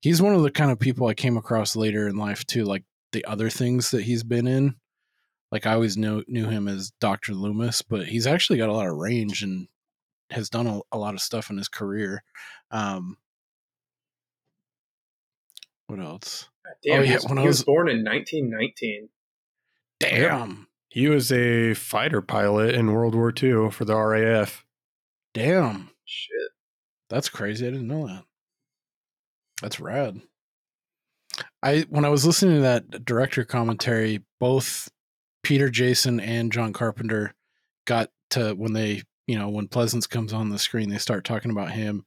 he's 0.00 0.20
one 0.22 0.34
of 0.34 0.42
the 0.42 0.50
kind 0.50 0.70
of 0.70 0.78
people 0.78 1.06
I 1.06 1.14
came 1.14 1.36
across 1.36 1.76
later 1.76 2.08
in 2.08 2.16
life 2.16 2.44
too, 2.46 2.64
like 2.64 2.84
the 3.12 3.24
other 3.24 3.50
things 3.50 3.90
that 3.90 4.02
he's 4.02 4.22
been 4.22 4.46
in. 4.46 4.76
Like 5.52 5.66
I 5.66 5.72
always 5.74 5.96
knew 5.96 6.22
knew 6.28 6.48
him 6.48 6.68
as 6.68 6.92
Doctor 7.00 7.34
Loomis, 7.34 7.82
but 7.82 8.06
he's 8.06 8.26
actually 8.26 8.58
got 8.58 8.68
a 8.68 8.72
lot 8.74 8.86
of 8.88 8.96
range 8.96 9.42
and 9.42 9.66
has 10.30 10.48
done 10.48 10.66
a, 10.68 10.80
a 10.92 10.98
lot 10.98 11.14
of 11.14 11.20
stuff 11.20 11.50
in 11.50 11.56
his 11.56 11.68
career. 11.68 12.22
Um, 12.70 13.16
what 15.86 15.98
else? 15.98 16.48
Damn, 16.84 17.00
Oh, 17.00 17.02
he, 17.02 17.08
yeah, 17.10 17.14
was, 17.16 17.24
when 17.26 17.38
I 17.38 17.40
he 17.42 17.46
was 17.48 17.58
was- 17.58 17.64
born 17.64 17.88
in 17.88 18.04
1919. 18.04 19.08
Damn, 19.98 20.68
He 20.88 21.08
was 21.08 21.30
a 21.30 21.74
fighter 21.74 22.22
pilot 22.22 22.74
in 22.74 22.92
World 22.92 23.14
War 23.14 23.30
II 23.36 23.70
for 23.70 23.84
the 23.84 23.96
RAF. 23.96 24.64
Damn, 25.34 25.90
Shit. 26.04 26.50
that's 27.08 27.28
crazy. 27.28 27.66
I 27.66 27.70
didn't 27.70 27.88
know 27.88 28.06
that. 28.06 28.24
That's 29.62 29.80
rad. 29.80 30.20
I 31.62 31.80
when 31.88 32.04
I 32.04 32.08
was 32.08 32.26
listening 32.26 32.56
to 32.56 32.62
that 32.62 33.04
director 33.04 33.44
commentary, 33.44 34.22
both 34.38 34.88
Peter 35.42 35.70
Jason 35.70 36.20
and 36.20 36.52
John 36.52 36.72
Carpenter 36.72 37.34
got 37.86 38.10
to 38.30 38.52
when 38.54 38.72
they 38.72 39.02
you 39.26 39.38
know 39.38 39.48
when 39.48 39.68
Pleasence 39.68 40.08
comes 40.08 40.32
on 40.32 40.48
the 40.48 40.58
screen, 40.58 40.88
they 40.88 40.98
start 40.98 41.24
talking 41.24 41.50
about 41.50 41.70
him 41.70 42.04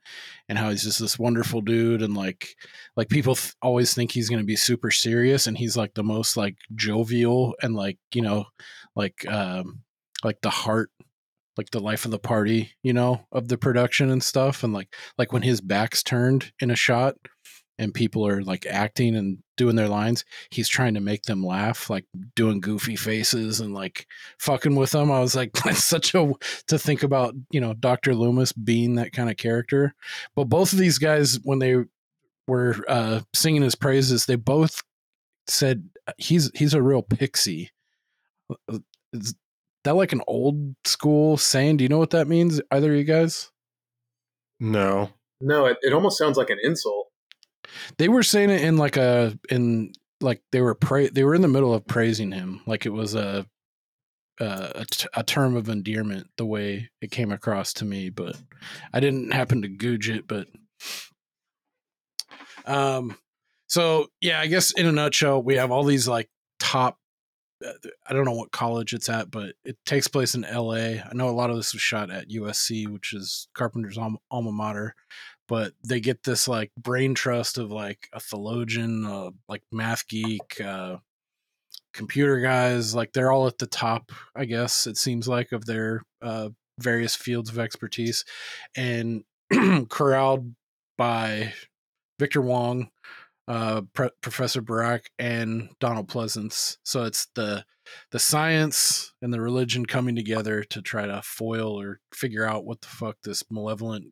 and 0.50 0.58
how 0.58 0.70
he's 0.70 0.84
just 0.84 1.00
this 1.00 1.18
wonderful 1.18 1.62
dude 1.62 2.02
and 2.02 2.16
like 2.16 2.56
like 2.98 3.10
people 3.10 3.36
th- 3.36 3.54
always 3.62 3.94
think 3.94 4.12
he's 4.12 4.30
going 4.30 4.42
to 4.42 4.46
be 4.46 4.56
super 4.58 4.92
serious 4.92 5.48
and 5.48 5.58
he's 5.58 5.78
like 5.78 5.94
the 5.94 6.04
most 6.04 6.36
like 6.36 6.58
jovial 6.76 7.56
and 7.62 7.76
like 7.76 7.98
you 8.14 8.22
know 8.22 8.46
like 8.96 9.26
um 9.32 9.82
like 10.24 10.42
the 10.42 10.50
heart 10.50 10.90
like 11.58 11.72
the 11.72 11.80
life 11.80 12.06
of 12.06 12.12
the 12.12 12.20
party 12.20 12.72
you 12.82 12.94
know 12.94 13.26
of 13.32 13.48
the 13.48 13.58
production 13.58 14.10
and 14.10 14.24
stuff 14.24 14.64
and 14.64 14.74
like 14.74 14.94
like 15.18 15.32
when 15.32 15.44
his 15.44 15.62
back's 15.62 16.04
turned 16.04 16.52
in 16.60 16.72
a 16.72 16.76
shot 16.76 17.16
and 17.80 17.94
people 17.94 18.26
are 18.26 18.44
like 18.44 18.66
acting 18.68 19.16
and 19.16 19.40
doing 19.58 19.76
their 19.76 19.88
lines 19.88 20.24
he's 20.52 20.68
trying 20.68 20.94
to 20.94 21.00
make 21.00 21.24
them 21.24 21.46
laugh 21.46 21.90
like 21.90 22.06
doing 22.36 22.60
goofy 22.60 22.96
faces 22.96 23.60
and 23.60 23.74
like 23.74 24.08
fucking 24.40 24.76
with 24.76 24.92
them. 24.92 25.12
I 25.12 25.20
was 25.20 25.36
like 25.36 25.52
that's 25.66 25.84
such 25.84 26.14
a 26.14 26.34
to 26.68 26.80
think 26.80 27.04
about 27.04 27.36
you 27.52 27.62
know 27.62 27.74
dr 27.74 28.14
loomis 28.14 28.54
being 28.54 28.96
that 28.96 29.12
kind 29.12 29.30
of 29.30 29.38
character. 29.38 29.94
But 30.36 30.46
both 30.46 30.74
of 30.74 30.80
these 30.80 30.98
guys 30.98 31.40
when 31.44 31.60
they 31.60 31.78
were 32.48 32.76
uh 32.88 33.22
singing 33.34 33.62
his 33.62 33.76
praises 33.76 34.26
they 34.26 34.36
both 34.36 34.82
said 35.48 35.90
he's 36.18 36.52
he's 36.56 36.74
a 36.74 36.82
real 36.82 37.02
pixie. 37.02 37.72
Is 39.14 39.36
that 39.84 39.96
like 39.96 40.14
an 40.14 40.22
old 40.28 40.76
school 40.86 41.38
saying 41.38 41.78
do 41.78 41.84
you 41.84 41.90
know 41.90 42.00
what 42.00 42.12
that 42.12 42.28
means 42.28 42.62
either 42.72 42.92
of 42.94 42.98
you 42.98 43.04
guys 43.04 43.52
No. 44.60 45.10
No, 45.42 45.66
it, 45.66 45.78
it 45.82 45.92
almost 45.92 46.18
sounds 46.18 46.38
like 46.38 46.50
an 46.50 46.60
insult. 46.64 47.08
they 47.98 48.08
were 48.08 48.24
saying 48.24 48.50
it 48.50 48.62
in 48.62 48.78
like 48.78 48.96
a 48.96 49.38
in 49.50 49.92
like 50.22 50.42
they 50.54 50.62
were 50.62 50.74
pra- 50.76 51.10
they 51.12 51.24
were 51.26 51.36
in 51.36 51.42
the 51.42 51.50
middle 51.50 51.74
of 51.74 51.86
praising 51.86 52.32
him 52.32 52.62
like 52.66 52.86
it 52.86 52.92
was 52.94 53.14
a 53.14 53.46
uh, 54.42 54.72
a, 54.76 54.86
t- 54.90 55.08
a 55.16 55.24
term 55.24 55.56
of 55.56 55.68
endearment 55.70 56.28
the 56.38 56.46
way 56.46 56.90
it 57.02 57.12
came 57.12 57.32
across 57.32 57.74
to 57.74 57.86
me 57.86 58.10
but 58.10 58.36
i 58.94 59.00
didn't 59.02 59.32
happen 59.34 59.62
to 59.62 59.68
googe 59.70 60.08
it 60.10 60.28
but 60.28 60.48
um 62.66 63.16
so 63.68 64.08
yeah 64.22 64.40
i 64.40 64.48
guess 64.48 64.72
in 64.72 64.86
a 64.86 64.92
nutshell 64.92 65.42
we 65.44 65.56
have 65.56 65.72
all 65.72 65.84
these 65.84 66.08
like 66.08 66.30
top 66.60 66.98
i 68.08 68.14
don't 68.14 68.26
know 68.26 68.34
what 68.34 68.52
college 68.52 68.94
it's 68.94 69.10
at 69.10 69.32
but 69.32 69.56
it 69.64 69.78
takes 69.86 70.08
place 70.08 70.36
in 70.36 70.42
la 70.42 70.74
i 70.74 71.12
know 71.14 71.30
a 71.30 71.32
lot 71.32 71.50
of 71.50 71.56
this 71.56 71.74
was 71.74 71.82
shot 71.82 72.12
at 72.12 72.30
usc 72.30 72.88
which 72.90 73.14
is 73.14 73.48
carpenter's 73.54 73.98
alma, 73.98 74.18
alma 74.30 74.52
mater 74.52 74.96
but 75.48 75.74
they 75.86 76.00
get 76.00 76.24
this 76.24 76.48
like 76.48 76.72
brain 76.78 77.14
trust 77.14 77.58
of 77.58 77.72
like 77.72 78.10
a 78.14 78.20
theologian 78.20 79.06
uh, 79.06 79.30
like 79.48 79.64
math 79.72 80.08
geek 80.08 80.60
uh 80.62 80.98
computer 81.94 82.40
guys 82.40 82.96
like 82.96 83.14
they're 83.14 83.32
all 83.32 83.46
at 83.46 83.60
the 83.60 83.68
top 83.68 84.12
i 84.36 84.46
guess 84.46 84.88
it 84.88 84.98
seems 84.98 85.28
like 85.28 85.52
of 85.52 85.66
their 85.66 86.02
uh 86.24 86.50
various 86.80 87.16
fields 87.16 87.50
of 87.50 87.60
expertise. 87.60 88.26
And 88.76 89.24
corralled 89.90 90.54
by 90.98 91.54
victor 92.20 92.42
wong 92.42 92.90
uh 93.48 93.82
Pre- 93.94 94.10
professor 94.22 94.62
birack 94.62 95.06
and 95.20 95.70
donald 95.80 96.08
pleasence. 96.08 96.78
So 96.84 97.04
it's 97.04 97.28
the 97.36 97.66
the 98.12 98.20
science 98.20 99.14
and 99.22 99.34
the 99.34 99.42
religion 99.42 99.86
coming 99.86 100.16
together 100.16 100.64
to 100.64 100.82
try 100.82 101.06
to 101.06 101.22
foil 101.24 101.80
or 101.80 102.00
figure 102.14 102.46
out 102.46 102.66
what 102.66 102.82
the 102.82 102.88
fuck 102.88 103.18
this 103.24 103.44
malevolent 103.52 104.06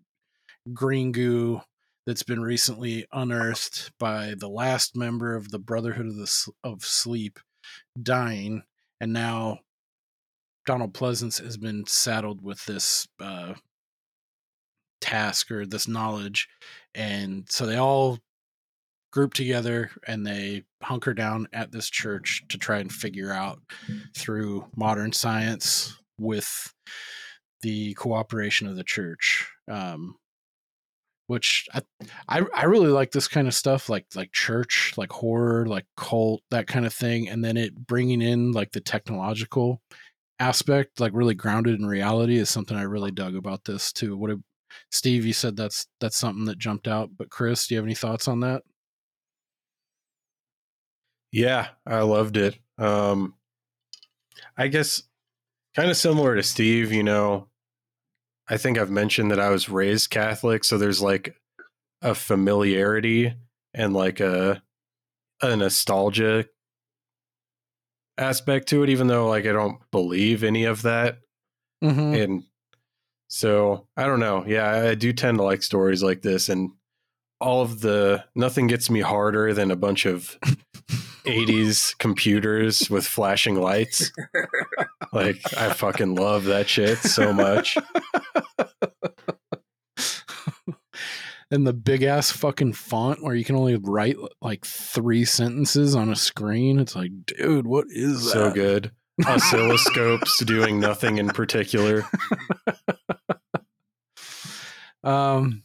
green 0.73 1.11
goo 1.11 1.61
that's 2.05 2.23
been 2.23 2.41
recently 2.41 3.05
unearthed 3.11 3.91
by 3.99 4.33
the 4.37 4.49
last 4.49 4.95
member 4.95 5.35
of 5.35 5.51
the 5.51 5.59
Brotherhood 5.59 6.07
of 6.07 6.15
the 6.15 6.51
of 6.63 6.83
Sleep 6.83 7.39
dying, 8.01 8.63
and 8.99 9.13
now 9.13 9.59
Donald 10.65 10.93
Pleasence 10.93 11.41
has 11.43 11.57
been 11.57 11.85
saddled 11.85 12.41
with 12.41 12.65
this 12.65 13.07
uh, 13.19 13.53
task 14.99 15.51
or 15.51 15.65
this 15.65 15.87
knowledge, 15.87 16.47
and 16.95 17.45
so 17.49 17.65
they 17.65 17.77
all 17.77 18.19
group 19.11 19.33
together 19.33 19.91
and 20.07 20.25
they 20.25 20.63
hunker 20.81 21.13
down 21.13 21.47
at 21.53 21.71
this 21.71 21.89
church 21.89 22.43
to 22.49 22.57
try 22.57 22.79
and 22.79 22.91
figure 22.91 23.31
out 23.31 23.59
through 24.15 24.65
modern 24.75 25.11
science 25.11 25.97
with 26.17 26.73
the 27.61 27.93
cooperation 27.95 28.67
of 28.67 28.75
the 28.75 28.83
church 28.83 29.47
um 29.69 30.15
which 31.27 31.67
I, 31.73 31.81
I 32.27 32.45
i 32.53 32.63
really 32.65 32.89
like 32.89 33.11
this 33.11 33.27
kind 33.27 33.47
of 33.47 33.53
stuff 33.53 33.89
like 33.89 34.05
like 34.15 34.31
church 34.31 34.93
like 34.97 35.11
horror 35.11 35.65
like 35.65 35.85
cult 35.95 36.41
that 36.49 36.67
kind 36.67 36.85
of 36.85 36.93
thing 36.93 37.29
and 37.29 37.43
then 37.43 37.57
it 37.57 37.75
bringing 37.87 38.21
in 38.21 38.51
like 38.51 38.71
the 38.71 38.81
technological 38.81 39.81
aspect 40.39 40.99
like 40.99 41.13
really 41.13 41.35
grounded 41.35 41.79
in 41.79 41.85
reality 41.85 42.37
is 42.37 42.49
something 42.49 42.75
i 42.75 42.81
really 42.81 43.11
dug 43.11 43.35
about 43.35 43.63
this 43.63 43.93
too. 43.93 44.17
What 44.17 44.31
a, 44.31 44.39
steve 44.89 45.25
you 45.25 45.33
said 45.33 45.55
that's 45.55 45.87
that's 45.99 46.17
something 46.17 46.45
that 46.45 46.57
jumped 46.57 46.87
out 46.87 47.09
but 47.17 47.29
chris 47.29 47.67
do 47.67 47.75
you 47.75 47.77
have 47.77 47.85
any 47.85 47.95
thoughts 47.95 48.27
on 48.27 48.39
that 48.39 48.63
Yeah, 51.31 51.69
I 51.85 52.01
loved 52.01 52.37
it. 52.37 52.57
Um, 52.77 53.35
I 54.57 54.67
guess 54.67 55.03
kind 55.75 55.89
of 55.89 55.97
similar 55.97 56.35
to 56.35 56.43
Steve, 56.43 56.91
you 56.91 57.03
know, 57.03 57.47
I 58.49 58.57
think 58.57 58.77
I've 58.77 58.91
mentioned 58.91 59.31
that 59.31 59.39
I 59.39 59.49
was 59.49 59.69
raised 59.69 60.09
Catholic, 60.09 60.63
so 60.63 60.77
there's 60.77 61.01
like 61.01 61.35
a 62.01 62.13
familiarity 62.15 63.33
and 63.73 63.93
like 63.93 64.19
a 64.19 64.61
a 65.41 65.55
nostalgia 65.55 66.45
aspect 68.17 68.67
to 68.69 68.83
it, 68.83 68.89
even 68.89 69.07
though 69.07 69.27
like 69.27 69.45
I 69.45 69.53
don't 69.53 69.79
believe 69.91 70.43
any 70.43 70.65
of 70.65 70.81
that. 70.83 71.19
mm-hmm. 71.83 72.13
And 72.13 72.43
so 73.27 73.87
I 73.95 74.05
don't 74.05 74.19
know. 74.19 74.43
Yeah, 74.45 74.69
I 74.69 74.95
do 74.95 75.13
tend 75.13 75.37
to 75.37 75.43
like 75.43 75.63
stories 75.63 76.03
like 76.03 76.21
this 76.21 76.49
and 76.49 76.71
all 77.39 77.61
of 77.61 77.81
the 77.81 78.23
nothing 78.35 78.67
gets 78.67 78.89
me 78.89 78.99
harder 78.99 79.53
than 79.53 79.71
a 79.71 79.75
bunch 79.75 80.05
of 80.05 80.37
80s 81.25 81.97
computers 81.97 82.89
with 82.89 83.05
flashing 83.05 83.55
lights. 83.55 84.11
Like 85.13 85.41
I 85.57 85.73
fucking 85.73 86.15
love 86.15 86.45
that 86.45 86.69
shit 86.69 86.97
so 86.99 87.33
much. 87.33 87.77
and 91.51 91.67
the 91.67 91.73
big 91.73 92.03
ass 92.03 92.31
fucking 92.31 92.73
font 92.73 93.21
where 93.23 93.35
you 93.35 93.43
can 93.43 93.55
only 93.55 93.75
write 93.75 94.15
like 94.41 94.65
three 94.65 95.25
sentences 95.25 95.95
on 95.95 96.09
a 96.09 96.15
screen. 96.15 96.79
It's 96.79 96.95
like, 96.95 97.11
dude, 97.25 97.67
what 97.67 97.85
is 97.89 98.25
that? 98.25 98.31
So 98.31 98.51
good. 98.51 98.91
Oscilloscopes 99.21 100.45
doing 100.45 100.79
nothing 100.79 101.17
in 101.17 101.27
particular. 101.29 102.05
Um, 105.03 105.63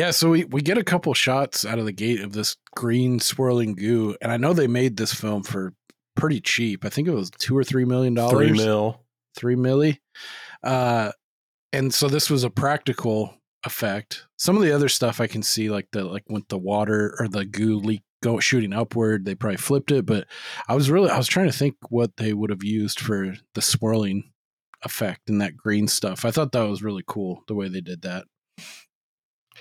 yeah, 0.00 0.12
so 0.12 0.30
we, 0.30 0.44
we 0.46 0.62
get 0.62 0.78
a 0.78 0.82
couple 0.82 1.12
shots 1.12 1.66
out 1.66 1.78
of 1.78 1.84
the 1.84 1.92
gate 1.92 2.22
of 2.22 2.32
this 2.32 2.56
green 2.74 3.20
swirling 3.20 3.74
goo, 3.74 4.16
and 4.22 4.32
I 4.32 4.38
know 4.38 4.54
they 4.54 4.66
made 4.66 4.96
this 4.96 5.12
film 5.12 5.42
for 5.42 5.74
pretty 6.16 6.40
cheap. 6.40 6.86
I 6.86 6.88
think 6.88 7.06
it 7.06 7.12
was 7.12 7.30
two 7.30 7.54
or 7.54 7.62
three 7.62 7.84
million 7.84 8.14
dollars. 8.14 8.48
Three 8.48 8.56
mil. 8.56 9.04
three 9.36 9.56
milli. 9.56 9.98
Uh, 10.62 11.12
and 11.74 11.92
so 11.92 12.08
this 12.08 12.30
was 12.30 12.44
a 12.44 12.50
practical 12.50 13.34
effect. 13.66 14.24
Some 14.38 14.56
of 14.56 14.62
the 14.62 14.72
other 14.72 14.88
stuff 14.88 15.20
I 15.20 15.26
can 15.26 15.42
see, 15.42 15.68
like 15.68 15.88
the 15.92 16.04
like 16.04 16.24
with 16.30 16.48
the 16.48 16.56
water 16.56 17.14
or 17.20 17.28
the 17.28 17.44
goo 17.44 17.76
leak 17.76 18.00
go 18.22 18.40
shooting 18.40 18.72
upward, 18.72 19.26
they 19.26 19.34
probably 19.34 19.58
flipped 19.58 19.90
it. 19.90 20.06
But 20.06 20.26
I 20.66 20.74
was 20.76 20.90
really 20.90 21.10
I 21.10 21.18
was 21.18 21.28
trying 21.28 21.50
to 21.50 21.56
think 21.56 21.76
what 21.90 22.16
they 22.16 22.32
would 22.32 22.48
have 22.48 22.64
used 22.64 23.00
for 23.00 23.34
the 23.54 23.60
swirling 23.60 24.32
effect 24.82 25.28
and 25.28 25.42
that 25.42 25.58
green 25.58 25.88
stuff. 25.88 26.24
I 26.24 26.30
thought 26.30 26.52
that 26.52 26.70
was 26.70 26.82
really 26.82 27.04
cool 27.06 27.44
the 27.48 27.54
way 27.54 27.68
they 27.68 27.82
did 27.82 28.00
that. 28.00 28.24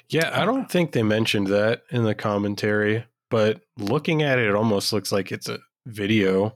Yeah, 0.09 0.29
I 0.29 0.41
um, 0.41 0.47
don't 0.47 0.71
think 0.71 0.91
they 0.91 1.03
mentioned 1.03 1.47
that 1.47 1.83
in 1.91 2.03
the 2.03 2.15
commentary, 2.15 3.05
but 3.29 3.61
looking 3.77 4.21
at 4.21 4.39
it, 4.39 4.47
it 4.47 4.55
almost 4.55 4.93
looks 4.93 5.11
like 5.11 5.31
it's 5.31 5.49
a 5.49 5.59
video 5.85 6.55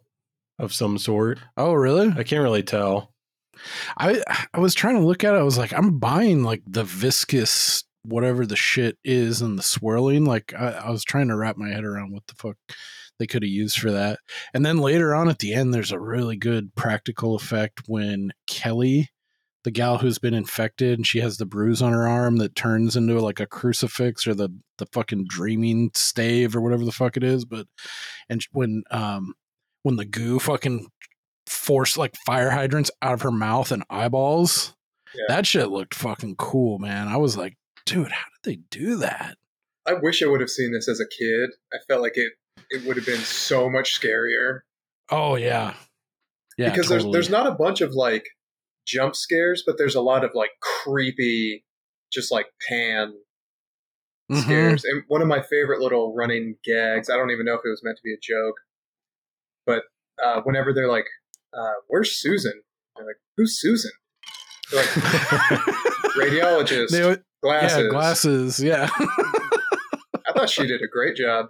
of 0.59 0.73
some 0.73 0.97
sort. 0.97 1.39
Oh, 1.57 1.73
really? 1.73 2.13
I 2.15 2.23
can't 2.23 2.43
really 2.43 2.63
tell. 2.63 3.13
I 3.97 4.23
I 4.53 4.59
was 4.59 4.73
trying 4.73 4.95
to 4.95 5.05
look 5.05 5.23
at 5.23 5.35
it. 5.35 5.39
I 5.39 5.43
was 5.43 5.57
like, 5.57 5.73
I'm 5.73 5.99
buying 5.99 6.43
like 6.43 6.63
the 6.65 6.83
viscous 6.83 7.83
whatever 8.03 8.45
the 8.45 8.55
shit 8.55 8.97
is 9.03 9.41
and 9.41 9.57
the 9.57 9.63
swirling. 9.63 10.25
Like 10.25 10.53
I, 10.53 10.71
I 10.71 10.89
was 10.91 11.03
trying 11.03 11.29
to 11.29 11.37
wrap 11.37 11.57
my 11.57 11.69
head 11.69 11.85
around 11.85 12.11
what 12.11 12.27
the 12.27 12.35
fuck 12.35 12.57
they 13.19 13.27
could 13.27 13.43
have 13.43 13.49
used 13.49 13.79
for 13.79 13.91
that. 13.91 14.19
And 14.53 14.65
then 14.65 14.79
later 14.79 15.15
on 15.15 15.29
at 15.29 15.39
the 15.39 15.53
end, 15.53 15.73
there's 15.73 15.91
a 15.91 15.99
really 15.99 16.35
good 16.35 16.75
practical 16.75 17.35
effect 17.35 17.83
when 17.87 18.33
Kelly, 18.47 19.09
the 19.63 19.71
gal 19.71 19.97
who's 19.97 20.19
been 20.19 20.33
infected, 20.33 20.99
and 20.99 21.07
she 21.07 21.19
has 21.19 21.37
the 21.37 21.45
bruise 21.45 21.81
on 21.81 21.93
her 21.93 22.07
arm 22.07 22.37
that 22.37 22.55
turns 22.55 22.95
into 22.95 23.19
like 23.19 23.39
a 23.39 23.47
crucifix 23.47 24.27
or 24.27 24.33
the 24.33 24.49
the 24.77 24.85
fucking 24.87 25.25
dreaming 25.27 25.91
stave 25.93 26.55
or 26.55 26.61
whatever 26.61 26.83
the 26.85 26.91
fuck 26.91 27.17
it 27.17 27.23
is. 27.23 27.45
But 27.45 27.67
and 28.29 28.45
when 28.51 28.83
um 28.91 29.33
when 29.83 29.95
the 29.95 30.05
goo 30.05 30.39
fucking 30.39 30.87
force 31.47 31.97
like 31.97 32.15
fire 32.25 32.51
hydrants 32.51 32.91
out 33.01 33.13
of 33.13 33.21
her 33.21 33.31
mouth 33.31 33.71
and 33.71 33.83
eyeballs. 33.89 34.73
Yeah. 35.15 35.25
That 35.27 35.45
shit 35.45 35.69
looked 35.69 35.93
fucking 35.93 36.37
cool, 36.37 36.79
man. 36.79 37.07
I 37.07 37.17
was 37.17 37.37
like, 37.37 37.55
dude, 37.85 38.11
how 38.11 38.25
did 38.41 38.51
they 38.51 38.61
do 38.71 38.97
that? 38.97 39.37
I 39.85 39.93
wish 39.93 40.23
I 40.23 40.27
would 40.27 40.41
have 40.41 40.49
seen 40.49 40.71
this 40.71 40.87
as 40.87 40.99
a 40.99 41.05
kid. 41.05 41.51
I 41.73 41.77
felt 41.87 42.01
like 42.01 42.15
it 42.17 42.33
it 42.69 42.85
would 42.85 42.97
have 42.97 43.05
been 43.05 43.19
so 43.19 43.69
much 43.69 43.99
scarier. 43.99 44.61
Oh 45.09 45.35
yeah. 45.35 45.73
Yeah. 46.57 46.69
because 46.69 46.87
totally. 46.87 47.11
there's 47.11 47.27
there's 47.27 47.29
not 47.29 47.47
a 47.47 47.55
bunch 47.55 47.81
of 47.81 47.93
like 47.93 48.25
jump 48.85 49.15
scares, 49.15 49.63
but 49.65 49.77
there's 49.77 49.95
a 49.95 50.01
lot 50.01 50.23
of 50.23 50.31
like 50.33 50.51
creepy, 50.61 51.65
just 52.11 52.31
like 52.31 52.47
pan 52.67 53.13
Mhm. 54.31 54.43
scares. 54.43 54.83
And 54.85 55.03
one 55.07 55.21
of 55.21 55.27
my 55.27 55.41
favorite 55.41 55.81
little 55.81 56.13
running 56.15 56.55
gags. 56.63 57.09
I 57.09 57.17
don't 57.17 57.31
even 57.31 57.45
know 57.45 57.55
if 57.55 57.61
it 57.65 57.69
was 57.69 57.81
meant 57.83 57.97
to 57.97 58.03
be 58.03 58.13
a 58.13 58.17
joke, 58.21 58.55
but 59.65 59.83
uh, 60.23 60.41
whenever 60.43 60.73
they're 60.73 60.89
like, 60.89 61.07
uh, 61.53 61.73
"Where's 61.87 62.11
Susan?" 62.17 62.61
They're 62.95 63.05
like, 63.05 63.17
"Who's 63.37 63.59
Susan?" 63.59 63.91
They're 64.71 64.81
like, 64.81 64.89
"Radiologist, 66.15 66.91
They 66.91 67.17
glasses." 67.41 67.83
Yeah, 67.83 67.89
glasses. 67.89 68.59
Yeah. 68.63 68.89
I 70.25 70.33
thought 70.33 70.49
she 70.49 70.65
did 70.67 70.81
a 70.81 70.87
great 70.87 71.15
job. 71.17 71.47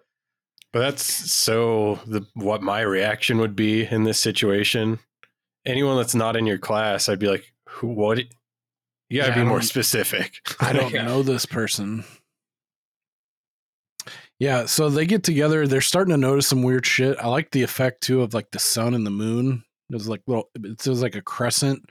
But 0.71 0.79
that's 0.79 1.03
so 1.31 1.99
the 2.07 2.25
what 2.33 2.63
my 2.63 2.81
reaction 2.81 3.37
would 3.37 3.55
be 3.55 3.85
in 3.85 4.03
this 4.05 4.19
situation. 4.19 4.99
Anyone 5.65 5.97
that's 5.97 6.15
not 6.15 6.35
in 6.35 6.45
your 6.45 6.57
class, 6.57 7.07
I'd 7.09 7.19
be 7.19 7.27
like, 7.27 7.53
"Who? 7.69 7.87
What? 7.87 8.17
You 9.09 9.21
gotta 9.21 9.29
Yeah, 9.31 9.35
be 9.35 9.41
I 9.41 9.45
more 9.45 9.61
specific." 9.61 10.33
I 10.59 10.73
don't 10.73 10.91
Yeah. 10.93 11.03
know 11.05 11.23
this 11.23 11.45
person. 11.45 12.03
Yeah, 14.39 14.65
so 14.65 14.89
they 14.89 15.05
get 15.05 15.23
together. 15.23 15.67
They're 15.67 15.79
starting 15.81 16.11
to 16.13 16.17
notice 16.17 16.47
some 16.47 16.63
weird 16.63 16.85
shit. 16.85 17.17
I 17.19 17.27
like 17.27 17.51
the 17.51 17.63
effect 17.63 18.01
too 18.01 18.21
of 18.21 18.33
like 18.33 18.51
the 18.51 18.59
sun 18.59 18.93
and 18.93 19.05
the 19.05 19.11
moon. 19.11 19.63
It 19.89 19.93
was 19.95 20.07
like 20.07 20.21
well, 20.25 20.49
it 20.55 20.85
was 20.87 21.01
like 21.01 21.15
a 21.15 21.21
crescent. 21.21 21.85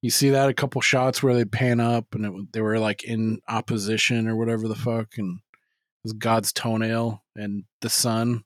You 0.00 0.10
see 0.10 0.30
that 0.30 0.48
a 0.48 0.54
couple 0.54 0.80
shots 0.80 1.22
where 1.22 1.34
they 1.34 1.44
pan 1.44 1.78
up 1.78 2.12
and 2.14 2.26
it, 2.26 2.52
they 2.52 2.60
were 2.60 2.78
like 2.80 3.04
in 3.04 3.40
opposition 3.48 4.26
or 4.26 4.34
whatever 4.36 4.66
the 4.66 4.74
fuck, 4.74 5.16
and 5.18 5.36
it 5.38 6.02
was 6.04 6.12
God's 6.14 6.52
toenail 6.52 7.22
and 7.36 7.64
the 7.82 7.90
sun. 7.90 8.42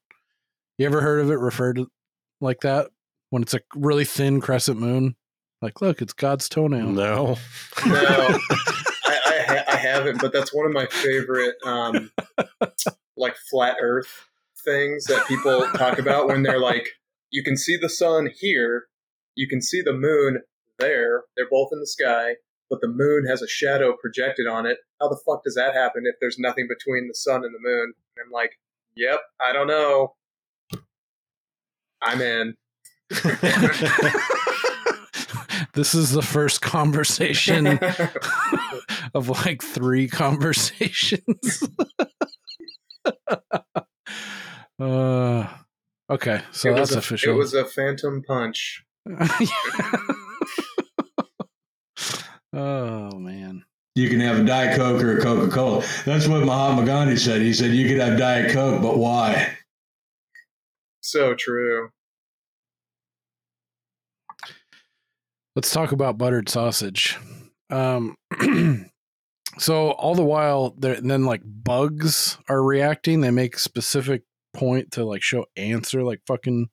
You 0.76 0.84
ever 0.86 1.00
heard 1.00 1.20
of 1.20 1.30
it 1.30 1.38
referred 1.38 1.76
to 1.76 1.90
like 2.42 2.60
that 2.60 2.88
when 3.30 3.42
it's 3.42 3.54
a 3.54 3.60
really 3.74 4.04
thin 4.04 4.40
crescent 4.40 4.78
moon? 4.78 5.16
Like, 5.62 5.80
look, 5.80 6.02
it's 6.02 6.12
God's 6.12 6.48
toenail. 6.48 6.90
No. 6.90 7.24
No, 7.26 7.36
I, 7.86 8.38
I, 9.06 9.44
ha- 9.46 9.64
I 9.68 9.76
haven't, 9.76 10.20
but 10.20 10.32
that's 10.32 10.54
one 10.54 10.66
of 10.66 10.72
my 10.72 10.86
favorite, 10.86 11.54
um, 11.64 12.10
like 13.16 13.36
flat 13.50 13.76
Earth 13.80 14.26
things 14.66 15.04
that 15.04 15.26
people 15.26 15.66
talk 15.76 15.98
about 15.98 16.26
when 16.26 16.42
they're 16.42 16.60
like, 16.60 16.88
you 17.30 17.42
can 17.42 17.56
see 17.56 17.76
the 17.76 17.88
sun 17.88 18.28
here, 18.38 18.86
you 19.34 19.48
can 19.48 19.62
see 19.62 19.80
the 19.80 19.92
moon 19.94 20.42
there. 20.78 21.22
They're 21.36 21.48
both 21.50 21.70
in 21.72 21.80
the 21.80 21.86
sky, 21.86 22.34
but 22.68 22.80
the 22.82 22.88
moon 22.88 23.26
has 23.26 23.40
a 23.40 23.48
shadow 23.48 23.94
projected 23.98 24.46
on 24.46 24.66
it. 24.66 24.78
How 25.00 25.08
the 25.08 25.20
fuck 25.24 25.44
does 25.44 25.54
that 25.54 25.74
happen 25.74 26.02
if 26.04 26.16
there's 26.20 26.38
nothing 26.38 26.68
between 26.68 27.08
the 27.08 27.14
sun 27.14 27.44
and 27.44 27.54
the 27.54 27.60
moon? 27.62 27.94
And 28.16 28.26
I'm 28.26 28.32
like, 28.32 28.58
yep, 28.94 29.20
I 29.40 29.52
don't 29.52 29.68
know. 29.68 30.14
I'm 32.02 32.20
in. 32.20 32.54
this 35.74 35.94
is 35.94 36.10
the 36.10 36.22
first 36.22 36.60
conversation 36.60 37.66
of 39.14 39.28
like 39.28 39.62
three 39.62 40.08
conversations. 40.08 41.62
uh, 44.80 45.46
okay, 46.10 46.40
so 46.50 46.70
it 46.70 46.74
that's 46.74 46.94
a, 46.94 46.98
official. 46.98 47.34
It 47.34 47.36
was 47.36 47.54
a 47.54 47.64
phantom 47.64 48.24
punch. 48.26 48.84
oh 52.52 53.10
man, 53.18 53.64
you 53.94 54.10
can 54.10 54.18
have 54.18 54.40
a 54.40 54.44
Diet 54.44 54.76
Coke 54.76 55.00
or 55.00 55.18
a 55.18 55.22
Coca 55.22 55.48
Cola. 55.48 55.84
That's 56.04 56.26
what 56.26 56.44
Mahatma 56.44 56.84
Gandhi 56.84 57.16
said. 57.16 57.40
He 57.40 57.52
said 57.52 57.70
you 57.70 57.86
could 57.86 58.00
have 58.00 58.18
Diet 58.18 58.50
Coke, 58.50 58.82
but 58.82 58.98
why? 58.98 59.56
So 61.02 61.34
true. 61.34 61.90
Let's 65.56 65.72
talk 65.72 65.92
about 65.92 66.18
buttered 66.18 66.50
sausage. 66.50 67.16
Um, 67.70 68.14
so 69.58 69.92
all 69.92 70.14
the 70.14 70.22
while, 70.22 70.74
there, 70.76 70.92
and 70.92 71.10
then 71.10 71.24
like 71.24 71.40
bugs 71.44 72.36
are 72.46 72.62
reacting. 72.62 73.22
They 73.22 73.30
make 73.30 73.58
specific 73.58 74.24
point 74.52 74.92
to 74.92 75.04
like 75.06 75.22
show 75.22 75.46
ants 75.56 75.94
are 75.94 76.04
like 76.04 76.20
fucking 76.26 76.68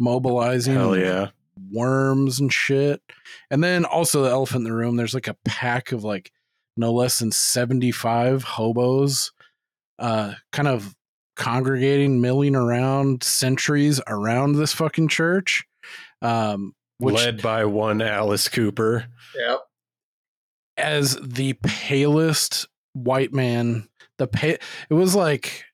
mobilizing. 0.00 0.74
Hell 0.74 0.96
yeah. 0.96 1.28
worms 1.70 2.40
and 2.40 2.52
shit. 2.52 3.00
And 3.48 3.62
then 3.62 3.84
also 3.84 4.24
the 4.24 4.30
elephant 4.30 4.62
in 4.66 4.72
the 4.72 4.76
room. 4.76 4.96
There's 4.96 5.14
like 5.14 5.28
a 5.28 5.36
pack 5.44 5.92
of 5.92 6.02
like 6.02 6.32
no 6.76 6.92
less 6.92 7.20
than 7.20 7.30
seventy 7.30 7.92
five 7.92 8.42
hobos, 8.42 9.30
uh, 10.00 10.34
kind 10.50 10.66
of 10.66 10.96
congregating, 11.36 12.20
milling 12.20 12.56
around 12.56 13.22
centuries 13.22 14.00
around 14.08 14.56
this 14.56 14.72
fucking 14.72 15.06
church. 15.06 15.64
Um, 16.22 16.72
which 16.98 17.14
Led 17.14 17.42
by 17.42 17.64
one 17.64 18.00
Alice 18.02 18.48
Cooper. 18.48 19.06
Yep. 19.38 19.60
as 20.78 21.16
the 21.22 21.54
palest 21.62 22.66
white 22.92 23.32
man 23.32 23.88
the 24.18 24.26
pa- 24.26 24.46
it 24.90 24.94
was 24.94 25.14
like 25.14 25.64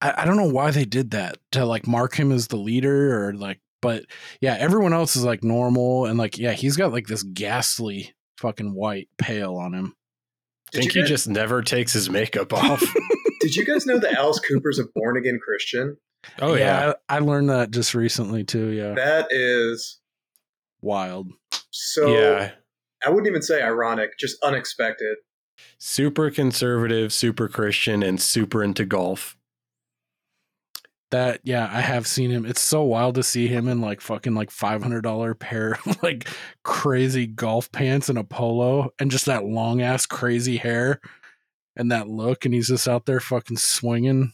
I, 0.00 0.14
I 0.18 0.24
don't 0.24 0.36
know 0.36 0.50
why 0.50 0.70
they 0.72 0.84
did 0.84 1.12
that 1.12 1.38
to 1.52 1.64
like 1.64 1.86
mark 1.86 2.14
him 2.18 2.32
as 2.32 2.48
the 2.48 2.56
leader 2.56 3.28
or 3.28 3.32
like 3.34 3.60
but 3.80 4.04
yeah 4.40 4.56
everyone 4.58 4.92
else 4.92 5.14
is 5.14 5.24
like 5.24 5.44
normal 5.44 6.06
and 6.06 6.18
like 6.18 6.38
yeah 6.38 6.52
he's 6.52 6.76
got 6.76 6.92
like 6.92 7.06
this 7.06 7.22
ghastly 7.22 8.12
fucking 8.38 8.74
white 8.74 9.08
pale 9.18 9.54
on 9.54 9.72
him 9.74 9.94
I 10.74 10.78
think 10.78 10.94
you 10.94 11.02
he 11.02 11.08
just 11.08 11.28
never 11.28 11.62
takes 11.62 11.92
his 11.92 12.08
makeup 12.08 12.52
off. 12.52 12.80
Did 13.40 13.54
you 13.56 13.66
guys 13.66 13.84
know 13.84 13.98
that 13.98 14.14
Alice 14.14 14.40
Cooper's 14.40 14.78
a 14.78 14.84
born 14.94 15.18
again 15.18 15.38
Christian? 15.44 15.98
Oh 16.40 16.54
yeah. 16.54 16.92
I, 17.08 17.16
I 17.16 17.18
learned 17.20 17.50
that 17.50 17.70
just 17.70 17.94
recently 17.94 18.44
too 18.44 18.68
yeah 18.68 18.94
That 18.94 19.28
is 19.30 20.00
wild 20.80 21.32
so. 21.70 22.06
yeah. 22.14 22.52
I 23.04 23.10
wouldn't 23.10 23.26
even 23.26 23.42
say 23.42 23.60
ironic, 23.62 24.16
just 24.18 24.36
unexpected. 24.44 25.16
Super 25.78 26.30
conservative, 26.30 27.12
super 27.12 27.48
Christian, 27.48 28.02
and 28.02 28.20
super 28.20 28.62
into 28.62 28.84
golf. 28.84 29.36
that 31.10 31.40
yeah 31.42 31.68
i 31.72 31.80
have 31.80 32.06
seen 32.06 32.30
him 32.30 32.46
it's 32.46 32.60
so 32.60 32.82
wild 32.82 33.14
to 33.16 33.22
see 33.22 33.46
him 33.48 33.68
in 33.68 33.80
like 33.80 34.00
fucking 34.00 34.34
like 34.34 34.50
$500 34.50 35.38
pair 35.38 35.78
of 35.86 36.02
like 36.02 36.28
crazy 36.62 37.26
golf 37.26 37.70
pants 37.72 38.08
and 38.08 38.18
a 38.18 38.24
polo 38.24 38.90
and 38.98 39.10
just 39.10 39.26
that 39.26 39.44
long 39.44 39.82
ass 39.82 40.06
crazy 40.06 40.56
hair 40.56 41.00
and 41.76 41.90
that 41.90 42.08
look 42.08 42.44
and 42.44 42.54
he's 42.54 42.68
just 42.68 42.88
out 42.88 43.04
there 43.06 43.20
fucking 43.20 43.56
swinging 43.58 44.32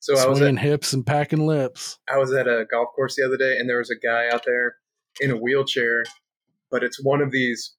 So 0.00 0.12
I 0.16 0.26
was 0.26 0.38
swinging 0.38 0.58
at, 0.58 0.62
hips 0.62 0.92
and 0.92 1.04
packing 1.04 1.46
lips 1.46 1.98
I 2.12 2.18
was 2.18 2.32
at 2.32 2.46
a 2.46 2.64
golf 2.70 2.88
course 2.94 3.16
the 3.16 3.24
other 3.24 3.36
day, 3.36 3.56
and 3.58 3.68
there 3.68 3.78
was 3.78 3.90
a 3.90 3.96
guy 3.96 4.28
out 4.32 4.44
there 4.46 4.76
in 5.20 5.30
a 5.30 5.36
wheelchair, 5.36 6.04
but 6.70 6.82
it's 6.84 7.02
one 7.02 7.20
of 7.20 7.30
these 7.32 7.74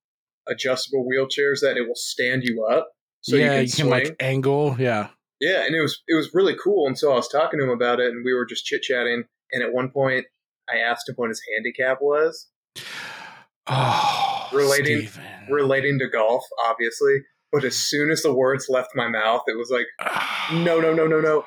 adjustable 0.48 1.06
wheelchairs 1.06 1.62
that 1.62 1.78
it 1.78 1.88
will 1.88 1.96
stand 1.96 2.44
you 2.44 2.66
up, 2.70 2.90
so 3.22 3.36
yeah 3.36 3.60
you 3.60 3.68
can, 3.72 3.88
swing. 3.88 3.90
like 3.90 4.16
angle 4.20 4.76
yeah 4.80 5.10
Yeah, 5.40 5.66
and 5.66 5.76
it 5.76 5.82
was 5.82 6.02
it 6.08 6.16
was 6.16 6.34
really 6.34 6.56
cool. 6.62 6.88
And 6.88 6.98
so 6.98 7.12
I 7.12 7.16
was 7.16 7.30
talking 7.30 7.60
to 7.60 7.66
him 7.66 7.72
about 7.72 8.00
it, 8.00 8.08
and 8.12 8.24
we 8.26 8.34
were 8.34 8.46
just 8.46 8.66
chit 8.66 8.82
chatting. 8.82 9.24
And 9.52 9.64
at 9.64 9.74
one 9.74 9.90
point, 9.90 10.26
I 10.72 10.78
asked 10.78 11.10
him 11.10 11.16
what 11.16 11.30
his 11.30 11.42
handicap 11.56 12.00
was, 12.02 12.48
oh 13.68 14.50
Relating- 14.54 15.08
Steven. 15.08 15.24
relating 15.50 16.00
to 16.00 16.08
golf, 16.10 16.44
obviously. 16.66 17.18
But 17.52 17.64
as 17.64 17.76
soon 17.76 18.12
as 18.12 18.22
the 18.22 18.34
words 18.34 18.68
left 18.70 18.90
my 18.96 19.08
mouth, 19.08 19.42
it 19.48 19.58
was 19.58 19.72
like, 19.72 19.88
no, 20.54 20.80
no, 20.80 20.94
no, 20.94 21.08
no, 21.08 21.20
no, 21.20 21.46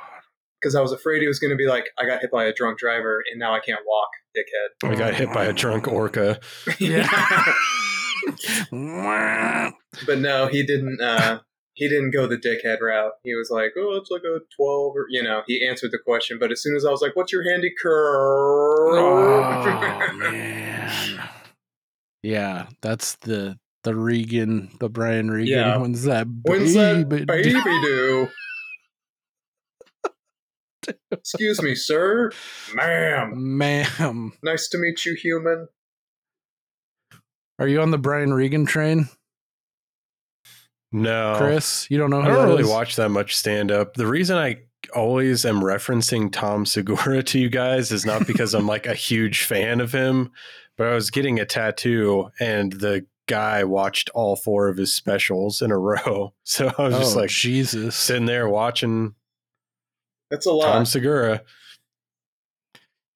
because 0.62 0.74
I 0.74 0.80
was 0.80 0.92
afraid 0.92 1.20
he 1.22 1.28
was 1.28 1.38
going 1.38 1.50
to 1.50 1.56
be 1.56 1.66
like, 1.66 1.86
I 1.98 2.06
got 2.06 2.20
hit 2.20 2.30
by 2.30 2.44
a 2.44 2.52
drunk 2.52 2.78
driver, 2.78 3.22
and 3.30 3.38
now 3.40 3.54
I 3.54 3.60
can't 3.60 3.80
walk, 3.86 4.08
dickhead. 4.36 4.90
I 4.90 4.94
got 4.94 5.14
hit 5.14 5.32
by 5.32 5.44
a 5.44 5.52
drunk 5.52 5.88
orca. 5.88 6.38
Yeah. 6.78 7.08
but 10.06 10.18
no, 10.18 10.46
he 10.46 10.64
didn't. 10.64 11.00
Uh, 11.00 11.40
he 11.74 11.88
didn't 11.88 12.10
go 12.10 12.26
the 12.26 12.36
dickhead 12.36 12.80
route. 12.80 13.12
He 13.24 13.34
was 13.34 13.48
like, 13.50 13.72
"Oh, 13.78 13.96
it's 13.96 14.10
like 14.10 14.22
a 14.22 14.40
12 14.56 14.92
or 14.94 15.06
you 15.08 15.22
know." 15.22 15.42
He 15.46 15.66
answered 15.66 15.90
the 15.90 15.98
question, 15.98 16.38
but 16.38 16.52
as 16.52 16.62
soon 16.62 16.76
as 16.76 16.84
I 16.84 16.90
was 16.90 17.00
like, 17.00 17.16
"What's 17.16 17.32
your 17.32 17.42
handicap?" 17.42 17.72
oh 18.94 20.12
man 20.18 21.28
yeah 22.22 22.66
that's 22.80 23.16
the 23.16 23.58
the 23.82 23.94
regan 23.94 24.70
the 24.78 24.88
brian 24.88 25.30
regan 25.30 25.58
Yeah. 25.58 25.76
when's 25.76 26.04
that 26.04 26.26
When's 26.44 26.74
that 26.74 27.08
baby 27.08 27.24
baby 27.24 27.52
do? 27.52 28.28
Excuse 31.10 31.62
me, 31.62 31.74
sir, 31.74 32.30
ma'am. 32.74 33.32
ma'am 33.56 34.32
Nice 34.42 34.68
to 34.68 34.78
meet 34.78 35.04
you, 35.04 35.14
human. 35.14 35.68
Are 37.58 37.68
you 37.68 37.80
on 37.80 37.90
the 37.90 37.98
Brian 37.98 38.32
Regan 38.34 38.66
train, 38.66 39.08
No. 40.90 41.34
Chris? 41.38 41.86
You 41.90 41.98
don't 41.98 42.10
know 42.10 42.20
I 42.20 42.24
who 42.24 42.28
don't 42.28 42.38
that 42.42 42.48
really 42.48 42.62
is? 42.64 42.68
watch 42.68 42.96
that 42.96 43.10
much 43.10 43.36
stand 43.36 43.70
up. 43.70 43.94
The 43.94 44.06
reason 44.06 44.36
I 44.36 44.56
always 44.94 45.44
am 45.44 45.60
referencing 45.60 46.32
Tom 46.32 46.66
Segura 46.66 47.22
to 47.22 47.38
you 47.38 47.48
guys 47.48 47.92
is 47.92 48.04
not 48.04 48.26
because 48.26 48.52
I'm 48.54 48.66
like 48.66 48.86
a 48.86 48.94
huge 48.94 49.44
fan 49.44 49.80
of 49.80 49.92
him, 49.92 50.30
but 50.76 50.88
I 50.88 50.94
was 50.94 51.10
getting 51.10 51.38
a 51.38 51.46
tattoo 51.46 52.30
and 52.40 52.72
the 52.72 53.06
guy 53.28 53.62
watched 53.62 54.10
all 54.14 54.34
four 54.34 54.68
of 54.68 54.76
his 54.76 54.92
specials 54.92 55.62
in 55.62 55.70
a 55.70 55.78
row. 55.78 56.34
So 56.44 56.72
I 56.76 56.82
was 56.82 56.94
just 56.98 57.16
Oh, 57.16 57.20
like 57.20 57.30
Jesus. 57.30 57.94
sitting 57.94 58.26
there 58.26 58.48
watching 58.48 59.14
That's 60.32 60.46
a 60.46 60.50
lot. 60.52 60.72
Tom 60.72 60.84
Segura. 60.86 61.42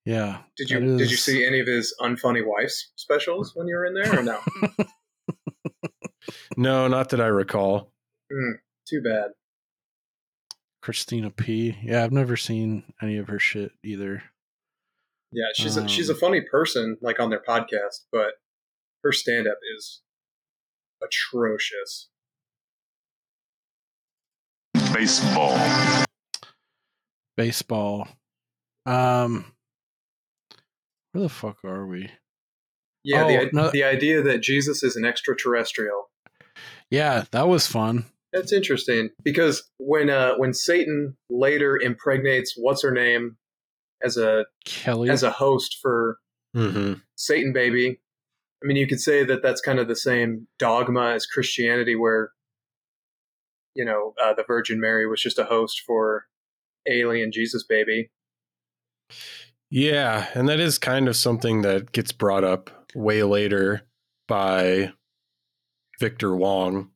Yeah. 0.04 0.42
did 0.56 0.70
you 0.70 0.78
that 0.80 0.98
did 0.98 1.10
you 1.10 1.16
see 1.16 1.44
any 1.44 1.58
of 1.60 1.66
his 1.66 1.92
unfunny 2.00 2.46
wife's 2.46 2.92
specials 2.94 3.56
when 3.56 3.66
you 3.66 3.74
were 3.74 3.86
in 3.86 3.94
there 3.94 4.20
or 4.20 4.22
no? 4.22 4.38
No, 6.56 6.88
not 6.88 7.08
that 7.10 7.20
I 7.20 7.26
recall. 7.26 7.92
Hmm, 8.32 8.52
too 8.88 9.00
bad. 9.02 9.30
Christina 10.82 11.30
P? 11.30 11.76
Yeah, 11.82 12.04
I've 12.04 12.12
never 12.12 12.36
seen 12.36 12.84
any 13.02 13.16
of 13.16 13.28
her 13.28 13.38
shit 13.38 13.72
either. 13.84 14.22
Yeah, 15.32 15.46
she's 15.54 15.76
a, 15.76 15.88
she's 15.88 16.08
a 16.08 16.12
Um, 16.14 16.18
funny 16.20 16.40
person, 16.40 16.96
like 17.00 17.18
on 17.20 17.30
their 17.30 17.42
podcast, 17.42 18.04
but 18.12 18.34
her 19.02 19.12
stand 19.12 19.46
up 19.48 19.58
is 19.76 20.02
atrocious. 21.02 22.08
Baseball. 24.92 26.05
Baseball. 27.36 28.08
Um 28.84 29.52
where 31.12 31.22
the 31.22 31.28
fuck 31.28 31.64
are 31.64 31.86
we? 31.86 32.10
Yeah, 33.04 33.22
Oh, 33.24 33.28
the, 33.28 33.50
no- 33.52 33.70
the 33.70 33.84
idea 33.84 34.20
that 34.22 34.42
Jesus 34.42 34.82
is 34.82 34.96
an 34.96 35.04
extraterrestrial. 35.04 36.10
Yeah, 36.90 37.24
that 37.30 37.48
was 37.48 37.66
fun. 37.66 38.06
That's 38.32 38.52
interesting 38.52 39.10
because 39.24 39.62
when 39.78 40.10
uh, 40.10 40.34
when 40.36 40.52
Satan 40.52 41.16
later 41.30 41.78
impregnates 41.78 42.54
what's 42.56 42.82
her 42.82 42.90
name 42.90 43.38
as 44.02 44.16
a 44.18 44.44
Kelly. 44.66 45.08
as 45.08 45.22
a 45.22 45.30
host 45.30 45.78
for 45.80 46.18
hmm 46.54 46.94
Satan 47.14 47.52
baby, 47.52 47.98
I 48.62 48.66
mean 48.66 48.76
you 48.76 48.86
could 48.86 49.00
say 49.00 49.24
that 49.24 49.42
that's 49.42 49.60
kind 49.62 49.78
of 49.78 49.88
the 49.88 49.96
same 49.96 50.48
dogma 50.58 51.12
as 51.14 51.24
Christianity, 51.26 51.96
where 51.96 52.32
you 53.74 53.84
know 53.84 54.12
uh, 54.22 54.34
the 54.34 54.44
Virgin 54.46 54.80
Mary 54.80 55.06
was 55.08 55.22
just 55.22 55.38
a 55.38 55.44
host 55.44 55.80
for 55.86 56.26
alien 56.90 57.32
Jesus 57.32 57.64
baby. 57.64 58.10
Yeah, 59.70 60.28
and 60.34 60.48
that 60.48 60.60
is 60.60 60.78
kind 60.78 61.08
of 61.08 61.16
something 61.16 61.62
that 61.62 61.92
gets 61.92 62.12
brought 62.12 62.44
up 62.44 62.70
way 62.94 63.22
later 63.22 63.82
by 64.28 64.92
Victor 65.98 66.34
Wong, 66.36 66.90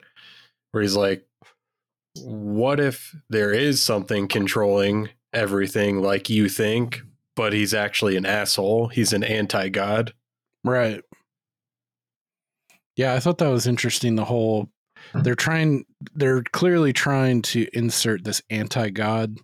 where 0.70 0.82
he's 0.82 0.97
like, 0.97 1.26
What 2.22 2.78
if 2.78 3.14
there 3.28 3.53
is 3.53 3.82
something 3.82 4.28
controlling 4.28 5.11
everything 5.32 6.01
like 6.01 6.30
you 6.30 6.49
think, 6.49 7.03
but 7.34 7.53
he's 7.53 7.74
actually 7.74 8.16
an 8.16 8.26
asshole? 8.26 8.88
He's 8.88 9.12
an 9.12 9.24
anti 9.24 9.68
God. 9.68 10.14
Right. 10.64 11.03
Yeah, 12.97 13.14
I 13.14 13.20
thought 13.20 13.38
that 13.38 13.49
was 13.49 13.66
interesting. 13.66 14.14
The 14.14 14.24
whole 14.24 14.68
they're 15.14 15.34
trying, 15.34 15.86
they're 16.14 16.43
clearly 16.43 16.93
trying 16.93 17.43
to 17.43 17.66
insert 17.72 18.24
this 18.24 18.43
anti 18.51 18.91
God 18.91 19.38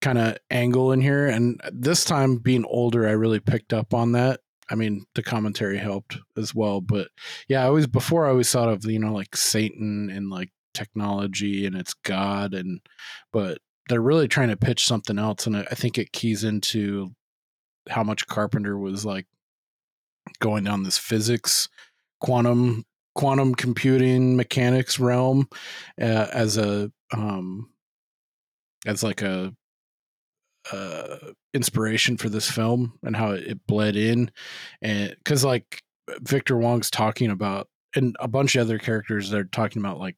kind 0.00 0.18
of 0.18 0.38
angle 0.50 0.92
in 0.92 1.00
here. 1.00 1.28
And 1.28 1.60
this 1.72 2.04
time, 2.04 2.36
being 2.36 2.64
older, 2.64 3.06
I 3.06 3.12
really 3.12 3.40
picked 3.40 3.72
up 3.72 3.94
on 3.94 4.12
that. 4.12 4.40
I 4.70 4.76
mean, 4.76 5.04
the 5.14 5.22
commentary 5.22 5.78
helped 5.78 6.16
as 6.36 6.54
well. 6.54 6.80
But 6.80 7.08
yeah, 7.48 7.62
I 7.62 7.66
always, 7.66 7.86
before 7.86 8.26
I 8.26 8.30
always 8.30 8.50
thought 8.50 8.68
of, 8.68 8.84
you 8.84 8.98
know, 8.98 9.12
like 9.12 9.36
Satan 9.36 10.10
and 10.10 10.30
like 10.30 10.50
technology 10.74 11.66
and 11.66 11.76
it's 11.76 11.94
God. 11.94 12.54
And, 12.54 12.80
but 13.32 13.58
they're 13.88 14.00
really 14.00 14.28
trying 14.28 14.50
to 14.50 14.56
pitch 14.56 14.86
something 14.86 15.18
else. 15.18 15.46
And 15.46 15.56
I 15.56 15.74
think 15.74 15.98
it 15.98 16.12
keys 16.12 16.44
into 16.44 17.10
how 17.88 18.04
much 18.04 18.26
Carpenter 18.28 18.78
was 18.78 19.04
like 19.04 19.26
going 20.38 20.64
down 20.64 20.84
this 20.84 20.98
physics 20.98 21.68
quantum 22.20 22.84
quantum 23.14 23.54
computing 23.54 24.36
mechanics 24.36 25.00
realm 25.00 25.48
uh, 26.00 26.28
as 26.32 26.56
a 26.56 26.90
um 27.12 27.70
as 28.86 29.02
like 29.02 29.22
a 29.22 29.52
uh 30.72 31.32
inspiration 31.54 32.16
for 32.16 32.28
this 32.28 32.50
film 32.50 32.98
and 33.02 33.16
how 33.16 33.32
it 33.32 33.66
bled 33.66 33.96
in. 33.96 34.30
And 34.82 35.14
because 35.18 35.44
like 35.44 35.82
victor 36.20 36.56
wong's 36.56 36.90
talking 36.90 37.30
about 37.30 37.68
and 37.94 38.16
a 38.20 38.28
bunch 38.28 38.56
of 38.56 38.62
other 38.62 38.78
characters 38.78 39.30
they're 39.30 39.44
talking 39.44 39.80
about 39.80 39.98
like 39.98 40.16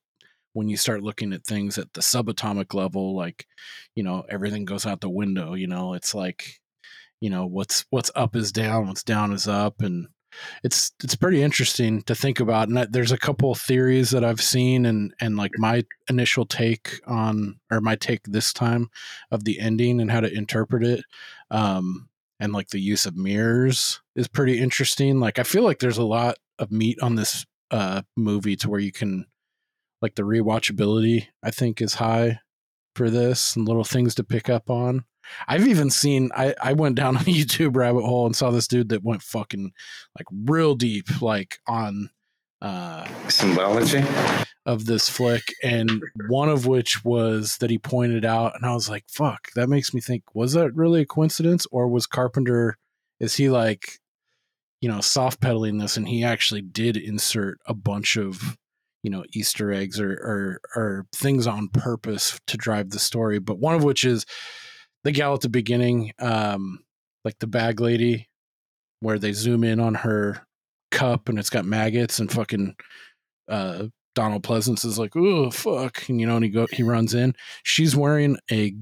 when 0.55 0.69
you 0.69 0.77
start 0.77 1.03
looking 1.03 1.33
at 1.33 1.45
things 1.45 1.79
at 1.79 1.93
the 1.95 2.01
subatomic 2.01 2.75
level 2.75 3.15
like 3.15 3.47
you 3.95 4.03
know 4.03 4.25
everything 4.29 4.65
goes 4.65 4.87
out 4.87 5.01
the 5.01 5.09
window 5.09 5.55
you 5.55 5.67
know? 5.67 5.95
It's 5.95 6.15
like 6.15 6.61
you 7.21 7.31
know 7.31 7.47
what's 7.47 7.85
what's 7.91 8.11
up 8.15 8.37
is 8.37 8.53
down 8.53 8.89
what's 8.89 9.05
down 9.05 9.33
is 9.33 9.47
up 9.49 9.81
and 9.81 10.09
it's 10.65 10.93
it's 11.03 11.17
pretty 11.17 11.43
interesting 11.43 12.03
to 12.03 12.15
think 12.15 12.41
about 12.41 12.69
and 12.69 12.79
there's 12.93 13.13
a 13.13 13.19
couple 13.19 13.53
of 13.53 13.61
theories 13.61 14.11
that 14.11 14.25
i've 14.25 14.41
seen 14.41 14.87
and 14.87 15.15
and 15.21 15.37
like 15.37 15.53
my 15.59 15.85
initial 16.09 16.45
take 16.45 17.01
on 17.07 17.59
or 17.71 17.81
my 17.81 17.97
take 17.97 18.23
this 18.25 18.53
time 18.53 18.89
of 19.31 19.45
the 19.45 19.61
ending 19.61 20.01
and 20.01 20.11
how 20.11 20.21
to 20.21 20.33
interpret 20.33 20.85
it 20.85 21.05
um 21.51 22.09
and 22.43 22.53
like 22.53 22.71
the 22.71 22.81
use 22.81 23.07
of 23.07 23.17
mirrors 23.17 24.01
is 24.17 24.27
pretty 24.27 24.59
interesting. 24.59 25.21
Like 25.21 25.39
i 25.39 25.45
feel 25.45 25.63
like 25.63 25.79
there's 25.79 25.99
a 25.99 26.05
lot 26.05 26.37
of 26.59 26.73
meat 26.73 26.99
on 27.01 27.15
this 27.15 27.47
uh 27.71 28.03
movie 28.17 28.57
to 28.57 28.69
where 28.69 28.81
you 28.81 28.93
can 28.93 29.27
like 30.03 30.17
the 30.17 30.23
rewatchability 30.23 31.29
i 31.43 31.51
think 31.51 31.81
is 31.81 31.95
high 31.95 32.41
for 32.95 33.09
this 33.09 33.57
and 33.57 33.67
little 33.67 33.85
things 33.85 34.15
to 34.17 34.25
pick 34.25 34.51
up 34.51 34.69
on 34.69 35.05
I've 35.49 35.67
even 35.67 35.91
seen 35.91 36.31
I, 36.35 36.55
I 36.63 36.73
went 36.73 36.97
down 36.97 37.17
a 37.19 37.21
YouTube 37.21 37.77
rabbit 37.77 38.03
hole 38.03 38.27
and 38.27 38.37
saw 38.37 38.51
this 38.51 38.69
dude 38.69 38.91
that 38.91 39.05
went 39.05 39.23
fucking 39.23 39.73
like 40.19 40.27
real 40.33 40.75
deep 40.75 41.23
like 41.23 41.59
on 41.67 42.11
uh 42.61 43.07
symbology 43.29 44.05
of 44.65 44.87
this 44.87 45.09
flick 45.09 45.43
and 45.65 46.01
one 46.29 46.49
of 46.49 46.67
which 46.67 47.05
was 47.05 47.57
that 47.59 47.71
he 47.71 47.79
pointed 47.79 48.25
out 48.25 48.55
and 48.55 48.65
I 48.65 48.73
was 48.73 48.89
like 48.89 49.05
fuck 49.09 49.53
that 49.55 49.69
makes 49.69 49.93
me 49.93 50.01
think 50.01 50.23
was 50.35 50.53
that 50.53 50.75
really 50.75 51.03
a 51.03 51.07
coincidence 51.07 51.67
or 51.73 51.89
was 51.89 52.07
Carpenter 52.07 52.79
is 53.19 53.35
he 53.35 53.51
like 53.51 53.99
you 54.81 54.89
know 54.89 55.01
soft 55.01 55.41
pedaling 55.41 55.79
this 55.79 55.97
and 55.97 56.07
he 56.07 56.23
actually 56.23 56.63
did 56.63 56.97
insert 56.97 57.59
a 57.67 57.75
bunch 57.75 58.17
of 58.17 58.57
you 59.03 59.11
know 59.11 59.25
easter 59.33 59.73
eggs 59.73 60.01
or, 60.01 60.13
or 60.13 60.61
or 60.77 61.07
things 61.13 61.47
on 61.47 61.69
purpose 61.69 62.39
to 62.47 62.57
drive 62.57 62.91
the 62.91 62.99
story? 62.99 63.39
But 63.39 63.59
one 63.59 63.75
of 63.75 63.85
which 63.85 64.05
is 64.05 64.25
the 65.05 65.13
gal 65.13 65.35
at 65.35 65.41
the 65.41 65.49
beginning, 65.49 66.13
um, 66.19 66.85
like 67.25 67.39
the 67.39 67.47
bag 67.47 67.81
lady, 67.81 68.29
where 69.01 69.19
they 69.19 69.33
zoom 69.33 69.65
in 69.65 69.81
on 69.81 69.95
her 69.95 70.47
cup 70.91 71.29
and 71.29 71.39
it's 71.39 71.51
got 71.51 71.65
maggots 71.65 72.19
and 72.19 72.31
fucking 72.31 72.77
uh, 73.49 73.87
Donald 74.15 74.43
Pleasence 74.43 74.85
is 74.85 74.99
like, 74.99 75.17
oh 75.17 75.51
fuck, 75.51 76.09
and 76.09 76.21
you 76.21 76.27
know, 76.27 76.37
and 76.37 76.45
he 76.45 76.51
go 76.51 76.67
he 76.71 76.83
runs 76.83 77.15
in. 77.15 77.35
She's 77.63 77.97
wearing 77.97 78.37
a 78.51 78.75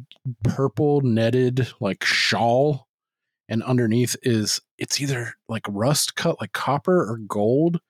purple 0.45 1.01
netted 1.03 1.69
like 1.81 2.05
shawl, 2.05 2.87
and 3.49 3.63
underneath 3.63 4.17
is 4.23 4.61
it's 4.79 5.01
either 5.01 5.35
like 5.49 5.63
rust 5.69 6.17
cut 6.17 6.41
like 6.41 6.53
copper 6.53 7.01
or 7.11 7.19
gold. 7.19 7.81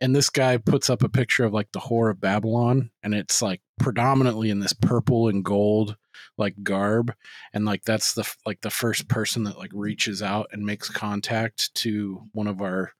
And 0.00 0.14
this 0.14 0.30
guy 0.30 0.58
puts 0.58 0.88
up 0.88 1.02
a 1.02 1.08
picture 1.08 1.44
of 1.44 1.52
like 1.52 1.72
the 1.72 1.80
whore 1.80 2.10
of 2.10 2.20
Babylon, 2.20 2.90
and 3.02 3.14
it's 3.14 3.42
like 3.42 3.60
predominantly 3.80 4.50
in 4.50 4.60
this 4.60 4.72
purple 4.72 5.28
and 5.28 5.44
gold 5.44 5.96
like 6.38 6.54
garb 6.62 7.12
and 7.52 7.64
like 7.64 7.84
that's 7.84 8.14
the 8.14 8.28
like 8.46 8.60
the 8.60 8.70
first 8.70 9.08
person 9.08 9.44
that 9.44 9.58
like 9.58 9.70
reaches 9.74 10.22
out 10.22 10.48
and 10.52 10.64
makes 10.64 10.88
contact 10.88 11.74
to 11.74 12.22
one 12.32 12.46
of 12.46 12.60
our 12.60 12.92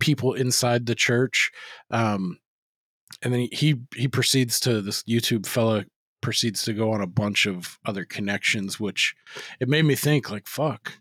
people 0.00 0.34
inside 0.34 0.86
the 0.86 0.94
church 0.94 1.50
um 1.90 2.38
and 3.22 3.32
then 3.32 3.48
he 3.52 3.76
he 3.94 4.08
proceeds 4.08 4.58
to 4.58 4.82
this 4.82 5.02
youtube 5.04 5.46
fella 5.46 5.84
proceeds 6.20 6.64
to 6.64 6.72
go 6.72 6.92
on 6.92 7.00
a 7.00 7.06
bunch 7.06 7.46
of 7.46 7.78
other 7.86 8.04
connections 8.04 8.78
which 8.78 9.14
it 9.60 9.68
made 9.68 9.84
me 9.84 9.94
think 9.94 10.30
like 10.30 10.46
fuck 10.46 10.92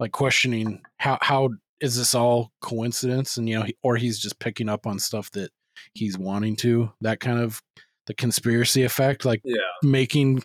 like 0.00 0.12
questioning 0.12 0.80
how 0.96 1.18
how 1.20 1.50
is 1.80 1.96
this 1.96 2.14
all 2.14 2.52
coincidence? 2.60 3.36
And 3.36 3.48
you 3.48 3.58
know 3.58 3.66
or 3.82 3.96
he's 3.96 4.18
just 4.18 4.38
picking 4.38 4.68
up 4.68 4.86
on 4.86 4.98
stuff 4.98 5.30
that 5.32 5.50
he's 5.94 6.18
wanting 6.18 6.56
to 6.56 6.92
that 7.00 7.20
kind 7.20 7.38
of 7.38 7.62
the 8.10 8.14
conspiracy 8.14 8.82
effect, 8.82 9.24
like 9.24 9.40
yeah. 9.44 9.54
making 9.84 10.42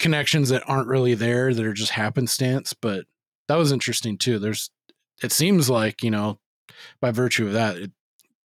connections 0.00 0.48
that 0.48 0.64
aren't 0.66 0.88
really 0.88 1.14
there 1.14 1.54
that 1.54 1.64
are 1.64 1.72
just 1.72 1.92
happenstance. 1.92 2.74
But 2.74 3.04
that 3.46 3.54
was 3.54 3.70
interesting 3.70 4.18
too. 4.18 4.40
There's, 4.40 4.68
it 5.22 5.30
seems 5.30 5.70
like 5.70 6.02
you 6.02 6.10
know, 6.10 6.40
by 7.00 7.12
virtue 7.12 7.46
of 7.46 7.52
that, 7.52 7.76
it 7.76 7.92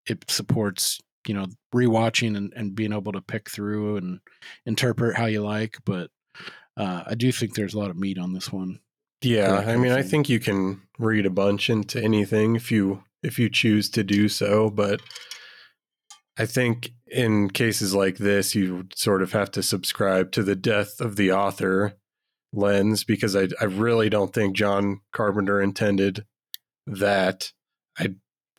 it 0.04 0.24
supports 0.28 0.98
you 1.28 1.34
know 1.34 1.46
rewatching 1.72 2.36
and, 2.36 2.52
and 2.56 2.74
being 2.74 2.92
able 2.92 3.12
to 3.12 3.20
pick 3.20 3.48
through 3.48 3.98
and 3.98 4.18
interpret 4.66 5.16
how 5.16 5.26
you 5.26 5.42
like. 5.42 5.78
But 5.84 6.10
uh, 6.76 7.04
I 7.06 7.14
do 7.14 7.30
think 7.30 7.54
there's 7.54 7.74
a 7.74 7.78
lot 7.78 7.90
of 7.90 7.96
meat 7.96 8.18
on 8.18 8.32
this 8.32 8.52
one. 8.52 8.80
Yeah, 9.22 9.62
I 9.64 9.76
mean, 9.76 9.92
I 9.92 10.02
think 10.02 10.28
you 10.28 10.40
can 10.40 10.82
read 10.98 11.24
a 11.24 11.30
bunch 11.30 11.70
into 11.70 12.02
anything 12.02 12.56
if 12.56 12.72
you 12.72 13.04
if 13.22 13.38
you 13.38 13.48
choose 13.48 13.88
to 13.90 14.02
do 14.02 14.28
so, 14.28 14.70
but 14.70 15.00
I 16.38 16.46
think 16.46 16.92
in 17.06 17.50
cases 17.50 17.94
like 17.94 18.18
this, 18.18 18.54
you 18.54 18.86
sort 18.94 19.22
of 19.22 19.32
have 19.32 19.50
to 19.52 19.62
subscribe 19.62 20.32
to 20.32 20.42
the 20.42 20.56
death 20.56 21.00
of 21.00 21.16
the 21.16 21.32
author 21.32 21.94
lens 22.52 23.04
because 23.04 23.34
I, 23.34 23.48
I 23.60 23.64
really 23.64 24.10
don't 24.10 24.32
think 24.32 24.56
John 24.56 25.00
Carpenter 25.12 25.60
intended 25.60 26.26
that. 26.86 27.52
I 27.98 28.14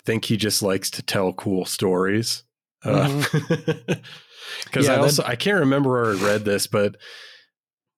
think 0.06 0.26
he 0.26 0.38
just 0.38 0.62
likes 0.62 0.90
to 0.92 1.04
tell 1.04 1.34
cool 1.34 1.66
stories. 1.66 2.44
Because 2.82 3.06
uh, 3.06 3.10
mm-hmm. 3.10 4.80
yeah, 4.82 4.94
I 4.94 4.98
also 4.98 5.24
I 5.24 5.36
can't 5.36 5.60
remember 5.60 5.92
where 5.92 6.14
I 6.14 6.32
read 6.32 6.46
this, 6.46 6.68
but 6.68 6.96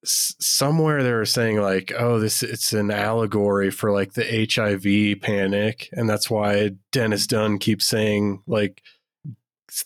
s- 0.04 0.36
somewhere 0.40 1.04
they 1.04 1.12
were 1.12 1.26
saying 1.26 1.62
like, 1.62 1.92
oh, 1.98 2.20
this 2.20 2.44
it's 2.44 2.74
an 2.74 2.92
allegory 2.92 3.72
for 3.72 3.92
like 3.92 4.14
the 4.14 4.48
HIV 4.52 5.22
panic, 5.22 5.90
and 5.92 6.10
that's 6.10 6.30
why 6.30 6.72
Dennis 6.92 7.28
Dun 7.28 7.60
keeps 7.60 7.86
saying 7.86 8.44
like 8.48 8.82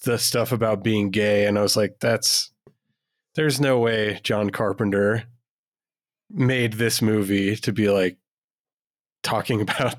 the 0.03 0.17
stuff 0.17 0.51
about 0.51 0.83
being 0.83 1.09
gay, 1.09 1.45
and 1.45 1.57
I 1.57 1.61
was 1.61 1.77
like, 1.77 1.97
that's 1.99 2.51
there's 3.35 3.59
no 3.59 3.79
way 3.79 4.19
John 4.23 4.49
Carpenter 4.49 5.23
made 6.29 6.73
this 6.73 7.01
movie 7.01 7.55
to 7.57 7.71
be 7.71 7.89
like 7.89 8.17
talking 9.23 9.61
about 9.69 9.95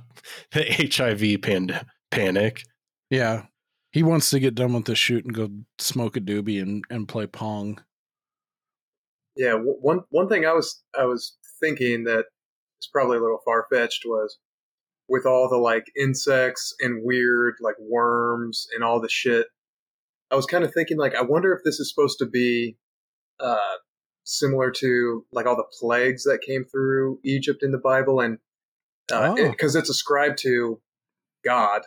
the 0.53 0.65
HIV 0.65 1.43
pand- 1.43 1.85
panic. 2.11 2.63
Yeah. 3.11 3.45
He 3.93 4.03
wants 4.03 4.31
to 4.31 4.41
get 4.41 4.57
done 4.57 4.73
with 4.73 4.87
the 4.87 4.97
shoot 4.97 5.25
and 5.25 5.33
go 5.33 5.51
smoke 5.79 6.17
a 6.17 6.21
doobie 6.21 6.61
and, 6.61 6.85
and 6.91 7.07
play 7.07 7.27
pong. 7.27 7.81
Yeah, 9.37 9.55
one 9.55 10.01
one 10.11 10.29
thing 10.29 10.47
I 10.47 10.53
was 10.53 10.83
I 10.99 11.07
was 11.07 11.37
thinking 11.61 12.05
that 12.05 12.27
is 12.81 12.89
probably 12.93 13.19
a 13.19 13.21
little 13.21 13.41
far 13.45 13.67
fetched 13.73 14.03
was 14.05 14.39
with 15.09 15.27
all 15.27 15.49
the 15.49 15.57
like 15.57 15.91
insects 16.01 16.75
and 16.81 17.05
weird 17.05 17.55
like 17.61 17.75
worms 17.81 18.67
and 18.75 18.85
all 18.85 19.01
the 19.01 19.09
shit 19.09 19.47
I 20.35 20.37
was 20.37 20.47
kind 20.47 20.65
of 20.65 20.75
thinking 20.75 20.99
like 20.99 21.15
I 21.15 21.23
wonder 21.23 21.53
if 21.53 21.63
this 21.65 21.79
is 21.79 21.89
supposed 21.89 22.19
to 22.19 22.27
be 22.27 22.77
uh, 23.39 23.77
similar 24.25 24.73
to 24.73 25.25
like 25.31 25.47
all 25.47 25.55
the 25.55 25.63
plagues 25.81 26.25
that 26.25 26.41
came 26.45 26.65
through 26.65 27.21
Egypt 27.25 27.63
in 27.63 27.71
the 27.71 27.79
Bible, 27.79 28.19
and 28.19 28.39
because 29.07 29.39
uh, 29.39 29.39
oh. 29.39 29.51
it, 29.53 29.77
it's 29.77 29.89
ascribed 29.89 30.39
to 30.39 30.81
God 31.45 31.83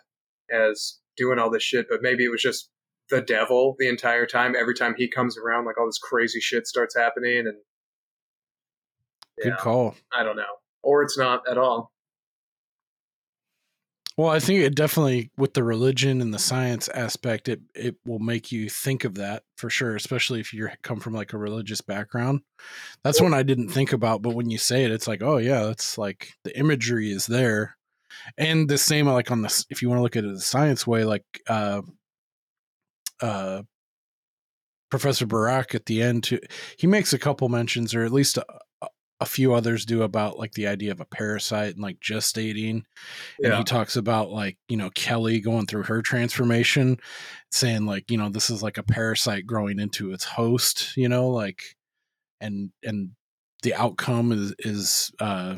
as 0.49 0.99
doing 1.17 1.39
all 1.39 1.49
this 1.49 1.63
shit, 1.63 1.87
but 1.89 2.01
maybe 2.01 2.23
it 2.23 2.29
was 2.29 2.41
just 2.41 2.69
the 3.09 3.19
devil 3.19 3.75
the 3.79 3.89
entire 3.89 4.25
time. 4.25 4.55
Every 4.57 4.75
time 4.75 4.95
he 4.97 5.09
comes 5.09 5.37
around, 5.37 5.65
like 5.65 5.77
all 5.77 5.85
this 5.85 5.99
crazy 5.99 6.39
shit 6.39 6.67
starts 6.67 6.95
happening, 6.95 7.39
and 7.39 7.57
good 9.43 9.57
call. 9.57 9.93
I 10.17 10.23
don't 10.23 10.37
know, 10.37 10.43
or 10.83 11.03
it's 11.03 11.17
not 11.17 11.41
at 11.51 11.57
all. 11.57 11.91
Well, 14.17 14.29
I 14.29 14.39
think 14.39 14.61
it 14.61 14.73
definitely 14.73 15.29
with 15.37 15.53
the 15.53 15.63
religion 15.63 16.21
and 16.21 16.33
the 16.33 16.39
science 16.39 16.89
aspect, 16.89 17.47
it 17.47 17.61
it 17.75 17.95
will 18.05 18.17
make 18.19 18.51
you 18.51 18.67
think 18.67 19.03
of 19.03 19.13
that 19.15 19.43
for 19.57 19.69
sure, 19.69 19.95
especially 19.95 20.39
if 20.39 20.53
you 20.53 20.67
come 20.81 20.99
from 20.99 21.13
like 21.13 21.33
a 21.33 21.37
religious 21.37 21.81
background. 21.81 22.41
That's 23.03 23.21
one 23.21 23.35
I 23.35 23.43
didn't 23.43 23.69
think 23.69 23.93
about, 23.93 24.23
but 24.23 24.33
when 24.33 24.49
you 24.49 24.57
say 24.57 24.83
it, 24.85 24.91
it's 24.91 25.07
like, 25.07 25.21
oh 25.21 25.37
yeah, 25.37 25.63
that's 25.65 25.97
like 25.99 26.33
the 26.43 26.57
imagery 26.57 27.11
is 27.11 27.27
there, 27.27 27.77
and 28.37 28.67
the 28.67 28.77
same 28.79 29.07
like 29.07 29.29
on 29.31 29.43
this. 29.43 29.65
If 29.69 29.81
you 29.83 29.89
want 29.89 29.99
to 29.99 30.03
look 30.03 30.15
at 30.15 30.25
it 30.25 30.33
the 30.33 30.41
science 30.41 30.87
way, 30.87 31.03
like 31.05 31.25
uh, 31.47 31.81
uh, 33.21 33.61
Professor 34.89 35.27
Birack 35.27 35.75
at 35.75 35.85
the 35.85 36.01
end, 36.01 36.23
too, 36.23 36.39
he 36.77 36.87
makes 36.87 37.13
a 37.13 37.19
couple 37.19 37.49
mentions, 37.49 37.93
or 37.93 38.03
at 38.03 38.11
least 38.11 38.37
a, 38.37 38.45
a 39.19 39.25
few 39.25 39.53
others 39.53 39.85
do 39.85 40.03
about 40.03 40.37
like 40.37 40.53
the 40.53 40.67
idea 40.67 40.91
of 40.91 40.99
a 40.99 41.05
parasite 41.05 41.73
and 41.73 41.81
like 41.81 41.99
gestating. 41.99 42.83
And 43.39 43.51
yeah. 43.51 43.57
he 43.57 43.63
talks 43.63 43.95
about 43.95 44.29
like, 44.29 44.57
you 44.69 44.77
know, 44.77 44.89
Kelly 44.91 45.39
going 45.39 45.65
through 45.65 45.83
her 45.83 46.01
transformation, 46.01 46.97
saying 47.51 47.85
like, 47.85 48.11
you 48.11 48.17
know, 48.17 48.29
this 48.29 48.49
is 48.49 48.61
like 48.61 48.77
a 48.77 48.83
parasite 48.83 49.47
growing 49.47 49.79
into 49.79 50.11
its 50.11 50.23
host, 50.23 50.95
you 50.95 51.09
know, 51.09 51.29
like 51.29 51.61
and 52.39 52.71
and 52.83 53.11
the 53.63 53.73
outcome 53.73 54.31
is 54.31 54.53
is 54.59 55.11
uh 55.19 55.55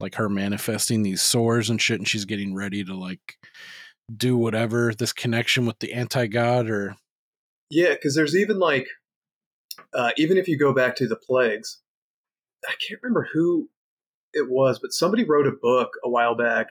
like 0.00 0.16
her 0.16 0.28
manifesting 0.28 1.02
these 1.02 1.22
sores 1.22 1.70
and 1.70 1.80
shit 1.80 1.98
and 1.98 2.08
she's 2.08 2.24
getting 2.24 2.54
ready 2.54 2.82
to 2.82 2.94
like 2.94 3.36
do 4.16 4.36
whatever 4.36 4.92
this 4.94 5.12
connection 5.12 5.66
with 5.66 5.78
the 5.78 5.92
anti-god 5.92 6.68
or 6.68 6.96
Yeah, 7.70 7.90
because 7.90 8.14
there's 8.14 8.36
even 8.36 8.58
like, 8.58 8.88
uh, 9.94 10.10
even 10.16 10.36
if 10.36 10.48
you 10.48 10.58
go 10.58 10.72
back 10.72 10.96
to 10.96 11.06
the 11.06 11.16
plagues, 11.16 11.78
I 12.66 12.74
can't 12.86 13.00
remember 13.02 13.28
who 13.32 13.68
it 14.32 14.48
was, 14.48 14.78
but 14.78 14.92
somebody 14.92 15.24
wrote 15.24 15.46
a 15.46 15.52
book 15.52 15.90
a 16.04 16.08
while 16.08 16.36
back 16.36 16.68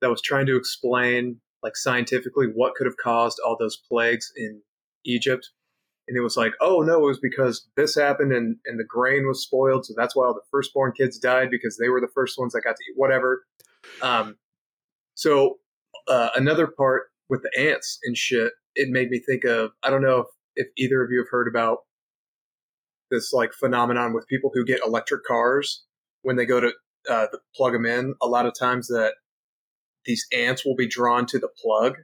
that 0.00 0.10
was 0.10 0.20
trying 0.20 0.46
to 0.46 0.56
explain, 0.56 1.40
like 1.62 1.76
scientifically, 1.76 2.46
what 2.46 2.74
could 2.74 2.86
have 2.86 2.96
caused 2.96 3.40
all 3.44 3.56
those 3.58 3.76
plagues 3.76 4.32
in 4.36 4.60
Egypt. 5.04 5.50
And 6.06 6.16
it 6.18 6.20
was 6.20 6.36
like, 6.36 6.52
oh 6.60 6.80
no, 6.80 6.98
it 6.98 7.06
was 7.06 7.20
because 7.20 7.66
this 7.76 7.94
happened 7.94 8.32
and, 8.32 8.56
and 8.66 8.78
the 8.78 8.84
grain 8.84 9.26
was 9.26 9.42
spoiled, 9.42 9.86
so 9.86 9.94
that's 9.96 10.14
why 10.14 10.26
all 10.26 10.34
the 10.34 10.42
firstborn 10.50 10.92
kids 10.92 11.18
died 11.18 11.48
because 11.50 11.78
they 11.78 11.88
were 11.88 12.00
the 12.00 12.12
first 12.14 12.38
ones 12.38 12.52
that 12.52 12.62
got 12.62 12.76
to 12.76 12.84
eat 12.90 12.96
whatever. 12.96 13.44
Um, 14.02 14.36
so 15.14 15.58
uh, 16.08 16.28
another 16.36 16.66
part 16.66 17.04
with 17.30 17.42
the 17.42 17.58
ants 17.58 17.98
and 18.04 18.16
shit, 18.16 18.52
it 18.74 18.90
made 18.90 19.08
me 19.08 19.18
think 19.18 19.44
of 19.44 19.70
I 19.82 19.90
don't 19.90 20.02
know 20.02 20.20
if, 20.20 20.26
if 20.56 20.66
either 20.76 21.02
of 21.02 21.10
you 21.10 21.20
have 21.20 21.30
heard 21.30 21.48
about 21.48 21.78
this 23.10 23.32
like 23.32 23.52
phenomenon 23.52 24.12
with 24.14 24.26
people 24.28 24.50
who 24.54 24.64
get 24.64 24.80
electric 24.84 25.24
cars 25.24 25.84
when 26.22 26.36
they 26.36 26.46
go 26.46 26.60
to 26.60 26.72
uh, 27.08 27.26
plug 27.54 27.72
them 27.74 27.84
in. 27.86 28.14
A 28.22 28.26
lot 28.26 28.46
of 28.46 28.54
times 28.58 28.88
that 28.88 29.14
these 30.06 30.26
ants 30.32 30.64
will 30.64 30.76
be 30.76 30.86
drawn 30.88 31.26
to 31.26 31.38
the 31.38 31.48
plug. 31.62 31.96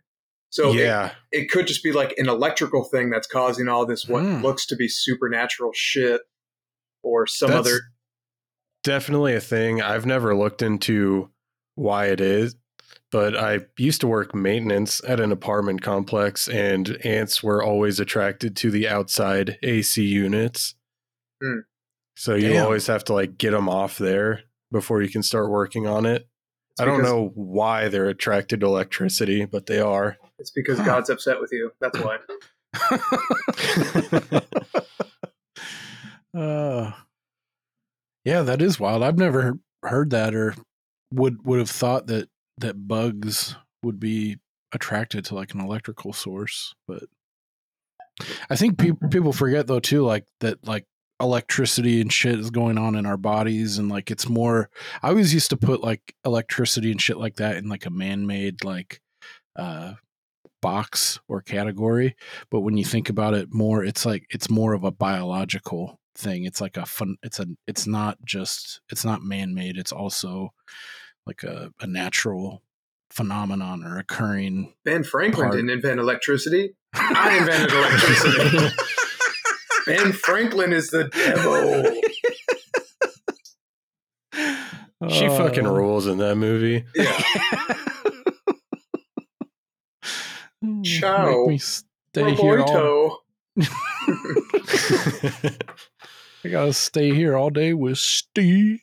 So 0.51 0.71
it- 0.71 0.77
yeah, 0.77 1.13
it, 1.31 1.51
could 1.51 1.67
just 1.67 1.83
be 1.83 1.93
like 1.93 2.15
an 2.19 2.29
electrical 2.29 2.85
thing 2.85 3.09
that's 3.11 3.27
causing 3.27 3.69
all 3.69 3.87
this 3.87 4.07
what 4.09 4.23
Hmm. 4.23 4.43
looks 4.43 4.67
to 4.67 4.77
be 4.77 4.89
supernatural 4.89 5.71
shit, 5.75 6.23
or 7.03 7.27
some 7.27 7.51
That's 7.51 7.69
other. 7.69 7.79
definitely 8.83 9.35
a 9.35 9.41
thing. 9.41 9.81
I've 9.81 10.07
never 10.07 10.35
looked 10.37 10.61
into 10.63 11.31
why 11.77 12.07
it 12.07 12.21
is, 12.21 12.57
but 13.13 13.37
I 13.37 13.61
used 13.79 14.01
to 14.03 14.07
work 14.09 14.35
maintenance 14.35 15.01
at 15.07 15.21
an 15.21 15.31
apartment 15.33 15.83
complex, 15.83 16.49
and 16.49 16.99
ants 17.05 17.43
were 17.43 17.63
always 17.63 18.01
attracted 18.01 18.57
to 18.57 18.71
the 18.71 18.89
outside 18.89 19.59
AC 19.63 20.03
units. 20.05 20.75
Hmm. 21.43 21.59
So 22.17 22.35
you 22.35 22.49
Damn. 22.51 22.65
always 22.65 22.87
have 22.87 23.05
to 23.05 23.15
like 23.15 23.39
get 23.39 23.53
them 23.53 23.69
off 23.69 23.99
there 23.99 24.43
before 24.73 25.03
you 25.03 25.09
can 25.09 25.23
start 25.23 25.51
working 25.51 25.87
on 25.87 26.05
it. 26.07 26.27
It's 26.73 26.81
I 26.81 26.85
don't 26.85 26.99
because- 26.99 27.13
know 27.13 27.33
why 27.35 27.89
they're 27.89 28.09
attracted 28.09 28.61
to 28.61 28.67
electricity, 28.67 29.45
but 29.47 29.67
they 29.67 29.81
are. 29.81 30.17
It's 30.39 30.51
because 30.51 30.79
God's 30.81 31.11
upset 31.11 31.41
with 31.41 31.51
you. 31.53 31.73
That's 31.81 31.99
why. 32.01 32.19
uh 36.37 36.93
yeah 38.25 38.43
that 38.43 38.63
is 38.63 38.79
wild 38.79 39.03
i've 39.03 39.19
never 39.19 39.59
heard 39.83 40.11
that 40.11 40.35
or 40.35 40.55
would 41.13 41.45
would 41.45 41.59
have 41.59 41.71
thought 41.71 42.07
that 42.07 42.29
that 42.59 42.87
bugs 42.87 43.57
would 43.83 43.99
be 43.99 44.37
attracted 44.73 45.25
to 45.25 45.35
like 45.35 45.53
an 45.55 45.61
electrical 45.61 46.13
source 46.13 46.75
but 46.87 47.03
i 48.49 48.55
think 48.57 48.79
pe- 48.79 48.93
people 49.11 49.33
forget 49.33 49.67
though 49.67 49.81
too 49.81 50.03
like 50.05 50.27
that 50.41 50.65
like 50.67 50.87
electricity 51.21 52.01
and 52.01 52.13
shit 52.13 52.39
is 52.39 52.51
going 52.51 52.79
on 52.79 52.95
in 52.95 53.07
our 53.07 53.17
bodies 53.17 53.79
and 53.79 53.89
like 53.89 54.11
it's 54.11 54.29
more 54.29 54.71
i 55.03 55.09
always 55.09 55.35
used 55.35 55.51
to 55.51 55.57
put 55.57 55.83
like 55.83 56.15
electricity 56.25 56.91
and 56.91 57.01
shit 57.01 57.19
like 57.19 57.37
that 57.37 57.57
in 57.57 57.69
like 57.69 57.85
a 57.87 57.91
man-made 57.91 58.65
like 58.65 59.01
uh 59.57 59.93
box 60.63 61.19
or 61.29 61.41
category 61.41 62.15
but 62.51 62.61
when 62.61 62.77
you 62.77 62.85
think 62.85 63.09
about 63.09 63.35
it 63.35 63.53
more 63.53 63.85
it's 63.85 64.05
like 64.07 64.27
it's 64.31 64.51
more 64.51 64.73
of 64.73 64.85
a 64.85 64.91
biological 64.91 65.99
thing 66.15 66.45
it's 66.45 66.61
like 66.61 66.77
a 66.77 66.85
fun 66.85 67.17
it's 67.23 67.39
a 67.39 67.47
it's 67.67 67.87
not 67.87 68.19
just 68.25 68.81
it's 68.91 69.05
not 69.05 69.23
man-made 69.23 69.77
it's 69.77 69.93
also 69.93 70.51
like 71.27 71.43
a, 71.43 71.71
a 71.81 71.87
natural 71.87 72.63
phenomenon 73.11 73.85
or 73.85 73.99
occurring 73.99 74.73
Ben 74.85 75.03
Franklin 75.03 75.47
Part- 75.47 75.57
didn't 75.57 75.71
invent 75.71 76.01
electricity. 76.01 76.75
I 76.95 77.39
invented 77.39 77.73
electricity. 77.73 78.75
ben 79.87 80.13
Franklin 80.13 80.73
is 80.73 80.89
the 80.91 81.05
devil. 81.09 81.85
she 85.11 85.29
fucking 85.29 85.67
Uh, 85.67 85.73
rules 85.73 86.07
in 86.07 86.19
that 86.19 86.37
movie. 86.37 86.85
Yeah. 86.95 87.23
make 90.63 90.85
Ciao. 90.85 91.47
me 91.47 91.59
stay 91.59 92.35
here 92.35 92.61
all, 92.61 93.23
i 96.45 96.49
gotta 96.51 96.73
stay 96.75 97.15
here 97.15 97.35
all 97.37 97.49
day 97.51 97.73
with 97.73 97.97
steve 97.99 98.81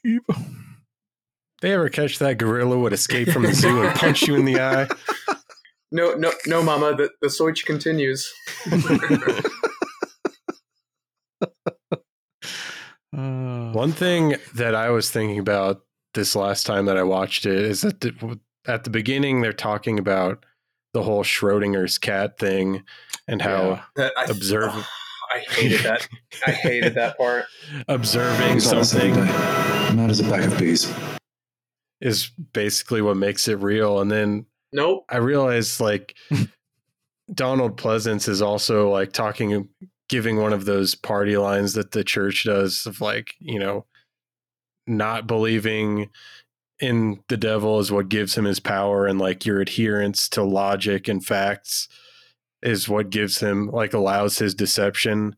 they 1.62 1.74
ever 1.74 1.90
catch 1.90 2.18
that 2.20 2.38
gorilla 2.40 2.78
would 2.80 2.94
escape 2.94 3.30
from 3.30 3.44
the 3.44 3.54
zoo 3.54 3.84
and 3.84 3.94
punch 3.96 4.24
you 4.28 4.36
in 4.36 4.46
the 4.46 4.60
eye? 4.60 4.88
No, 5.92 6.16
no, 6.16 6.32
no, 6.46 6.62
Mama. 6.62 6.96
The 6.96 7.10
the 7.22 7.30
search 7.30 7.66
continues. 7.66 8.30
uh, 11.42 11.52
One 13.12 13.92
thing 13.92 14.36
that 14.56 14.76
I 14.76 14.90
was 14.90 15.10
thinking 15.10 15.40
about 15.40 15.82
this 16.14 16.36
last 16.36 16.66
time 16.66 16.86
that 16.86 16.98
I 16.98 17.04
watched 17.04 17.46
it 17.46 17.58
is 17.60 17.82
that 17.82 18.02
the, 18.02 18.40
at 18.66 18.84
the 18.84 18.90
beginning 18.90 19.42
they're 19.42 19.54
talking 19.54 20.00
about 20.00 20.46
the 20.94 21.04
whole 21.04 21.24
Schrodinger's 21.24 21.98
cat 21.98 22.38
thing 22.40 22.84
and 23.28 23.42
how 23.42 23.62
Yeah. 23.70 23.82
That 23.98 24.14
I 24.18 24.24
Observe- 24.26 24.72
oh, 24.74 24.88
I 25.34 25.40
hated 25.40 25.82
that. 25.82 26.08
I 26.48 26.52
hated 26.52 26.96
that 26.96 27.18
part. 27.18 27.46
observing 27.88 28.58
It's 28.58 28.72
all 28.72 28.84
something. 28.84 29.14
Not 29.96 30.10
as 30.10 30.20
a 30.22 30.24
bag 30.24 30.52
of 30.52 30.58
peas. 30.58 30.92
is 32.02 32.32
basically 32.54 33.02
what 33.02 33.18
makes 33.18 33.48
it 33.48 33.56
real. 33.60 34.00
And 34.00 34.10
then 34.12 34.46
Nope. 34.74 35.06
I 35.10 35.18
realized 35.18 35.80
like 35.80 36.16
Donald 37.34 37.78
Pleasence 37.78 38.28
is 38.30 38.42
also 38.42 38.90
like 38.90 39.12
talking, 39.14 39.68
giving 40.10 40.38
one 40.38 40.54
of 40.54 40.66
those 40.66 40.96
party 40.96 41.38
lines 41.38 41.74
that 41.74 41.92
the 41.92 42.04
church 42.04 42.46
does 42.46 42.86
of 42.86 43.02
like, 43.02 43.36
you 43.40 43.60
know, 43.60 43.86
not 44.88 45.28
believing 45.28 46.10
in 46.80 47.20
the 47.28 47.38
devil 47.38 47.80
is 47.80 47.92
what 47.92 48.10
gives 48.10 48.38
him 48.38 48.46
his 48.46 48.60
power 48.60 49.06
and 49.08 49.20
like 49.20 49.46
your 49.46 49.60
adherence 49.60 50.30
to 50.30 50.44
logic 50.44 51.08
and 51.08 51.26
facts 51.26 51.88
is 52.62 52.88
what 52.88 53.10
gives 53.10 53.40
him 53.40 53.68
like 53.72 53.94
allows 53.94 54.38
his 54.38 54.54
deception. 54.56 55.36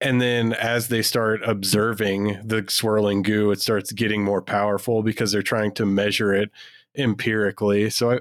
And 0.00 0.20
then 0.20 0.52
as 0.52 0.88
they 0.88 1.02
start 1.02 1.40
observing 1.44 2.38
the 2.44 2.64
swirling 2.68 3.22
goo 3.22 3.50
it 3.50 3.60
starts 3.60 3.92
getting 3.92 4.24
more 4.24 4.42
powerful 4.42 5.02
because 5.02 5.32
they're 5.32 5.42
trying 5.42 5.72
to 5.74 5.86
measure 5.86 6.34
it 6.34 6.50
empirically. 6.96 7.90
So 7.90 8.12
i 8.12 8.18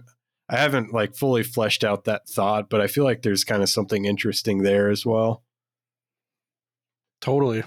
i 0.50 0.58
haven't 0.58 0.94
like 0.94 1.16
fully 1.16 1.44
fleshed 1.44 1.84
out 1.84 2.04
that 2.04 2.28
thought 2.28 2.70
but 2.70 2.80
i 2.80 2.88
feel 2.88 3.04
like 3.04 3.24
there's 3.24 3.44
kind 3.44 3.64
of 3.64 3.70
something 3.70 4.06
interesting 4.06 4.62
there 4.62 4.90
as 4.90 5.04
well 5.06 5.42
Totally. 7.22 7.64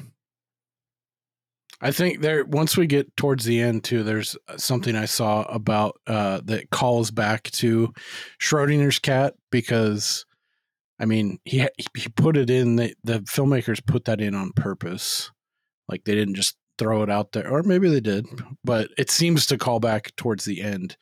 I 1.81 1.93
think 1.93 2.21
there 2.21 2.45
once 2.45 2.77
we 2.77 2.87
get 2.87 3.17
towards 3.17 3.45
the 3.45 3.61
end 3.61 3.85
too, 3.85 4.03
there's 4.03 4.37
something 4.57 4.97
I 4.97 5.05
saw 5.05 5.43
about 5.43 6.01
uh, 6.07 6.41
that 6.45 6.71
calls 6.71 7.11
back 7.11 7.45
to 7.53 7.93
Schrodinger's 8.41 8.99
cat 8.99 9.35
because, 9.51 10.25
I 10.99 11.05
mean, 11.05 11.39
he 11.45 11.67
he 11.97 12.09
put 12.17 12.37
it 12.37 12.51
in 12.51 12.77
the 12.77 12.95
the 13.05 13.21
filmmakers 13.21 13.85
put 13.85 14.07
that 14.07 14.21
in 14.21 14.35
on 14.35 14.53
purpose, 14.53 15.31
like 15.89 16.05
they 16.05 16.15
didn't 16.17 16.35
just 16.35 16.57
throw 16.79 17.03
it 17.03 17.11
out 17.11 17.33
there, 17.33 17.49
or 17.49 17.63
maybe 17.63 17.89
they 17.89 18.01
did, 18.01 18.27
but 18.65 18.91
it 18.99 19.11
seems 19.11 19.47
to 19.47 19.59
call 19.59 19.79
back 19.79 20.15
towards 20.17 20.45
the 20.45 20.61
end 20.61 20.97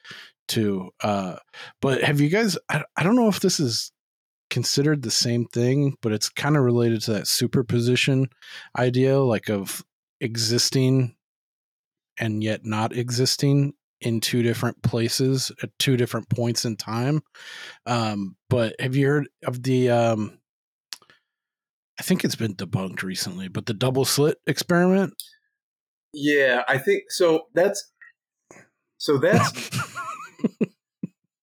too. 0.47 0.91
Uh, 1.03 1.37
but 1.81 2.03
have 2.03 2.21
you 2.21 2.29
guys? 2.29 2.59
I, 2.69 2.85
I 2.97 3.03
don't 3.03 3.17
know 3.17 3.29
if 3.29 3.41
this 3.41 3.61
is 3.61 3.93
considered 4.51 5.03
the 5.03 5.11
same 5.11 5.47
thing, 5.47 5.97
but 6.03 6.13
it's 6.13 6.29
kind 6.29 6.57
of 6.57 6.63
related 6.63 7.03
to 7.03 7.13
that 7.13 7.27
superposition 7.27 8.29
idea, 8.79 9.19
like 9.21 9.49
of 9.49 9.85
existing 10.21 11.17
and 12.19 12.43
yet 12.43 12.65
not 12.65 12.97
existing 12.97 13.75
in 14.01 14.21
two 14.21 14.43
different 14.43 14.83
places 14.83 15.51
at 15.63 15.71
two 15.79 15.97
different 15.97 16.29
points 16.29 16.65
in 16.65 16.77
time. 16.77 17.23
Um, 17.87 18.37
but 18.49 18.75
have 18.81 18.97
you 18.97 19.07
heard 19.07 19.29
of 19.45 19.63
the? 19.63 19.91
Um, 19.91 20.39
I 21.99 22.03
think 22.03 22.25
it's 22.25 22.37
been 22.37 22.55
debunked 22.55 23.03
recently, 23.03 23.49
but 23.49 23.67
the 23.67 23.75
double 23.75 24.05
slit 24.05 24.37
experiment. 24.47 25.15
Yeah, 26.13 26.63
I 26.69 26.79
think 26.79 27.05
so. 27.11 27.47
That's 27.55 27.93
so 28.99 29.19
that's 29.19 29.53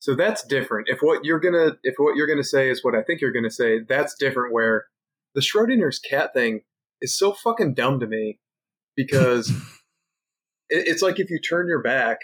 so 0.04 0.16
that's 0.16 0.44
different. 0.44 0.90
If 0.90 1.00
what 1.00 1.24
you're 1.24 1.40
gonna 1.40 1.78
if 1.82 1.96
what 1.96 2.18
you're 2.18 2.28
gonna 2.28 2.44
say 2.44 2.70
is 2.70 2.84
what 2.84 2.94
I 2.94 3.04
think 3.04 3.22
you're 3.22 3.32
gonna 3.32 3.50
say, 3.50 3.80
that's 3.88 4.14
different. 4.16 4.54
Where 4.54 4.88
the 5.34 5.40
Schrodinger's 5.40 5.98
cat 5.98 6.34
thing 6.34 6.64
is 7.00 7.18
so 7.18 7.32
fucking 7.32 7.76
dumb 7.76 8.02
to 8.02 8.06
me 8.06 8.42
because 8.98 9.50
it, 10.70 10.90
it's 10.90 11.02
like 11.02 11.22
if 11.22 11.30
you 11.30 11.40
turn 11.40 11.68
your 11.68 11.82
back, 11.82 12.18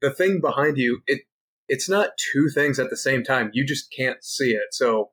the 0.00 0.10
thing 0.10 0.40
behind 0.40 0.76
you 0.76 1.02
it 1.06 1.20
it's 1.68 1.88
not 1.88 2.18
two 2.32 2.48
things 2.52 2.80
at 2.80 2.90
the 2.90 2.96
same 2.96 3.22
time. 3.22 3.52
You 3.52 3.64
just 3.64 3.94
can't 3.96 4.24
see 4.24 4.54
it. 4.54 4.72
So 4.72 5.12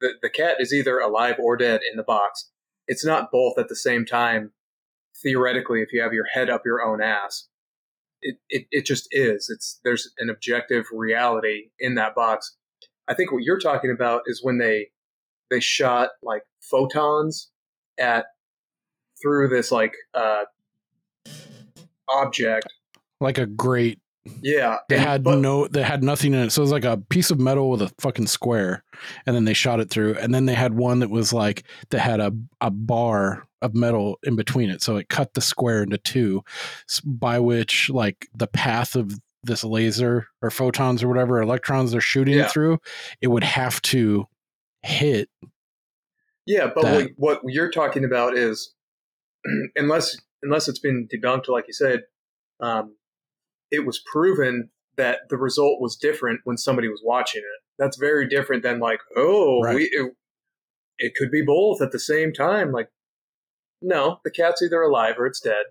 the 0.00 0.10
the 0.22 0.30
cat 0.30 0.58
is 0.60 0.72
either 0.72 1.00
alive 1.00 1.34
or 1.42 1.56
dead 1.56 1.80
in 1.90 1.96
the 1.96 2.04
box. 2.04 2.52
It's 2.86 3.04
not 3.04 3.32
both 3.32 3.58
at 3.58 3.68
the 3.68 3.74
same 3.74 4.06
time 4.06 4.52
theoretically 5.20 5.82
if 5.82 5.92
you 5.92 6.00
have 6.00 6.12
your 6.12 6.26
head 6.26 6.48
up 6.48 6.62
your 6.64 6.80
own 6.80 7.02
ass 7.02 7.48
it, 8.24 8.36
it, 8.48 8.66
it 8.70 8.86
just 8.86 9.06
is. 9.12 9.48
It's 9.48 9.80
there's 9.84 10.10
an 10.18 10.30
objective 10.30 10.86
reality 10.92 11.70
in 11.78 11.94
that 11.94 12.14
box. 12.14 12.56
I 13.06 13.14
think 13.14 13.30
what 13.30 13.42
you're 13.42 13.60
talking 13.60 13.90
about 13.90 14.22
is 14.26 14.42
when 14.42 14.58
they 14.58 14.88
they 15.50 15.60
shot 15.60 16.08
like 16.22 16.42
photons 16.62 17.50
at 17.98 18.26
through 19.22 19.48
this 19.48 19.70
like 19.70 19.92
uh 20.14 20.44
object. 22.08 22.66
Like 23.20 23.38
a 23.38 23.46
great 23.46 24.00
Yeah. 24.40 24.78
They 24.88 24.98
had 24.98 25.22
but- 25.22 25.38
no, 25.38 25.66
they 25.68 25.82
had 25.82 26.02
nothing 26.02 26.32
in 26.34 26.40
it. 26.40 26.50
So 26.50 26.60
it 26.62 26.64
was 26.64 26.72
like 26.72 26.84
a 26.84 26.96
piece 26.96 27.30
of 27.30 27.38
metal 27.38 27.70
with 27.70 27.82
a 27.82 27.92
fucking 28.00 28.26
square, 28.26 28.82
and 29.26 29.36
then 29.36 29.44
they 29.44 29.52
shot 29.54 29.80
it 29.80 29.90
through. 29.90 30.14
And 30.18 30.34
then 30.34 30.46
they 30.46 30.54
had 30.54 30.74
one 30.74 31.00
that 31.00 31.10
was 31.10 31.32
like 31.32 31.64
that 31.90 32.00
had 32.00 32.20
a 32.20 32.32
a 32.60 32.70
bar 32.70 33.46
of 33.60 33.74
metal 33.74 34.18
in 34.22 34.36
between 34.36 34.70
it, 34.70 34.82
so 34.82 34.96
it 34.96 35.08
cut 35.08 35.34
the 35.34 35.40
square 35.40 35.82
into 35.82 35.98
two, 35.98 36.42
by 37.04 37.38
which 37.38 37.88
like 37.90 38.28
the 38.34 38.46
path 38.46 38.94
of 38.96 39.12
this 39.42 39.62
laser 39.64 40.26
or 40.40 40.50
photons 40.50 41.02
or 41.02 41.08
whatever 41.08 41.40
electrons 41.42 41.92
they're 41.92 42.00
shooting 42.00 42.34
Yeah. 42.38 42.48
through, 42.48 42.78
it 43.20 43.28
would 43.28 43.44
have 43.44 43.80
to 43.82 44.26
hit. 44.82 45.28
Yeah, 46.46 46.70
but 46.74 46.82
that- 46.82 47.10
what, 47.16 47.44
what 47.44 47.52
you're 47.52 47.70
talking 47.70 48.04
about 48.04 48.36
is 48.36 48.72
unless 49.76 50.16
unless 50.42 50.68
it's 50.68 50.78
been 50.78 51.08
debunked, 51.12 51.48
like 51.48 51.66
you 51.66 51.72
said, 51.74 52.02
um, 52.60 52.96
it 53.74 53.84
was 53.86 54.00
proven 54.12 54.70
that 54.96 55.20
the 55.28 55.36
result 55.36 55.80
was 55.80 55.96
different 55.96 56.40
when 56.44 56.56
somebody 56.56 56.88
was 56.88 57.00
watching 57.04 57.40
it. 57.42 57.62
That's 57.78 57.96
very 57.96 58.28
different 58.28 58.62
than 58.62 58.78
like, 58.78 59.00
oh, 59.16 59.60
Right. 59.62 59.74
we 59.74 59.82
it, 59.92 60.12
it 60.98 61.14
could 61.16 61.30
be 61.30 61.42
both 61.44 61.82
at 61.82 61.90
the 61.92 61.98
same 61.98 62.32
time. 62.32 62.70
Like, 62.72 62.88
no, 63.82 64.20
the 64.24 64.30
cat's 64.30 64.62
either 64.62 64.80
alive 64.80 65.16
or 65.18 65.26
it's 65.26 65.40
dead. 65.40 65.64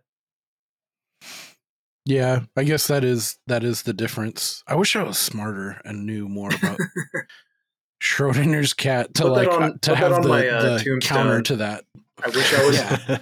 Yeah, 2.05 2.41
I 2.57 2.65
guess 2.65 2.87
that 2.87 3.05
is 3.05 3.37
that 3.47 3.63
is 3.63 3.83
the 3.83 3.93
difference. 3.93 4.61
I 4.67 4.75
wish 4.75 4.95
I 4.97 5.03
was 5.03 5.17
smarter 5.17 5.79
and 5.85 6.05
knew 6.05 6.27
more 6.27 6.53
about 6.53 6.77
Schrodinger's 8.03 8.73
cat 8.73 9.13
to 9.15 9.23
Put 9.23 9.31
like 9.31 9.47
on- 9.49 9.63
uh, 9.63 9.71
to 9.83 9.95
have 9.95 10.21
the, 10.21 10.27
my, 10.27 10.45
uh, 10.47 10.77
the 10.79 10.99
counter 11.01 11.41
to 11.43 11.55
that. 11.57 11.85
I 12.21 12.27
wish 12.29 12.53
I 12.53 12.65
was. 12.65 12.77
Yeah. 13.09 13.19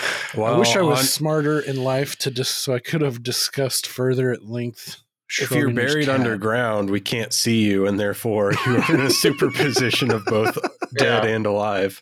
I 0.00 0.58
wish 0.58 0.76
I 0.76 0.82
was 0.82 0.98
on- 1.00 1.04
smarter 1.04 1.60
in 1.60 1.76
life 1.76 2.16
to 2.18 2.30
just 2.30 2.56
so 2.56 2.74
I 2.74 2.78
could 2.80 3.00
have 3.02 3.22
discussed 3.22 3.86
further 3.86 4.32
at 4.32 4.44
length. 4.44 5.00
if 5.40 5.50
you're 5.52 5.72
buried 5.72 6.06
cat. 6.06 6.20
underground, 6.20 6.90
we 6.90 7.00
can't 7.00 7.32
see 7.32 7.62
you, 7.64 7.86
and 7.86 7.98
therefore 7.98 8.52
you 8.66 8.76
are 8.76 8.94
in 8.94 9.00
a 9.00 9.10
superposition 9.10 10.10
of 10.10 10.24
both 10.26 10.58
dead 10.96 11.24
Yeah. 11.24 11.30
and 11.30 11.46
alive. 11.46 12.00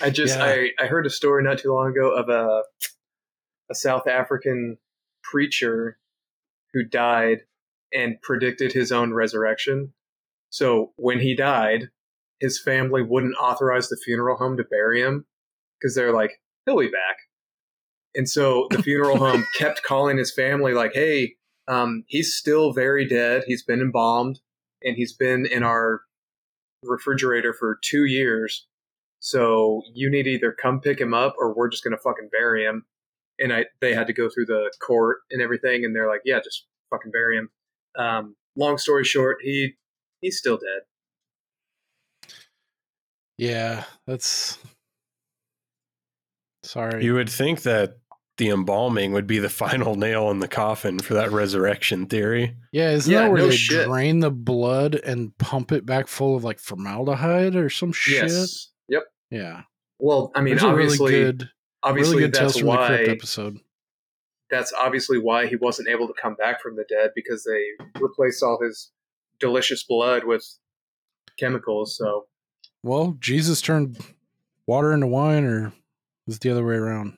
I 0.00 0.10
just 0.10 0.36
Yeah. 0.36 0.44
I, 0.44 0.70
I 0.80 0.86
heard 0.86 1.06
a 1.06 1.10
story 1.10 1.42
not 1.44 1.58
too 1.58 1.72
long 1.72 1.90
ago 1.90 2.10
of 2.14 2.28
a 2.28 2.62
a 3.70 3.74
South 3.74 4.06
African 4.06 4.76
preacher 5.22 5.98
who 6.74 6.82
died 6.84 7.38
and 7.94 8.20
predicted 8.20 8.72
his 8.72 8.90
own 8.92 9.14
resurrection. 9.14 9.94
So 10.50 10.92
when 10.96 11.20
he 11.20 11.34
died, 11.34 11.88
his 12.40 12.60
family 12.60 13.02
wouldn't 13.02 13.36
authorize 13.36 13.88
the 13.88 13.96
funeral 13.96 14.36
home 14.36 14.56
to 14.58 14.64
bury 14.64 15.00
him 15.00 15.24
because 15.80 15.94
they're 15.94 16.12
like, 16.12 16.40
he'll 16.66 16.78
be 16.78 16.86
back. 16.86 17.16
And 18.14 18.28
so 18.28 18.66
the 18.70 18.82
funeral 18.82 19.16
home 19.16 19.44
kept 19.58 19.82
calling 19.82 20.18
his 20.18 20.32
family 20.34 20.74
like, 20.74 20.92
hey, 20.94 21.36
um, 21.68 22.04
he's 22.06 22.34
still 22.34 22.72
very 22.72 23.06
dead. 23.06 23.44
He's 23.46 23.62
been 23.62 23.80
embalmed 23.80 24.40
and 24.82 24.96
he's 24.96 25.12
been 25.12 25.46
in 25.46 25.62
our 25.62 26.02
refrigerator 26.82 27.54
for 27.54 27.78
two 27.82 28.04
years. 28.04 28.66
So 29.20 29.82
you 29.94 30.10
need 30.10 30.24
to 30.24 30.30
either 30.30 30.52
come 30.52 30.80
pick 30.80 31.00
him 31.00 31.14
up 31.14 31.34
or 31.38 31.54
we're 31.54 31.68
just 31.68 31.84
gonna 31.84 31.96
fucking 31.96 32.28
bury 32.32 32.64
him. 32.64 32.84
And 33.38 33.52
I 33.52 33.66
they 33.80 33.94
had 33.94 34.08
to 34.08 34.12
go 34.12 34.28
through 34.28 34.46
the 34.46 34.72
court 34.84 35.18
and 35.30 35.40
everything, 35.40 35.84
and 35.84 35.94
they're 35.94 36.08
like, 36.08 36.22
yeah, 36.24 36.40
just 36.42 36.66
fucking 36.90 37.12
bury 37.12 37.38
him. 37.38 37.50
Um, 37.96 38.36
long 38.56 38.78
story 38.78 39.04
short, 39.04 39.38
he 39.42 39.74
he's 40.20 40.38
still 40.38 40.58
dead. 40.58 42.32
Yeah, 43.38 43.84
that's 44.06 44.58
sorry. 46.72 47.04
You 47.04 47.14
would 47.14 47.28
think 47.30 47.62
that 47.62 47.98
the 48.38 48.48
embalming 48.48 49.12
would 49.12 49.26
be 49.26 49.38
the 49.38 49.48
final 49.62 49.94
nail 49.94 50.30
in 50.30 50.40
the 50.40 50.48
coffin 50.48 50.98
for 50.98 51.14
that 51.14 51.30
resurrection 51.30 52.06
theory. 52.06 52.56
yeah, 52.72 52.90
isn't 52.90 53.12
Yeah, 53.12 53.22
that 53.22 53.30
where 53.32 53.42
no 53.42 53.48
they 53.48 53.56
shit. 53.56 53.86
drain 53.86 54.20
the 54.20 54.30
blood 54.30 54.94
and 54.94 55.36
pump 55.38 55.70
it 55.72 55.84
back 55.86 56.08
full 56.08 56.36
of 56.36 56.44
like 56.44 56.58
formaldehyde 56.58 57.54
or 57.56 57.68
some 57.70 57.92
shit? 57.92 58.28
Yes. 58.30 58.70
Yep. 58.88 59.02
Yeah. 59.30 59.62
Well, 59.98 60.32
I 60.34 60.40
mean, 60.40 60.54
There's 60.56 60.62
a 60.64 60.68
really 60.74 60.82
obviously, 60.84 61.12
good, 61.12 61.48
obviously 61.82 62.16
really 62.16 62.28
good 62.30 62.34
that's 62.34 62.58
from 62.58 62.68
why 62.68 62.94
episode. 63.04 63.58
that's 64.50 64.72
obviously 64.72 65.18
why 65.18 65.46
he 65.46 65.56
wasn't 65.56 65.88
able 65.88 66.08
to 66.08 66.14
come 66.20 66.34
back 66.34 66.60
from 66.60 66.74
the 66.76 66.84
dead 66.88 67.10
because 67.14 67.44
they 67.44 67.62
replaced 68.00 68.42
all 68.42 68.58
his 68.62 68.90
delicious 69.38 69.84
blood 69.84 70.24
with 70.24 70.44
chemicals. 71.38 71.96
So 71.96 72.26
Well, 72.82 73.16
Jesus 73.20 73.60
turned 73.60 73.98
water 74.66 74.92
into 74.92 75.06
wine, 75.06 75.44
or 75.44 75.72
was 76.26 76.36
it 76.36 76.42
the 76.42 76.50
other 76.50 76.64
way 76.64 76.74
around? 76.74 77.16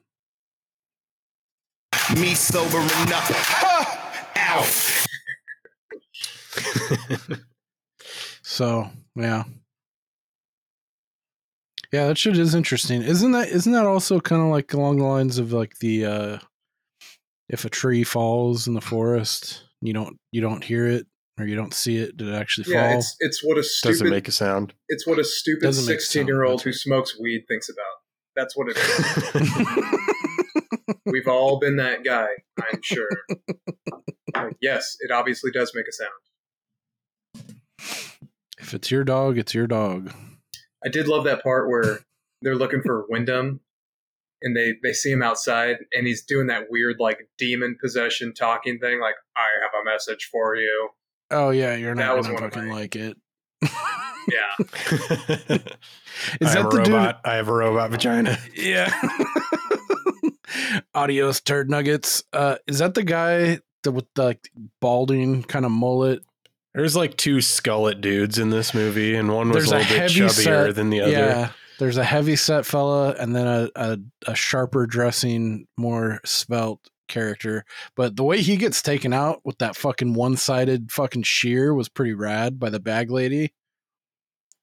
Me 2.18 2.34
sobering 2.34 2.88
up. 3.12 3.30
Ow. 4.36 4.66
So 8.46 8.88
yeah, 9.16 9.42
yeah, 11.92 12.06
that 12.06 12.16
shit 12.16 12.38
is 12.38 12.54
interesting. 12.54 13.02
Isn't 13.02 13.32
that 13.32 13.48
isn't 13.48 13.72
that 13.72 13.84
also 13.84 14.20
kind 14.20 14.42
of 14.42 14.48
like 14.48 14.72
along 14.74 14.98
the 14.98 15.04
lines 15.06 15.38
of 15.38 15.52
like 15.52 15.76
the 15.80 16.04
uh 16.06 16.38
if 17.48 17.64
a 17.64 17.68
tree 17.68 18.04
falls 18.04 18.68
in 18.68 18.74
the 18.74 18.80
forest, 18.80 19.64
you 19.80 19.92
don't 19.92 20.16
you 20.30 20.40
don't 20.40 20.62
hear 20.62 20.86
it 20.86 21.06
or 21.40 21.46
you 21.46 21.56
don't 21.56 21.74
see 21.74 21.96
it, 21.96 22.16
did 22.16 22.28
it 22.28 22.34
actually 22.34 22.72
yeah, 22.72 22.90
fall? 22.90 22.98
it's 22.98 23.16
it's 23.18 23.42
what 23.42 23.58
a 23.58 23.64
stupid 23.64 23.90
Doesn't 23.90 24.06
stupid 24.06 24.14
make 24.14 24.28
a 24.28 24.32
sound. 24.32 24.72
it's 24.88 25.04
what 25.04 25.18
a 25.18 25.24
stupid 25.24 25.62
Doesn't 25.62 25.84
sixteen 25.84 26.28
year 26.28 26.44
old 26.44 26.62
who 26.62 26.72
smokes 26.72 27.18
weed 27.18 27.46
thinks 27.48 27.68
about. 27.68 28.03
That's 28.36 28.56
what 28.56 28.68
it 28.70 28.76
is. 28.76 29.94
We've 31.06 31.28
all 31.28 31.58
been 31.60 31.76
that 31.76 32.02
guy, 32.04 32.26
I'm 32.58 32.80
sure. 32.82 33.08
Like, 34.34 34.56
yes, 34.60 34.96
it 35.00 35.10
obviously 35.12 35.50
does 35.52 35.72
make 35.74 35.86
a 35.88 35.92
sound. 35.92 36.10
if 38.58 38.74
it's 38.74 38.90
your 38.90 39.04
dog, 39.04 39.38
it's 39.38 39.54
your 39.54 39.66
dog. 39.66 40.12
I 40.84 40.88
did 40.88 41.08
love 41.08 41.24
that 41.24 41.42
part 41.42 41.68
where 41.68 42.00
they're 42.42 42.56
looking 42.56 42.82
for 42.82 43.06
Wyndham 43.08 43.60
and 44.42 44.56
they, 44.56 44.74
they 44.82 44.92
see 44.92 45.10
him 45.12 45.22
outside 45.22 45.76
and 45.92 46.06
he's 46.06 46.22
doing 46.24 46.48
that 46.48 46.64
weird 46.68 46.96
like 46.98 47.28
demon 47.38 47.76
possession 47.80 48.34
talking 48.34 48.78
thing 48.78 49.00
like 49.00 49.14
I 49.36 49.46
have 49.62 49.70
a 49.80 49.84
message 49.90 50.28
for 50.30 50.56
you. 50.56 50.90
Oh 51.30 51.50
yeah, 51.50 51.74
you're 51.76 51.94
That 51.94 52.06
not 52.08 52.16
was 52.18 52.26
gonna 52.26 52.40
one 52.40 52.50
fucking 52.50 52.68
my- 52.68 52.74
like 52.74 52.96
it. 52.96 53.16
Yeah. 54.26 54.64
Is 56.40 56.56
I 56.56 56.62
that 56.62 56.70
the 56.70 56.78
a 56.80 56.84
dude? 56.84 56.88
robot. 56.88 57.20
I 57.24 57.34
have 57.34 57.48
a 57.48 57.52
robot 57.52 57.90
vagina. 57.90 58.38
Yeah. 58.54 58.90
Adios, 60.94 61.40
turd 61.40 61.70
nuggets. 61.70 62.22
Uh, 62.32 62.56
is 62.66 62.78
that 62.78 62.94
the 62.94 63.02
guy 63.02 63.58
that 63.82 63.92
with 63.92 64.06
the 64.14 64.24
like, 64.24 64.48
balding 64.80 65.42
kind 65.42 65.64
of 65.64 65.72
mullet? 65.72 66.20
There's 66.74 66.96
like 66.96 67.16
two 67.16 67.36
skullet 67.38 68.00
dudes 68.00 68.38
in 68.38 68.50
this 68.50 68.74
movie, 68.74 69.14
and 69.14 69.32
one 69.32 69.50
was 69.50 69.68
There's 69.68 69.72
a 69.72 69.76
a 69.76 69.78
little 69.78 69.98
bit 69.98 70.10
chubbier 70.10 70.30
set- 70.66 70.74
than 70.74 70.90
the 70.90 71.00
other. 71.02 71.12
Yeah, 71.12 71.50
there's 71.78 71.96
a 71.98 72.04
heavy 72.04 72.36
set 72.36 72.66
fella, 72.66 73.10
and 73.12 73.34
then 73.34 73.46
a, 73.46 73.68
a 73.76 73.98
a 74.26 74.34
sharper 74.34 74.86
dressing, 74.86 75.66
more 75.76 76.20
svelte 76.24 76.88
character. 77.08 77.64
But 77.96 78.16
the 78.16 78.24
way 78.24 78.40
he 78.40 78.56
gets 78.56 78.82
taken 78.82 79.12
out 79.12 79.40
with 79.44 79.58
that 79.58 79.76
fucking 79.76 80.14
one 80.14 80.36
sided 80.36 80.90
fucking 80.92 81.22
shear 81.24 81.74
was 81.74 81.88
pretty 81.88 82.14
rad 82.14 82.58
by 82.58 82.70
the 82.70 82.80
bag 82.80 83.10
lady. 83.10 83.52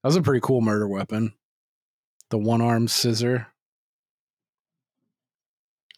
That 0.03 0.07
was 0.07 0.15
a 0.15 0.21
pretty 0.21 0.41
cool 0.41 0.61
murder 0.61 0.87
weapon. 0.87 1.33
The 2.29 2.37
one 2.37 2.61
armed 2.61 2.89
scissor. 2.91 3.47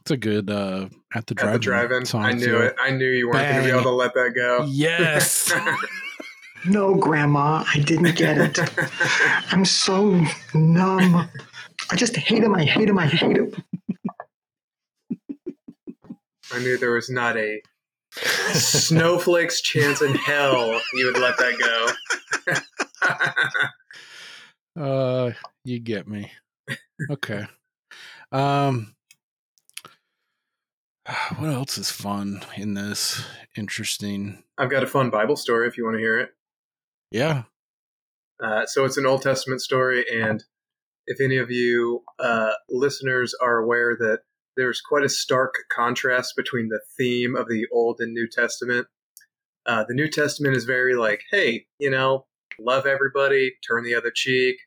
It's 0.02 0.12
a 0.12 0.18
good 0.18 0.50
uh 0.50 0.90
at 0.90 0.92
the 0.92 1.18
At 1.18 1.28
the 1.28 1.36
drive 1.36 1.62
drive-in, 1.62 2.06
song. 2.06 2.24
I 2.26 2.34
knew 2.34 2.46
too. 2.46 2.58
it. 2.58 2.76
I 2.82 2.92
knew 2.92 3.10
you 3.10 3.28
weren't 3.28 3.48
going 3.48 3.62
to 3.62 3.64
be 3.64 3.70
able 3.72 3.84
to 3.84 3.90
let 3.92 4.14
that 4.16 4.34
go. 4.36 4.66
Yes. 4.70 5.54
No, 6.66 6.96
Grandma, 6.96 7.66
I 7.76 7.80
didn't 7.80 8.16
get 8.16 8.38
it. 8.38 8.58
I'm 9.52 9.66
so 9.66 10.24
numb. 10.54 11.30
I 11.92 11.96
just 11.98 12.16
hate 12.16 12.42
him. 12.42 12.56
I 12.56 12.64
hate 12.64 12.88
him. 12.88 12.98
I 12.98 13.08
hate 13.08 13.36
him. 13.36 13.54
I 16.54 16.60
knew 16.60 16.78
there 16.78 16.92
was 16.92 17.10
not 17.10 17.36
a 17.36 17.62
snowflake's 18.54 19.62
chance 19.62 20.02
in 20.02 20.14
hell 20.16 20.80
you 20.94 21.06
would 21.06 21.18
let 21.18 21.38
that 21.38 21.58
go. 21.60 22.54
Uh, 24.76 25.32
you 25.64 25.80
get 25.80 26.08
me. 26.08 26.32
Okay. 27.12 27.46
Um, 28.32 28.96
what 31.38 31.50
else 31.50 31.78
is 31.78 31.92
fun 31.92 32.42
in 32.58 32.74
this? 32.74 33.24
Interesting. 33.56 34.44
I've 34.58 34.72
got 34.72 34.84
a 34.84 34.88
fun 34.88 35.10
Bible 35.10 35.36
story 35.36 35.68
if 35.68 35.78
you 35.78 35.84
want 35.84 35.96
to 35.98 36.02
hear 36.02 36.20
it. 36.20 36.32
Yeah. 37.12 37.44
Uh, 38.44 38.66
so 38.66 38.84
it's 38.84 38.98
an 38.98 39.06
Old 39.06 39.22
Testament 39.22 39.62
story, 39.62 40.06
and 40.12 40.44
if 41.06 41.22
any 41.22 41.38
of 41.38 41.52
you 41.52 42.04
uh, 42.20 42.54
listeners 42.70 43.36
are 43.40 43.60
aware 43.60 43.96
that 43.96 44.22
there's 44.56 44.82
quite 44.82 45.04
a 45.04 45.10
stark 45.10 45.54
contrast 45.76 46.34
between 46.36 46.70
the 46.70 46.82
theme 46.98 47.36
of 47.36 47.48
the 47.48 47.66
Old 47.72 48.00
and 48.00 48.14
New 48.14 48.28
Testament. 48.28 48.88
Uh, 49.66 49.84
the 49.88 49.94
New 49.94 50.10
Testament 50.10 50.56
is 50.56 50.66
very 50.66 50.96
like, 50.96 51.22
hey, 51.32 51.66
you 51.80 51.90
know, 51.90 52.26
love 52.60 52.86
everybody, 52.86 53.54
turn 53.68 53.84
the 53.84 53.96
other 53.96 54.12
cheek, 54.14 54.58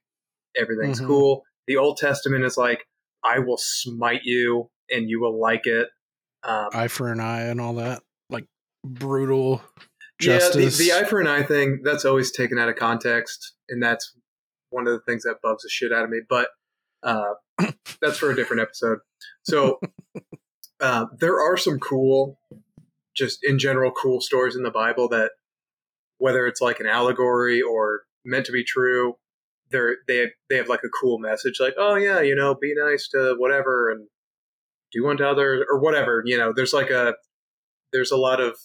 everything's 0.57 1.01
Mhm. 1.01 1.07
cool. 1.07 1.45
The 1.67 1.77
Old 1.77 1.99
Testament 1.99 2.45
is 2.45 2.57
like, 2.57 2.87
I 3.25 3.39
will 3.41 3.59
smite 3.59 4.23
you 4.25 4.71
and 4.91 5.11
you 5.11 5.21
will 5.21 5.39
like 5.41 5.67
it. 5.67 5.89
Um, 6.43 6.69
eye 6.73 6.89
for 6.89 7.11
an 7.11 7.21
eye 7.21 7.43
and 7.43 7.61
all 7.61 7.75
that, 7.75 8.03
like 8.31 8.47
brutal 8.85 9.63
Yeah, 10.21 10.39
justice. 10.39 10.79
the, 10.79 10.85
the 10.85 10.93
eye 10.93 11.05
for 11.05 11.21
an 11.21 11.27
eye 11.27 11.43
thing, 11.43 11.81
that's 11.83 12.05
always 12.05 12.31
taken 12.31 12.59
out 12.59 12.69
of 12.69 12.77
context. 12.77 13.55
And 13.69 13.83
that's 13.83 14.15
one 14.71 14.87
of 14.87 14.93
the 14.93 15.01
things 15.01 15.25
that 15.25 15.43
bugs 15.43 15.63
the 15.65 15.69
shit 15.69 15.93
out 15.93 16.05
of 16.05 16.11
me. 16.11 16.21
But 16.29 16.49
uh, 17.07 17.35
that's 18.03 18.19
for 18.19 18.31
a 18.31 18.37
different 18.37 18.63
episode. 18.63 18.99
So 19.45 19.81
uh, 20.81 21.07
there 21.19 21.41
are 21.41 21.57
some 21.57 21.79
cool, 21.79 22.39
just 23.17 23.39
in 23.43 23.59
general, 23.59 23.91
cool 23.93 24.21
stories 24.21 24.57
in 24.57 24.63
the 24.63 24.71
Bible 24.71 25.09
that, 25.09 25.31
whether 26.19 26.47
it's 26.47 26.61
like 26.61 26.81
an 26.81 26.87
allegory 26.87 27.61
or 27.63 28.03
meant 28.25 28.47
to 28.47 28.53
be 28.53 28.65
true, 28.65 29.15
they're, 29.71 29.97
they, 30.09 30.19
have, 30.19 30.31
they 30.49 30.57
have 30.57 30.69
like 30.69 30.81
a 30.85 30.89
cool 30.89 31.19
message 31.19 31.59
like, 31.61 31.75
oh, 31.79 31.95
yeah, 31.95 32.21
you 32.21 32.35
know, 32.35 32.55
be 32.55 32.75
nice 32.77 33.09
to 33.09 33.35
whatever 33.39 33.91
and 33.91 34.09
do 34.93 35.09
unto 35.09 35.25
others 35.25 35.65
or 35.71 35.79
whatever. 35.79 36.23
You 36.25 36.39
know, 36.39 36.53
there's 36.55 36.73
like 36.73 36.91
a, 36.91 37.15
there's 37.93 38.11
a 38.11 38.17
lot 38.17 38.41
of 38.41 38.57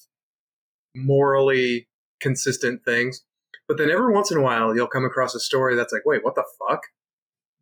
morally 0.95 1.87
consistent 2.19 2.83
things. 2.85 3.21
But 3.67 3.77
then 3.77 3.89
every 3.89 4.13
once 4.13 4.31
in 4.31 4.37
a 4.37 4.41
while, 4.41 4.75
you'll 4.75 4.87
come 4.87 5.05
across 5.05 5.35
a 5.35 5.39
story 5.39 5.75
that's 5.75 5.93
like, 5.93 6.05
wait, 6.05 6.23
what 6.23 6.35
the 6.35 6.43
fuck? 6.67 6.81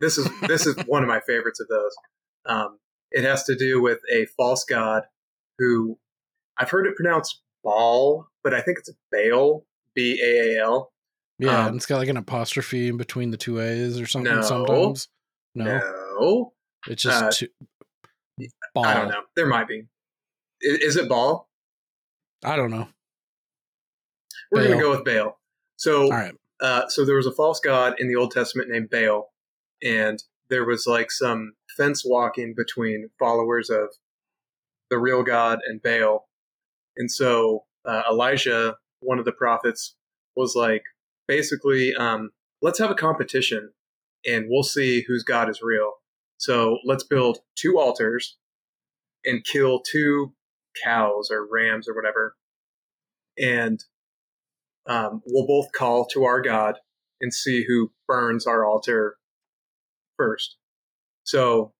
This 0.02 0.18
is 0.18 0.30
this 0.48 0.66
is 0.66 0.76
one 0.86 1.04
of 1.04 1.10
my 1.10 1.20
favorites 1.20 1.60
of 1.60 1.68
those. 1.68 1.96
Um, 2.46 2.80
it 3.12 3.24
has 3.24 3.44
to 3.46 3.56
do 3.56 3.82
with 3.82 4.00
a 4.12 4.26
false 4.38 4.64
god 4.64 5.04
who 5.58 5.98
I've 6.58 6.70
heard 6.70 6.88
it 6.88 6.96
pronounced 6.96 7.42
Baal, 7.64 8.28
but 8.44 8.54
I 8.54 8.62
think 8.62 8.78
it's 8.80 8.92
Baal, 9.12 9.66
B 9.94 10.22
A 10.24 10.56
A 10.58 10.64
L. 10.64 10.92
yeah, 11.38 11.60
um, 11.62 11.68
and 11.68 11.76
it's 11.76 11.86
got 11.86 11.98
like 11.98 12.08
an 12.10 12.18
apostrophe 12.18 12.88
in 12.88 12.98
between 12.98 13.32
the 13.32 13.38
two 13.38 13.60
A's 13.60 14.00
or 14.00 14.06
something. 14.08 14.34
No. 14.36 14.42
sometimes, 14.42 15.10
no, 15.56 15.66
No, 15.66 16.54
it's 16.88 17.04
just 17.04 17.24
Uh, 17.24 17.32
two. 17.32 17.48
I 18.78 18.94
don't 18.94 19.10
know. 19.10 19.24
There 19.36 19.48
might 19.48 19.68
be. 19.68 19.80
I- 20.64 20.78
Is 20.82 20.96
it 20.96 21.10
Baal? 21.10 21.50
I 22.44 22.56
don't 22.56 22.72
know. 22.72 22.88
We're 24.52 24.64
going 24.64 24.78
to 24.78 24.84
go 24.84 24.92
with 24.92 25.04
Baal. 25.04 25.38
So 25.76 26.10
right. 26.10 26.34
uh, 26.62 26.88
so 26.88 27.06
there 27.06 27.16
was 27.16 27.26
a 27.28 27.32
false 27.32 27.60
god 27.60 28.00
in 28.00 28.08
the 28.08 28.16
Old 28.16 28.32
Testament 28.32 28.70
named 28.70 28.90
Baal, 28.90 29.29
and 29.84 30.24
there 30.50 30.66
was 30.66 30.86
like 30.88 31.12
some 31.12 31.54
fence 31.78 32.04
walking 32.06 32.54
between 32.56 33.10
followers 33.20 33.70
of 33.70 33.90
the 34.90 34.98
real 34.98 35.24
God 35.24 35.60
and 35.66 35.82
Baal. 35.82 36.28
And 36.98 37.12
so 37.12 37.66
uh, 37.86 38.04
Elijah, 38.10 38.76
one 39.02 39.20
of 39.20 39.26
the 39.26 39.32
prophets, 39.32 39.96
was 40.36 40.56
like, 40.56 40.84
basically, 41.28 41.94
um, 41.96 42.32
let's 42.62 42.80
have 42.80 42.92
a 42.92 42.96
competition 42.96 43.72
and 44.26 44.48
we'll 44.50 44.64
see 44.64 45.04
whose 45.08 45.24
God 45.24 45.50
is 45.50 45.62
real. 45.62 45.94
So 46.38 46.80
let's 46.86 47.04
build 47.04 47.40
two 47.56 47.80
altars 47.80 48.38
and 49.26 49.46
kill 49.46 49.82
two 49.82 50.34
cows 50.84 51.30
or 51.32 51.48
rams 51.50 51.88
or 51.88 51.96
whatever. 51.96 52.36
And 53.38 53.84
um, 54.88 55.22
we'll 55.26 55.48
both 55.48 55.72
call 55.72 56.06
to 56.08 56.24
our 56.24 56.42
God 56.42 56.76
and 57.22 57.34
see 57.34 57.66
who 57.68 57.92
burns 58.08 58.48
our 58.48 58.66
altar 58.66 59.18
first. 60.20 60.58
So 61.24 61.74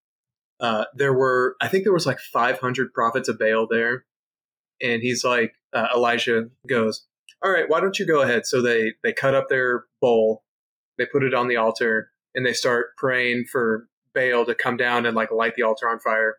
uh, 0.60 0.86
there 0.96 1.14
were, 1.14 1.56
I 1.62 1.68
think 1.68 1.84
there 1.84 1.94
was 1.94 2.06
like 2.06 2.20
500 2.20 2.94
prophets 2.94 3.30
of 3.30 3.38
Baal 3.38 3.68
there, 3.70 4.06
and 4.82 5.02
he's 5.02 5.24
like, 5.24 5.54
uh, 5.74 5.88
Elijah 5.96 6.46
goes, 6.68 7.06
"All 7.44 7.52
right, 7.52 7.70
why 7.70 7.82
don't 7.82 8.00
you 8.00 8.08
go 8.08 8.22
ahead?" 8.22 8.46
So 8.46 8.62
they 8.62 8.94
they 9.04 9.14
cut 9.14 9.36
up 9.36 9.50
their 9.50 9.86
bowl, 10.02 10.44
they 10.98 11.06
put 11.06 11.24
it 11.24 11.34
on 11.34 11.48
the 11.48 11.58
altar, 11.58 12.12
and 12.34 12.46
they 12.46 12.54
start 12.54 12.98
praying 12.98 13.46
for 13.52 13.88
Baal 14.16 14.46
to 14.46 14.56
come 14.56 14.78
down 14.78 15.06
and 15.06 15.16
like 15.16 15.32
light 15.32 15.56
the 15.56 15.64
altar 15.64 15.90
on 15.90 16.00
fire. 16.00 16.38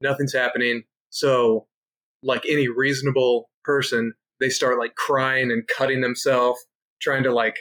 Nothing's 0.00 0.32
happening. 0.32 0.84
So, 1.10 1.66
like 2.22 2.44
any 2.48 2.68
reasonable 2.68 3.50
person, 3.64 4.14
they 4.40 4.48
start 4.48 4.78
like 4.78 4.94
crying 4.94 5.50
and 5.50 5.68
cutting 5.68 6.00
themselves, 6.00 6.64
trying 7.00 7.24
to 7.24 7.32
like 7.32 7.56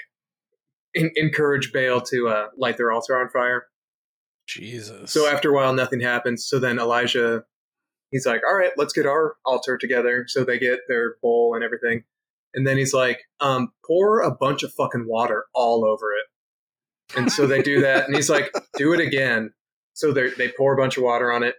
en- 0.96 1.12
encourage 1.16 1.72
Baal 1.72 2.02
to 2.02 2.28
uh, 2.28 2.48
light 2.58 2.78
their 2.78 2.92
altar 2.92 3.20
on 3.20 3.30
fire. 3.30 3.66
Jesus. 4.48 5.12
So 5.12 5.28
after 5.28 5.50
a 5.52 5.54
while, 5.54 5.74
nothing 5.74 6.02
happens. 6.02 6.46
So 6.46 6.60
then 6.60 6.80
Elijah, 6.80 7.44
he's 8.12 8.26
like, 8.26 8.42
"All 8.48 8.56
right, 8.56 8.72
let's 8.78 8.94
get 8.94 9.06
our 9.06 9.36
altar 9.46 9.78
together." 9.78 10.26
So 10.28 10.44
they 10.44 10.60
get 10.60 10.82
their 10.88 11.16
bowl 11.22 11.54
and 11.56 11.64
everything, 11.64 12.04
and 12.54 12.68
then 12.68 12.78
he's 12.78 12.94
like, 12.94 13.22
um, 13.40 13.72
"Pour 13.86 14.22
a 14.22 14.32
bunch 14.32 14.64
of 14.64 14.74
fucking 14.74 15.08
water 15.08 15.46
all 15.54 15.86
over 15.86 16.12
it." 16.12 17.18
And 17.18 17.32
so 17.32 17.48
they 17.48 17.62
do 17.62 17.82
that, 17.82 18.06
and 18.06 18.16
he's 18.16 18.30
like, 18.30 18.52
"Do 18.78 18.94
it 18.94 19.00
again." 19.00 19.54
So 19.94 20.12
they 20.12 20.30
they 20.32 20.50
pour 20.50 20.74
a 20.74 20.78
bunch 20.78 20.98
of 20.98 21.04
water 21.04 21.32
on 21.32 21.44
it, 21.44 21.56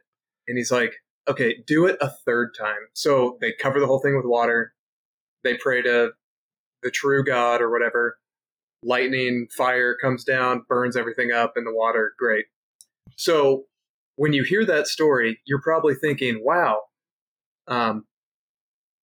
and 0.47 0.59
he's 0.59 0.71
like, 0.71 0.93
"Okay, 1.27 1.63
do 1.67 1.87
it 1.87 1.97
a 2.01 2.11
third 2.27 2.51
time." 2.59 2.89
So 2.93 3.39
they 3.41 3.53
cover 3.53 3.81
the 3.81 3.87
whole 3.87 4.01
thing 4.01 4.17
with 4.17 4.27
water. 4.27 4.75
They 5.43 5.57
pray 5.57 5.83
to 5.83 6.13
the 6.83 6.91
true 6.91 7.25
God 7.25 7.63
or 7.63 7.71
whatever. 7.71 8.19
Lightning, 8.85 9.49
fire 9.57 9.97
comes 10.01 10.25
down, 10.25 10.65
burns 10.69 10.97
everything 10.97 11.33
up 11.33 11.55
in 11.57 11.65
the 11.65 11.75
water. 11.75 12.13
Great. 12.19 12.47
So 13.17 13.65
when 14.17 14.33
you 14.33 14.43
hear 14.43 14.65
that 14.67 14.87
story, 14.87 15.41
you're 15.47 15.63
probably 15.63 15.95
thinking, 15.95 16.43
wow, 16.45 16.83
um, 17.67 18.05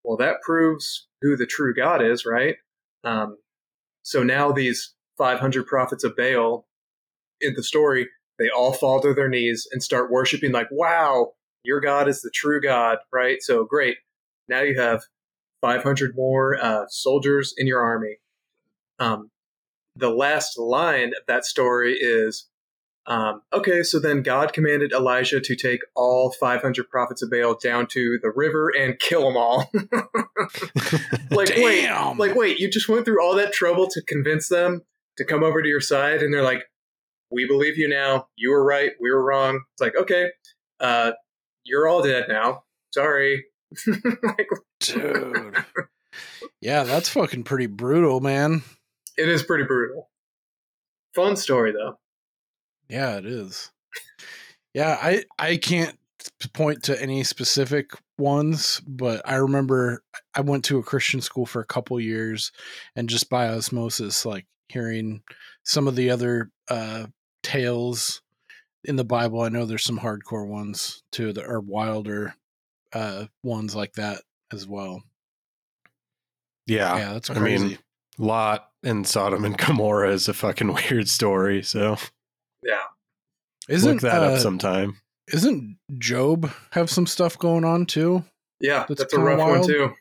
well, 0.04 0.16
that 0.16 0.42
proves 0.42 1.08
who 1.22 1.36
the 1.36 1.46
true 1.46 1.74
God 1.74 2.02
is, 2.02 2.24
right? 2.24 2.56
Um, 3.04 3.36
so 4.02 4.22
now 4.22 4.52
these 4.52 4.94
500 5.18 5.66
prophets 5.66 6.04
of 6.04 6.16
Baal 6.16 6.66
in 7.40 7.54
the 7.54 7.62
story, 7.62 8.08
they 8.38 8.48
all 8.48 8.72
fall 8.72 9.00
to 9.00 9.14
their 9.14 9.28
knees 9.28 9.66
and 9.72 9.82
start 9.82 10.10
worshiping, 10.10 10.52
like, 10.52 10.68
wow, 10.70 11.32
your 11.62 11.80
God 11.80 12.08
is 12.08 12.22
the 12.22 12.30
true 12.34 12.60
God, 12.60 12.98
right? 13.12 13.42
So 13.42 13.64
great. 13.64 13.96
Now 14.48 14.62
you 14.62 14.80
have 14.80 15.02
500 15.60 16.14
more 16.16 16.56
uh, 16.60 16.84
soldiers 16.88 17.54
in 17.56 17.66
your 17.66 17.80
army. 17.80 18.16
Um, 18.98 19.30
the 19.96 20.10
last 20.10 20.58
line 20.58 21.08
of 21.08 21.26
that 21.26 21.44
story 21.44 21.94
is 22.00 22.48
um, 23.06 23.42
okay, 23.52 23.82
so 23.82 23.98
then 23.98 24.22
God 24.22 24.52
commanded 24.52 24.92
Elijah 24.92 25.40
to 25.40 25.56
take 25.56 25.80
all 25.96 26.30
500 26.30 26.88
prophets 26.90 27.22
of 27.22 27.30
Baal 27.30 27.56
down 27.60 27.86
to 27.88 28.18
the 28.22 28.30
river 28.30 28.68
and 28.68 28.98
kill 28.98 29.22
them 29.22 29.36
all. 29.36 29.70
like, 31.30 31.48
Damn. 31.48 32.18
wait, 32.18 32.28
like, 32.28 32.36
wait, 32.36 32.60
you 32.60 32.70
just 32.70 32.88
went 32.88 33.04
through 33.04 33.20
all 33.20 33.34
that 33.34 33.52
trouble 33.52 33.88
to 33.88 34.02
convince 34.02 34.48
them 34.48 34.82
to 35.16 35.24
come 35.24 35.42
over 35.42 35.62
to 35.62 35.68
your 35.68 35.80
side, 35.80 36.22
and 36.22 36.32
they're 36.32 36.44
like, 36.44 36.62
"We 37.30 37.46
believe 37.46 37.76
you 37.76 37.88
now. 37.88 38.28
You 38.36 38.50
were 38.50 38.64
right. 38.64 38.92
We 39.00 39.10
were 39.10 39.24
wrong." 39.24 39.62
It's 39.72 39.80
like, 39.80 39.96
okay, 39.96 40.30
uh, 40.78 41.12
you're 41.64 41.88
all 41.88 42.02
dead 42.02 42.26
now. 42.28 42.62
Sorry. 42.94 43.44
like, 43.86 44.48
Dude. 44.80 45.56
yeah, 46.60 46.84
that's 46.84 47.08
fucking 47.08 47.44
pretty 47.44 47.66
brutal, 47.66 48.20
man. 48.20 48.62
It 49.20 49.28
is 49.28 49.42
pretty 49.42 49.64
brutal. 49.64 50.08
Fun 51.14 51.36
story 51.36 51.72
though. 51.72 51.98
Yeah, 52.88 53.16
it 53.18 53.26
is. 53.26 53.70
Yeah, 54.74 54.96
I 55.00 55.24
I 55.38 55.56
can't 55.56 55.98
point 56.52 56.84
to 56.84 57.00
any 57.00 57.24
specific 57.24 57.90
ones, 58.18 58.80
but 58.86 59.22
I 59.28 59.36
remember 59.36 60.02
I 60.34 60.40
went 60.40 60.64
to 60.66 60.78
a 60.78 60.82
Christian 60.82 61.20
school 61.20 61.46
for 61.46 61.60
a 61.60 61.66
couple 61.66 61.98
years 62.00 62.52
and 62.96 63.08
just 63.08 63.28
by 63.28 63.48
osmosis 63.48 64.24
like 64.24 64.46
hearing 64.68 65.22
some 65.64 65.88
of 65.88 65.96
the 65.96 66.10
other 66.10 66.50
uh 66.68 67.06
tales 67.42 68.22
in 68.84 68.96
the 68.96 69.04
Bible. 69.04 69.40
I 69.42 69.48
know 69.48 69.66
there's 69.66 69.84
some 69.84 69.98
hardcore 69.98 70.46
ones 70.46 71.02
too 71.12 71.32
that 71.32 71.44
are 71.44 71.60
wilder 71.60 72.34
uh 72.92 73.26
ones 73.42 73.74
like 73.74 73.94
that 73.94 74.22
as 74.52 74.66
well. 74.66 75.02
Yeah. 76.66 76.96
Yeah, 76.96 77.12
that's 77.14 77.30
I 77.30 77.38
mean, 77.40 77.78
Lot 78.18 78.69
and 78.82 79.06
Sodom 79.06 79.44
and 79.44 79.56
Gomorrah 79.56 80.12
is 80.12 80.28
a 80.28 80.34
fucking 80.34 80.72
weird 80.90 81.08
story. 81.08 81.62
So 81.62 81.96
Yeah. 82.62 82.80
Isn't 83.68 83.92
look 83.92 84.00
that 84.02 84.22
uh, 84.22 84.32
up 84.32 84.38
sometime. 84.40 84.96
Isn't 85.32 85.76
Job 85.98 86.50
have 86.72 86.90
some 86.90 87.06
stuff 87.06 87.38
going 87.38 87.64
on 87.64 87.86
too? 87.86 88.24
Yeah, 88.58 88.84
That's 88.88 89.00
that's, 89.00 89.14
a 89.14 89.20
rough 89.20 89.38
wild. 89.38 89.60
one 89.60 89.68
too. 89.68 89.94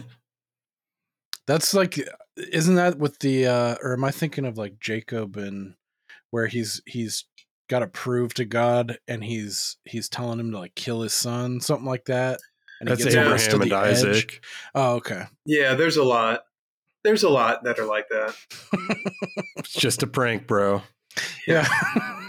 That's 1.46 1.74
like, 1.74 1.98
isn't 2.36 2.76
that 2.76 2.98
with 2.98 3.18
the, 3.18 3.46
uh, 3.46 3.74
or 3.82 3.92
am 3.94 4.04
I 4.04 4.10
thinking 4.12 4.44
of 4.44 4.56
like 4.56 4.78
Jacob 4.78 5.36
and 5.36 5.74
where 6.30 6.46
he's 6.46 6.80
he's 6.86 7.24
got 7.68 7.80
to 7.80 7.88
prove 7.88 8.34
to 8.34 8.44
God 8.44 8.98
and 9.08 9.24
he's 9.24 9.76
he's 9.84 10.08
telling 10.08 10.38
him 10.38 10.52
to 10.52 10.58
like 10.58 10.74
kill 10.76 11.02
his 11.02 11.12
son, 11.12 11.60
something 11.60 11.86
like 11.86 12.04
that. 12.04 12.38
And 12.80 12.88
he 12.88 12.94
That's 12.94 13.04
gets 13.04 13.14
to 13.14 13.20
Abraham 13.20 13.62
and 13.62 13.70
the 13.70 13.76
edge. 13.76 14.14
Isaac. 14.14 14.44
Oh, 14.74 14.94
okay. 14.96 15.24
Yeah, 15.44 15.74
there's 15.74 15.96
a 15.96 16.04
lot. 16.04 16.42
There's 17.04 17.22
a 17.22 17.30
lot 17.30 17.64
that 17.64 17.78
are 17.78 17.86
like 17.86 18.08
that. 18.10 18.34
It's 19.56 19.72
just 19.74 20.02
a 20.02 20.06
prank, 20.06 20.46
bro. 20.46 20.82
Yeah. 21.46 21.66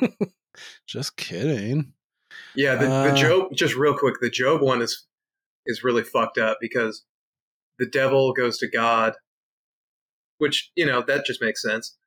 Just 0.88 1.16
kidding. 1.18 1.94
Yeah, 2.56 2.76
the, 2.76 2.92
Uh, 2.92 3.12
the 3.12 3.18
Job 3.18 3.54
just 3.54 3.76
real 3.76 3.98
quick, 3.98 4.16
the 4.22 4.30
Job 4.30 4.62
one 4.62 4.82
is 4.82 5.08
is 5.66 5.84
really 5.84 6.04
fucked 6.04 6.38
up 6.38 6.58
because 6.60 7.06
the 7.80 7.86
devil 7.88 8.34
goes 8.34 8.58
to 8.60 8.68
God, 8.70 9.14
which, 10.40 10.72
you 10.76 10.86
know, 10.86 11.02
that 11.02 11.26
just 11.26 11.42
makes 11.42 11.62
sense. 11.62 11.98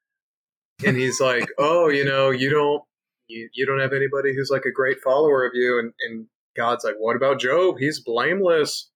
And 0.85 0.97
he's 0.97 1.20
like, 1.20 1.49
Oh, 1.59 1.89
you 1.89 2.05
know, 2.05 2.31
you 2.31 2.51
don't 2.51 2.82
you, 3.27 3.49
you 3.55 3.65
don't 3.66 3.81
have 3.81 3.93
anybody 3.95 4.35
who's 4.35 4.51
like 4.51 4.65
a 4.66 4.73
great 4.73 5.01
follower 5.03 5.47
of 5.47 5.53
you 5.55 5.78
and, 5.78 5.93
and 6.09 6.27
God's 6.57 6.85
like, 6.85 6.97
What 6.99 7.16
about 7.16 7.41
Job? 7.41 7.77
He's 7.78 8.01
blameless. 8.01 8.91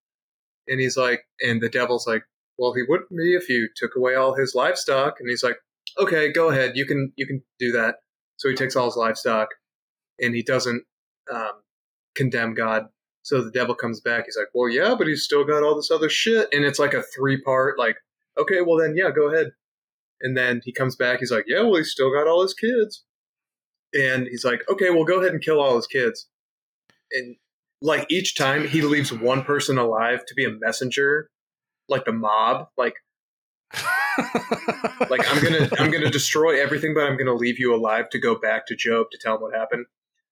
And 0.69 0.79
he's 0.81 0.97
like 0.97 1.23
and 1.41 1.61
the 1.63 1.71
devil's 1.71 2.07
like, 2.07 2.25
Well, 2.59 2.75
he 2.75 2.83
wouldn't 2.87 3.11
be 3.11 3.35
if 3.35 3.49
you 3.49 3.69
took 3.77 3.95
away 3.97 4.15
all 4.15 4.35
his 4.35 4.55
livestock 4.55 5.17
and 5.21 5.29
he's 5.29 5.45
like, 5.45 5.57
Okay, 5.99 6.31
go 6.31 6.51
ahead, 6.51 6.73
you 6.77 6.85
can 6.85 7.13
you 7.17 7.27
can 7.27 7.43
do 7.59 7.73
that. 7.73 7.97
So 8.37 8.49
he 8.49 8.55
takes 8.55 8.77
all 8.77 8.87
his 8.87 8.97
livestock 8.97 9.49
and 10.21 10.35
he 10.35 10.43
doesn't 10.43 10.85
um, 11.33 11.63
condemn 12.15 12.55
God. 12.55 12.87
So 13.23 13.43
the 13.43 13.51
devil 13.51 13.75
comes 13.75 14.01
back. 14.01 14.25
He's 14.25 14.37
like, 14.37 14.49
well, 14.55 14.69
yeah, 14.69 14.95
but 14.97 15.07
he's 15.07 15.25
still 15.25 15.45
got 15.45 15.63
all 15.63 15.77
this 15.77 15.91
other 15.91 16.09
shit. 16.09 16.49
And 16.53 16.65
it's 16.65 16.79
like 16.79 16.95
a 16.95 17.03
three 17.03 17.41
part, 17.41 17.79
like, 17.79 17.97
okay, 18.39 18.61
well, 18.61 18.79
then, 18.79 18.97
yeah, 18.97 19.11
go 19.11 19.33
ahead. 19.33 19.51
And 20.21 20.37
then 20.37 20.61
he 20.65 20.73
comes 20.73 20.97
back. 20.97 21.21
He's 21.21 21.31
like, 21.31 21.45
yeah, 21.47 21.63
well, 21.63 21.77
he's 21.77 21.91
still 21.91 22.13
got 22.13 22.27
all 22.27 22.43
his 22.43 22.55
kids. 22.55 23.05
And 23.95 24.27
he's 24.27 24.45
like, 24.45 24.63
okay, 24.71 24.91
well, 24.91 25.05
go 25.05 25.21
ahead 25.21 25.33
and 25.33 25.43
kill 25.43 25.61
all 25.61 25.77
his 25.77 25.87
kids. 25.87 26.29
And 27.13 27.37
like 27.81 28.07
each 28.11 28.35
time 28.35 28.67
he 28.67 28.83
leaves 28.83 29.13
one 29.13 29.43
person 29.43 29.79
alive 29.79 30.25
to 30.27 30.35
be 30.35 30.45
a 30.45 30.51
messenger, 30.51 31.31
like 31.89 32.05
the 32.05 32.13
mob, 32.13 32.69
like, 32.77 32.95
like 35.11 35.21
I'm 35.31 35.43
gonna 35.43 35.69
I'm 35.79 35.91
gonna 35.91 36.11
destroy 36.11 36.61
everything, 36.61 36.95
but 36.95 37.05
I'm 37.05 37.17
gonna 37.17 37.35
leave 37.35 37.59
you 37.59 37.75
alive 37.75 38.09
to 38.11 38.19
go 38.19 38.39
back 38.39 38.67
to 38.67 38.77
Job 38.77 39.11
to 39.13 39.19
tell 39.19 39.37
him 39.37 39.43
what 39.43 39.55
happened. 39.55 39.87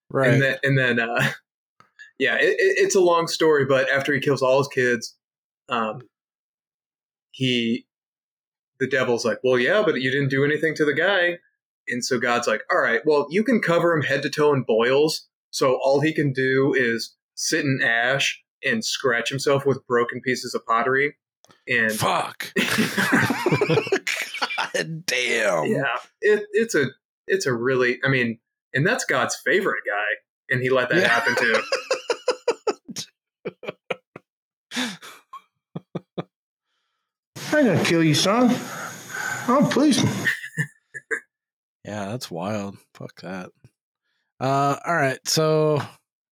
Right. 0.09 0.29
And 0.33 0.41
then, 0.41 0.57
and 0.63 0.77
then 0.77 0.99
uh, 0.99 1.31
yeah, 2.19 2.35
it, 2.35 2.55
it, 2.59 2.77
it's 2.79 2.95
a 2.95 3.01
long 3.01 3.27
story, 3.27 3.65
but 3.65 3.89
after 3.89 4.13
he 4.13 4.19
kills 4.19 4.41
all 4.41 4.57
his 4.57 4.67
kids, 4.67 5.15
um, 5.69 6.01
he, 7.31 7.85
the 8.79 8.87
devil's 8.87 9.25
like, 9.25 9.39
well, 9.43 9.59
yeah, 9.59 9.83
but 9.85 10.01
you 10.01 10.11
didn't 10.11 10.29
do 10.29 10.43
anything 10.43 10.75
to 10.75 10.85
the 10.85 10.93
guy. 10.93 11.37
And 11.87 12.03
so 12.03 12.19
God's 12.19 12.47
like, 12.47 12.61
all 12.71 12.81
right, 12.81 13.01
well, 13.05 13.27
you 13.29 13.43
can 13.43 13.61
cover 13.61 13.93
him 13.93 14.01
head 14.01 14.23
to 14.23 14.29
toe 14.29 14.53
in 14.53 14.63
boils. 14.63 15.27
So 15.51 15.79
all 15.83 16.01
he 16.01 16.13
can 16.13 16.33
do 16.33 16.73
is 16.75 17.15
sit 17.35 17.63
in 17.63 17.79
ash 17.83 18.43
and 18.65 18.83
scratch 18.83 19.29
himself 19.29 19.65
with 19.65 19.85
broken 19.87 20.21
pieces 20.21 20.53
of 20.53 20.65
pottery. 20.65 21.15
And 21.67 21.91
fuck. 21.91 22.53
God 24.73 25.05
damn. 25.05 25.65
Yeah, 25.65 25.95
it, 26.21 26.43
it's 26.53 26.75
a 26.75 26.85
it's 27.27 27.45
a 27.45 27.53
really 27.53 27.99
I 28.03 28.09
mean, 28.09 28.39
and 28.73 28.85
that's 28.85 29.05
God's 29.05 29.35
favorite 29.45 29.83
guy, 29.85 30.53
and 30.53 30.61
he 30.61 30.69
let 30.69 30.89
that 30.89 30.97
Yeah. 31.01 31.07
happen 31.07 31.35
too. 31.35 31.61
I'm 37.53 37.65
gonna 37.65 37.83
kill 37.83 38.03
you, 38.03 38.13
son. 38.13 38.55
I'm 39.47 39.69
policeman. 39.69 40.13
Yeah, 41.85 42.05
that's 42.07 42.29
wild. 42.29 42.77
Fuck 42.93 43.21
that. 43.21 43.49
Uh, 44.39 44.75
all 44.85 44.95
right. 44.95 45.19
So, 45.25 45.81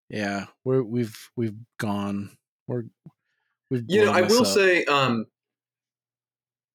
yeah, 0.09 0.47
we're 0.63 0.81
we've 0.83 1.29
we've 1.35 1.55
gone. 1.79 2.31
We're 2.67 2.85
we've. 3.73 3.83
You 3.87 4.05
know, 4.05 4.11
I 4.11 4.21
will 4.21 4.41
up. 4.41 4.47
say, 4.47 4.85
um, 4.85 5.25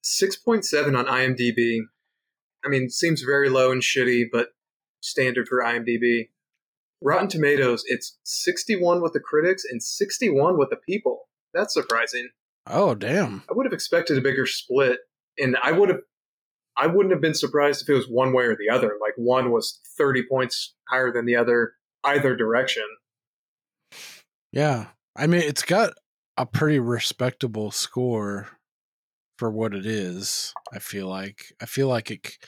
six 0.02 0.36
point 0.36 0.64
seven 0.64 0.94
on 0.94 1.06
IMDb. 1.06 1.80
I 2.64 2.68
mean, 2.68 2.90
seems 2.90 3.22
very 3.22 3.48
low 3.48 3.70
and 3.70 3.82
shitty, 3.82 4.26
but 4.32 4.48
standard 5.00 5.48
for 5.48 5.62
IMDb. 5.62 6.28
Rotten 7.00 7.28
Tomatoes, 7.28 7.84
it's 7.86 8.18
sixty 8.24 8.74
one 8.80 9.00
with 9.00 9.12
the 9.12 9.20
critics 9.20 9.64
and 9.64 9.82
sixty 9.82 10.28
one 10.28 10.58
with 10.58 10.70
the 10.70 10.76
people. 10.76 11.28
That's 11.54 11.72
surprising. 11.72 12.28
Oh 12.66 12.94
damn! 12.94 13.44
I 13.48 13.54
would 13.54 13.66
have 13.66 13.72
expected 13.72 14.18
a 14.18 14.20
bigger 14.20 14.46
split, 14.46 14.98
and 15.38 15.56
I 15.62 15.72
would 15.72 15.88
have. 15.88 16.00
I 16.76 16.86
wouldn't 16.86 17.12
have 17.12 17.20
been 17.20 17.34
surprised 17.34 17.82
if 17.82 17.88
it 17.88 17.94
was 17.94 18.06
one 18.08 18.32
way 18.32 18.44
or 18.44 18.56
the 18.56 18.68
other. 18.72 18.96
Like 19.00 19.14
one 19.16 19.50
was 19.50 19.80
thirty 19.96 20.22
points 20.28 20.74
higher 20.88 21.12
than 21.12 21.24
the 21.24 21.36
other, 21.36 21.72
either 22.04 22.36
direction. 22.36 22.84
Yeah, 24.52 24.86
I 25.16 25.26
mean, 25.26 25.42
it's 25.42 25.62
got 25.62 25.94
a 26.38 26.46
pretty 26.46 26.78
respectable 26.78 27.70
score 27.70 28.48
for 29.36 29.50
what 29.50 29.74
it 29.74 29.84
is. 29.84 30.54
I 30.72 30.78
feel 30.78 31.08
like 31.08 31.52
I 31.60 31.66
feel 31.66 31.88
like 31.88 32.10
it, 32.10 32.38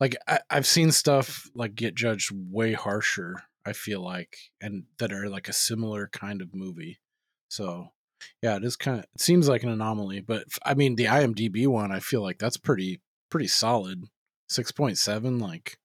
like 0.00 0.16
I, 0.28 0.38
I've 0.48 0.66
seen 0.66 0.92
stuff 0.92 1.50
like 1.54 1.74
get 1.74 1.94
judged 1.94 2.30
way 2.32 2.72
harsher. 2.72 3.36
I 3.66 3.72
feel 3.72 4.02
like, 4.02 4.36
and 4.60 4.84
that 4.98 5.12
are 5.12 5.28
like 5.28 5.48
a 5.48 5.52
similar 5.52 6.08
kind 6.12 6.40
of 6.40 6.54
movie. 6.54 7.00
So, 7.48 7.88
yeah, 8.42 8.56
it 8.56 8.64
is 8.64 8.76
kind 8.76 8.98
of. 8.98 9.04
It 9.14 9.20
seems 9.20 9.48
like 9.48 9.62
an 9.62 9.68
anomaly, 9.70 10.20
but 10.20 10.44
I 10.64 10.74
mean, 10.74 10.96
the 10.96 11.04
IMDb 11.06 11.66
one, 11.66 11.92
I 11.92 12.00
feel 12.00 12.22
like 12.22 12.38
that's 12.38 12.56
pretty 12.56 13.00
pretty 13.30 13.48
solid. 13.48 14.04
Six 14.48 14.70
point 14.72 14.98
seven, 14.98 15.38
like 15.38 15.78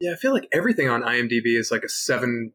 Yeah, 0.00 0.12
I 0.14 0.16
feel 0.16 0.32
like 0.32 0.48
everything 0.52 0.88
on 0.88 1.02
IMDb 1.02 1.56
is 1.56 1.70
like 1.70 1.84
a 1.84 1.88
seven 1.88 2.52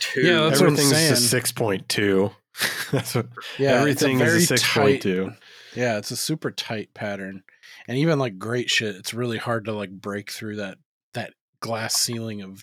two. 0.00 0.20
Yeah, 0.22 0.48
that's 0.48 0.60
what 0.60 0.70
I'm 0.70 0.76
saying. 0.76 1.12
a 1.12 1.16
six 1.16 1.52
point 1.52 1.88
two. 1.88 2.30
That's 2.90 3.14
what. 3.14 3.26
Yeah, 3.58 3.72
everything 3.72 4.20
a 4.20 4.24
is 4.24 4.44
a 4.44 4.46
six 4.46 4.72
point 4.72 5.02
two. 5.02 5.26
tight- 5.28 5.38
Yeah, 5.74 5.98
it's 5.98 6.10
a 6.10 6.16
super 6.16 6.50
tight 6.50 6.94
pattern, 6.94 7.42
and 7.86 7.98
even 7.98 8.18
like 8.18 8.38
great 8.38 8.70
shit, 8.70 8.96
it's 8.96 9.12
really 9.12 9.36
hard 9.36 9.66
to 9.66 9.72
like 9.72 9.90
break 9.90 10.30
through 10.30 10.56
that 10.56 10.78
that 11.12 11.34
glass 11.60 11.94
ceiling 11.96 12.40
of 12.42 12.62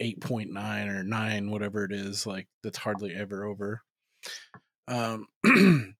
eight 0.00 0.20
point 0.20 0.52
nine 0.52 0.88
or 0.88 1.02
nine, 1.04 1.50
whatever 1.50 1.84
it 1.84 1.92
is. 1.92 2.26
Like 2.26 2.48
that's 2.62 2.78
hardly 2.78 3.14
ever 3.14 3.44
over. 3.44 3.82
Um. 4.88 5.26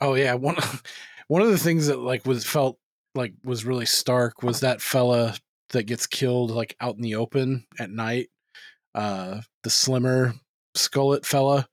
oh 0.00 0.14
yeah, 0.14 0.34
one 0.34 0.56
one 1.28 1.42
of 1.42 1.48
the 1.48 1.58
things 1.58 1.88
that 1.88 1.98
like 1.98 2.24
was 2.26 2.44
felt 2.44 2.78
like 3.14 3.34
was 3.44 3.64
really 3.64 3.86
stark 3.86 4.42
was 4.44 4.60
that 4.60 4.80
fella 4.80 5.34
that 5.70 5.84
gets 5.84 6.06
killed 6.06 6.50
like 6.52 6.76
out 6.80 6.94
in 6.94 7.02
the 7.02 7.16
open 7.16 7.66
at 7.80 7.90
night. 7.90 8.28
Uh, 8.98 9.42
the 9.62 9.70
slimmer 9.70 10.34
skullet 10.76 11.24
fella. 11.24 11.68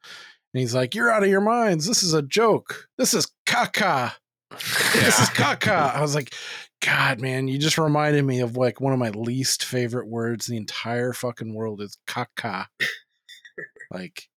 And 0.54 0.62
he's 0.62 0.76
like, 0.76 0.94
You're 0.94 1.10
out 1.10 1.24
of 1.24 1.30
your 1.30 1.42
minds. 1.42 1.88
This 1.88 2.04
is 2.04 2.14
a 2.14 2.22
joke. 2.22 2.88
This 3.00 3.16
is 3.16 3.32
caca. 3.48 4.14
This 4.94 5.20
is 5.20 5.30
caca. 5.30 5.96
I 5.96 6.02
was 6.02 6.14
like, 6.14 6.36
God, 6.86 7.20
man, 7.20 7.48
you 7.48 7.58
just 7.58 7.80
reminded 7.80 8.24
me 8.24 8.42
of 8.42 8.56
like 8.56 8.80
one 8.80 8.94
of 8.94 9.00
my 9.00 9.10
least 9.10 9.66
favorite 9.66 10.08
words 10.08 10.48
in 10.48 10.54
the 10.54 10.58
entire 10.58 11.14
fucking 11.14 11.54
world 11.54 11.82
is 11.82 11.98
caca. 12.08 12.68
like, 13.92 14.30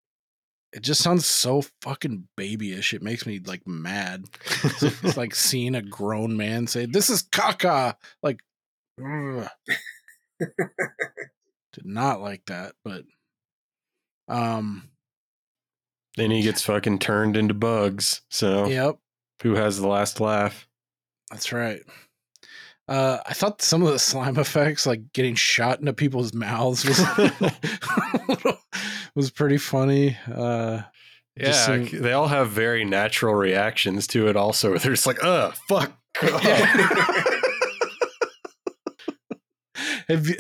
it 0.73 0.81
just 0.81 1.02
sounds 1.02 1.27
so 1.27 1.62
fucking 1.82 2.27
babyish. 2.36 2.94
It 2.94 3.02
makes 3.02 3.27
me 3.27 3.39
like 3.39 3.66
mad. 3.66 4.24
It's, 4.65 5.16
like 5.16 5.35
seeing 5.35 5.74
a 5.74 5.82
grown 5.82 6.39
man 6.39 6.66
say, 6.66 6.86
This 6.86 7.10
is 7.10 7.23
caca. 7.23 7.97
Like. 8.23 8.40
did 11.78 11.86
not 11.86 12.20
like 12.20 12.44
that, 12.46 12.72
but 12.84 13.05
um 14.28 14.90
Then 16.16 16.30
he 16.30 16.42
gets 16.42 16.62
fucking 16.62 16.98
turned 16.98 17.36
into 17.36 17.55
bugs. 17.55 18.22
So 18.30 18.66
Yep. 18.66 18.98
who 19.42 19.55
has 19.55 19.78
the 19.80 19.86
last 19.88 20.20
laugh? 20.20 20.68
That's 21.30 21.52
right. 21.52 21.80
Uh, 22.88 23.18
I 23.26 23.34
thought 23.34 23.60
some 23.62 23.82
of 23.82 23.92
the 23.92 23.98
slime 23.98 24.38
effects, 24.38 24.86
like 24.86 25.12
getting 25.12 25.34
shot 25.34 25.78
into 25.80 25.92
people's 25.92 26.32
mouths, 26.32 26.84
was 26.86 26.98
was 29.14 29.30
pretty 29.30 29.59
funny. 29.59 30.16
Uh, 30.32 30.82
Yeah, 31.36 31.52
seeing- 31.52 32.02
they 32.02 32.12
all 32.12 32.28
have 32.28 32.48
very 32.50 32.84
natural 32.86 33.34
reactions 33.34 34.06
to 34.09 34.28
it. 34.28 34.36
Also, 34.36 34.70
they're 34.78 34.92
just 34.92 35.06
like, 35.06 35.22
"Uh, 35.22 35.50
fuck." 35.68 35.92
have 40.09 40.26
you, 40.26 40.34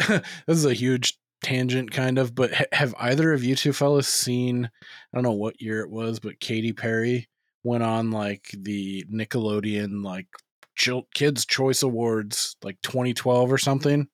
this 0.46 0.58
is 0.58 0.64
a 0.64 0.74
huge 0.74 1.16
tangent, 1.42 1.90
kind 1.90 2.18
of, 2.18 2.34
but 2.34 2.52
ha- 2.52 2.64
have 2.72 2.94
either 2.98 3.32
of 3.32 3.44
you 3.44 3.54
two 3.54 3.72
fellas 3.72 4.08
seen? 4.08 4.66
I 4.66 5.16
don't 5.16 5.22
know 5.24 5.32
what 5.32 5.60
year 5.60 5.80
it 5.80 5.90
was, 5.90 6.18
but 6.18 6.40
Katy 6.40 6.72
Perry 6.72 7.28
went 7.64 7.82
on 7.82 8.10
like 8.10 8.48
the 8.52 9.04
Nickelodeon 9.12 10.04
like 10.04 10.26
Chil- 10.76 11.08
Kids 11.14 11.44
Choice 11.44 11.82
Awards, 11.82 12.56
like 12.62 12.78
2012 12.82 13.52
or 13.52 13.58
something. 13.58 14.08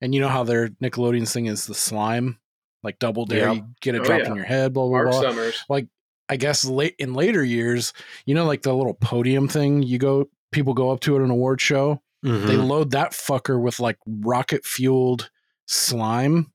And 0.00 0.14
you 0.14 0.20
know 0.20 0.28
how 0.28 0.44
their 0.44 0.68
Nickelodeon's 0.68 1.32
thing 1.32 1.46
is 1.46 1.66
the 1.66 1.74
slime, 1.74 2.38
like 2.82 2.98
double 2.98 3.26
dare, 3.26 3.46
Yeah. 3.48 3.52
you 3.54 3.64
get 3.80 3.94
a 3.96 4.00
Oh, 4.00 4.04
drop 4.04 4.20
yeah. 4.20 4.28
in 4.30 4.36
your 4.36 4.44
head, 4.44 4.72
blah 4.72 4.84
blah 4.84 4.92
Marc 4.92 5.10
blah. 5.10 5.20
Summers. 5.22 5.64
Like 5.68 5.88
I 6.28 6.36
guess 6.36 6.64
late 6.64 6.94
in 6.98 7.14
later 7.14 7.42
years, 7.42 7.92
you 8.26 8.34
know, 8.34 8.44
like 8.46 8.62
the 8.62 8.74
little 8.74 8.94
podium 8.94 9.48
thing, 9.48 9.82
you 9.82 9.98
go, 9.98 10.28
people 10.52 10.74
go 10.74 10.90
up 10.90 11.00
to 11.00 11.16
at 11.16 11.22
an 11.22 11.30
award 11.30 11.60
show. 11.60 12.02
They 12.22 12.30
Mhm. 12.30 12.66
load 12.68 12.90
that 12.92 13.12
fucker 13.12 13.60
with 13.60 13.80
like 13.80 13.96
rocket 14.06 14.64
fueled 14.66 15.30
slime, 15.68 16.52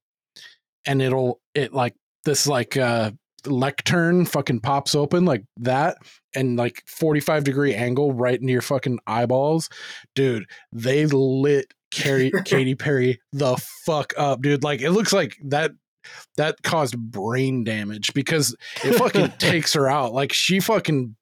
and 0.86 1.02
it'll 1.02 1.40
it 1.56 1.74
like 1.74 1.96
this 2.26 2.48
like 2.48 2.78
uh 2.78 3.12
lectern 3.46 4.26
fucking 4.26 4.62
pops 4.62 4.96
open 4.96 5.26
like 5.26 5.44
that 5.58 5.98
and 6.34 6.56
like 6.56 6.82
45 6.88 7.44
degree 7.44 7.76
angle 7.76 8.14
right 8.14 8.40
into 8.40 8.54
your 8.54 8.62
fucking 8.62 8.98
eyeballs 9.06 9.68
dude 10.16 10.46
they 10.72 11.06
lit 11.08 11.74
Carrie, 11.94 12.32
Katy 12.46 12.76
Perry 12.76 13.22
the 13.32 13.56
fuck 13.86 14.14
up, 14.18 14.42
dude. 14.42 14.64
Like 14.64 14.82
it 14.82 14.92
looks 14.92 15.14
like 15.14 15.38
that 15.46 15.72
that 16.36 16.62
caused 16.64 16.98
brain 16.98 17.64
damage 17.64 18.14
because 18.14 18.56
it 18.84 18.96
fucking 18.96 19.32
takes 19.38 19.74
her 19.74 19.88
out. 19.88 20.14
Like 20.14 20.34
she 20.34 20.60
fucking 20.60 21.16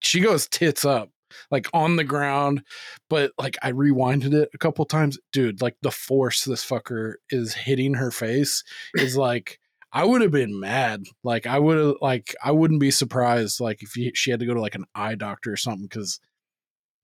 she 0.00 0.20
goes 0.20 0.48
tits 0.48 0.84
up 0.84 1.10
like 1.50 1.68
on 1.72 1.96
the 1.96 2.04
ground 2.04 2.62
but 3.08 3.32
like 3.38 3.56
i 3.62 3.72
rewinded 3.72 4.32
it 4.34 4.48
a 4.54 4.58
couple 4.58 4.84
times 4.84 5.18
dude 5.32 5.62
like 5.62 5.76
the 5.82 5.90
force 5.90 6.44
this 6.44 6.64
fucker 6.64 7.14
is 7.30 7.54
hitting 7.54 7.94
her 7.94 8.10
face 8.10 8.64
is 8.94 9.16
like 9.16 9.58
i 9.92 10.04
would 10.04 10.22
have 10.22 10.30
been 10.30 10.58
mad 10.58 11.02
like 11.22 11.46
i 11.46 11.58
would 11.58 11.78
have 11.78 11.94
like 12.00 12.34
i 12.42 12.50
wouldn't 12.50 12.80
be 12.80 12.90
surprised 12.90 13.60
like 13.60 13.82
if 13.82 13.96
she 14.14 14.30
had 14.30 14.40
to 14.40 14.46
go 14.46 14.54
to 14.54 14.60
like 14.60 14.74
an 14.74 14.86
eye 14.94 15.14
doctor 15.14 15.52
or 15.52 15.56
something 15.56 15.86
because 15.86 16.20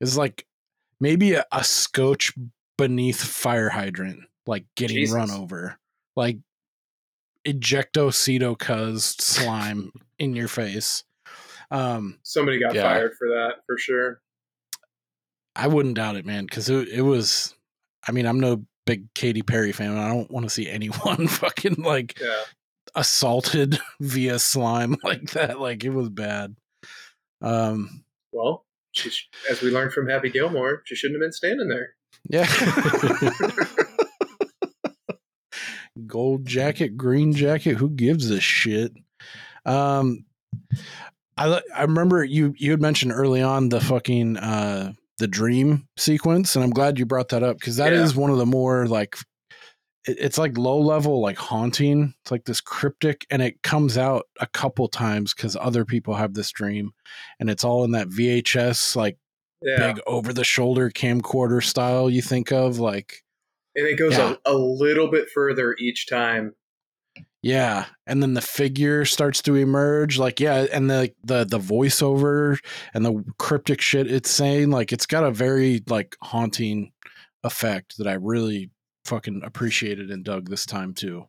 it's 0.01 0.17
like 0.17 0.47
maybe 1.01 1.35
a, 1.35 1.45
a 1.53 1.65
scotch 1.65 2.33
beneath 2.77 3.23
fire 3.23 3.69
hydrant 3.69 4.21
like 4.47 4.65
getting 4.77 4.97
Jesus. 4.97 5.15
run 5.15 5.31
over 5.31 5.79
like 6.17 6.39
ejectocito 7.47 8.59
cuz 8.59 9.05
slime 9.05 9.93
in 10.19 10.35
your 10.35 10.49
face 10.49 11.05
um 11.71 12.19
Somebody 12.23 12.59
got 12.61 12.75
Yeah. 12.75 12.83
fired 12.83 13.13
for 13.19 13.29
that 13.29 13.57
for 13.67 13.77
sure. 13.79 14.21
I 15.57 15.67
wouldn't 15.67 15.97
doubt 15.97 16.17
it, 16.17 16.25
man, 16.25 16.45
because 16.45 16.69
it, 16.71 16.89
it 16.89 17.03
was. 17.03 17.55
I 18.07 18.13
mean, 18.13 18.27
I'm 18.27 18.39
no 18.41 18.65
big 18.87 19.13
Katy 19.15 19.43
Perry 19.43 19.73
fan. 19.73 19.91
and 19.91 20.01
I 20.01 20.09
don't 20.09 20.31
want 20.31 20.45
to 20.47 20.51
see 20.51 20.69
anyone 20.71 21.27
fucking 21.29 21.83
like 21.83 22.19
Yeah. 22.21 22.43
assaulted 22.95 23.79
via 24.01 24.39
slime 24.39 24.97
like 25.05 25.31
that. 25.33 25.59
Like 25.61 25.85
it 25.85 25.91
was 25.91 26.09
bad. 26.11 26.57
Um, 27.43 28.05
Well, 28.33 28.65
she, 28.93 29.11
as 29.51 29.61
we 29.63 29.71
learned 29.71 29.93
from 29.93 30.09
Happy 30.09 30.31
Gilmore, 30.31 30.83
she 30.87 30.95
shouldn't 30.95 31.17
have 31.21 31.27
been 31.27 31.33
standing 31.33 31.69
there. 31.69 31.95
yeah. 32.29 32.47
Gold 36.07 36.47
jacket, 36.47 36.97
green 36.97 37.33
jacket. 37.33 37.77
Who 37.77 37.91
gives 37.91 38.31
a 38.31 38.41
shit? 38.41 38.93
Um, 39.67 40.25
I 41.39 41.63
I 41.75 41.83
remember 41.83 42.25
you 42.25 42.55
you 42.57 42.71
had 42.73 42.83
mentioned 42.83 43.13
early 43.13 43.43
on 43.43 43.69
the 43.69 43.81
fucking 43.81 44.37
uh 44.39 44.93
the 45.19 45.29
dream 45.29 45.89
sequence, 45.97 46.55
and 46.55 46.65
I'm 46.65 46.71
glad 46.71 46.99
you 46.99 47.07
brought 47.07 47.31
that 47.31 47.43
up 47.43 47.59
because 47.59 47.77
that 47.77 47.93
is 47.93 48.15
Yeah. 48.15 48.21
one 48.21 48.31
of 48.31 48.39
the 48.39 48.47
more 48.47 48.87
like 48.87 49.17
it- 50.07 50.17
it's 50.21 50.39
like 50.39 50.57
low 50.57 50.79
level 50.81 51.21
like 51.21 51.37
haunting. 51.37 52.15
It's 52.23 52.31
like 52.31 52.45
this 52.45 52.61
cryptic, 52.61 53.27
and 53.31 53.43
it 53.43 53.63
comes 53.63 53.99
out 53.99 54.27
a 54.41 54.47
couple 54.47 54.89
times 54.89 55.35
because 55.35 55.57
other 55.61 55.85
people 55.85 56.15
have 56.15 56.35
this 56.35 56.51
dream, 56.53 56.93
and 57.41 57.51
it's 57.51 57.65
all 57.65 57.85
in 57.85 57.91
that 57.93 58.09
VHS 58.09 58.95
like 58.97 59.19
Yeah. 59.61 59.93
big 59.93 60.01
over 60.07 60.33
the 60.33 60.45
shoulder 60.45 60.89
camcorder 60.91 61.63
style 61.65 62.09
you 62.09 62.23
think 62.23 62.53
of 62.53 62.79
like 62.79 63.23
And 63.77 63.87
it 63.87 63.99
goes 63.99 64.17
Yeah. 64.17 64.35
a, 64.45 64.53
a 64.53 64.57
little 64.57 65.09
bit 65.09 65.29
further 65.35 65.75
each 65.79 66.07
time. 66.09 66.55
Yeah, 67.41 67.87
and 68.07 68.21
then 68.21 68.35
the 68.35 68.41
figure 68.41 69.05
starts 69.05 69.43
to 69.43 69.55
emerge, 69.55 70.19
like 70.19 70.41
yeah, 70.41 70.67
and 70.73 70.91
the 70.91 71.13
the 71.23 71.45
the 71.45 71.61
voiceover 71.61 72.59
and 72.93 73.05
the 73.07 73.25
cryptic 73.39 73.81
shit 73.81 74.11
it's 74.11 74.31
saying, 74.31 74.71
like 74.71 74.93
it's 74.93 75.07
got 75.07 75.23
a 75.23 75.31
very 75.31 75.83
like 75.89 76.17
haunting 76.21 76.93
effect 77.45 77.97
that 77.99 78.09
I 78.09 78.15
really 78.15 78.71
fucking 79.05 79.43
appreciated 79.45 80.11
and 80.11 80.25
dug 80.25 80.49
this 80.49 80.67
time 80.67 80.95
too. 80.95 81.29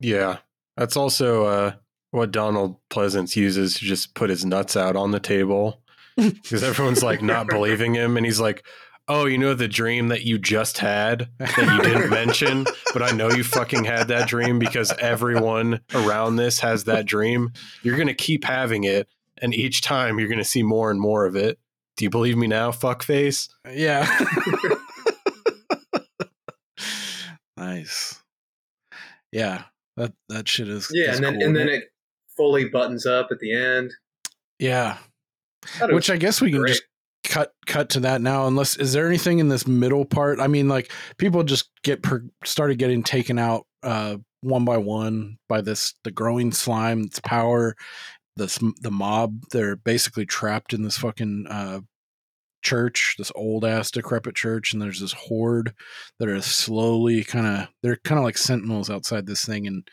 Yeah. 0.00 0.38
That's 0.76 0.96
also 0.96 1.44
uh, 1.44 1.72
what 2.10 2.30
Donald 2.30 2.76
Pleasence 2.90 3.36
uses 3.36 3.74
to 3.74 3.84
just 3.84 4.14
put 4.14 4.30
his 4.30 4.44
nuts 4.44 4.76
out 4.76 4.96
on 4.96 5.10
the 5.10 5.20
table 5.20 5.82
because 6.16 6.62
everyone's 6.62 7.02
like 7.02 7.22
not 7.22 7.48
believing 7.48 7.94
him. 7.94 8.16
And 8.16 8.26
he's 8.26 8.40
like, 8.40 8.64
Oh, 9.06 9.26
you 9.26 9.36
know 9.36 9.52
the 9.52 9.68
dream 9.68 10.08
that 10.08 10.22
you 10.24 10.38
just 10.38 10.78
had 10.78 11.28
that 11.38 11.56
you 11.58 11.82
didn't 11.82 12.08
mention, 12.24 12.64
but 12.94 13.02
I 13.02 13.10
know 13.10 13.30
you 13.30 13.44
fucking 13.44 13.84
had 13.84 14.08
that 14.08 14.26
dream 14.28 14.58
because 14.58 14.92
everyone 14.98 15.80
around 15.94 16.36
this 16.36 16.60
has 16.60 16.84
that 16.84 17.04
dream. 17.04 17.52
You're 17.82 17.96
going 17.96 18.08
to 18.08 18.14
keep 18.14 18.44
having 18.44 18.84
it. 18.84 19.06
And 19.42 19.52
each 19.54 19.82
time 19.82 20.18
you're 20.18 20.28
going 20.28 20.38
to 20.38 20.44
see 20.44 20.62
more 20.62 20.90
and 20.90 20.98
more 20.98 21.26
of 21.26 21.36
it. 21.36 21.58
Do 21.98 22.04
you 22.06 22.10
believe 22.10 22.36
me 22.38 22.46
now, 22.46 22.70
fuckface? 22.70 23.48
Yeah. 23.70 24.08
nice. 27.56 28.22
Yeah, 29.32 29.64
that 29.96 30.12
that 30.28 30.48
shit 30.48 30.68
is 30.68 30.88
Yeah, 30.92 31.10
is 31.10 31.16
and 31.16 31.24
then 31.24 31.34
cool. 31.34 31.42
and 31.46 31.56
then 31.56 31.68
it 31.68 31.84
fully 32.36 32.68
buttons 32.68 33.06
up 33.06 33.28
at 33.30 33.38
the 33.40 33.52
end. 33.54 33.92
yeah. 34.58 34.98
Which 35.88 36.10
I 36.10 36.16
guess 36.18 36.40
we 36.42 36.50
can 36.50 36.60
great. 36.60 36.70
just 36.74 36.82
cut 37.24 37.52
cut 37.66 37.88
to 37.90 38.00
that 38.00 38.20
now. 38.20 38.46
Unless 38.46 38.76
is 38.76 38.92
there 38.92 39.08
anything 39.08 39.38
in 39.38 39.48
this 39.48 39.66
middle 39.66 40.04
part? 40.04 40.40
I 40.40 40.46
mean, 40.46 40.68
like 40.68 40.92
people 41.18 41.42
just 41.42 41.70
get 41.82 42.02
per, 42.02 42.22
started 42.44 42.78
getting 42.78 43.02
taken 43.02 43.38
out 43.38 43.66
uh, 43.82 44.18
one 44.42 44.64
by 44.64 44.76
one 44.76 45.38
by 45.48 45.60
this 45.60 45.94
the 46.04 46.10
growing 46.10 46.52
slime, 46.52 47.02
its 47.02 47.20
power, 47.20 47.74
this 48.36 48.58
the 48.80 48.90
mob. 48.90 49.40
They're 49.50 49.76
basically 49.76 50.26
trapped 50.26 50.72
in 50.72 50.82
this 50.82 50.98
fucking 50.98 51.46
uh, 51.48 51.80
church, 52.62 53.14
this 53.18 53.32
old 53.34 53.64
ass 53.64 53.90
decrepit 53.90 54.34
church, 54.34 54.72
and 54.72 54.80
there's 54.80 55.00
this 55.00 55.12
horde 55.12 55.74
that 56.18 56.28
are 56.28 56.40
slowly 56.42 57.24
kind 57.24 57.46
of 57.46 57.68
they're 57.82 57.98
kind 58.04 58.18
of 58.18 58.24
like 58.24 58.38
sentinels 58.38 58.90
outside 58.90 59.26
this 59.26 59.44
thing, 59.44 59.66
and 59.66 59.88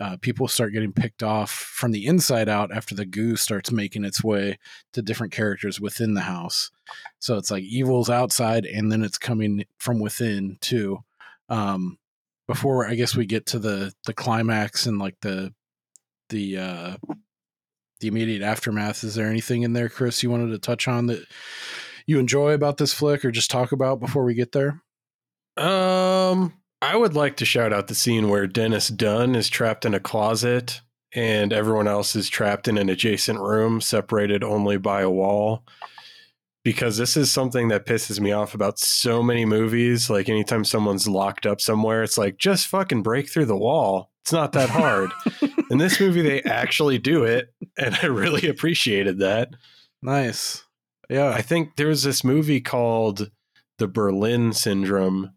uh, 0.00 0.16
people 0.22 0.48
start 0.48 0.72
getting 0.72 0.92
picked 0.92 1.22
off 1.22 1.50
from 1.50 1.92
the 1.92 2.06
inside 2.06 2.48
out 2.48 2.74
after 2.74 2.94
the 2.94 3.04
goo 3.04 3.36
starts 3.36 3.70
making 3.70 4.04
its 4.04 4.24
way 4.24 4.58
to 4.94 5.02
different 5.02 5.32
characters 5.32 5.78
within 5.78 6.14
the 6.14 6.22
house. 6.22 6.70
So 7.18 7.36
it's 7.36 7.50
like 7.50 7.62
evil's 7.64 8.08
outside, 8.08 8.64
and 8.64 8.90
then 8.90 9.02
it's 9.02 9.18
coming 9.18 9.64
from 9.78 10.00
within 10.00 10.56
too. 10.60 11.00
Um, 11.50 11.98
before 12.48 12.88
I 12.88 12.94
guess 12.94 13.14
we 13.14 13.26
get 13.26 13.46
to 13.46 13.58
the 13.58 13.92
the 14.06 14.14
climax 14.14 14.86
and 14.86 14.98
like 14.98 15.16
the 15.20 15.52
the 16.30 16.56
uh, 16.56 16.96
the 18.00 18.08
immediate 18.08 18.42
aftermath, 18.42 19.04
is 19.04 19.14
there 19.14 19.28
anything 19.28 19.62
in 19.62 19.74
there, 19.74 19.90
Chris, 19.90 20.22
you 20.22 20.30
wanted 20.30 20.50
to 20.50 20.58
touch 20.58 20.88
on 20.88 21.06
that 21.06 21.24
you 22.06 22.18
enjoy 22.18 22.54
about 22.54 22.78
this 22.78 22.94
flick, 22.94 23.24
or 23.24 23.30
just 23.30 23.50
talk 23.50 23.72
about 23.72 24.00
before 24.00 24.24
we 24.24 24.34
get 24.34 24.52
there? 24.52 24.82
Um, 25.58 26.54
I 26.82 26.96
would 26.96 27.14
like 27.14 27.36
to 27.36 27.44
shout 27.44 27.72
out 27.72 27.88
the 27.88 27.94
scene 27.94 28.28
where 28.28 28.46
Dennis 28.46 28.88
Dun 28.88 29.34
is 29.34 29.50
trapped 29.50 29.84
in 29.84 29.92
a 29.92 30.00
closet 30.00 30.80
and 31.14 31.52
everyone 31.52 31.88
else 31.88 32.16
is 32.16 32.30
trapped 32.30 32.68
in 32.68 32.78
an 32.78 32.88
adjacent 32.88 33.38
room, 33.38 33.80
separated 33.80 34.42
only 34.42 34.78
by 34.78 35.02
a 35.02 35.10
wall. 35.10 35.64
Because 36.62 36.96
this 36.96 37.16
is 37.16 37.32
something 37.32 37.68
that 37.68 37.86
pisses 37.86 38.20
me 38.20 38.32
off 38.32 38.54
about 38.54 38.78
so 38.78 39.22
many 39.22 39.44
movies. 39.44 40.08
Like 40.08 40.28
anytime 40.28 40.64
someone's 40.64 41.08
locked 41.08 41.46
up 41.46 41.60
somewhere, 41.60 42.02
it's 42.02 42.18
like 42.18 42.38
just 42.38 42.68
fucking 42.68 43.02
break 43.02 43.30
through 43.30 43.46
the 43.46 43.56
wall. 43.56 44.10
It's 44.22 44.32
not 44.32 44.52
that 44.52 44.68
hard. 44.68 45.10
in 45.70 45.78
this 45.78 45.98
movie, 46.00 46.22
they 46.22 46.42
actually 46.42 46.98
do 46.98 47.24
it, 47.24 47.52
and 47.78 47.98
I 48.02 48.06
really 48.06 48.48
appreciated 48.48 49.18
that. 49.20 49.50
Nice. 50.02 50.64
Yeah. 51.08 51.30
I 51.30 51.42
think 51.42 51.76
there 51.76 51.88
was 51.88 52.02
this 52.02 52.22
movie 52.22 52.60
called 52.60 53.30
The 53.78 53.88
Berlin 53.88 54.52
Syndrome 54.52 55.32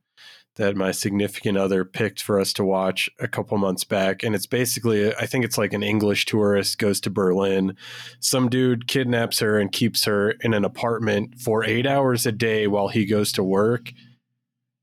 that 0.55 0.75
my 0.75 0.91
significant 0.91 1.57
other 1.57 1.84
picked 1.84 2.21
for 2.21 2.39
us 2.39 2.53
to 2.53 2.63
watch 2.63 3.09
a 3.19 3.27
couple 3.27 3.57
months 3.57 3.84
back. 3.84 4.21
And 4.21 4.35
it's 4.35 4.45
basically, 4.45 5.13
I 5.15 5.25
think 5.25 5.43
it's 5.45 5.57
like 5.57 5.73
an 5.73 5.81
English 5.81 6.25
tourist 6.25 6.77
goes 6.77 6.99
to 7.01 7.09
Berlin. 7.09 7.75
Some 8.19 8.49
dude 8.49 8.88
kidnaps 8.88 9.39
her 9.39 9.57
and 9.57 9.71
keeps 9.71 10.05
her 10.05 10.31
in 10.41 10.53
an 10.53 10.63
apartment 10.63 11.39
for 11.39 11.63
eight 11.63 11.88
hours 11.88 12.25
a 12.27 12.31
day 12.31 12.67
while 12.67 12.89
he 12.89 13.05
goes 13.05 13.31
to 13.34 13.43
work. 13.43 13.91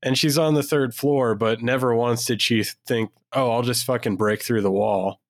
And 0.03 0.17
she's 0.17 0.37
on 0.37 0.55
the 0.55 0.63
third 0.63 0.93
floor, 0.93 1.35
but 1.35 1.61
never 1.61 1.95
once 1.95 2.25
did 2.25 2.41
she 2.41 2.63
think, 2.85 3.11
oh, 3.31 3.51
I'll 3.51 3.61
just 3.61 3.85
fucking 3.85 4.17
break 4.17 4.41
through 4.43 4.61
the 4.63 4.71
wall. 4.71 5.21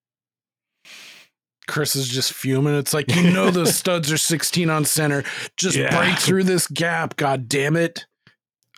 Chris 1.68 1.94
is 1.94 2.08
just 2.08 2.32
fuming. 2.32 2.74
It's 2.74 2.92
like, 2.92 3.08
you 3.14 3.30
know, 3.30 3.50
the 3.50 3.66
studs 3.66 4.10
are 4.10 4.16
16 4.18 4.68
on 4.70 4.84
center. 4.84 5.22
Just 5.56 5.76
Yeah. 5.76 5.96
break 5.96 6.18
through 6.18 6.44
this 6.44 6.66
gap. 6.66 7.16
God 7.16 7.48
damn 7.48 7.76
it. 7.76 8.06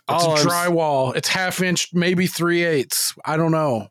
It's 0.09 0.23
All 0.23 0.35
a 0.35 0.39
I'm 0.39 0.39
s- 0.39 0.45
drywall. 0.45 1.15
It's 1.15 1.27
half 1.27 1.61
inch, 1.61 1.89
maybe 1.93 2.27
three 2.27 2.63
eighths. 2.63 3.13
I 3.25 3.37
don't 3.37 3.51
know. 3.51 3.87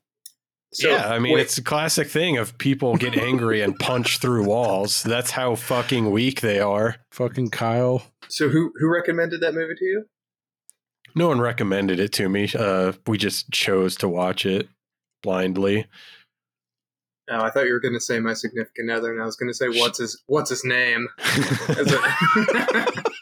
So, 0.72 0.90
yeah, 0.90 1.08
I 1.08 1.20
mean, 1.20 1.34
wait. 1.34 1.42
it's 1.42 1.56
a 1.58 1.62
classic 1.62 2.08
thing 2.08 2.36
of 2.36 2.58
people 2.58 2.96
get 2.96 3.16
angry 3.18 3.60
and 3.62 3.78
punch 3.78 4.18
through 4.18 4.44
walls. 4.44 5.02
That's 5.04 5.30
how 5.30 5.54
fucking 5.54 6.10
weak 6.10 6.40
they 6.40 6.58
are. 6.60 6.96
Fucking 7.12 7.50
Kyle. 7.50 8.02
So 8.28 8.48
who 8.48 8.72
who 8.78 8.92
recommended 8.92 9.40
that 9.40 9.54
movie 9.54 9.74
to 9.76 9.84
you? 9.84 10.04
No 11.14 11.28
one 11.28 11.40
recommended 11.40 12.00
it 12.00 12.12
to 12.14 12.28
me. 12.28 12.50
Uh, 12.56 12.92
we 13.06 13.18
just 13.18 13.50
chose 13.52 13.94
to 13.96 14.08
watch 14.08 14.44
it 14.44 14.68
blindly. 15.22 15.86
Oh, 17.30 17.40
I 17.40 17.50
thought 17.50 17.66
you 17.66 17.72
were 17.72 17.80
going 17.80 17.94
to 17.94 18.00
say 18.00 18.18
my 18.18 18.34
significant 18.34 18.90
other, 18.90 19.12
and 19.12 19.22
I 19.22 19.24
was 19.24 19.36
going 19.36 19.50
to 19.50 19.54
say 19.54 19.68
what's 19.68 19.98
his 19.98 20.20
what's 20.26 20.50
his 20.50 20.64
name. 20.64 21.08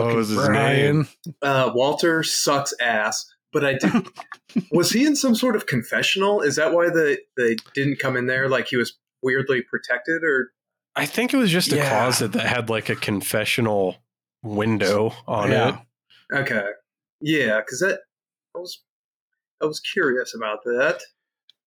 As 0.00 0.12
a- 0.12 0.16
was 0.16 0.28
his 0.28 0.38
Brian. 0.38 0.96
name? 0.98 1.08
uh, 1.42 1.70
Walter 1.74 2.22
sucks 2.22 2.72
ass. 2.80 3.26
But 3.52 3.64
I 3.66 3.74
did. 3.74 4.06
was 4.72 4.90
he 4.92 5.04
in 5.04 5.14
some 5.14 5.34
sort 5.34 5.56
of 5.56 5.66
confessional? 5.66 6.40
Is 6.40 6.56
that 6.56 6.72
why 6.72 6.86
the 6.88 7.18
they 7.36 7.56
didn't 7.74 7.98
come 7.98 8.16
in 8.16 8.26
there? 8.26 8.48
Like 8.48 8.68
he 8.68 8.76
was 8.78 8.98
weirdly 9.22 9.60
protected, 9.62 10.22
or 10.24 10.52
I 10.96 11.04
think 11.04 11.34
it 11.34 11.36
was 11.36 11.50
just 11.50 11.70
a 11.72 11.76
Yeah. 11.76 11.88
closet 11.88 12.32
that 12.32 12.46
had 12.46 12.70
like 12.70 12.88
a 12.88 12.96
confessional 12.96 13.96
window 14.42 15.12
on 15.26 15.50
Yeah. 15.50 15.78
it. 16.32 16.36
okay? 16.38 16.64
Yeah, 17.20 17.60
because 17.60 17.80
that 17.80 18.00
I 18.56 18.58
was 18.60 18.82
I 19.62 19.66
was 19.66 19.80
curious 19.80 20.34
about 20.34 20.64
that 20.64 21.00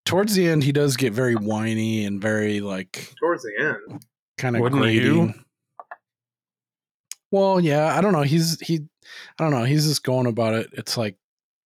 Towards 0.06 0.35
the 0.35 0.47
end, 0.47 0.64
he 0.64 0.72
does 0.72 0.97
get 0.97 1.14
very 1.14 1.35
whiny 1.35 2.03
and 2.06 2.22
very 2.22 2.61
like 2.61 3.14
towards 3.19 3.43
the 3.43 3.53
end. 3.60 4.06
kind 4.38 4.56
of 4.56 4.61
Wouldn't 4.64 4.81
grating. 4.81 5.03
you? 5.27 5.34
Well, 7.31 7.60
yeah, 7.60 7.95
I 7.97 8.02
don't 8.02 8.14
know. 8.14 8.22
He's 8.22 8.60
he, 8.60 8.81
I 9.39 9.43
don't 9.43 9.52
know. 9.52 9.64
He's 9.64 9.85
just 9.88 10.03
going 10.03 10.27
about 10.27 10.53
it. 10.53 10.69
It's 10.73 10.97
like, 10.97 11.18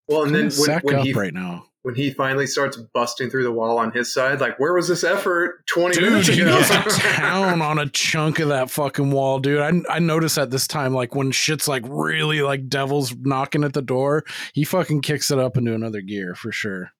Well, 0.08 0.24
and 0.24 0.34
then 0.36 0.50
when, 0.58 0.80
when 0.84 1.06
he 1.06 1.14
right 1.14 1.34
now. 1.34 1.66
when 1.84 1.96
he 1.96 2.12
finally 2.12 2.48
starts 2.48 2.78
busting 2.94 3.30
through 3.30 3.44
the 3.44 3.52
wall 3.52 3.78
on 3.78 3.92
his 3.92 4.12
side, 4.14 4.42
like 4.42 4.60
where 4.60 4.74
was 4.74 4.88
this 4.88 5.04
effort 5.04 5.66
twenty 5.68 5.96
Dude, 5.96 6.12
minutes 6.12 6.30
ago? 6.30 6.62
town 7.00 7.62
on 7.64 7.78
a 7.80 7.88
chunk 7.90 8.40
of 8.40 8.50
that 8.50 8.72
fucking 8.72 9.12
wall, 9.12 9.40
dude. 9.40 9.60
I 9.62 9.72
I 9.94 10.00
noticed 10.00 10.38
at 10.38 10.50
this 10.52 10.68
time, 10.68 10.94
like 10.94 11.14
when 11.16 11.32
shit's 11.32 11.68
like 11.68 11.84
really 11.88 12.42
like 12.42 12.68
devils 12.68 13.16
knocking 13.20 13.64
at 13.64 13.74
the 13.74 13.82
door, 13.82 14.24
he 14.54 14.64
fucking 14.64 15.02
kicks 15.02 15.30
it 15.32 15.40
up 15.40 15.58
into 15.58 15.74
another 15.76 16.02
gear 16.02 16.36
for 16.36 16.52
sure. 16.52 16.92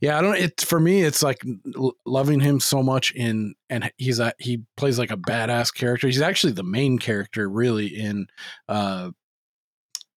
Yeah, 0.00 0.18
I 0.18 0.22
don't. 0.22 0.36
It's 0.36 0.64
for 0.64 0.80
me. 0.80 1.02
It's 1.02 1.22
like 1.22 1.42
loving 2.06 2.40
him 2.40 2.60
so 2.60 2.82
much 2.82 3.12
in, 3.12 3.54
and 3.68 3.90
he's 3.96 4.18
a 4.18 4.32
he 4.38 4.62
plays 4.76 4.98
like 4.98 5.10
a 5.10 5.16
badass 5.16 5.74
character. 5.74 6.06
He's 6.06 6.20
actually 6.20 6.52
the 6.52 6.62
main 6.62 6.98
character, 6.98 7.48
really, 7.48 7.86
in 7.86 8.26
uh, 8.68 9.10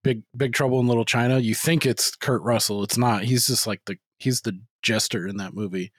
Big 0.04 0.24
Big 0.36 0.54
Trouble 0.54 0.80
in 0.80 0.88
Little 0.88 1.06
China. 1.06 1.40
You 1.40 1.56
think 1.56 1.86
it's 1.86 2.16
Kurt 2.16 2.42
Russell, 2.44 2.84
it's 2.84 2.98
not. 2.98 3.24
He's 3.24 3.48
just 3.48 3.66
like 3.66 3.82
the 3.86 3.98
he's 4.20 4.42
the 4.42 4.60
jester 4.82 5.26
in 5.26 5.38
that 5.38 5.54
movie, 5.54 5.92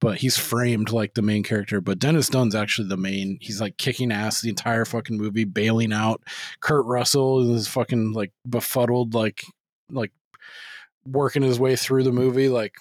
but 0.00 0.18
he's 0.18 0.36
framed 0.36 0.90
like 0.90 1.14
the 1.14 1.22
main 1.22 1.44
character. 1.44 1.80
But 1.80 2.00
Dennis 2.00 2.28
Dun's 2.28 2.54
actually 2.54 2.88
the 2.88 2.96
main. 2.96 3.38
He's 3.40 3.60
like 3.60 3.76
kicking 3.76 4.10
ass 4.12 4.40
the 4.40 4.48
entire 4.48 4.84
fucking 4.84 5.16
movie, 5.16 5.44
bailing 5.44 5.92
out 5.92 6.22
Kurt 6.60 6.84
Russell 6.86 7.54
is 7.54 7.68
fucking 7.68 8.12
like 8.12 8.32
befuddled, 8.48 9.14
like 9.14 9.42
like 9.90 10.12
working 11.06 11.42
his 11.42 11.58
way 11.60 11.76
through 11.76 12.02
the 12.04 12.12
movie, 12.12 12.48
like. 12.48 12.74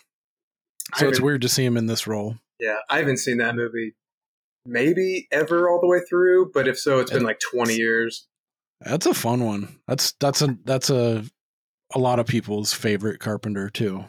So 0.95 1.07
it's 1.07 1.21
weird 1.21 1.41
to 1.43 1.49
see 1.49 1.63
him 1.65 1.77
in 1.77 1.85
this 1.87 2.05
role. 2.07 2.37
yeah, 2.59 2.77
I 2.89 2.97
haven't 2.99 3.17
seen 3.17 3.37
that 3.37 3.55
movie 3.55 3.95
maybe 4.65 5.27
ever 5.31 5.69
all 5.69 5.79
the 5.81 5.87
way 5.87 5.99
through, 6.07 6.51
but 6.53 6.67
if 6.67 6.77
so, 6.79 6.99
it's 6.99 7.11
been 7.11 7.23
like 7.23 7.39
twenty 7.39 7.75
years. 7.75 8.27
That's 8.81 9.05
a 9.05 9.13
fun 9.13 9.43
one. 9.45 9.79
That's 9.87 10.13
that's 10.19 10.41
a 10.41 10.57
that's 10.65 10.89
a 10.89 11.23
a 11.93 11.99
lot 11.99 12.19
of 12.19 12.25
people's 12.27 12.73
favorite 12.73 13.19
Carpenter 13.19 13.69
too. 13.69 14.05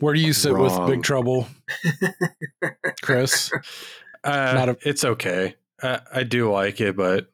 Where 0.00 0.12
do 0.14 0.20
you 0.20 0.32
sit 0.34 0.52
with 0.56 0.74
Big 0.86 1.02
Trouble, 1.02 1.48
Chris? 3.02 3.50
Uh, 4.22 4.52
Not 4.54 4.68
a- 4.68 4.78
it's 4.82 5.04
okay. 5.04 5.54
I, 5.82 6.00
I 6.12 6.22
do 6.24 6.50
like 6.52 6.80
it, 6.82 6.96
but 6.96 7.30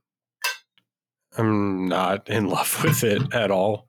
I'm 1.36 1.88
not 1.88 2.28
in 2.28 2.46
love 2.48 2.80
with 2.84 3.02
it 3.02 3.34
at 3.34 3.50
all. 3.50 3.88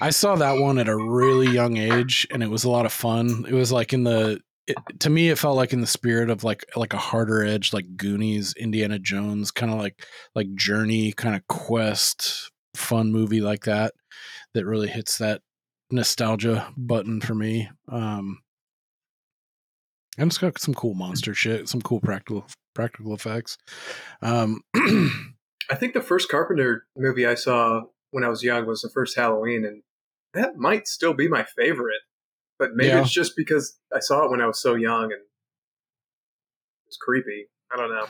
I 0.00 0.10
saw 0.10 0.36
that 0.36 0.60
one 0.60 0.78
at 0.78 0.88
a 0.88 0.96
really 0.96 1.48
young 1.48 1.76
age, 1.76 2.26
and 2.30 2.42
it 2.42 2.50
was 2.50 2.64
a 2.64 2.70
lot 2.70 2.86
of 2.86 2.92
fun. 2.92 3.44
It 3.48 3.54
was 3.54 3.72
like 3.72 3.92
in 3.92 4.04
the 4.04 4.40
it, 4.66 4.76
to 5.00 5.10
me, 5.10 5.30
it 5.30 5.38
felt 5.38 5.56
like 5.56 5.72
in 5.72 5.80
the 5.80 5.86
spirit 5.86 6.30
of 6.30 6.44
like 6.44 6.64
like 6.76 6.92
a 6.92 6.98
harder 6.98 7.42
edge, 7.42 7.72
like 7.72 7.96
Goonies, 7.96 8.54
Indiana 8.54 8.98
Jones, 8.98 9.50
kind 9.50 9.72
of 9.72 9.78
like 9.78 10.04
like 10.34 10.54
Journey, 10.54 11.12
kind 11.12 11.34
of 11.34 11.46
quest, 11.48 12.50
fun 12.74 13.12
movie 13.12 13.40
like 13.40 13.64
that. 13.64 13.94
That 14.54 14.66
really 14.66 14.88
hits 14.88 15.18
that 15.18 15.42
nostalgia 15.90 16.72
button 16.76 17.20
for 17.20 17.34
me. 17.34 17.68
Um, 17.90 18.40
and 20.18 20.28
it's 20.28 20.38
got 20.38 20.58
some 20.58 20.74
cool 20.74 20.94
monster 20.94 21.32
shit, 21.32 21.68
some 21.68 21.80
cool 21.80 22.00
practical 22.00 22.46
practical 22.74 23.14
effects. 23.14 23.56
Um, 24.20 24.60
I 24.74 25.74
think 25.74 25.94
the 25.94 26.02
first 26.02 26.28
Carpenter 26.28 26.86
movie 26.96 27.26
I 27.26 27.34
saw 27.34 27.82
when 28.10 28.24
I 28.24 28.28
was 28.28 28.42
young 28.42 28.66
was 28.66 28.82
the 28.82 28.90
first 28.90 29.16
Halloween, 29.16 29.64
and 29.64 29.82
that 30.34 30.56
might 30.56 30.86
still 30.86 31.14
be 31.14 31.28
my 31.28 31.44
favorite. 31.56 32.00
But 32.58 32.70
maybe 32.74 32.88
Yeah. 32.90 33.00
it's 33.02 33.12
just 33.12 33.36
because 33.36 33.78
I 33.94 34.00
saw 34.00 34.24
it 34.24 34.30
when 34.30 34.40
I 34.40 34.46
was 34.46 34.60
so 34.60 34.74
young 34.74 35.04
and 35.12 35.22
it's 36.86 36.96
creepy. 36.96 37.48
I 37.72 37.76
don't 37.76 37.90
know. 37.90 38.06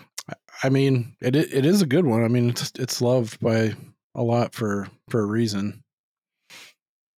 I 0.62 0.68
mean, 0.68 1.16
it 1.20 1.34
it 1.36 1.66
is 1.66 1.82
a 1.82 1.86
good 1.86 2.06
one. 2.06 2.22
I 2.24 2.28
mean, 2.28 2.50
it's 2.50 2.72
it's 2.78 3.00
loved 3.02 3.40
by 3.40 3.74
a 4.14 4.22
lot 4.22 4.54
for 4.54 4.88
for 5.10 5.20
a 5.20 5.26
reason. 5.26 5.82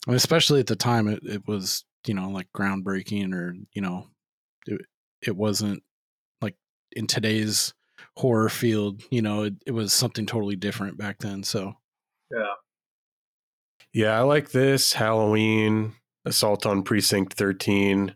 And 0.07 0.17
especially 0.17 0.61
at 0.61 0.67
the 0.67 0.77
time, 0.77 1.07
it, 1.09 1.21
it 1.25 1.47
was 1.47 1.85
you 2.07 2.15
know 2.15 2.31
like 2.31 2.49
groundbreaking, 2.57 3.35
or 3.35 3.55
you 3.73 3.83
know, 3.83 4.09
it 4.67 4.81
it 5.23 5.37
wasn't 5.37 5.83
like 6.41 6.57
in 6.93 7.07
today's 7.07 7.75
horror 8.17 8.49
field. 8.49 9.03
You 9.11 9.23
know, 9.23 9.45
it, 9.45 9.55
it 9.67 9.73
was 9.73 9.93
something 9.93 10.27
totally 10.27 10.57
different 10.57 10.97
back 10.99 11.19
then. 11.19 11.43
So 11.43 11.75
Yeah. 12.31 12.55
Yeah, 13.93 14.17
I 14.19 14.23
like 14.23 14.51
this 14.51 14.93
Halloween, 14.95 15.95
Assault 16.25 16.65
on 16.67 16.83
Precinct 16.83 17.33
13. 17.35 18.15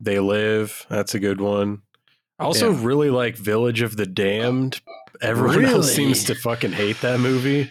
They 0.00 0.18
Live. 0.20 0.86
That's 0.88 1.14
a 1.14 1.20
good 1.20 1.40
one. 1.40 1.82
I 2.38 2.44
also 2.44 2.72
Yeah. 2.72 2.80
really 2.84 3.10
like 3.10 3.36
Village 3.36 3.80
of 3.82 3.96
the 3.96 4.06
Damned. 4.06 4.80
Everyone 5.22 5.64
else 5.64 5.92
seems 5.94 6.24
to 6.24 6.34
fucking 6.34 6.72
hate 6.72 7.00
that 7.00 7.20
movie. 7.20 7.70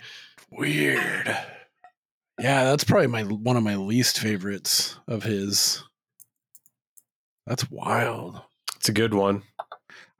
weird. 0.51 1.27
Yeah, 2.39 2.63
that's 2.65 2.83
probably 2.83 3.07
my 3.07 3.23
one 3.23 3.57
of 3.57 3.63
my 3.63 3.75
least 3.75 4.19
favorites 4.19 4.97
of 5.07 5.23
his. 5.23 5.83
That's 7.45 7.69
wild. 7.69 8.41
It's 8.75 8.89
a 8.89 8.93
good 8.93 9.13
one. 9.13 9.43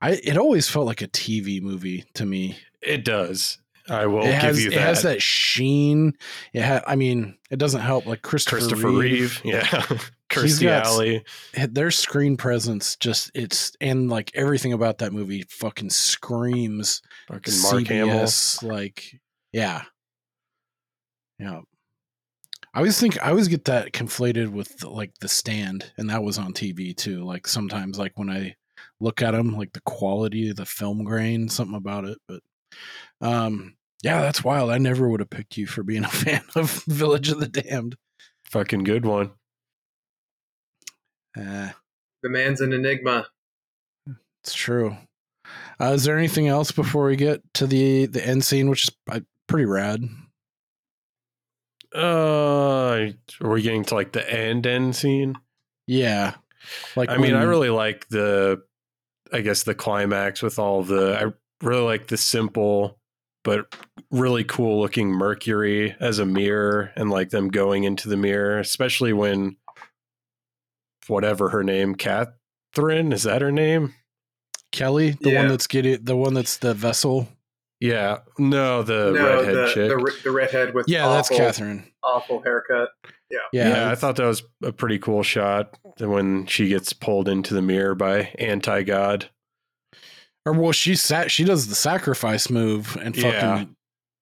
I 0.02 0.12
it 0.24 0.38
always 0.38 0.70
felt 0.70 0.86
like 0.86 1.02
a 1.02 1.08
TV 1.08 1.62
movie 1.62 2.06
to 2.16 2.26
me. 2.26 2.58
It 2.82 3.06
does. 3.06 3.60
I 3.90 4.06
will 4.06 4.26
it 4.26 4.34
has, 4.34 4.56
give 4.56 4.64
you 4.66 4.70
that. 4.72 4.76
It 4.76 4.82
has 4.82 5.04
that 5.04 5.22
sheen. 5.22 6.14
It 6.54 6.62
ha- 6.62 6.84
I 6.88 6.96
mean, 6.96 7.38
it 7.52 7.58
doesn't 7.58 7.82
help. 7.82 8.06
Like 8.06 8.22
Christopher, 8.22 8.58
Christopher 8.58 8.90
Reeve, 8.90 9.42
Reeve. 9.44 9.54
Yeah. 9.54 9.64
Kirstie 10.30 10.68
Alley. 10.68 11.24
their 11.70 11.92
screen 11.92 12.38
presence 12.38 12.96
just 12.96 13.30
it's 13.36 13.74
and 13.80 14.10
like 14.10 14.32
everything 14.34 14.74
about 14.74 14.98
that 14.98 15.14
movie 15.14 15.44
fucking 15.48 15.92
screams 15.92 17.04
Fucking 17.28 17.62
Mark 17.62 17.88
Hamill. 17.88 18.28
Like, 18.64 19.20
yeah, 19.52 19.84
yeah. 21.40 21.62
I 22.74 22.80
always 22.80 23.00
think 23.00 23.24
I 23.24 23.30
always 23.30 23.48
get 23.48 23.66
that 23.66 23.92
conflated 23.92 24.50
with 24.50 24.84
like 24.84 25.14
the 25.20 25.28
stand, 25.28 25.92
and 25.98 26.10
that 26.10 26.24
was 26.24 26.40
on 26.40 26.54
TV 26.54 26.96
too. 26.96 27.24
Like 27.24 27.48
sometimes, 27.48 28.00
like 28.00 28.18
when 28.18 28.30
I 28.30 28.56
look 29.00 29.22
at 29.22 29.32
them, 29.32 29.56
like 29.56 29.74
the 29.74 29.82
quality 29.82 30.50
of 30.50 30.56
the 30.56 30.66
film 30.66 31.04
grain, 31.04 31.50
something 31.50 31.76
about 31.76 32.06
it. 32.06 32.18
But 32.28 32.42
um, 33.22 33.76
yeah, 34.04 34.22
that's 34.22 34.44
wild. 34.44 34.70
I 34.70 34.78
never 34.78 35.08
would 35.10 35.20
have 35.22 35.30
picked 35.30 35.58
you 35.58 35.66
for 35.68 35.84
being 35.84 36.04
a 36.04 36.08
fan 36.10 36.44
of 36.56 36.84
Village 36.88 37.30
of 37.30 37.40
the 37.40 37.48
Damned. 37.48 37.96
Fucking 38.46 38.84
good 38.84 39.06
one. 39.06 39.32
Uh, 41.38 41.70
The 42.22 42.30
man's 42.30 42.62
an 42.62 42.74
enigma. 42.74 43.28
It's 44.44 44.54
true. 44.54 44.98
Uh, 45.80 45.94
is 45.94 46.04
there 46.04 46.18
anything 46.18 46.48
else 46.48 46.72
before 46.72 47.06
we 47.06 47.16
get 47.16 47.42
to 47.56 47.66
the 47.66 48.06
the 48.06 48.26
end 48.26 48.44
scene, 48.44 48.70
which 48.70 48.84
is 48.84 48.92
uh, 49.10 49.22
pretty 49.48 49.66
rad? 49.66 50.04
Uh, 51.96 53.12
are 53.42 53.50
we 53.50 53.62
getting 53.62 53.84
to 53.86 53.96
like 53.96 54.12
the 54.14 54.32
end 54.32 54.66
end 54.66 54.96
scene? 54.96 55.36
Yeah, 55.88 56.36
like 56.96 57.10
I 57.10 57.18
mean, 57.18 57.36
I 57.36 57.44
really 57.44 57.70
like 57.70 58.08
the, 58.10 58.64
I 59.32 59.42
guess 59.42 59.64
the 59.64 59.76
climax 59.76 60.42
with 60.42 60.58
all 60.60 60.84
the. 60.84 61.18
I 61.20 61.66
really 61.66 61.84
like 61.84 62.08
the 62.08 62.18
simple, 62.18 62.98
but 63.44 63.74
really 64.12 64.44
cool 64.44 64.80
looking 64.82 65.10
Mercury 65.10 65.96
as 66.00 66.20
a 66.20 66.26
mirror, 66.26 66.92
and 66.96 67.10
like 67.10 67.30
them 67.30 67.50
going 67.50 67.84
into 67.84 68.08
the 68.10 68.18
mirror, 68.18 68.60
especially 68.60 69.14
when, 69.14 69.58
whatever 71.08 71.50
her 71.50 71.64
name, 71.64 71.96
Catherine 71.96 73.12
is 73.14 73.24
that 73.24 73.42
her 73.42 73.52
name? 73.52 73.94
Kelly, 74.72 75.12
the 75.22 75.32
Yeah. 75.32 75.40
one 75.42 75.50
that's 75.50 75.68
getting 75.68 76.04
the 76.04 76.16
one 76.16 76.34
that's 76.34 76.58
the 76.58 76.74
vessel. 76.74 77.28
Yeah, 77.80 78.20
no, 78.40 78.82
the 78.82 79.12
no, 79.12 79.38
redhead 79.38 79.56
the, 79.56 79.68
chick. 79.74 79.90
the 79.90 80.14
the 80.24 80.32
redhead 80.32 80.74
with 80.74 80.88
Yeah, 80.88 81.08
that's 81.10 81.30
awful- 81.30 81.38
Catherine. 81.38 81.92
Awful 82.02 82.42
haircut. 82.42 82.90
Yeah. 83.30 83.40
Yeah, 83.52 83.70
yeah, 83.70 83.92
I 83.92 83.96
thought 83.96 84.16
that 84.18 84.26
was 84.26 84.44
a 84.64 84.72
pretty 84.72 85.00
cool 85.00 85.22
shot 85.24 85.78
when 86.00 86.46
she 86.46 86.68
gets 86.70 86.94
pulled 86.94 87.28
into 87.28 87.54
the 87.54 87.62
mirror 87.62 87.94
by 87.96 88.32
anti 88.40 88.84
god. 88.84 89.30
Or 90.46 90.54
well, 90.54 90.72
she 90.72 90.96
sat. 90.96 91.32
She 91.32 91.44
does 91.44 91.68
the 91.68 91.76
sacrifice 91.76 92.50
move 92.50 92.98
and 92.98 93.16
fucking. 93.16 93.32
Yeah. 93.32 93.66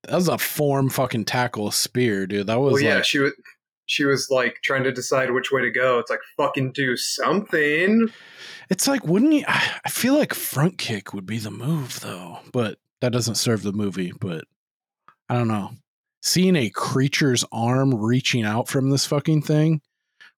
That 0.04 0.16
was 0.16 0.28
a 0.28 0.38
form 0.38 0.90
fucking 0.90 1.26
tackle 1.26 1.70
spear, 1.72 2.26
dude. 2.26 2.48
That 2.48 2.60
was 2.60 2.74
Well, 2.74 2.82
yeah, 2.82 2.96
like, 2.96 3.06
she 3.06 3.20
was. 3.20 3.34
She 3.88 4.06
was 4.06 4.30
like 4.30 4.56
trying 4.64 4.84
to 4.84 4.92
decide 4.92 5.32
which 5.32 5.52
way 5.52 5.62
to 5.62 5.70
go. 5.72 6.00
It's 6.00 6.10
like 6.10 6.22
fucking 6.38 6.72
do 6.72 6.96
something. 6.96 8.08
it's 8.70 8.88
like, 8.88 9.06
wouldn't 9.06 9.34
you? 9.34 9.44
I 9.48 9.80
I 9.86 9.90
feel 9.90 10.18
like 10.18 10.34
front 10.34 10.78
kick 10.78 11.14
would 11.14 11.26
be 11.26 11.40
the 11.40 11.52
move 11.52 12.00
though, 12.00 12.40
but 12.54 12.78
that 13.02 13.12
doesn't 13.12 13.36
serve 13.36 13.64
the 13.64 13.74
movie. 13.74 14.14
But 14.20 14.46
I 15.30 15.36
don't 15.36 15.48
know. 15.48 15.72
Seeing 16.24 16.56
a 16.56 16.70
creature's 16.70 17.44
arm 17.52 17.96
reaching 17.96 18.46
out 18.46 18.70
from 18.70 18.92
this 18.92 19.08
fucking 19.08 19.42
thing, 19.42 19.82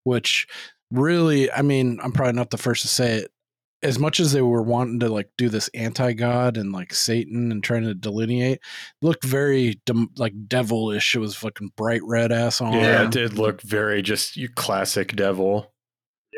which 0.03 0.47
really, 0.91 1.51
I 1.51 1.61
mean, 1.61 1.99
I'm 2.01 2.13
probably 2.13 2.33
not 2.33 2.51
the 2.51 2.57
first 2.57 2.83
to 2.83 2.87
say 2.87 3.17
it. 3.17 3.31
As 3.83 3.99
much 3.99 4.19
as 4.19 4.31
they 4.31 4.41
were 4.41 4.61
wanting 4.61 4.99
to 5.01 5.09
like 5.09 5.29
do 5.37 5.49
this 5.49 5.69
anti-god 5.73 6.57
and 6.57 6.71
like 6.71 6.93
Satan 6.93 7.51
and 7.51 7.63
trying 7.63 7.83
to 7.83 7.93
delineate, 7.93 8.59
it 8.59 8.61
looked 9.01 9.23
very 9.23 9.81
dem- 9.85 10.11
like 10.17 10.33
devilish. 10.47 11.15
It 11.15 11.19
was 11.19 11.35
fucking 11.35 11.71
bright 11.75 12.01
red 12.03 12.31
ass 12.31 12.61
on. 12.61 12.73
Yeah, 12.73 13.03
it 13.03 13.11
did 13.11 13.33
look 13.33 13.61
very 13.61 14.01
just 14.01 14.37
you 14.37 14.49
classic 14.49 15.15
devil. 15.15 15.73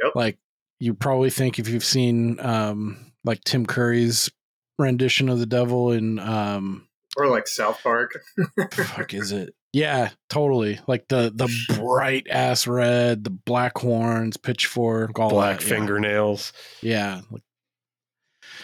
Yep. 0.03 0.15
Like 0.15 0.38
you 0.80 0.93
probably 0.93 1.30
think 1.30 1.59
if 1.59 1.67
you've 1.67 1.84
seen 1.85 2.39
um 2.39 3.11
like 3.23 3.43
Tim 3.43 3.65
Curry's 3.65 4.30
rendition 4.77 5.30
of 5.30 5.39
the 5.39 5.45
devil 5.45 5.91
in 5.91 6.19
um 6.19 6.88
Or 7.17 7.27
like 7.27 7.47
South 7.47 7.81
Park. 7.81 8.11
fuck 8.73 9.13
is 9.13 9.31
it? 9.31 9.53
Yeah, 9.76 10.11
totally. 10.30 10.80
Like 10.88 11.10
the 11.10 11.34
the 11.35 11.49
bright 11.77 12.27
ass 12.30 12.65
red, 12.65 13.26
the 13.26 13.30
black 13.30 13.77
horns, 13.77 14.38
pitchfork, 14.38 15.19
all 15.19 15.30
Black 15.30 15.60
that, 15.60 15.65
fingernails. 15.68 16.53
Yeah, 16.81 17.19
like, 17.30 17.43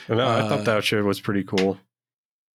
And 0.07 0.21
I, 0.21 0.37
I 0.37 0.39
Uh, 0.43 0.49
thought 0.49 0.63
that 0.63 0.85
shit 0.85 1.03
was 1.03 1.19
pretty 1.19 1.43
cool. 1.43 1.77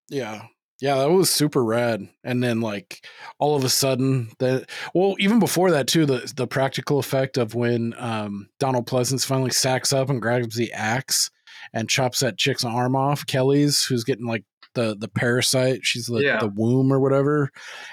yeah, 0.09 0.47
yeah. 0.81 0.95
That 0.97 1.11
was 1.11 1.29
super 1.29 1.63
rad. 1.63 2.09
And 2.25 2.43
then 2.43 2.63
like 2.63 3.05
all 3.39 3.57
of 3.57 3.63
a 3.65 3.69
sudden, 3.69 4.31
that 4.39 4.71
well, 4.95 5.17
even 5.19 5.39
before 5.39 5.71
that 5.73 5.87
too, 5.87 6.07
the 6.07 6.33
the 6.35 6.47
practical 6.47 6.99
effect 6.99 7.37
of 7.37 7.55
when 7.55 7.93
um 7.99 8.49
Donald 8.59 8.87
Pleasence 8.89 9.27
finally 9.27 9.51
sacks 9.51 9.93
up 9.93 10.09
and 10.09 10.23
grabs 10.23 10.57
the 10.57 10.73
axe 10.73 11.31
and 11.75 11.91
chops 11.91 12.21
that 12.21 12.39
chick's 12.39 12.65
arm 12.65 12.97
off, 12.97 13.27
Kelly's, 13.27 13.85
who's 13.85 14.05
getting 14.05 14.25
like 14.27 14.45
the 14.77 14.95
the 14.97 15.09
parasite. 15.09 15.81
She's 15.83 16.07
the 16.07 16.21
Yeah. 16.23 16.39
the 16.39 16.47
womb 16.49 16.93
or 16.93 17.01
whatever, 17.01 17.51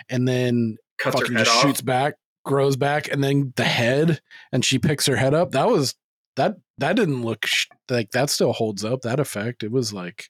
and 0.10 0.28
then 0.28 0.78
Cuts 1.00 1.20
fucking 1.20 1.36
just 1.38 1.50
off. 1.50 1.62
shoots 1.64 1.82
back, 1.82 2.14
grows 2.46 2.76
back, 2.76 3.12
and 3.12 3.24
then 3.24 3.54
the 3.56 3.64
head, 3.64 4.22
and 4.52 4.64
she 4.64 4.78
picks 4.78 5.08
her 5.08 5.16
head 5.16 5.34
up. 5.34 5.52
That 5.52 5.68
was 5.68 5.96
that 6.36 6.58
that 6.78 6.96
didn't 6.96 7.24
look 7.24 7.46
sh- 7.48 7.68
like 7.90 8.12
that. 8.12 8.30
Still 8.30 8.54
holds 8.54 8.86
up 8.86 9.02
that 9.02 9.20
effect. 9.20 9.64
It 9.64 9.72
was 9.72 9.92
like, 9.94 10.26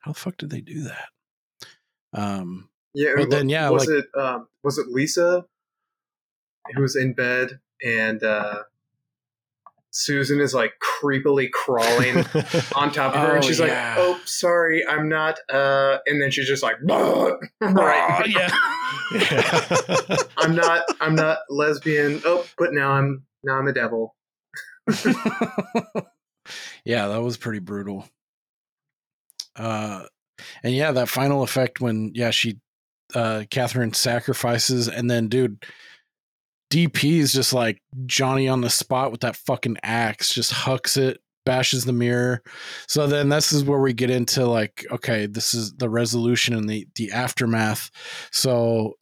how 0.00 0.12
the 0.12 0.18
fuck 0.18 0.36
did 0.36 0.50
they 0.50 0.60
do 0.60 0.82
that? 0.84 1.08
Um, 2.12 2.68
Yeah, 2.94 3.14
But 3.16 3.30
then, 3.30 3.48
yeah, 3.48 3.68
was 3.70 3.86
like- 3.88 4.04
it 4.04 4.18
um, 4.20 4.46
was 4.62 4.78
it 4.78 4.86
Lisa 4.88 5.44
who 6.74 6.80
was 6.82 6.94
in 6.96 7.12
bed 7.12 7.58
and 7.84 8.22
uh, 8.22 8.62
Susan 9.96 10.40
is 10.40 10.52
like 10.52 10.72
creepily 10.82 11.48
crawling 11.52 12.16
on 12.74 12.90
top 12.90 13.14
of 13.14 13.20
her, 13.20 13.36
and 13.36 13.44
Oh, 13.44 13.46
she's 13.46 13.60
yeah. 13.60 13.94
like, 13.96 13.98
"Oh, 13.98 14.20
sorry, 14.24 14.84
I'm 14.88 15.08
not." 15.08 15.38
Uh, 15.48 15.98
and 16.06 16.20
then 16.20 16.32
she's 16.32 16.48
just 16.48 16.64
like, 16.64 16.76
Oh, 16.90 17.38
"Right, 17.60 18.26
yeah, 18.26 18.50
I'm 20.36 20.56
not, 20.56 20.82
I'm 21.00 21.14
not 21.14 21.38
lesbian." 21.48 22.20
Oh, 22.24 22.44
but 22.58 22.72
now 22.72 22.90
I'm, 22.90 23.22
now 23.44 23.54
I'm 23.54 23.68
a 23.68 23.72
devil. 23.72 24.16
yeah, 26.84 27.06
that 27.08 27.22
was 27.22 27.36
pretty 27.36 27.60
brutal. 27.60 28.08
Uh, 29.56 30.06
and 30.64 30.74
yeah, 30.74 30.90
that 30.90 31.08
final 31.08 31.44
effect 31.44 31.80
when 31.80 32.10
yeah 32.16 32.30
she, 32.30 32.58
uh, 33.14 33.44
Catherine 33.48 33.92
sacrifices, 33.92 34.88
and 34.88 35.08
then 35.08 35.28
dude, 35.28 35.64
DP 36.74 37.20
is 37.20 37.32
just 37.32 37.52
like 37.52 37.80
Johnny 38.04 38.48
on 38.48 38.60
the 38.60 38.68
spot 38.68 39.12
with 39.12 39.20
that 39.20 39.36
fucking 39.36 39.76
axe, 39.84 40.34
just 40.34 40.50
hucks 40.50 40.96
it, 40.96 41.20
bashes 41.46 41.84
the 41.84 41.92
mirror. 41.92 42.42
So 42.88 43.06
then 43.06 43.28
this 43.28 43.52
is 43.52 43.62
where 43.62 43.78
we 43.78 43.92
get 43.92 44.10
into 44.10 44.44
like, 44.44 44.84
okay, 44.90 45.26
this 45.26 45.54
is 45.54 45.72
the 45.74 45.88
resolution 45.88 46.52
and 46.52 46.68
the 46.68 46.88
the 46.96 47.12
aftermath. 47.12 47.92
So 48.32 48.94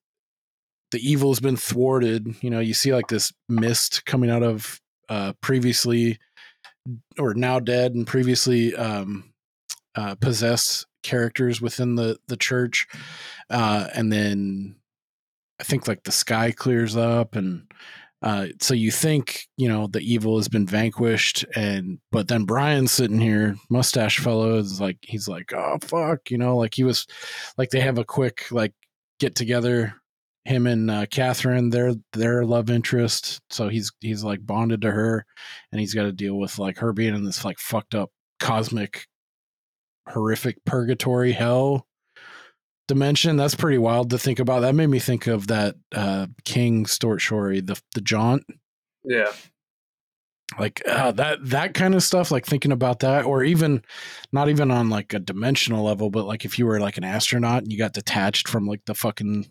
the 0.91 0.99
evil 0.99 1.31
has 1.31 1.41
been 1.41 1.57
thwarted. 1.57 2.35
You 2.43 2.51
know, 2.51 2.61
you 2.61 2.75
see 2.75 2.93
like 2.93 3.09
this 3.09 3.33
mist 3.49 4.05
coming 4.05 4.29
out 4.29 4.43
of 4.43 4.79
uh 5.09 5.33
previously 5.41 6.19
or 7.19 7.33
now 7.33 7.59
dead 7.59 7.95
and 7.95 8.07
previously 8.07 8.77
um 8.77 9.33
uh 9.95 10.15
possessed 10.17 10.87
characters 11.03 11.63
within 11.63 11.95
the 11.95 12.19
the 12.29 12.37
church. 12.37 12.87
Uh 13.49 13.89
and 13.95 14.13
then 14.13 14.77
I 15.63 15.65
think 15.65 15.87
like 15.87 16.03
the 16.03 16.11
sky 16.13 16.51
clears 16.51 16.97
up 16.97 17.37
and 17.37 17.71
uh, 18.21 18.49
so 18.61 18.75
you 18.75 18.91
think 18.91 19.49
you 19.57 19.69
know 19.69 19.89
the 19.89 20.01
evil 20.01 20.37
has 20.37 20.49
been 20.49 20.67
vanquished, 20.67 21.45
and 21.57 21.99
but 22.13 22.29
then 22.29 22.45
Brian's 22.45 22.93
sitting 22.93 23.21
here, 23.21 23.57
mustache 23.69 24.21
fellow, 24.21 24.59
is 24.59 24.81
like 24.81 24.99
he's 25.03 25.27
like, 25.27 25.53
oh 25.53 25.79
fuck, 25.83 26.31
you 26.31 26.39
know, 26.39 26.57
like 26.57 26.75
he 26.75 26.85
was, 26.85 27.07
like 27.59 27.71
they 27.71 27.81
have 27.81 27.99
a 27.99 28.05
quick 28.05 28.45
like 28.53 28.75
get 29.19 29.35
together, 29.35 29.95
him 30.45 30.69
and 30.69 30.89
uh, 30.89 31.07
Catherine, 31.07 31.71
their 31.71 31.95
their 32.13 32.45
love 32.45 32.71
interest. 32.71 33.41
So 33.51 33.69
he's 33.69 33.91
he's 34.01 34.23
like 34.23 34.47
bonded 34.47 34.83
to 34.83 34.93
her, 34.93 35.27
and 35.73 35.81
he's 35.81 35.95
got 35.95 36.05
to 36.05 36.13
deal 36.13 36.39
with 36.39 36.61
like 36.61 36.79
her 36.79 36.93
being 36.93 37.17
in 37.17 37.25
this 37.25 37.45
like 37.45 37.59
fucked 37.59 37.97
up 37.97 38.11
cosmic, 38.39 39.09
horrific 40.09 40.65
purgatory 40.65 41.33
hell 41.33 41.87
dimension. 42.93 43.37
That's 43.37 43.55
pretty 43.55 43.79
wild 43.79 44.11
to 44.11 44.19
think 44.19 44.39
about. 44.39 44.61
That 44.61 44.75
made 44.75 44.89
me 44.89 44.99
think 44.99 45.27
of 45.27 45.47
that 45.49 45.77
uh 45.95 46.27
King 46.45 46.85
Stort 46.85 47.21
Shorey, 47.21 47.65
the 47.67 47.81
the 47.95 48.01
jaunt. 48.01 48.45
Yeah, 49.05 49.33
Like 50.59 50.83
uh, 50.87 51.13
that 51.13 51.39
that 51.49 51.75
kind 51.75 51.95
of 51.95 52.03
stuff, 52.03 52.31
like 52.31 52.47
thinking 52.47 52.73
about 52.73 53.01
that, 53.01 53.25
or 53.25 53.43
even 53.43 53.83
not 54.33 54.49
even 54.49 54.71
on 54.71 54.91
like 54.91 55.13
a 55.15 55.19
dimensional 55.19 55.85
level, 55.85 56.11
but 56.11 56.25
like 56.25 56.45
if 56.45 56.59
you 56.59 56.67
were 56.67 56.81
like 56.81 56.99
an 56.99 57.05
astronaut 57.05 57.63
and 57.63 57.73
you 57.73 57.79
got 57.79 57.95
detached 57.95 58.49
from 58.49 58.67
like 58.67 58.85
the 58.87 58.95
fucking 58.95 59.51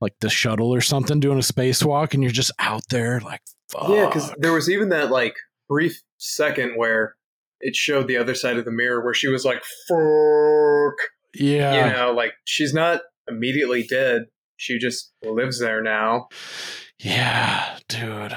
like 0.00 0.14
the 0.20 0.30
shuttle 0.30 0.74
or 0.74 0.80
something 0.80 1.20
doing 1.20 1.38
a 1.38 1.42
spacewalk 1.42 2.14
and 2.14 2.22
you're 2.22 2.32
just 2.32 2.52
out 2.58 2.82
there 2.88 3.20
like 3.20 3.42
fuck. 3.68 3.88
yeah, 3.88 4.06
because 4.06 4.34
there 4.38 4.52
was 4.52 4.70
even 4.70 4.88
that 4.88 5.10
like 5.10 5.36
brief 5.68 6.02
second 6.18 6.72
where 6.76 7.16
it 7.60 7.76
showed 7.76 8.08
the 8.08 8.16
other 8.16 8.34
side 8.34 8.56
of 8.56 8.64
the 8.64 8.70
mirror 8.70 9.02
where 9.04 9.14
she 9.14 9.28
was 9.28 9.44
like, 9.44 9.62
"Fuck." 9.88 10.94
Yeah. 11.34 11.86
you 11.86 11.92
know, 11.92 12.12
like 12.12 12.32
she's 12.44 12.74
not 12.74 13.02
immediately 13.28 13.82
dead. 13.82 14.26
She 14.56 14.78
just 14.78 15.12
lives 15.22 15.60
there 15.60 15.82
now. 15.82 16.28
Yeah, 16.98 17.78
dude. 17.88 18.36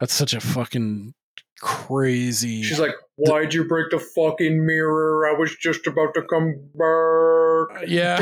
That's 0.00 0.14
such 0.14 0.34
a 0.34 0.40
fucking 0.40 1.14
crazy 1.60 2.62
She's 2.62 2.80
like, 2.80 2.94
"Why'd 3.16 3.54
you 3.54 3.64
break 3.64 3.90
the 3.90 4.00
fucking 4.00 4.66
mirror? 4.66 5.26
I 5.28 5.38
was 5.38 5.54
just 5.54 5.86
about 5.86 6.14
to 6.14 6.22
come 6.22 6.70
back." 6.74 7.82
Uh, 7.82 7.86
yeah. 7.86 8.18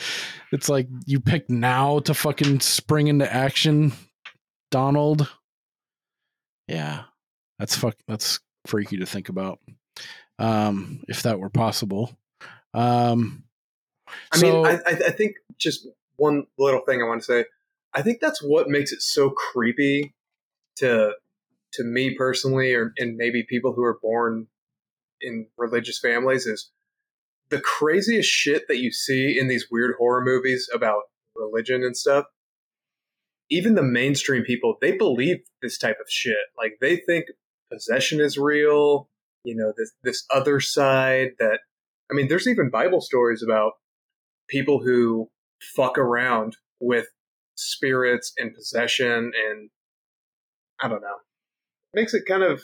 it's 0.52 0.68
like 0.68 0.88
you 1.06 1.20
picked 1.20 1.50
now 1.50 1.98
to 2.00 2.14
fucking 2.14 2.60
spring 2.60 3.08
into 3.08 3.30
action, 3.30 3.92
Donald. 4.70 5.28
Yeah. 6.66 7.04
That's 7.58 7.76
fuck 7.76 7.96
that's 8.08 8.40
freaky 8.66 8.96
to 8.96 9.06
think 9.06 9.28
about. 9.28 9.58
Um, 10.40 11.04
if 11.06 11.22
that 11.22 11.38
were 11.38 11.50
possible. 11.50 12.16
Um 12.74 13.44
I 14.32 14.38
so 14.38 14.46
mean, 14.46 14.66
I, 14.66 14.70
I 14.86 14.92
I 15.06 15.10
think 15.10 15.36
just 15.58 15.86
one 16.16 16.46
little 16.58 16.80
thing 16.80 17.02
I 17.02 17.06
want 17.06 17.20
to 17.20 17.26
say. 17.26 17.44
I 17.92 18.02
think 18.02 18.20
that's 18.20 18.42
what 18.42 18.68
makes 18.68 18.92
it 18.92 19.02
so 19.02 19.30
creepy 19.30 20.14
to 20.76 21.12
to 21.74 21.84
me 21.84 22.14
personally, 22.16 22.74
or 22.74 22.92
and 22.98 23.16
maybe 23.16 23.44
people 23.48 23.72
who 23.72 23.82
are 23.82 23.98
born 24.02 24.48
in 25.20 25.46
religious 25.58 25.98
families 25.98 26.46
is 26.46 26.70
the 27.50 27.60
craziest 27.60 28.30
shit 28.30 28.68
that 28.68 28.78
you 28.78 28.92
see 28.92 29.38
in 29.38 29.48
these 29.48 29.66
weird 29.70 29.94
horror 29.98 30.24
movies 30.24 30.68
about 30.72 31.02
religion 31.36 31.82
and 31.84 31.96
stuff. 31.96 32.26
Even 33.50 33.74
the 33.74 33.82
mainstream 33.82 34.44
people, 34.44 34.76
they 34.80 34.92
believe 34.92 35.38
this 35.60 35.76
type 35.76 35.96
of 36.00 36.08
shit. 36.08 36.36
Like 36.56 36.78
they 36.80 36.96
think 36.96 37.26
possession 37.70 38.20
is 38.20 38.38
real. 38.38 39.09
You 39.44 39.56
know, 39.56 39.72
this 39.76 39.92
this 40.02 40.24
other 40.34 40.60
side 40.60 41.30
that 41.38 41.60
I 42.10 42.14
mean, 42.14 42.28
there's 42.28 42.48
even 42.48 42.70
Bible 42.70 43.00
stories 43.00 43.42
about 43.42 43.72
people 44.48 44.80
who 44.82 45.30
fuck 45.74 45.96
around 45.98 46.56
with 46.80 47.06
spirits 47.54 48.32
and 48.38 48.54
possession 48.54 49.32
and 49.48 49.70
I 50.80 50.88
don't 50.88 51.02
know. 51.02 51.16
Makes 51.94 52.14
it 52.14 52.24
kind 52.26 52.42
of 52.42 52.62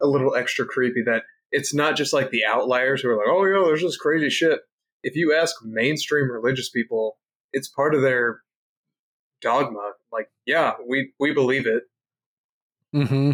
a 0.00 0.06
little 0.06 0.34
extra 0.34 0.64
creepy 0.66 1.02
that 1.06 1.22
it's 1.50 1.74
not 1.74 1.96
just 1.96 2.12
like 2.12 2.30
the 2.30 2.44
outliers 2.46 3.00
who 3.00 3.10
are 3.10 3.16
like, 3.16 3.26
oh 3.28 3.44
yeah, 3.44 3.64
there's 3.66 3.82
this 3.82 3.96
crazy 3.96 4.30
shit. 4.30 4.60
If 5.02 5.16
you 5.16 5.34
ask 5.34 5.56
mainstream 5.64 6.30
religious 6.30 6.70
people, 6.70 7.18
it's 7.52 7.68
part 7.68 7.94
of 7.94 8.02
their 8.02 8.40
dogma. 9.40 9.92
Like, 10.12 10.28
yeah, 10.44 10.74
we 10.88 11.12
we 11.18 11.32
believe 11.32 11.66
it. 11.66 11.84
hmm 12.92 13.32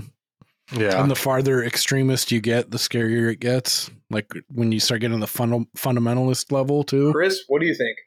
Yeah. 0.74 1.00
And 1.00 1.10
the 1.10 1.14
farther 1.16 1.62
extremist 1.62 2.32
you 2.32 2.40
get, 2.40 2.70
the 2.70 2.78
scarier 2.78 3.30
it 3.30 3.40
gets. 3.40 3.90
Like 4.10 4.32
when 4.48 4.72
you 4.72 4.80
start 4.80 5.00
getting 5.00 5.20
the 5.20 5.26
funda- 5.26 5.66
fundamentalist 5.76 6.50
level 6.52 6.82
too. 6.84 7.12
Chris, 7.12 7.40
what 7.48 7.60
do 7.60 7.66
you 7.66 7.74
think? 7.74 7.98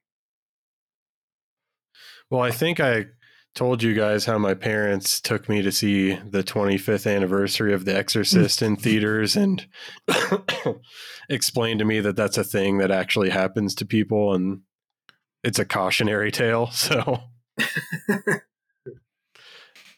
Well, 2.30 2.42
I 2.42 2.52
think 2.52 2.80
I 2.80 3.06
told 3.54 3.84
you 3.84 3.94
guys 3.94 4.26
how 4.26 4.38
my 4.38 4.54
parents 4.54 5.22
took 5.22 5.48
me 5.48 5.62
to 5.62 5.72
see 5.72 6.14
the 6.16 6.44
25th 6.44 7.10
anniversary 7.14 7.74
of 7.74 7.86
The 7.86 7.96
Exorcist 7.96 8.62
in 8.62 8.76
theaters 8.78 9.36
and 9.36 9.66
explained 11.30 11.80
to 11.80 11.86
me 11.86 12.00
that 12.02 12.16
that's 12.16 12.38
a 12.38 12.44
thing 12.44 12.80
that 12.80 12.92
actually 12.92 13.30
happens 13.30 13.76
to 13.76 13.86
people 13.86 14.34
and 14.34 14.62
it's 15.44 15.60
a 15.60 15.66
cautionary 15.66 16.32
tale. 16.32 16.70
So, 16.74 17.20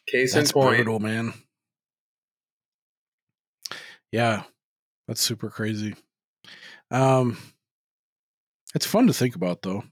Case 0.07 0.34
That's 0.34 0.52
in 0.52 0.53
point. 0.53 0.76
brutal, 0.77 0.99
man. 0.99 1.34
Yeah, 4.18 4.45
that's 5.07 5.22
super 5.22 5.52
crazy. 5.52 5.94
Um, 6.89 7.38
it's 8.73 8.88
fun 8.88 9.06
to 9.06 9.14
think 9.14 9.35
about 9.35 9.61
though. 9.61 9.84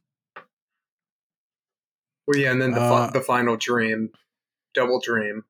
Well, 2.26 2.40
yeah, 2.40 2.52
and 2.52 2.60
then 2.60 2.72
the 2.72 2.82
Uh, 2.82 3.12
the 3.12 3.22
final 3.22 3.56
dream, 3.56 4.10
double 4.74 5.00
dream. 5.00 5.44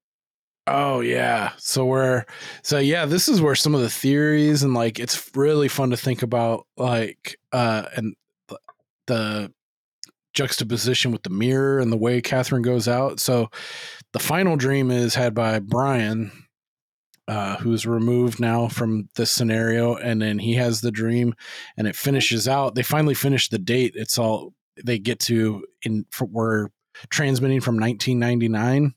Oh 0.67 0.99
yeah. 0.99 1.53
So 1.57 1.85
we're 1.85 2.25
so 2.63 2.77
yeah, 2.77 3.05
this 3.05 3.29
is 3.29 3.39
where 3.39 3.55
some 3.55 3.75
of 3.75 3.79
the 3.79 3.89
theories 3.89 4.61
and 4.61 4.73
like 4.73 4.99
it's 4.99 5.31
really 5.37 5.69
fun 5.69 5.91
to 5.91 5.97
think 5.97 6.21
about 6.21 6.67
like 6.75 7.39
uh 7.53 7.85
and 7.95 8.13
the 9.07 9.53
juxtaposition 10.33 11.13
with 11.13 11.23
the 11.23 11.29
mirror 11.29 11.79
and 11.79 11.93
the 11.93 11.97
way 11.97 12.19
Catherine 12.19 12.61
goes 12.61 12.89
out. 12.89 13.21
So 13.21 13.49
the 14.11 14.19
final 14.19 14.57
dream 14.57 14.91
is 14.91 15.15
had 15.15 15.33
by 15.33 15.59
Brian, 15.59 16.44
uh, 17.27 17.57
who's 17.57 17.85
removed 17.85 18.39
now 18.39 18.67
from 18.67 19.09
this 19.15 19.31
scenario, 19.31 19.95
and 19.95 20.21
then 20.21 20.39
he 20.39 20.53
has 20.55 20.81
the 20.81 20.91
dream 20.91 21.33
and 21.77 21.87
it 21.87 21.95
finishes 21.95 22.47
out. 22.47 22.75
They 22.75 22.83
finally 22.83 23.15
finish 23.15 23.49
the 23.49 23.57
date. 23.57 23.93
It's 23.95 24.17
all 24.17 24.53
they 24.83 24.99
get 24.99 25.19
to 25.21 25.65
in 25.83 26.05
for, 26.11 26.25
we're 26.25 26.67
transmitting 27.09 27.61
from 27.61 27.75
1999 27.79 28.93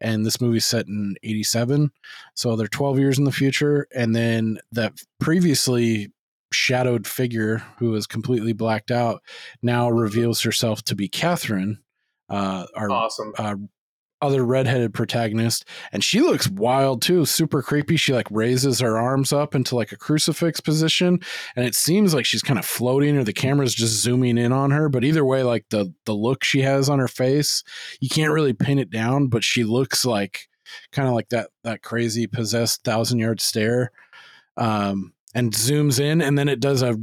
and 0.00 0.24
this 0.24 0.40
movie's 0.40 0.64
set 0.64 0.86
in 0.86 1.14
87 1.22 1.90
so 2.34 2.56
they're 2.56 2.66
12 2.66 2.98
years 2.98 3.18
in 3.18 3.24
the 3.24 3.32
future 3.32 3.86
and 3.94 4.14
then 4.16 4.58
that 4.72 4.94
previously 5.18 6.12
shadowed 6.52 7.06
figure 7.06 7.58
who 7.78 7.94
is 7.94 8.06
completely 8.06 8.52
blacked 8.52 8.90
out 8.90 9.22
now 9.62 9.90
reveals 9.90 10.40
herself 10.42 10.82
to 10.84 10.94
be 10.94 11.08
catherine 11.08 11.78
uh, 12.30 12.66
our 12.74 12.90
Awesome. 12.90 13.34
uh, 13.38 13.56
other 14.22 14.44
redheaded 14.44 14.92
protagonist 14.92 15.64
and 15.92 16.04
she 16.04 16.20
looks 16.20 16.48
wild 16.48 17.02
too 17.02 17.24
super 17.24 17.62
creepy. 17.62 17.96
She 17.96 18.12
like 18.12 18.30
raises 18.30 18.80
her 18.80 18.98
arms 18.98 19.32
up 19.32 19.54
into 19.54 19.76
like 19.76 19.92
a 19.92 19.96
crucifix 19.96 20.60
position 20.60 21.20
and 21.56 21.64
it 21.64 21.74
seems 21.74 22.14
like 22.14 22.26
she's 22.26 22.42
kind 22.42 22.58
of 22.58 22.64
floating 22.64 23.16
or 23.16 23.24
the 23.24 23.32
camera's 23.32 23.74
just 23.74 24.00
zooming 24.00 24.38
in 24.38 24.52
on 24.52 24.70
her 24.70 24.88
but 24.88 25.04
either 25.04 25.24
way 25.24 25.42
like 25.42 25.66
the 25.70 25.92
the 26.04 26.14
look 26.14 26.44
she 26.44 26.62
has 26.62 26.88
on 26.88 26.98
her 26.98 27.08
face 27.08 27.62
you 28.00 28.08
can't 28.08 28.32
really 28.32 28.52
pin 28.52 28.78
it 28.78 28.90
down 28.90 29.26
but 29.26 29.44
she 29.44 29.64
looks 29.64 30.04
like 30.04 30.48
kind 30.92 31.08
of 31.08 31.14
like 31.14 31.28
that 31.30 31.50
that 31.64 31.82
crazy 31.82 32.26
possessed 32.26 32.84
thousand 32.84 33.18
yard 33.18 33.40
stare 33.40 33.90
um 34.56 35.12
and 35.34 35.52
zooms 35.52 36.00
in 36.00 36.20
and 36.20 36.38
then 36.38 36.48
it 36.48 36.60
does 36.60 36.82
a 36.82 36.96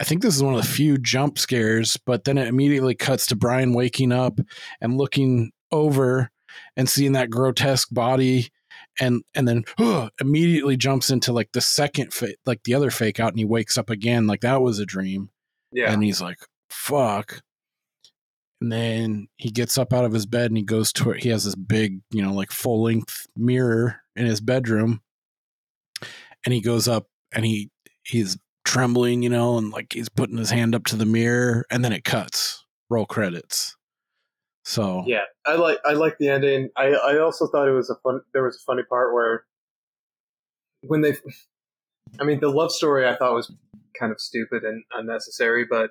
I 0.00 0.04
think 0.04 0.22
this 0.22 0.34
is 0.34 0.42
one 0.42 0.54
of 0.54 0.60
the 0.60 0.66
few 0.66 0.98
jump 0.98 1.38
scares, 1.38 1.96
but 1.96 2.24
then 2.24 2.36
it 2.36 2.48
immediately 2.48 2.96
cuts 2.96 3.26
to 3.28 3.36
Brian 3.36 3.72
waking 3.72 4.10
up 4.10 4.40
and 4.80 4.98
looking 4.98 5.52
over 5.70 6.30
and 6.76 6.88
seeing 6.88 7.12
that 7.12 7.30
grotesque 7.30 7.88
body 7.90 8.50
and 9.00 9.22
and 9.34 9.46
then 9.48 9.64
immediately 10.20 10.76
jumps 10.76 11.10
into 11.10 11.32
like 11.32 11.52
the 11.52 11.60
second 11.60 12.12
fa- 12.12 12.34
like 12.46 12.62
the 12.64 12.74
other 12.74 12.90
fake 12.90 13.20
out 13.20 13.30
and 13.30 13.38
he 13.38 13.44
wakes 13.44 13.76
up 13.78 13.90
again 13.90 14.26
like 14.26 14.40
that 14.40 14.62
was 14.62 14.78
a 14.78 14.86
dream. 14.86 15.30
Yeah. 15.72 15.92
and 15.92 16.02
he's 16.02 16.20
like 16.20 16.38
fuck. 16.70 17.42
And 18.60 18.70
then 18.72 19.28
he 19.36 19.50
gets 19.50 19.76
up 19.76 19.92
out 19.92 20.04
of 20.04 20.12
his 20.12 20.26
bed 20.26 20.50
and 20.50 20.56
he 20.56 20.62
goes 20.62 20.92
to 20.94 21.10
it 21.10 21.22
he 21.22 21.28
has 21.30 21.44
this 21.44 21.56
big 21.56 22.00
you 22.10 22.22
know 22.22 22.32
like 22.32 22.50
full 22.52 22.82
length 22.82 23.26
mirror 23.36 24.00
in 24.16 24.26
his 24.26 24.40
bedroom. 24.40 25.00
And 26.44 26.52
he 26.52 26.60
goes 26.60 26.88
up 26.88 27.06
and 27.32 27.44
he 27.44 27.70
he's 28.02 28.36
trembling 28.64 29.22
you 29.22 29.28
know 29.28 29.58
and 29.58 29.70
like 29.72 29.92
he's 29.92 30.08
putting 30.08 30.38
his 30.38 30.50
hand 30.50 30.74
up 30.74 30.84
to 30.86 30.96
the 30.96 31.06
mirror 31.06 31.64
and 31.70 31.84
then 31.84 31.92
it 31.92 32.04
cuts. 32.04 32.64
Roll 32.90 33.06
credits 33.06 33.76
so 34.64 35.04
Yeah, 35.06 35.22
I 35.46 35.54
like 35.56 35.78
I 35.84 35.92
like 35.92 36.16
the 36.18 36.28
ending. 36.28 36.70
I 36.76 36.88
I 36.88 37.18
also 37.18 37.46
thought 37.46 37.68
it 37.68 37.72
was 37.72 37.90
a 37.90 37.96
fun. 37.96 38.20
There 38.32 38.42
was 38.42 38.56
a 38.56 38.64
funny 38.66 38.82
part 38.82 39.12
where 39.14 39.44
when 40.82 41.00
they, 41.02 41.14
I 42.20 42.24
mean, 42.24 42.40
the 42.40 42.48
love 42.50 42.72
story 42.72 43.06
I 43.08 43.16
thought 43.16 43.34
was 43.34 43.52
kind 43.98 44.12
of 44.12 44.20
stupid 44.20 44.64
and 44.64 44.82
unnecessary, 44.92 45.66
but 45.68 45.90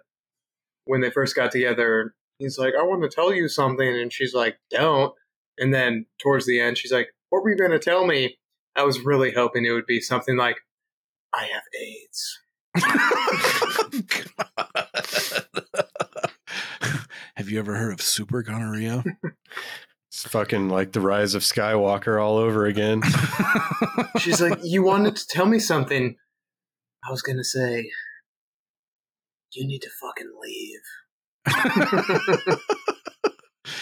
when 0.86 1.02
they 1.02 1.12
first 1.12 1.36
got 1.36 1.52
together, 1.52 2.14
he's 2.40 2.58
like, 2.58 2.74
"I 2.80 2.84
want 2.84 3.04
to 3.04 3.10
tell 3.10 3.34
you 3.34 3.48
something," 3.48 3.88
and 3.88 4.12
she's 4.12 4.34
like, 4.34 4.58
"Don't." 4.72 5.14
And 5.60 5.74
then 5.74 6.06
towards 6.22 6.45
the 6.48 6.60
end, 6.60 6.78
she's 6.78 6.91
like, 6.91 7.10
"What 7.30 7.44
were 7.44 7.52
you 7.52 7.58
going 7.58 7.72
to 7.72 7.80
tell 7.80 8.06
me?" 8.08 8.38
I 8.76 8.84
was 8.84 9.00
really 9.02 9.32
hoping 9.32 9.66
it 9.66 9.72
would 9.72 9.86
be 9.86 10.02
something 10.02 10.36
like, 10.38 10.58
"I 11.34 11.45
have 11.45 11.64
AIDS." 11.82 12.40
Have 17.36 17.50
you 17.50 17.60
ever 17.60 17.76
heard 17.76 17.94
of 17.94 18.02
super 18.02 18.44
gonorrhea? 18.44 19.04
It's 20.14 20.28
fucking 20.28 20.70
like 20.70 20.92
the 20.92 21.02
rise 21.02 21.34
of 21.34 21.42
Skywalker 21.42 22.22
all 22.22 22.38
over 22.38 22.68
again. 22.68 23.02
She's 24.20 24.40
like, 24.40 24.60
"You 24.62 24.84
wanted 24.84 25.16
to 25.16 25.26
tell 25.28 25.48
me 25.48 25.58
something." 25.58 26.16
I 27.04 27.10
was 27.10 27.24
gonna 27.24 27.44
say, 27.44 27.90
"You 29.54 29.66
need 29.66 29.82
to 29.82 29.90
fucking 30.00 30.32
leave." 30.40 30.82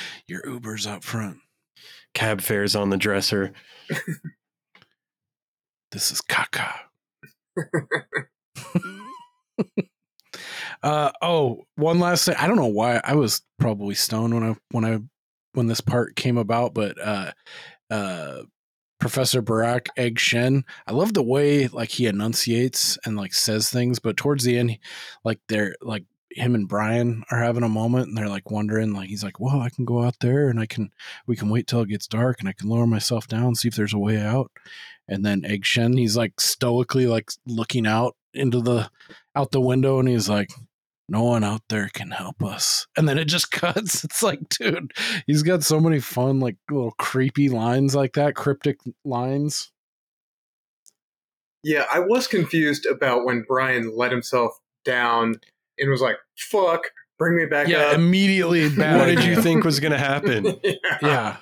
Your 0.28 0.48
Uber's 0.48 0.88
out 0.88 1.04
front. 1.04 1.40
Cab 2.14 2.40
fares 2.40 2.78
on 2.78 2.92
the 2.92 2.98
dresser. 2.98 3.52
This 5.92 6.14
is 6.14 6.22
caca. 6.22 6.72
Uh 10.84 11.12
oh, 11.22 11.66
one 11.76 12.00
last 12.00 12.26
thing. 12.26 12.36
I 12.40 12.48
don't 12.48 12.56
know 12.56 12.66
why 12.66 13.02
I 13.04 13.16
was 13.16 13.42
probably 13.60 13.96
stoned 13.96 14.34
when 14.34 14.44
I 14.44 14.56
when 14.72 14.86
I 14.86 15.00
when 15.54 15.68
this 15.68 15.82
part 15.82 16.16
came 16.16 16.38
about, 16.38 16.74
but 16.74 17.00
uh 17.00 17.32
uh 17.90 18.42
Professor 19.00 19.42
Birack 19.42 19.88
Egg 19.98 20.20
Shen, 20.20 20.64
I 20.88 20.92
love 20.94 21.14
the 21.14 21.24
way 21.24 21.68
like 21.68 21.90
he 21.90 22.06
enunciates 22.06 22.98
and 23.06 23.18
like 23.18 23.34
says 23.34 23.70
things, 23.70 24.00
but 24.00 24.16
towards 24.16 24.44
the 24.44 24.58
end, 24.58 24.78
like 25.24 25.40
they're 25.48 25.76
like 25.82 26.06
him 26.32 26.56
and 26.56 26.68
Brian 26.68 27.24
are 27.32 27.40
having 27.40 27.64
a 27.64 27.70
moment 27.70 28.08
and 28.08 28.18
they're 28.18 28.30
like 28.30 28.50
wondering, 28.52 28.94
like 28.94 29.10
he's 29.10 29.24
like, 29.24 29.40
Well, 29.40 29.60
I 29.60 29.70
can 29.70 29.86
go 29.86 30.04
out 30.04 30.20
there 30.20 30.50
and 30.50 30.60
I 30.60 30.66
can 30.66 30.92
we 31.28 31.36
can 31.36 31.50
wait 31.50 31.68
till 31.68 31.82
it 31.82 31.90
gets 31.90 32.08
dark 32.08 32.38
and 32.40 32.50
I 32.50 32.54
can 32.54 32.70
lower 32.70 32.88
myself 32.88 33.28
down, 33.28 33.56
see 33.56 33.68
if 33.68 33.76
there's 33.76 33.94
a 33.94 34.00
way 34.00 34.20
out. 34.20 34.52
And 35.08 35.26
then 35.26 35.46
Egg 35.46 35.66
Shen, 35.66 35.98
he's 35.98 36.18
like 36.18 36.40
stoically 36.40 37.06
like 37.06 37.32
looking 37.46 37.86
out 37.86 38.16
into 38.34 38.62
the 38.62 38.90
out 39.36 39.52
the 39.52 39.62
window 39.62 40.00
and 40.00 40.08
he's 40.08 40.30
like, 40.30 40.50
No 41.10 41.24
one 41.24 41.44
out 41.44 41.62
there 41.70 41.90
can 41.94 42.12
help 42.12 42.42
us. 42.44 42.88
And 42.96 43.08
then 43.08 43.18
it 43.18 43.26
just 43.26 43.52
cuts. 43.52 44.04
It's 44.04 44.24
like, 44.24 44.48
dude, 44.50 44.94
he's 45.28 45.44
got 45.44 45.64
so 45.64 45.80
many 45.80 46.00
fun, 46.00 46.40
like 46.40 46.56
little 46.70 46.92
creepy 46.92 47.50
lines 47.50 47.96
like 47.96 48.14
that, 48.14 48.36
cryptic 48.36 48.78
lines. 49.04 49.72
Yeah, 51.64 51.86
I 51.92 52.00
was 52.00 52.28
confused 52.28 52.86
about 52.88 53.26
when 53.26 53.44
Brian 53.48 53.96
let 53.96 54.12
himself 54.12 54.58
down 54.84 55.36
and 55.78 55.92
was 55.92 56.02
like, 56.02 56.16
"Fuck, 56.36 56.86
bring 57.20 57.38
me 57.38 57.46
back 57.46 57.68
Yeah, 57.68 57.88
up." 57.88 57.96
immediately 57.96 58.68
bad 58.76 58.98
What 58.98 59.06
did 59.06 59.24
you 59.24 59.42
think 59.42 59.64
was 59.64 59.80
going 59.80 59.92
to 59.92 59.98
happen? 60.00 60.60
Yeah. 61.02 61.38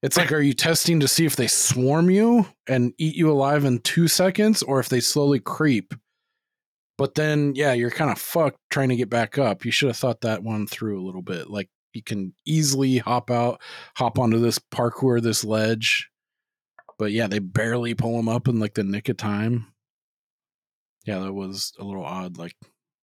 It's 0.00 0.16
like, 0.16 0.30
are 0.30 0.40
you 0.40 0.52
testing 0.52 1.00
to 1.00 1.08
see 1.08 1.26
if 1.26 1.34
they 1.34 1.48
swarm 1.48 2.08
you 2.08 2.46
and 2.68 2.92
eat 2.98 3.16
you 3.16 3.32
alive 3.32 3.64
in 3.64 3.80
two 3.80 4.06
seconds 4.06 4.62
or 4.62 4.78
if 4.78 4.88
they 4.88 5.00
slowly 5.00 5.40
creep? 5.40 5.92
But 6.98 7.14
then, 7.14 7.52
yeah, 7.54 7.72
you're 7.72 7.90
kind 7.90 8.10
of 8.10 8.18
fucked 8.18 8.58
trying 8.70 8.88
to 8.90 8.96
get 8.96 9.08
back 9.08 9.38
up. 9.38 9.64
You 9.64 9.70
should 9.70 9.86
have 9.88 9.96
thought 9.96 10.20
that 10.22 10.42
one 10.42 10.66
through 10.66 11.00
a 11.00 11.06
little 11.06 11.22
bit. 11.22 11.48
Like, 11.48 11.70
you 11.94 12.02
can 12.02 12.34
easily 12.44 12.98
hop 12.98 13.30
out, 13.30 13.62
hop 13.96 14.18
onto 14.18 14.38
this 14.40 14.58
parkour, 14.58 15.22
this 15.22 15.44
ledge. 15.44 16.10
But 16.98 17.12
yeah, 17.12 17.28
they 17.28 17.38
barely 17.38 17.94
pull 17.94 18.18
him 18.18 18.28
up 18.28 18.48
in 18.48 18.58
like 18.58 18.74
the 18.74 18.82
nick 18.84 19.08
of 19.08 19.16
time. 19.16 19.72
Yeah, 21.06 21.20
that 21.20 21.32
was 21.32 21.72
a 21.78 21.84
little 21.84 22.04
odd. 22.04 22.36
Like, 22.36 22.54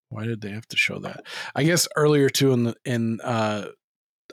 why 0.10 0.26
did 0.26 0.42
they 0.42 0.52
have 0.52 0.68
to 0.68 0.78
show 0.78 1.00
that? 1.00 1.26
I 1.56 1.64
guess 1.64 1.88
earlier 1.96 2.30
too 2.30 2.52
in 2.54 2.64
the 2.66 2.76
in 2.86 3.20
uh 3.22 3.70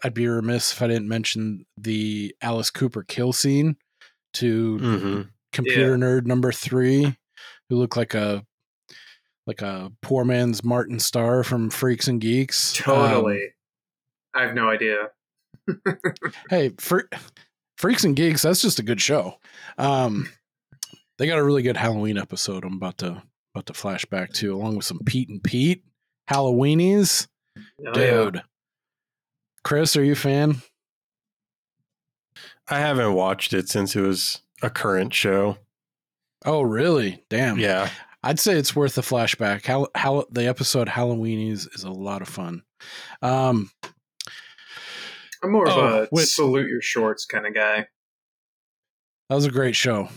I'd 0.04 0.14
be 0.14 0.26
remiss 0.26 0.72
if 0.72 0.82
I 0.82 0.88
didn't 0.88 1.08
mention 1.08 1.64
the 1.78 2.34
Alice 2.42 2.70
Cooper 2.70 3.04
kill 3.04 3.32
scene 3.32 3.76
to 4.34 4.78
Mhm. 4.78 5.28
computer 5.52 5.96
nerd 5.96 6.26
number 6.26 6.50
three, 6.50 7.16
who 7.68 7.76
looked 7.76 7.96
like 7.96 8.14
a 8.14 8.44
like 9.46 9.62
a 9.62 9.90
poor 10.02 10.24
man's 10.24 10.62
Martin 10.64 10.98
Starr 10.98 11.42
from 11.42 11.70
Freaks 11.70 12.08
and 12.08 12.20
Geeks. 12.20 12.78
Um, 12.86 12.94
totally. 12.94 13.48
I 14.34 14.42
have 14.42 14.54
no 14.54 14.68
idea. 14.68 15.10
hey, 16.50 16.70
Fre- 16.78 17.00
Freaks 17.76 18.04
and 18.04 18.16
Geeks, 18.16 18.42
that's 18.42 18.62
just 18.62 18.78
a 18.78 18.82
good 18.82 19.00
show. 19.00 19.34
Um, 19.78 20.28
they 21.18 21.26
got 21.26 21.38
a 21.38 21.44
really 21.44 21.62
good 21.62 21.76
Halloween 21.76 22.18
episode. 22.18 22.64
I'm 22.64 22.74
about 22.74 22.98
to 22.98 23.22
about 23.54 23.66
to 23.66 23.72
flashback 23.72 24.32
to, 24.34 24.54
along 24.54 24.76
with 24.76 24.84
some 24.84 25.00
Pete 25.04 25.28
and 25.28 25.42
Pete 25.42 25.84
Halloweenies. 26.30 27.26
Oh, 27.58 27.62
yeah. 27.80 27.92
Dude, 27.92 28.42
Chris, 29.62 29.96
are 29.96 30.04
you 30.04 30.12
a 30.12 30.16
fan? 30.16 30.62
I 32.68 32.78
haven't 32.78 33.12
watched 33.12 33.52
it 33.52 33.68
since 33.68 33.94
it 33.94 34.00
was 34.00 34.40
a 34.62 34.70
current 34.70 35.12
show. 35.12 35.58
Oh, 36.44 36.62
really? 36.62 37.24
Damn. 37.28 37.58
Yeah. 37.58 37.90
I'd 38.22 38.38
say 38.38 38.54
it's 38.54 38.76
worth 38.76 38.96
a 38.98 39.02
flashback. 39.02 39.66
How 39.66 39.88
how 39.94 40.24
the 40.30 40.46
episode 40.46 40.88
Halloweenies 40.88 41.74
is 41.74 41.84
a 41.84 41.90
lot 41.90 42.22
of 42.22 42.28
fun. 42.28 42.62
Um, 43.20 43.70
I'm 45.42 45.50
more 45.52 45.68
of 45.68 45.76
Oh, 45.76 46.02
a 46.04 46.08
wait. 46.12 46.28
salute 46.28 46.68
your 46.68 46.80
shorts 46.82 47.24
kind 47.26 47.46
of 47.46 47.54
guy. 47.54 47.86
that 49.28 49.34
was 49.34 49.44
a 49.46 49.50
great 49.50 49.74
show. 49.76 50.08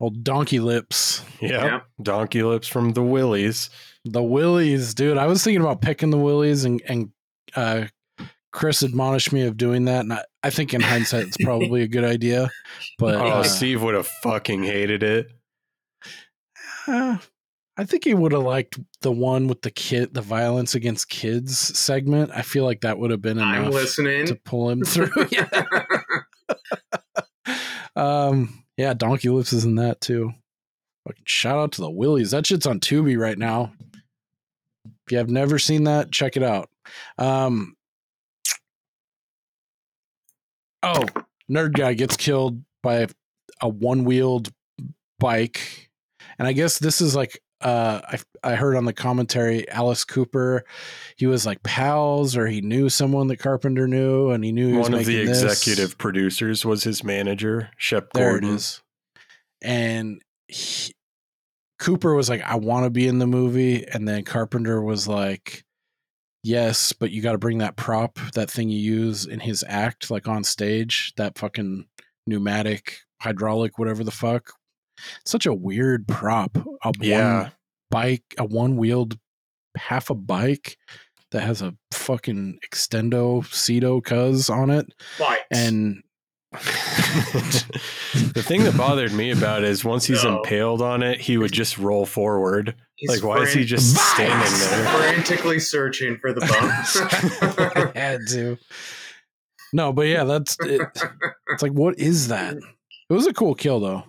Old 0.00 0.24
donkey 0.24 0.60
lips. 0.60 1.22
Yeah. 1.40 1.64
Yeah. 1.64 1.80
Donkey 2.02 2.42
lips 2.42 2.66
from 2.66 2.92
the 2.92 3.02
Willies. 3.02 3.70
The 4.06 4.22
willies, 4.22 4.94
dude. 4.94 5.18
I 5.18 5.26
was 5.26 5.44
thinking 5.44 5.60
about 5.60 5.82
picking 5.82 6.10
the 6.10 6.16
willies 6.18 6.64
and 6.64 6.80
and 6.88 7.10
uh 7.54 7.84
Chris 8.52 8.82
admonished 8.82 9.32
me 9.32 9.42
of 9.42 9.56
doing 9.56 9.84
that, 9.84 10.00
and 10.00 10.12
I, 10.12 10.24
I 10.42 10.50
think 10.50 10.74
in 10.74 10.80
hindsight 10.80 11.28
it's 11.28 11.36
probably 11.36 11.82
a 11.82 11.86
good 11.86 12.02
idea. 12.02 12.50
But 12.98 13.14
Oh, 13.14 13.26
uh, 13.28 13.42
Steve 13.44 13.80
would 13.82 13.94
have 13.94 14.08
fucking 14.08 14.64
hated 14.64 15.04
it. 15.04 15.30
Uh, 16.90 17.18
I 17.76 17.84
think 17.84 18.04
he 18.04 18.14
would 18.14 18.32
have 18.32 18.42
liked 18.42 18.78
the 19.00 19.12
one 19.12 19.46
with 19.46 19.62
the 19.62 19.70
kid, 19.70 20.12
the 20.12 20.20
violence 20.22 20.74
against 20.74 21.08
kids 21.08 21.56
segment. 21.78 22.30
I 22.34 22.42
feel 22.42 22.64
like 22.64 22.80
that 22.82 22.98
would 22.98 23.10
have 23.10 23.22
been 23.22 23.38
I'm 23.38 23.62
enough 23.62 23.74
listening. 23.74 24.26
to 24.26 24.34
pull 24.34 24.68
him 24.70 24.84
through. 24.84 25.10
yeah. 25.30 25.64
Um, 27.96 28.64
yeah, 28.76 28.94
Donkey 28.94 29.28
Lips 29.28 29.52
is 29.52 29.64
in 29.64 29.76
that 29.76 30.00
too. 30.00 30.32
Fucking 31.06 31.24
shout 31.26 31.58
out 31.58 31.72
to 31.72 31.82
the 31.82 31.90
Willies. 31.90 32.30
That 32.30 32.46
shit's 32.46 32.66
on 32.66 32.80
Tubi 32.80 33.18
right 33.18 33.38
now. 33.38 33.72
If 34.84 35.12
you 35.12 35.18
have 35.18 35.30
never 35.30 35.58
seen 35.58 35.84
that, 35.84 36.12
check 36.12 36.36
it 36.36 36.42
out. 36.42 36.68
Um, 37.18 37.76
oh, 40.82 41.04
nerd 41.50 41.72
guy 41.72 41.94
gets 41.94 42.16
killed 42.16 42.62
by 42.82 43.08
a 43.60 43.68
one-wheeled 43.68 44.50
bike, 45.18 45.89
and 46.40 46.48
I 46.48 46.52
guess 46.52 46.78
this 46.80 47.00
is 47.00 47.14
like 47.14 47.38
uh, 47.60 48.00
I 48.04 48.18
I 48.52 48.54
heard 48.56 48.74
on 48.74 48.86
the 48.86 48.92
commentary 48.94 49.68
Alice 49.68 50.02
Cooper, 50.04 50.64
he 51.18 51.26
was 51.26 51.44
like 51.44 51.62
pals 51.62 52.34
or 52.36 52.46
he 52.46 52.62
knew 52.62 52.88
someone 52.88 53.26
that 53.28 53.36
Carpenter 53.36 53.86
knew, 53.86 54.30
and 54.30 54.42
he 54.42 54.50
knew 54.50 54.68
he 54.68 54.76
was 54.78 54.88
One 54.88 54.98
of 54.98 55.04
the 55.04 55.16
making 55.18 55.26
this. 55.28 55.42
executive 55.42 55.98
producers 55.98 56.64
was 56.64 56.82
his 56.84 57.04
manager, 57.04 57.70
Shep 57.76 58.14
There 58.14 58.30
Gordon. 58.30 58.50
it 58.50 58.54
is. 58.54 58.82
And 59.62 60.22
he, 60.48 60.94
Cooper 61.78 62.14
was 62.14 62.30
like, 62.30 62.42
I 62.42 62.54
want 62.56 62.84
to 62.84 62.90
be 62.90 63.06
in 63.06 63.18
the 63.18 63.26
movie. 63.26 63.86
And 63.86 64.08
then 64.08 64.24
Carpenter 64.24 64.80
was 64.82 65.06
like, 65.06 65.62
Yes, 66.42 66.94
but 66.94 67.10
you 67.10 67.20
got 67.20 67.32
to 67.32 67.38
bring 67.38 67.58
that 67.58 67.76
prop, 67.76 68.18
that 68.32 68.50
thing 68.50 68.70
you 68.70 68.78
use 68.78 69.26
in 69.26 69.40
his 69.40 69.62
act, 69.68 70.10
like 70.10 70.26
on 70.26 70.42
stage, 70.44 71.12
that 71.18 71.36
fucking 71.36 71.84
pneumatic, 72.26 73.00
hydraulic, 73.20 73.78
whatever 73.78 74.02
the 74.02 74.10
fuck. 74.10 74.54
Such 75.24 75.46
a 75.46 75.54
weird 75.54 76.06
prop. 76.08 76.56
A 76.84 76.92
Yeah. 77.00 77.42
one 77.42 77.52
bike, 77.90 78.24
a 78.38 78.44
one 78.44 78.76
wheeled 78.76 79.18
half 79.76 80.10
a 80.10 80.14
bike 80.14 80.76
that 81.32 81.42
has 81.42 81.62
a 81.62 81.74
fucking 81.92 82.58
extendo 82.68 83.44
Cedo 83.44 84.02
cuz 84.02 84.50
on 84.50 84.70
it. 84.70 84.92
Bikes. 85.18 85.42
And 85.52 86.02
the 86.52 88.42
thing 88.44 88.64
that 88.64 88.76
bothered 88.76 89.12
me 89.12 89.30
about 89.30 89.62
it 89.62 89.68
is 89.68 89.84
once 89.84 90.06
he's 90.06 90.24
No. 90.24 90.38
impaled 90.38 90.82
on 90.82 91.02
it, 91.02 91.20
he 91.20 91.38
would 91.38 91.52
just 91.52 91.78
roll 91.78 92.06
forward. 92.06 92.74
He's 92.96 93.10
like, 93.10 93.22
why 93.22 93.42
is 93.42 93.50
he 93.52 93.60
fran- 93.60 93.66
just 93.66 93.94
standing 93.96 94.58
there? 94.58 94.84
frantically 94.98 95.58
searching 95.60 96.18
for 96.20 96.32
the 96.32 96.40
bump. 96.40 97.94
had 97.96 98.20
to. 98.30 98.58
No, 99.72 99.92
but 99.92 100.02
yeah, 100.08 100.24
that's 100.24 100.56
it. 100.60 100.82
It's 101.52 101.62
like, 101.62 101.72
what 101.72 101.98
is 101.98 102.28
that? 102.28 102.56
It 102.56 103.12
was 103.12 103.26
a 103.28 103.32
cool 103.32 103.54
kill, 103.54 103.78
though. 103.80 104.04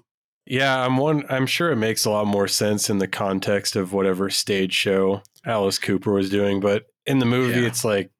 Yeah, 0.51 0.85
I'm 0.85 0.97
one. 0.97 1.23
I'm 1.29 1.45
sure 1.45 1.71
it 1.71 1.77
makes 1.77 2.03
a 2.03 2.09
lot 2.09 2.27
more 2.27 2.47
sense 2.47 2.89
in 2.89 2.97
the 2.97 3.07
context 3.07 3.77
of 3.77 3.93
whatever 3.93 4.29
stage 4.29 4.73
show 4.73 5.21
Alice 5.45 5.79
Cooper 5.79 6.11
was 6.11 6.29
doing, 6.29 6.59
but 6.59 6.87
in 7.05 7.19
the 7.19 7.25
movie, 7.25 7.61
Yeah. 7.61 7.67
it's 7.67 7.85
like 7.85 8.11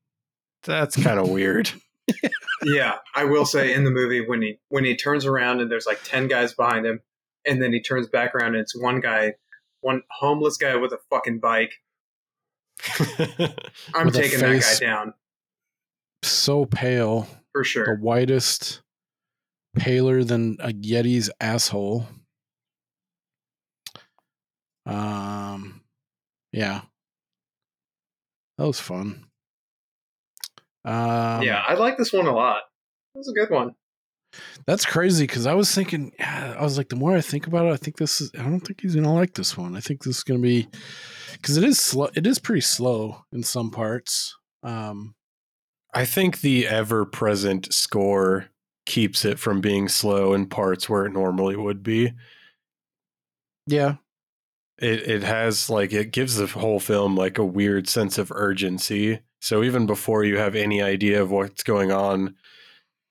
that's 0.64 0.96
kind 1.04 1.20
of 1.20 1.30
weird. 1.30 1.70
yeah, 2.64 2.96
I 3.16 3.26
will 3.26 3.46
say 3.46 3.74
in 3.74 3.84
the 3.84 3.92
movie 3.92 4.26
when 4.26 4.42
he 4.42 4.60
when 4.70 4.86
he 4.86 4.96
turns 4.96 5.26
around 5.26 5.60
and 5.60 5.70
there's 5.70 5.86
like 5.86 6.00
ten 6.06 6.28
guys 6.30 6.54
behind 6.54 6.86
him, 6.86 7.02
and 7.46 7.62
then 7.62 7.74
he 7.74 7.82
turns 7.82 8.08
back 8.08 8.34
around 8.34 8.56
and 8.56 8.62
it's 8.62 8.80
one 8.80 9.02
guy, 9.02 9.34
one 9.82 10.02
homeless 10.20 10.56
guy 10.56 10.78
with 10.78 10.94
a 10.94 11.00
fucking 11.10 11.40
bike. 11.42 11.74
I'm 13.94 14.06
With 14.06 14.16
taking 14.16 14.40
that 14.40 14.62
guy 14.62 14.80
down 14.86 15.14
So 16.24 16.66
pale, 16.66 17.28
for 17.52 17.64
sure. 17.66 17.86
the 17.86 17.96
whitest, 18.02 18.82
paler 19.78 20.24
than 20.24 20.56
a 20.62 20.70
Yeti's 20.70 21.30
asshole. 21.42 22.08
Um, 24.86 25.82
yeah, 26.52 26.82
that 28.58 28.68
was 28.68 28.80
fun. 28.80 29.26
Um, 30.84 31.44
yeah, 31.44 31.64
I 31.68 31.76
like 31.76 31.98
this 31.98 32.12
one 32.12 32.28
a 32.28 32.34
lot. 32.34 32.64
It 33.14 33.20
was 33.20 33.30
a 33.30 33.34
good 33.34 33.50
one. 33.54 33.76
That's 34.66 34.86
crazy 34.86 35.26
because 35.26 35.46
I 35.46 35.54
was 35.54 35.74
thinking, 35.74 36.14
I 36.20 36.62
was 36.62 36.78
like, 36.78 36.90
the 36.90 36.96
more 36.96 37.16
I 37.16 37.22
think 37.22 37.48
about 37.48 37.68
it, 37.68 37.74
I 37.74 37.78
think 37.78 37.98
this 37.98 38.22
is. 38.22 38.32
I 38.38 38.44
don't 38.44 38.62
think 38.62 38.82
he's 38.82 38.96
gonna 38.96 39.14
like 39.14 39.34
this 39.34 39.58
one. 39.58 39.76
I 39.76 39.82
think 39.82 40.04
this 40.04 40.18
is 40.18 40.24
gonna 40.24 40.40
be 40.40 40.68
because 41.34 41.58
it 41.58 41.64
is 41.64 41.80
slow. 41.80 42.10
It 42.16 42.26
is 42.26 42.40
pretty 42.40 42.62
slow 42.62 43.26
in 43.32 43.44
some 43.44 43.72
parts. 43.72 44.38
Um, 44.64 45.16
I 45.94 46.06
think 46.06 46.40
the 46.42 46.68
ever 46.68 47.06
present 47.06 47.74
score 47.74 48.48
keeps 48.86 49.26
it 49.26 49.38
from 49.38 49.62
being 49.62 49.90
slow 49.90 50.34
in 50.34 50.48
parts 50.48 50.90
where 50.90 51.06
it 51.06 51.12
normally 51.14 51.56
would 51.56 51.84
be. 51.84 52.14
yeah, 53.68 53.96
It 54.82 55.08
it 55.08 55.24
has 55.24 55.70
like 55.70 55.94
it 55.94 56.12
gives 56.12 56.36
the 56.38 56.48
whole 56.48 56.80
film 56.80 57.16
like 57.16 57.38
a 57.38 57.46
weird 57.46 57.88
sense 57.88 58.18
of 58.18 58.32
urgency. 58.34 59.20
So 59.40 59.64
even 59.64 59.86
before 59.86 60.24
you 60.24 60.38
have 60.38 60.56
any 60.56 60.82
idea 60.82 61.22
of 61.22 61.32
what's 61.32 61.64
going 61.64 61.92
on, 61.92 62.36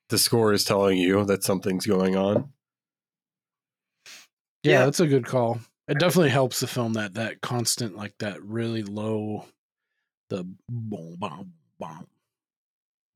the 0.09 0.17
score 0.17 0.51
is 0.53 0.63
telling 0.65 0.97
you 0.97 1.23
that 1.25 1.43
something's 1.43 1.85
going 1.85 2.15
on. 2.15 2.51
yeah, 4.63 4.71
Yeah. 4.79 4.85
that's 4.85 4.99
a 4.99 5.07
good 5.07 5.25
call. 5.25 5.59
It 5.87 5.99
definitely 5.99 6.29
helps 6.29 6.59
the 6.59 6.67
film 6.67 6.93
that 6.93 7.15
that 7.15 7.41
constant 7.41 7.95
like 7.97 8.17
that 8.19 8.41
really 8.43 8.83
low, 8.83 9.45
the 10.29 10.45
boom 10.69 11.15
bomb 11.17 11.53
bomb, 11.79 12.07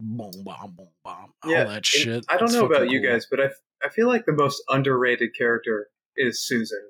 boom 0.02 0.32
bomb 0.44 0.72
boom 0.72 0.88
bomb, 1.04 1.34
all 1.44 1.52
that 1.52 1.86
shit. 1.86 2.26
I 2.30 2.38
don't 2.38 2.52
know 2.52 2.66
about 2.66 2.80
fucking 2.80 2.92
you 2.92 3.00
guys, 3.02 3.28
but 3.30 3.40
I 3.40 3.50
I 3.84 3.90
feel 3.90 4.08
like 4.08 4.26
the 4.26 4.34
most 4.34 4.62
underrated 4.70 5.36
character 5.38 5.88
is 6.18 6.40
Susan 6.46 6.90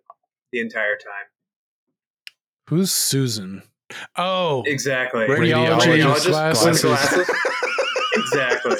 the 0.51 0.59
entire 0.59 0.95
time. 0.97 1.25
Who's 2.69 2.91
Susan? 2.91 3.63
Oh, 4.15 4.63
Exactly. 4.65 5.27
Radiology 5.27 6.01
Radiologist 6.01 6.25
glasses. 6.25 6.81
glasses. 6.81 7.29
exactly. 8.15 8.77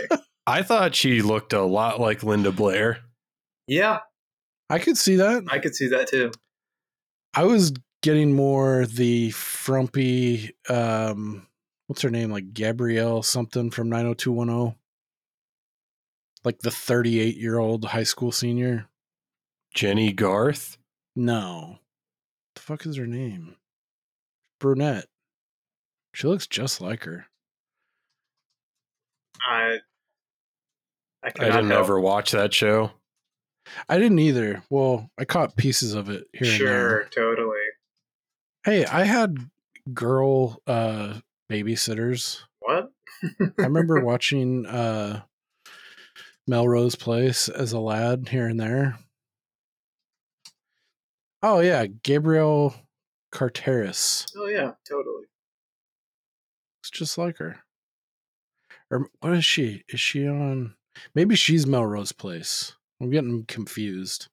I 0.48 0.62
thought 0.64 0.96
she 0.96 1.22
looked 1.22 1.54
a 1.54 1.62
lot 1.62 2.00
like 2.00 2.24
Linda 2.24 2.52
Blair. 2.52 3.00
Yeah, 3.68 4.00
I 4.70 4.80
could 4.80 4.98
see 4.98 5.16
that. 5.18 5.44
I 5.50 5.60
could 5.60 5.76
see 5.76 5.88
that 5.90 6.08
too. 6.08 6.32
I 7.34 7.44
was 7.44 7.74
getting 8.02 8.34
more 8.34 8.86
the 8.86 9.32
frumpy 9.32 10.56
um 10.70 11.48
what's 11.88 12.04
her 12.04 12.12
name 12.12 12.30
like 12.32 12.54
Gabrielle 12.54 13.24
something 13.24 13.72
from 13.72 13.90
90210 13.90 14.76
like 16.44 16.60
the 16.60 16.70
38 16.70 17.36
year 17.36 17.58
old 17.58 17.84
high 17.86 18.04
school 18.04 18.32
senior 18.32 18.88
Jennie 19.74 20.14
Garth. 20.14 20.78
no 21.16 21.80
the 22.54 22.62
fuck 22.62 22.86
is 22.86 22.98
her 22.98 23.08
name 23.08 23.56
brunette 24.66 25.06
she 26.16 26.26
looks 26.28 26.48
just 26.48 26.82
like 26.82 27.04
her 27.04 27.28
I 29.48 29.78
I, 31.24 31.28
I 31.28 31.30
didn't 31.32 31.70
help. 31.70 31.84
ever 31.86 32.00
watch 32.00 32.32
that 32.32 32.52
show. 32.52 32.92
I 33.88 34.00
didn't 34.00 34.18
either 34.18 34.64
well 34.72 35.08
I 35.20 35.26
caught 35.26 35.56
pieces 35.56 35.94
of 35.94 36.10
it 36.10 36.26
here 36.34 36.52
and 36.52 36.60
there. 36.62 36.90
Sure, 36.90 37.06
totally. 37.14 37.60
hey 38.64 38.86
I 38.86 39.04
had 39.04 39.38
girl 39.94 40.60
uh 40.66 41.20
babysitters 41.52 42.42
What? 42.62 42.90
I 43.24 43.52
remember 43.58 44.00
watching 44.04 44.66
uh 44.66 45.22
Melrose 46.48 46.96
Place 46.96 47.50
as 47.50 47.72
a 47.72 47.80
lad 47.80 48.30
here 48.30 48.48
and 48.48 48.60
there. 48.60 48.98
Oh 51.44 51.60
yeah, 51.60 51.86
Gabrielle 51.86 52.74
Carteris. 53.36 54.26
Oh 54.38 54.48
yeah, 54.48 54.72
totally. 54.88 55.26
It's 56.82 56.90
just 56.90 57.18
like 57.18 57.38
her. 57.40 57.58
Or 58.90 59.10
what 59.20 59.34
is 59.34 59.44
she? 59.44 59.84
Is 59.90 60.00
she 60.00 60.26
on 60.28 60.76
maybe 61.14 61.36
she's 61.36 61.68
Melrose 61.68 62.14
Place. 62.14 62.76
I'm 63.02 63.10
getting 63.10 63.44
confused. 63.46 64.30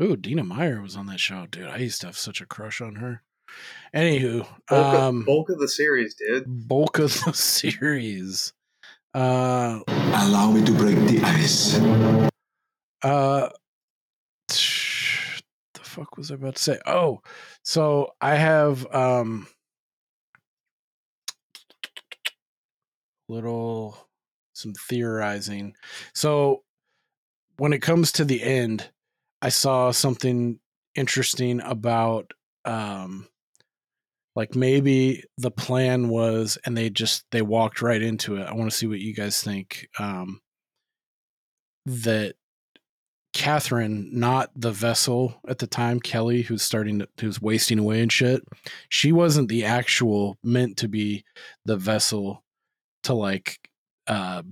Ooh, 0.00 0.16
Dina 0.16 0.44
Meyer 0.44 0.80
was 0.80 0.94
on 0.96 1.06
that 1.06 1.18
show, 1.18 1.46
dude. 1.50 1.66
I 1.66 1.78
used 1.78 2.00
to 2.02 2.06
have 2.06 2.16
such 2.16 2.40
a 2.40 2.46
crush 2.46 2.80
on 2.80 2.94
her. 2.96 3.24
Anywho, 3.92 4.46
Bulk, 4.68 4.94
um 4.94 5.20
of, 5.20 5.26
bulk 5.26 5.50
of 5.50 5.58
the 5.58 5.66
series, 5.66 6.14
dude. 6.14 6.44
bulk 6.68 6.98
of 7.00 7.12
the 7.24 7.32
series. 7.34 8.52
Uh 9.12 9.80
Allow 9.88 10.52
me 10.52 10.64
to 10.64 10.72
break 10.72 10.96
the 11.08 11.20
ice. 11.24 11.78
uh 13.02 13.48
the 13.48 13.57
fuck 15.98 16.16
was 16.16 16.30
I 16.30 16.34
about 16.34 16.56
to 16.56 16.62
say? 16.62 16.78
Oh, 16.86 17.20
so 17.62 18.12
I 18.20 18.36
have 18.36 18.86
um 18.94 19.46
little 23.28 24.08
some 24.52 24.72
theorizing. 24.88 25.74
So 26.14 26.62
when 27.56 27.72
it 27.72 27.82
comes 27.82 28.12
to 28.12 28.24
the 28.24 28.42
end, 28.42 28.90
I 29.42 29.48
saw 29.50 29.90
something 29.90 30.60
interesting 30.94 31.60
about 31.60 32.32
um 32.64 33.28
like 34.34 34.54
maybe 34.54 35.24
the 35.36 35.50
plan 35.50 36.08
was 36.08 36.58
and 36.64 36.76
they 36.76 36.90
just 36.90 37.24
they 37.32 37.42
walked 37.42 37.82
right 37.82 38.02
into 38.02 38.36
it. 38.36 38.44
I 38.44 38.54
want 38.54 38.70
to 38.70 38.76
see 38.76 38.86
what 38.86 39.00
you 39.00 39.14
guys 39.14 39.42
think. 39.42 39.88
Um 39.98 40.40
that 41.86 42.34
Catherine, 43.32 44.08
not 44.12 44.50
the 44.56 44.72
vessel 44.72 45.40
at 45.46 45.58
the 45.58 45.66
time, 45.66 46.00
Kelly, 46.00 46.42
who's 46.42 46.62
starting 46.62 47.00
to, 47.00 47.08
who's 47.20 47.40
wasting 47.40 47.78
away 47.78 48.00
and 48.00 48.10
shit. 48.10 48.42
She 48.88 49.12
wasn't 49.12 49.48
the 49.48 49.64
actual 49.64 50.38
meant 50.42 50.78
to 50.78 50.88
be 50.88 51.24
the 51.64 51.76
vessel 51.76 52.42
to 53.04 53.14
like 53.14 53.58
uh 54.06 54.42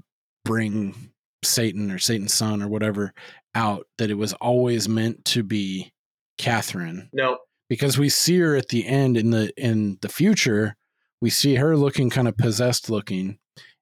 bring 0.45 1.11
Satan 1.43 1.91
or 1.91 1.99
Satan's 1.99 2.35
son 2.35 2.63
or 2.63 2.69
whatever 2.69 3.13
out. 3.55 3.87
That 3.99 4.11
it 4.11 4.19
was 4.19 4.35
always 4.35 4.89
meant 4.89 5.25
to 5.27 5.43
be 5.43 5.93
Catherine. 6.37 7.09
No, 7.13 7.39
because 7.69 7.99
we 7.99 8.09
see 8.09 8.39
her 8.39 8.57
at 8.57 8.69
the 8.69 8.87
end 8.87 9.17
in 9.17 9.31
the 9.31 9.53
in 9.57 9.99
the 10.03 10.09
future. 10.09 10.77
We 11.23 11.31
see 11.31 11.55
her 11.55 11.77
looking 11.77 12.11
kind 12.11 12.29
of 12.29 12.37
possessed 12.37 12.91
looking 12.91 13.39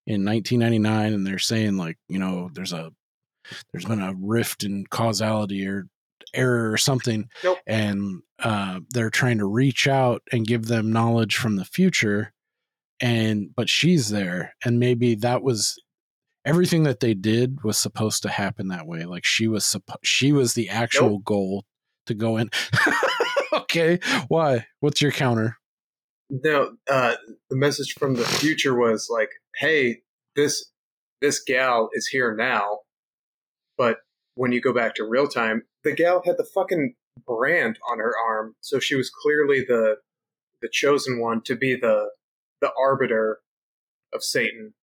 in 0.07 0.25
1999, 0.25 1.12
and 1.12 1.27
they're 1.27 1.39
saying 1.41 1.77
like 1.77 1.99
you 2.09 2.21
know 2.21 2.49
there's 2.55 2.73
a 2.73 2.93
there's 3.73 3.85
been 3.85 4.01
a 4.03 4.15
rift 4.19 4.65
in 4.65 4.85
causality 4.91 5.66
or 5.66 5.87
error 6.33 6.71
or 6.71 6.77
something 6.77 7.29
Nope. 7.43 7.59
and 7.66 8.23
uh, 8.41 8.81
they're 8.91 9.11
trying 9.11 9.39
to 9.39 9.47
reach 9.47 9.87
out 9.87 10.23
and 10.33 10.47
give 10.47 10.66
them 10.66 10.93
knowledge 10.93 11.37
from 11.37 11.57
the 11.57 11.65
future 11.65 12.33
and 13.01 13.51
but 13.55 13.69
she's 13.69 14.09
there 14.09 14.55
and 14.65 14.79
maybe 14.79 15.15
that 15.16 15.43
was 15.43 15.77
everything 16.45 16.83
that 16.85 17.01
they 17.01 17.15
did 17.15 17.62
was 17.62 17.79
supposed 17.79 18.23
to 18.23 18.29
happen 18.29 18.69
that 18.69 18.87
way 18.87 19.05
like 19.05 19.25
she 19.25 19.47
was 19.47 19.65
suppo- 19.65 19.97
she 20.03 20.33
was 20.33 20.55
the 20.55 20.69
actual 20.69 21.19
goal 21.19 21.65
to 22.07 22.15
go 22.15 22.37
in 22.37 22.51
okay 23.53 23.99
why 24.29 24.66
what's 24.81 25.01
your 25.01 25.12
counter 25.12 25.57
no. 26.31 26.77
Uh, 26.91 27.15
the 27.51 27.57
message 27.57 27.95
from 27.99 28.15
the 28.15 28.25
future 28.25 28.75
was 28.75 29.09
like, 29.11 29.29
"Hey, 29.57 29.99
this 30.37 30.71
this 31.21 31.43
gal 31.43 31.91
is 31.93 32.07
here 32.07 32.35
now, 32.35 32.81
but 33.77 33.99
when 34.35 34.53
you 34.53 34.61
go 34.61 34.73
back 34.73 34.95
to 34.97 35.05
real 35.05 35.29
time, 35.29 35.63
the 35.83 35.93
gal 35.93 36.23
had 36.25 36.37
the 36.37 36.45
fucking 36.55 36.95
brand 37.27 37.79
on 37.91 37.99
her 37.99 38.15
arm, 38.27 38.57
so 38.61 38.79
she 38.79 38.95
was 38.95 39.11
clearly 39.11 39.65
the 39.67 39.97
the 40.63 40.69
chosen 40.73 41.21
one 41.21 41.43
to 41.43 41.55
be 41.55 41.77
the 41.77 42.11
the 42.61 42.73
arbiter 42.79 43.41
of 44.13 44.23
Satan." 44.23 44.75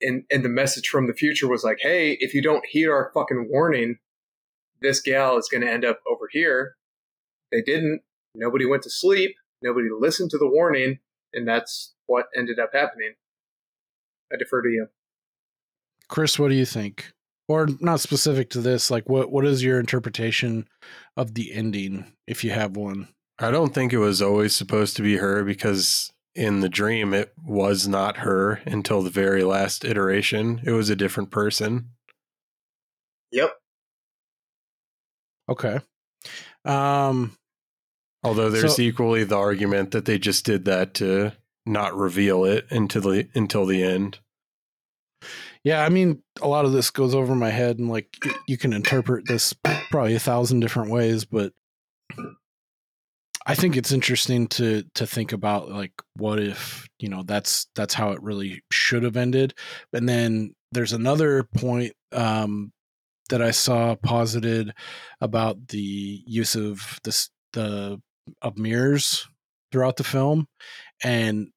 And 0.00 0.24
and 0.30 0.44
the 0.44 0.48
message 0.48 0.88
from 0.88 1.06
the 1.06 1.14
future 1.14 1.48
was 1.48 1.64
like, 1.64 1.78
"Hey, 1.80 2.16
if 2.20 2.34
you 2.34 2.42
don't 2.42 2.66
heed 2.66 2.88
our 2.88 3.10
fucking 3.14 3.48
warning, 3.50 3.98
this 4.80 5.00
gal 5.00 5.36
is 5.38 5.48
going 5.48 5.62
to 5.62 5.70
end 5.70 5.84
up 5.84 6.00
over 6.08 6.28
here." 6.30 6.76
They 7.52 7.62
didn't. 7.62 8.02
Nobody 8.34 8.66
went 8.66 8.82
to 8.82 8.90
sleep. 8.90 9.36
Nobody 9.62 9.88
listened 9.90 10.30
to 10.30 10.38
the 10.38 10.48
warning, 10.48 10.98
and 11.32 11.46
that's 11.46 11.94
what 12.06 12.26
ended 12.36 12.58
up 12.58 12.70
happening. 12.72 13.14
I 14.32 14.36
defer 14.36 14.62
to 14.62 14.68
you. 14.68 14.88
chris 16.08 16.38
what 16.38 16.48
do 16.48 16.54
you 16.54 16.66
think 16.66 17.12
or 17.48 17.68
not 17.80 18.00
specific 18.00 18.50
to 18.50 18.60
this 18.60 18.90
like 18.90 19.08
what 19.08 19.30
what 19.30 19.44
is 19.44 19.62
your 19.62 19.78
interpretation 19.80 20.66
of 21.16 21.34
the 21.34 21.52
ending 21.52 22.12
if 22.26 22.42
you 22.44 22.50
have 22.50 22.76
one 22.76 23.08
I 23.38 23.50
don't 23.50 23.74
think 23.74 23.92
it 23.92 23.98
was 23.98 24.22
always 24.22 24.54
supposed 24.54 24.94
to 24.96 25.02
be 25.02 25.16
her 25.16 25.42
because 25.44 26.12
in 26.36 26.60
the 26.60 26.68
dream 26.68 27.12
it 27.12 27.32
was 27.44 27.86
not 27.88 28.18
her 28.18 28.60
until 28.64 29.02
the 29.02 29.10
very 29.10 29.42
last 29.42 29.84
iteration. 29.84 30.60
It 30.64 30.70
was 30.70 30.88
a 30.88 30.94
different 30.96 31.30
person. 31.32 31.90
Yep. 33.32 33.52
Okay. 35.48 35.80
Um 36.64 37.36
Although 38.22 38.50
there's 38.50 38.76
So- 38.76 38.82
equally 38.82 39.24
the 39.24 39.36
argument 39.36 39.90
that 39.90 40.04
they 40.06 40.18
just 40.18 40.44
did 40.44 40.64
that 40.64 40.94
to 40.94 41.32
not 41.66 41.94
reveal 41.96 42.44
it 42.44 42.66
until 42.70 43.02
the 43.02 43.28
until 43.34 43.66
the 43.66 43.82
end. 43.82 44.18
Yeah, 45.64 45.82
I 45.82 45.88
mean 45.88 46.22
a 46.42 46.48
lot 46.48 46.66
of 46.66 46.72
this 46.72 46.90
goes 46.90 47.14
over 47.14 47.34
my 47.34 47.50
head 47.50 47.78
and 47.78 47.88
like 47.88 48.16
you 48.46 48.58
can 48.58 48.72
interpret 48.74 49.26
this 49.26 49.54
probably 49.90 50.14
a 50.14 50.20
thousand 50.20 50.60
different 50.60 50.90
ways, 50.90 51.24
but 51.24 51.52
I 53.46 53.54
think 53.54 53.76
it's 53.76 53.92
interesting 53.92 54.46
to 54.48 54.84
to 54.94 55.06
think 55.06 55.32
about 55.32 55.70
like 55.70 55.92
what 56.16 56.38
if, 56.38 56.86
you 56.98 57.08
know, 57.08 57.22
that's 57.22 57.66
that's 57.74 57.94
how 57.94 58.12
it 58.12 58.22
really 58.22 58.62
should 58.70 59.02
have 59.04 59.16
ended. 59.16 59.54
And 59.92 60.08
then 60.08 60.54
there's 60.72 60.92
another 60.92 61.44
point 61.44 61.94
um 62.12 62.70
that 63.30 63.40
I 63.40 63.50
saw 63.52 63.94
posited 63.96 64.74
about 65.22 65.68
the 65.68 66.22
use 66.26 66.56
of 66.56 67.00
this 67.04 67.30
the 67.54 68.00
of 68.42 68.58
mirrors 68.58 69.26
throughout 69.72 69.96
the 69.96 70.04
film 70.04 70.46
and 71.02 71.48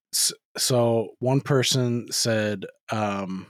so 0.56 1.10
one 1.18 1.40
person 1.40 2.10
said 2.10 2.64
um 2.90 3.46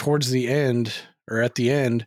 towards 0.00 0.30
the 0.30 0.48
end 0.48 0.92
or 1.30 1.42
at 1.42 1.54
the 1.56 1.70
end 1.70 2.06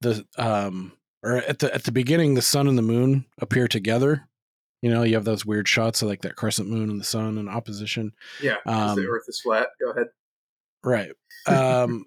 the 0.00 0.24
um 0.38 0.92
or 1.24 1.38
at 1.38 1.58
the 1.58 1.74
at 1.74 1.82
the 1.82 1.90
beginning 1.90 2.34
the 2.34 2.40
sun 2.42 2.68
and 2.68 2.78
the 2.78 2.82
moon 2.82 3.24
appear 3.40 3.66
together 3.66 4.28
you 4.80 4.88
know 4.88 5.02
you 5.02 5.14
have 5.14 5.24
those 5.24 5.44
weird 5.44 5.66
shots 5.66 6.02
of 6.02 6.08
like 6.08 6.22
that 6.22 6.36
crescent 6.36 6.68
moon 6.68 6.88
and 6.88 7.00
the 7.00 7.04
sun 7.04 7.36
in 7.38 7.48
opposition 7.48 8.12
Yeah. 8.40 8.58
'cause 8.64 8.94
the 8.94 9.02
Um, 9.02 9.08
Earth 9.10 9.24
is 9.26 9.40
flat. 9.40 9.66
Go 9.84 9.90
ahead. 9.90 10.06
Right. 10.84 11.10
Um 11.48 12.06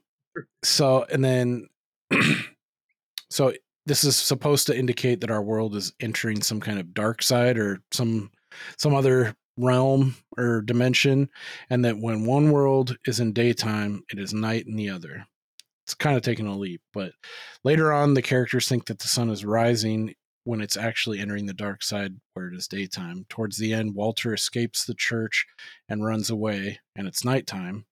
so 0.64 1.04
and 1.12 1.22
then 1.24 1.68
so 3.30 3.54
this 3.86 4.04
is 4.06 4.16
supposed 4.16 4.68
to 4.68 4.78
indicate 4.78 5.20
that 5.22 5.32
our 5.32 5.44
world 5.44 5.76
is 5.76 5.92
entering 6.00 6.42
some 6.42 6.60
kind 6.62 6.80
of 6.80 6.94
dark 6.94 7.22
side 7.22 7.58
or 7.58 7.82
some 7.92 8.32
some 8.78 8.96
other 8.96 9.36
realm 9.58 10.16
or 10.38 10.62
dimension 10.62 11.30
and 11.70 11.86
that 11.86 11.98
when 11.98 12.26
one 12.26 12.52
world 12.52 12.98
is 13.06 13.20
in 13.20 13.34
daytime 13.34 14.04
it 14.10 14.20
is 14.20 14.34
night 14.34 14.66
in 14.68 14.76
the 14.76 14.90
other. 14.90 15.26
It's 15.86 15.94
kind 15.94 16.18
of 16.18 16.24
taking 16.24 16.48
a 16.48 16.58
leap, 16.58 16.82
but 16.94 17.12
later 17.64 17.94
on 17.94 18.16
the 18.16 18.22
characters 18.22 18.68
think 18.68 18.88
that 18.88 19.00
the 19.00 19.08
sun 19.08 19.30
is 19.30 19.46
rising 19.46 20.16
when 20.44 20.62
it's 20.62 20.78
actually 20.78 21.20
entering 21.20 21.46
the 21.46 21.54
dark 21.54 21.84
side 21.84 22.16
where 22.34 22.48
it 22.48 22.56
is 22.56 22.68
daytime. 22.68 23.26
Towards 23.30 23.58
the 23.58 23.74
end 23.74 23.96
Walter 23.96 24.34
escapes 24.34 24.86
the 24.86 24.96
church 24.96 25.46
and 25.88 26.06
runs 26.06 26.30
away 26.30 26.80
and 26.96 27.08
it's 27.08 27.24
nighttime 27.24 27.86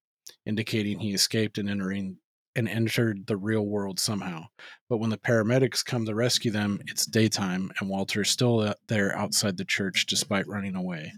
indicating 0.45 0.99
he 0.99 1.13
escaped 1.13 1.57
and 1.57 1.69
entering 1.69 2.17
and 2.55 2.69
entered 2.69 3.27
the 3.27 3.37
real 3.37 3.65
world 3.65 3.99
somehow. 3.99 4.45
But 4.89 4.97
when 4.97 5.09
the 5.09 5.17
paramedics 5.17 5.83
come 5.83 6.05
to 6.05 6.15
rescue 6.15 6.51
them, 6.51 6.79
it's 6.87 7.05
daytime 7.05 7.71
and 7.79 7.89
Walter 7.89 8.21
is 8.21 8.29
still 8.29 8.59
uh, 8.59 8.73
there 8.87 9.15
outside 9.17 9.57
the 9.57 9.65
church 9.65 10.05
despite 10.05 10.47
running 10.47 10.75
away. 10.75 11.13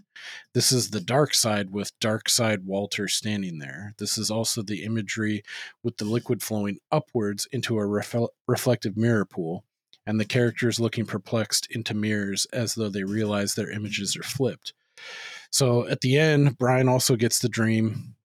This 0.54 0.72
is 0.72 0.90
the 0.90 1.00
dark 1.00 1.34
side 1.34 1.70
with 1.70 1.98
dark 2.00 2.28
side 2.28 2.64
Walter 2.64 3.08
standing 3.08 3.58
there. 3.58 3.94
This 3.98 4.16
is 4.18 4.30
also 4.30 4.62
the 4.62 4.84
imagery 4.84 5.42
with 5.82 5.98
the 5.98 6.04
liquid 6.04 6.42
flowing 6.42 6.78
upwards 6.90 7.46
into 7.52 7.78
a 7.78 7.82
refle- 7.82 8.28
reflective 8.46 8.96
mirror 8.96 9.24
pool 9.24 9.64
and 10.06 10.20
the 10.20 10.24
characters 10.24 10.80
looking 10.80 11.04
perplexed 11.04 11.68
into 11.70 11.94
mirrors 11.94 12.46
as 12.52 12.74
though 12.74 12.88
they 12.88 13.04
realize 13.04 13.54
their 13.54 13.70
images 13.70 14.16
are 14.16 14.22
flipped. 14.22 14.72
So 15.50 15.86
at 15.88 16.00
the 16.00 16.18
end, 16.18 16.58
Brian 16.58 16.88
also 16.88 17.16
gets 17.16 17.38
the 17.38 17.48
dream 17.48 18.15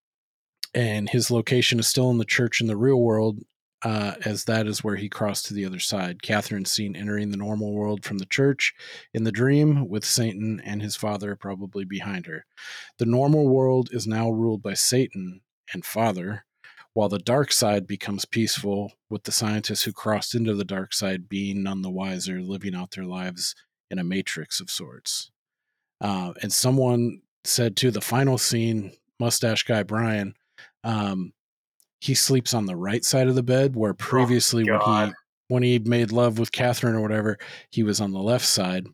and 0.73 1.09
his 1.09 1.31
location 1.31 1.79
is 1.79 1.87
still 1.87 2.09
in 2.09 2.17
the 2.17 2.25
church 2.25 2.61
in 2.61 2.67
the 2.67 2.77
real 2.77 2.99
world, 2.99 3.39
uh, 3.83 4.13
as 4.25 4.45
that 4.45 4.67
is 4.67 4.83
where 4.83 4.95
he 4.95 5.09
crossed 5.09 5.45
to 5.47 5.53
the 5.53 5.65
other 5.65 5.79
side. 5.79 6.21
Catherine's 6.21 6.71
seen 6.71 6.95
entering 6.95 7.31
the 7.31 7.37
normal 7.37 7.73
world 7.73 8.05
from 8.05 8.19
the 8.19 8.25
church 8.25 8.73
in 9.13 9.23
the 9.23 9.31
dream, 9.31 9.89
with 9.89 10.05
Satan 10.05 10.61
and 10.63 10.81
his 10.81 10.95
father 10.95 11.35
probably 11.35 11.83
behind 11.83 12.27
her. 12.27 12.45
The 12.99 13.05
normal 13.05 13.47
world 13.47 13.89
is 13.91 14.05
now 14.05 14.29
ruled 14.29 14.61
by 14.61 14.75
Satan 14.75 15.41
and 15.73 15.83
Father, 15.83 16.45
while 16.93 17.09
the 17.09 17.19
dark 17.19 17.51
side 17.51 17.87
becomes 17.87 18.25
peaceful, 18.25 18.93
with 19.09 19.23
the 19.23 19.31
scientists 19.31 19.83
who 19.83 19.93
crossed 19.93 20.35
into 20.35 20.53
the 20.53 20.65
dark 20.65 20.93
side 20.93 21.27
being 21.27 21.63
none 21.63 21.81
the 21.81 21.89
wiser, 21.89 22.41
living 22.41 22.75
out 22.75 22.91
their 22.91 23.05
lives 23.05 23.55
in 23.89 23.97
a 23.97 24.03
matrix 24.03 24.59
of 24.59 24.69
sorts. 24.69 25.31
Uh, 25.99 26.33
and 26.41 26.51
someone 26.51 27.21
said 27.43 27.75
to 27.77 27.91
the 27.91 28.01
final 28.01 28.37
scene, 28.37 28.91
mustache 29.19 29.63
guy 29.63 29.83
Brian, 29.83 30.35
um, 30.83 31.33
he 31.99 32.15
sleeps 32.15 32.53
on 32.53 32.65
the 32.65 32.75
right 32.75 33.05
side 33.05 33.27
of 33.27 33.35
the 33.35 33.43
bed, 33.43 33.75
where 33.75 33.93
previously 33.93 34.63
when 34.63 34.79
he 35.07 35.13
when 35.47 35.63
he 35.63 35.79
made 35.79 36.11
love 36.11 36.39
with 36.39 36.51
Catherine 36.51 36.95
or 36.95 37.01
whatever, 37.01 37.37
he 37.69 37.83
was 37.83 37.99
on 38.01 38.11
the 38.11 38.19
left 38.19 38.45
side. 38.45 38.87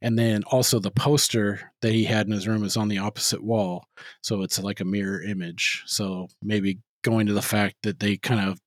And 0.00 0.18
then 0.18 0.42
also 0.44 0.78
the 0.78 0.90
poster 0.90 1.72
that 1.82 1.92
he 1.92 2.04
had 2.04 2.26
in 2.26 2.32
his 2.32 2.48
room 2.48 2.64
is 2.64 2.78
on 2.78 2.88
the 2.88 2.98
opposite 2.98 3.44
wall. 3.44 3.84
So 4.22 4.40
it's 4.42 4.58
like 4.58 4.80
a 4.80 4.86
mirror 4.86 5.22
image. 5.22 5.82
So 5.86 6.28
maybe 6.42 6.78
going 7.02 7.26
to 7.26 7.34
the 7.34 7.42
fact 7.42 7.76
that 7.82 8.00
they 8.00 8.16
kind 8.16 8.48
of 8.48 8.58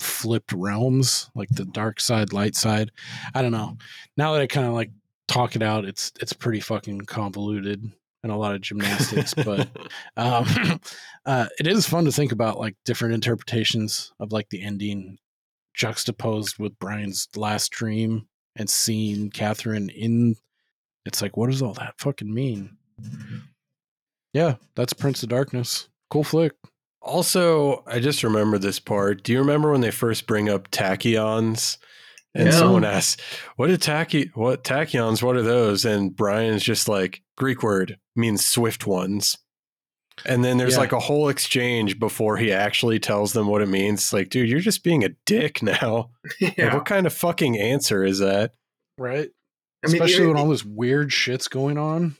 flipped 0.00 0.52
realms, 0.52 1.30
like 1.34 1.48
the 1.50 1.64
dark 1.64 2.00
side, 2.00 2.32
light 2.32 2.56
side. 2.56 2.90
I 3.34 3.42
don't 3.42 3.52
know. 3.52 3.78
Now 4.16 4.32
that 4.32 4.42
I 4.42 4.46
kind 4.48 4.66
of 4.66 4.72
like 4.72 4.90
talk 5.28 5.54
it 5.54 5.62
out, 5.62 5.84
it's 5.84 6.12
it's 6.20 6.32
pretty 6.32 6.60
fucking 6.60 7.02
convoluted 7.02 7.92
and 8.22 8.32
a 8.32 8.36
lot 8.36 8.54
of 8.54 8.60
gymnastics, 8.60 9.34
but 9.34 9.68
um 10.16 10.46
uh 11.26 11.46
it 11.58 11.66
is 11.66 11.86
fun 11.86 12.04
to 12.04 12.12
think 12.12 12.32
about 12.32 12.58
like 12.58 12.76
different 12.84 13.14
interpretations 13.14 14.12
of 14.20 14.32
like 14.32 14.48
the 14.50 14.62
ending 14.62 15.18
juxtaposed 15.74 16.58
with 16.58 16.78
Brian's 16.78 17.28
last 17.36 17.70
dream 17.70 18.26
and 18.56 18.68
seeing 18.68 19.30
Catherine 19.30 19.88
in. 19.90 20.36
It's 21.06 21.22
like, 21.22 21.36
what 21.36 21.50
does 21.50 21.62
all 21.62 21.72
that 21.74 21.94
fucking 21.98 22.32
mean? 22.32 22.76
Yeah, 24.34 24.56
that's 24.74 24.92
Prince 24.92 25.22
of 25.22 25.30
Darkness. 25.30 25.88
Cool 26.10 26.24
flick. 26.24 26.52
Also, 27.00 27.82
I 27.86 28.00
just 28.00 28.22
remember 28.22 28.58
this 28.58 28.78
part. 28.78 29.22
Do 29.22 29.32
you 29.32 29.38
remember 29.38 29.70
when 29.70 29.80
they 29.80 29.90
first 29.90 30.26
bring 30.26 30.50
up 30.50 30.70
tachyons? 30.70 31.78
And 32.38 32.46
Yeah. 32.46 32.52
someone 32.54 32.84
asks, 32.84 33.20
"What 33.56 33.68
are 33.68 33.76
tachy? 33.76 34.30
What 34.34 34.64
tachyons? 34.64 35.22
What 35.22 35.36
are 35.36 35.42
those?" 35.42 35.84
And 35.84 36.14
Brian's 36.16 36.62
just 36.62 36.88
like, 36.88 37.22
"Greek 37.36 37.62
word 37.62 37.98
means 38.16 38.46
swift 38.46 38.86
ones." 38.86 39.36
And 40.24 40.44
then 40.44 40.56
there's 40.56 40.74
Yeah. 40.74 40.78
like 40.80 40.92
a 40.92 40.98
whole 41.00 41.28
exchange 41.28 41.98
before 41.98 42.36
he 42.38 42.52
actually 42.52 42.98
tells 42.98 43.32
them 43.34 43.46
what 43.48 43.60
it 43.62 43.68
means. 43.68 44.00
It's 44.00 44.12
like, 44.12 44.30
dude, 44.30 44.48
you're 44.48 44.60
just 44.60 44.82
being 44.82 45.04
a 45.04 45.10
dick 45.26 45.62
now. 45.62 46.10
Like, 46.40 46.72
what 46.72 46.86
kind 46.86 47.06
of 47.06 47.12
fucking 47.12 47.58
answer 47.58 48.04
is 48.04 48.18
that? 48.20 48.52
Right. 48.96 49.28
I 49.84 49.86
mean, 49.88 49.94
Especially 49.94 50.14
even- 50.24 50.28
when 50.28 50.36
all 50.38 50.48
this 50.48 50.64
weird 50.64 51.12
shit's 51.12 51.46
going 51.48 51.76
on. 51.78 52.16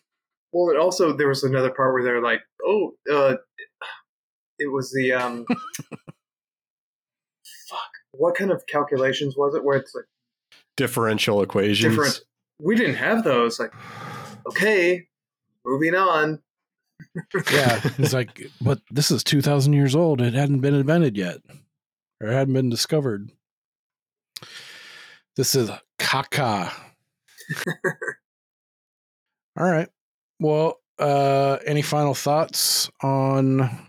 Well, 0.53 0.71
and 0.71 0.79
also 0.79 1.13
there 1.13 1.29
was 1.29 1.43
another 1.45 1.71
part 1.71 1.93
where 1.93 2.03
they're 2.05 2.23
like, 2.23 2.41
"Oh, 2.65 2.93
uh, 3.13 3.37
it 4.59 4.73
was 4.73 4.93
the 4.93 5.13
um, 5.13 5.45
fuck. 5.47 5.59
What 8.19 8.35
kind 8.35 8.51
of 8.51 8.67
calculations 8.67 9.37
was 9.37 9.55
it? 9.55 9.65
Where 9.65 9.77
it's 9.79 9.95
like 9.95 10.05
Differential 10.77 11.43
equations. 11.43 11.95
different. 11.95 12.21
We 12.61 12.77
didn't 12.77 12.97
have 12.97 13.25
those. 13.25 13.59
Like, 13.59 13.73
okay, 14.49 15.07
moving 15.65 15.95
on. 15.95 16.41
Yeah. 17.53 17.81
It's 17.99 18.13
like, 18.13 18.47
but 18.61 18.81
this 18.91 19.11
is 19.11 19.23
2,000 19.25 19.73
years 19.73 19.95
old. 19.97 20.21
It 20.21 20.35
hadn't 20.35 20.61
been 20.61 20.75
invented 20.75 21.17
yet, 21.17 21.39
or 22.21 22.29
it 22.29 22.33
hadn't 22.33 22.55
been 22.55 22.69
discovered. 22.71 23.31
This 25.37 25.55
is 25.55 25.71
caca. 25.99 26.73
All 29.59 29.69
right. 29.71 29.89
Well, 30.41 30.81
uh, 30.99 31.59
any 31.67 31.83
final 31.83 32.15
thoughts 32.15 32.91
on 33.03 33.89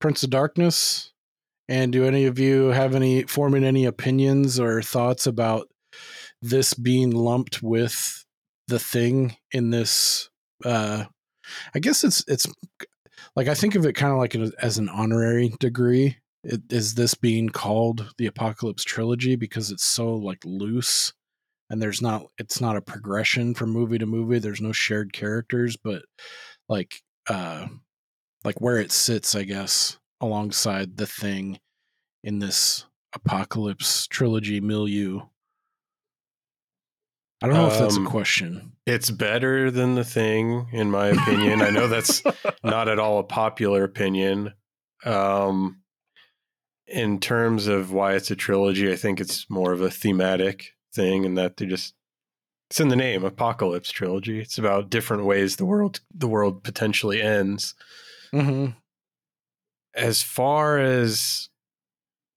Prince 0.00 0.22
of 0.22 0.30
Darkness? 0.30 1.12
And 1.70 1.92
do 1.92 2.04
any 2.04 2.26
of 2.26 2.40
you 2.40 2.68
have 2.68 2.96
any 2.96 3.22
forming 3.22 3.62
any 3.62 3.84
opinions 3.84 4.58
or 4.58 4.82
thoughts 4.82 5.28
about 5.28 5.68
this 6.42 6.74
being 6.74 7.12
lumped 7.12 7.62
with 7.62 8.24
the 8.66 8.80
thing 8.80 9.36
in 9.52 9.70
this? 9.70 10.28
Uh, 10.64 11.04
I 11.72 11.78
guess 11.78 12.02
it's 12.02 12.24
it's 12.26 12.48
like 13.36 13.46
I 13.46 13.54
think 13.54 13.76
of 13.76 13.86
it 13.86 13.92
kind 13.92 14.12
of 14.12 14.18
like 14.18 14.34
as 14.60 14.78
an 14.78 14.88
honorary 14.88 15.52
degree. 15.60 16.16
It, 16.42 16.62
is 16.70 16.94
this 16.94 17.14
being 17.14 17.50
called 17.50 18.14
the 18.18 18.26
Apocalypse 18.26 18.82
trilogy 18.82 19.36
because 19.36 19.70
it's 19.70 19.84
so 19.84 20.14
like 20.14 20.42
loose 20.44 21.12
and 21.70 21.80
there's 21.80 22.02
not 22.02 22.26
it's 22.36 22.60
not 22.60 22.76
a 22.76 22.82
progression 22.82 23.54
from 23.54 23.70
movie 23.70 23.98
to 23.98 24.06
movie 24.06 24.38
there's 24.38 24.60
no 24.60 24.72
shared 24.72 25.12
characters 25.12 25.76
but 25.76 26.02
like 26.66 27.02
uh 27.28 27.66
like 28.42 28.58
where 28.60 28.78
it 28.78 28.90
sits 28.90 29.34
i 29.34 29.44
guess 29.44 29.99
alongside 30.20 30.96
the 30.96 31.06
thing 31.06 31.58
in 32.22 32.38
this 32.38 32.86
apocalypse 33.14 34.06
trilogy 34.06 34.60
milieu 34.60 35.20
i 37.42 37.46
don't 37.46 37.56
know 37.56 37.66
if 37.66 37.78
that's 37.78 37.96
a 37.96 38.00
Um, 38.00 38.06
question 38.06 38.72
It's 38.86 39.10
better 39.10 39.70
than 39.70 39.94
the 39.94 40.04
thing, 40.04 40.68
in 40.72 40.90
my 40.90 41.08
opinion. 41.08 41.62
I 41.62 41.70
know 41.70 41.86
that's 41.86 42.22
not 42.64 42.88
at 42.88 42.98
all 42.98 43.18
a 43.20 43.24
popular 43.24 43.84
opinion. 43.84 44.54
Um, 45.04 45.82
in 46.88 47.20
terms 47.20 47.68
of 47.68 47.92
why 47.92 48.14
it's 48.14 48.32
a 48.32 48.36
trilogy, 48.36 48.90
I 48.92 48.96
think 48.96 49.20
it's 49.20 49.48
more 49.48 49.72
of 49.72 49.80
a 49.80 49.90
thematic 49.90 50.74
thing, 50.92 51.24
and 51.24 51.38
that 51.38 51.56
they 51.56 51.66
just 51.66 51.94
it's 52.68 52.80
in 52.80 52.88
the 52.88 52.96
name, 52.96 53.24
Apocalypse 53.24 53.90
Trilogy. 53.92 54.40
It's 54.40 54.58
about 54.58 54.90
different 54.90 55.24
ways 55.24 55.56
the 55.56 55.66
world 55.66 56.00
the 56.12 56.28
world 56.28 56.64
potentially 56.64 57.22
ends. 57.22 57.74
mm-hmm. 58.34 58.72
As 59.94 60.22
far 60.22 60.78
as 60.78 61.48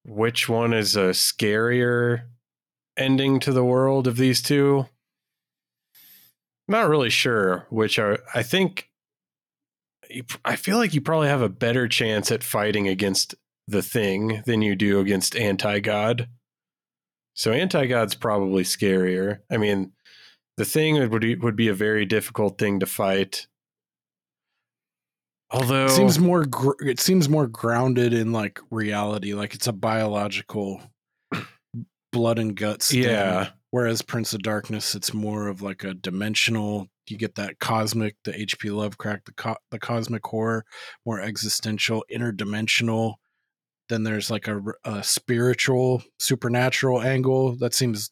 which 0.03 0.49
one 0.49 0.73
is 0.73 0.95
a 0.95 1.09
scarier 1.09 2.25
ending 2.97 3.39
to 3.41 3.51
the 3.51 3.63
world 3.63 4.07
of 4.07 4.17
these 4.17 4.41
two, 4.41 4.85
I'm 6.67 6.71
not 6.71 6.89
really 6.89 7.09
sure 7.09 7.67
which 7.69 7.99
are. 7.99 8.19
I 8.33 8.43
think 8.43 8.89
I 10.45 10.55
feel 10.55 10.77
like 10.77 10.93
you 10.93 11.01
probably 11.01 11.27
have 11.27 11.41
a 11.41 11.49
better 11.49 11.87
chance 11.87 12.31
at 12.31 12.43
fighting 12.43 12.87
against 12.87 13.35
the 13.67 13.81
thing 13.81 14.43
than 14.45 14.61
you 14.61 14.75
do 14.75 14.99
against 14.99 15.35
anti 15.35 15.79
god. 15.79 16.27
So 17.33 17.51
anti 17.51 17.87
god's 17.87 18.15
probably 18.15 18.63
scarier. 18.63 19.39
I 19.49 19.57
mean, 19.57 19.93
the 20.57 20.65
thing 20.65 21.09
would 21.09 21.21
be, 21.21 21.35
would 21.35 21.55
be 21.55 21.67
a 21.67 21.73
very 21.73 22.05
difficult 22.05 22.57
thing 22.57 22.79
to 22.79 22.85
fight. 22.85 23.47
Although 25.53 25.85
it 25.85 25.91
seems 25.91 26.19
more 26.19 26.45
gr- 26.45 26.81
it 26.81 26.99
seems 26.99 27.29
more 27.29 27.47
grounded 27.47 28.11
in 28.13 28.31
like 28.31 28.59
reality 28.71 29.33
like 29.33 29.53
it's 29.53 29.67
a 29.67 29.73
biological 29.73 30.81
blood 32.11 32.39
and 32.39 32.55
guts 32.55 32.89
thing. 32.91 33.03
Yeah. 33.03 33.49
whereas 33.71 34.01
prince 34.01 34.33
of 34.33 34.41
darkness 34.41 34.93
it's 34.95 35.13
more 35.13 35.47
of 35.47 35.61
like 35.61 35.83
a 35.83 35.93
dimensional 35.93 36.87
you 37.07 37.17
get 37.17 37.35
that 37.35 37.59
cosmic 37.59 38.15
the 38.23 38.31
hp 38.31 38.71
lovecraft 38.75 39.25
the, 39.25 39.33
co- 39.33 39.57
the 39.71 39.79
cosmic 39.79 40.25
horror 40.25 40.63
more 41.05 41.19
existential 41.21 42.03
interdimensional 42.11 43.15
then 43.89 44.03
there's 44.03 44.31
like 44.31 44.47
a 44.47 45.03
spiritual 45.03 46.01
supernatural 46.19 47.01
angle 47.01 47.55
that 47.57 47.73
seems 47.73 48.11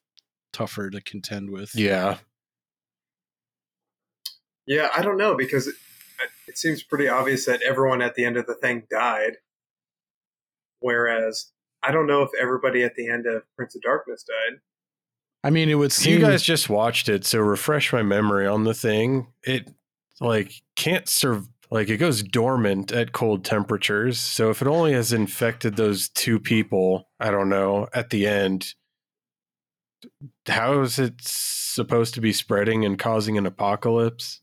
tougher 0.54 0.90
to 0.90 1.02
contend 1.02 1.50
with 1.50 1.74
yeah, 1.76 2.18
Yeah, 4.68 4.90
I 4.96 5.02
don't 5.02 5.18
know 5.18 5.36
because 5.36 5.70
it, 6.24 6.52
it 6.52 6.58
seems 6.58 6.84
pretty 6.84 7.08
obvious 7.08 7.46
that 7.46 7.62
everyone 7.62 8.02
at 8.02 8.16
the 8.16 8.26
end 8.26 8.38
of 8.38 8.46
the 8.46 8.56
thing 8.56 8.84
died. 8.90 9.38
Whereas 10.80 11.52
I 11.84 11.92
don't 11.92 12.08
know 12.08 12.22
if 12.22 12.30
everybody 12.40 12.84
at 12.84 12.96
the 12.96 13.10
end 13.10 13.26
of 13.26 13.44
Prince 13.56 13.76
of 13.76 13.82
Darkness 13.82 14.24
died. 14.24 14.60
i 15.44 15.50
mean 15.50 15.70
it 15.70 15.76
would 15.76 15.92
seem 15.92 16.14
you 16.14 16.20
guys 16.20 16.44
just 16.44 16.70
watched 16.70 17.10
it, 17.10 17.26
so 17.26 17.40
refresh 17.40 17.92
my 17.94 18.04
memory 18.04 18.48
on 18.48 18.64
the 18.64 18.74
thing. 18.74 19.28
It 19.44 19.70
like 20.20 20.54
can't 20.76 21.08
serve 21.08 21.48
like 21.72 21.90
it 21.90 21.98
goes 21.98 22.22
dormant 22.22 22.92
at 22.92 23.14
cold 23.14 23.46
temperatures. 23.46 24.20
So 24.20 24.50
if 24.50 24.62
it 24.62 24.68
only 24.68 24.94
has 24.94 25.14
infected 25.14 25.78
those 25.78 26.10
two 26.10 26.40
people, 26.40 27.08
I 27.20 27.32
don't 27.32 27.50
know, 27.50 27.88
at 27.94 28.10
the 28.10 28.28
end, 28.28 28.74
how 30.48 30.82
is 30.82 31.00
it 31.00 31.16
supposed 31.22 32.14
to 32.16 32.22
be 32.22 32.34
spreading 32.34 32.84
and 32.84 33.00
causing 33.00 33.38
an 33.38 33.46
apocalypse? 33.46 34.41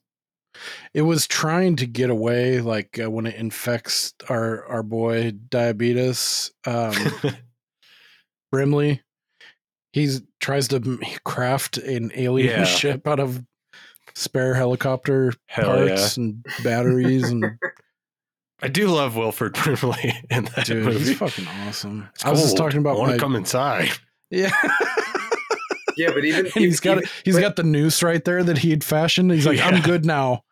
It 0.94 1.02
was 1.02 1.26
trying 1.26 1.76
to 1.76 1.86
get 1.86 2.10
away 2.10 2.60
like 2.60 2.98
uh, 3.02 3.10
when 3.10 3.26
it 3.26 3.34
infects 3.36 4.14
our 4.28 4.64
our 4.66 4.82
boy 4.82 5.30
diabetes 5.48 6.52
um 6.66 6.92
brimley 8.52 9.02
he's 9.92 10.22
tries 10.40 10.68
to 10.68 10.98
craft 11.24 11.76
an 11.78 12.10
alien 12.14 12.50
Yeah. 12.60 12.64
ship 12.64 13.06
out 13.06 13.20
of 13.20 13.44
spare 14.14 14.54
helicopter 14.54 15.32
Hell 15.46 15.66
parts 15.66 16.16
and 16.16 16.44
batteries 16.64 17.24
and 17.30 17.44
I 18.60 18.66
do 18.66 18.88
love 18.88 19.14
Wilford 19.14 19.54
Brimley 19.54 20.12
in 20.30 20.46
that 20.56 20.66
dude 20.66 20.84
movie. 20.84 20.98
he's 20.98 21.16
fucking 21.18 21.46
awesome 21.66 22.08
It's 22.14 22.24
i 22.24 22.30
was 22.30 22.42
just 22.42 22.56
talking 22.56 22.80
about 22.80 22.96
I 22.96 22.98
want 22.98 23.10
my, 23.12 23.16
to 23.16 23.20
come 23.20 23.36
inside. 23.36 23.90
yeah 24.30 24.50
Yeah, 25.98 26.12
but 26.14 26.24
even 26.24 26.46
he's 26.54 26.80
got 26.80 26.98
even- 26.98 27.10
he's 27.24 27.34
but, 27.34 27.40
got 27.40 27.56
the 27.56 27.64
noose 27.64 28.02
right 28.02 28.24
there 28.24 28.42
that 28.42 28.58
he'd 28.58 28.84
fashioned 28.84 29.30
he's 29.30 29.46
like 29.46 29.60
i'm 29.60 29.82
good 29.82 30.06
now 30.06 30.44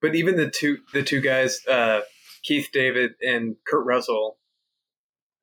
but 0.00 0.14
even 0.14 0.36
the 0.36 0.50
two 0.50 0.78
the 0.92 1.02
two 1.02 1.20
guys, 1.20 1.60
uh, 1.66 2.00
Keith 2.42 2.68
David 2.72 3.12
and 3.20 3.56
Kurt 3.66 3.84
Russell. 3.84 4.38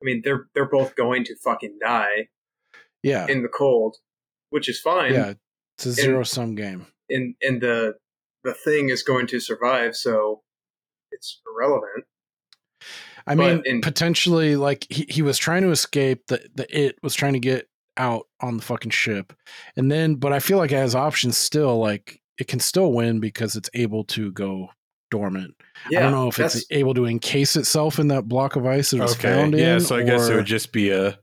I 0.02 0.04
mean, 0.04 0.22
they're 0.24 0.48
they're 0.54 0.68
both 0.68 0.96
going 0.96 1.24
to 1.24 1.36
fucking 1.36 1.78
die 1.80 2.28
yeah 3.02 3.26
in 3.28 3.42
the 3.42 3.48
cold, 3.48 3.96
which 4.50 4.68
is 4.68 4.80
fine. 4.80 5.12
yeah 5.12 5.34
it's 5.76 5.86
a 5.86 5.92
zero 5.92 6.22
sum 6.22 6.54
game 6.54 6.86
and 7.10 7.34
and 7.42 7.60
the 7.60 7.96
the 8.44 8.54
thing 8.54 8.88
is 8.88 9.02
going 9.02 9.26
to 9.28 9.40
survive, 9.40 9.96
so 9.96 10.42
it's 11.10 11.40
irrelevant. 11.46 12.04
I 13.26 13.34
mean, 13.34 13.62
in- 13.64 13.80
potentially, 13.80 14.54
like 14.56 14.86
he, 14.88 15.04
he 15.08 15.22
was 15.22 15.36
trying 15.36 15.62
to 15.62 15.70
escape. 15.70 16.28
The 16.28 16.48
the 16.54 16.86
it 16.86 16.96
was 17.02 17.14
trying 17.14 17.32
to 17.32 17.40
get 17.40 17.68
out 17.96 18.26
on 18.40 18.56
the 18.56 18.62
fucking 18.62 18.90
ship, 18.90 19.32
and 19.76 19.90
then, 19.90 20.14
but 20.16 20.32
I 20.32 20.38
feel 20.38 20.58
like 20.58 20.72
it 20.72 20.76
has 20.76 20.94
options 20.94 21.36
still. 21.36 21.78
Like 21.78 22.20
it 22.38 22.48
can 22.48 22.60
still 22.60 22.92
win 22.92 23.20
because 23.20 23.56
it's 23.56 23.70
able 23.74 24.04
to 24.04 24.30
go 24.32 24.68
dormant. 25.10 25.54
Yeah, 25.90 26.00
I 26.00 26.02
don't 26.02 26.12
know 26.12 26.28
if 26.28 26.36
that's- 26.36 26.56
it's 26.56 26.66
able 26.70 26.94
to 26.94 27.06
encase 27.06 27.56
itself 27.56 27.98
in 27.98 28.08
that 28.08 28.28
block 28.28 28.56
of 28.56 28.66
ice 28.66 28.92
it 28.92 29.00
was 29.00 29.14
found 29.14 29.54
in. 29.54 29.60
Yeah, 29.60 29.78
so 29.78 29.96
I 29.96 30.02
guess 30.02 30.28
it 30.28 30.34
would 30.36 30.46
just 30.46 30.72
be 30.72 30.90
a 30.90 31.18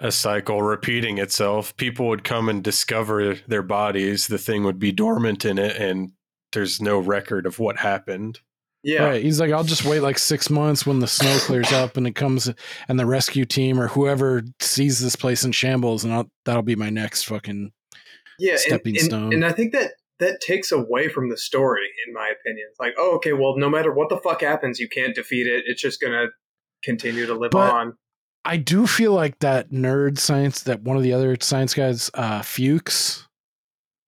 a 0.00 0.10
cycle 0.10 0.60
repeating 0.60 1.18
itself. 1.18 1.76
People 1.76 2.08
would 2.08 2.24
come 2.24 2.48
and 2.48 2.64
discover 2.64 3.36
their 3.46 3.62
bodies. 3.62 4.26
The 4.26 4.38
thing 4.38 4.64
would 4.64 4.80
be 4.80 4.90
dormant 4.90 5.44
in 5.44 5.56
it, 5.56 5.76
and 5.76 6.10
there's 6.52 6.80
no 6.80 6.98
record 6.98 7.46
of 7.46 7.60
what 7.60 7.78
happened. 7.78 8.40
Yeah. 8.84 9.04
Right. 9.04 9.22
He's 9.22 9.40
like, 9.40 9.50
I'll 9.50 9.64
just 9.64 9.84
wait 9.86 10.00
like 10.00 10.18
six 10.18 10.50
months 10.50 10.84
when 10.84 10.98
the 11.00 11.06
snow 11.06 11.34
clears 11.38 11.72
up 11.72 11.96
and 11.96 12.06
it 12.06 12.14
comes 12.14 12.52
and 12.86 13.00
the 13.00 13.06
rescue 13.06 13.46
team 13.46 13.80
or 13.80 13.88
whoever 13.88 14.42
sees 14.60 15.00
this 15.00 15.16
place 15.16 15.42
in 15.42 15.52
shambles 15.52 16.04
and 16.04 16.12
I'll, 16.12 16.30
that'll 16.44 16.62
be 16.62 16.76
my 16.76 16.90
next 16.90 17.22
fucking 17.24 17.72
yeah, 18.38 18.52
and- 18.52 18.60
stepping 18.60 18.96
and, 18.96 19.04
stone. 19.06 19.32
And 19.32 19.44
I 19.44 19.52
think 19.52 19.72
that 19.72 19.92
that 20.20 20.40
takes 20.42 20.70
away 20.70 21.08
from 21.08 21.30
the 21.30 21.36
story, 21.36 21.86
in 22.06 22.12
my 22.12 22.28
opinion. 22.28 22.66
It's 22.70 22.78
like, 22.78 22.94
oh, 22.98 23.16
okay, 23.16 23.32
well, 23.32 23.56
no 23.56 23.68
matter 23.70 23.92
what 23.92 24.10
the 24.10 24.18
fuck 24.18 24.42
happens, 24.42 24.78
you 24.78 24.88
can't 24.88 25.14
defeat 25.14 25.46
it. 25.46 25.64
It's 25.66 25.80
just 25.82 26.00
gonna 26.00 26.26
continue 26.84 27.24
to 27.26 27.34
live 27.34 27.50
But- 27.52 27.72
on. 27.72 27.94
I 28.44 28.58
do 28.58 28.86
feel 28.86 29.12
like 29.14 29.38
that 29.38 29.70
nerd 29.70 30.18
science 30.18 30.64
that 30.64 30.82
one 30.82 30.98
of 30.98 31.02
the 31.02 31.14
other 31.14 31.34
science 31.40 31.72
guys, 31.72 32.10
uh, 32.12 32.42
Fuchs, 32.42 33.26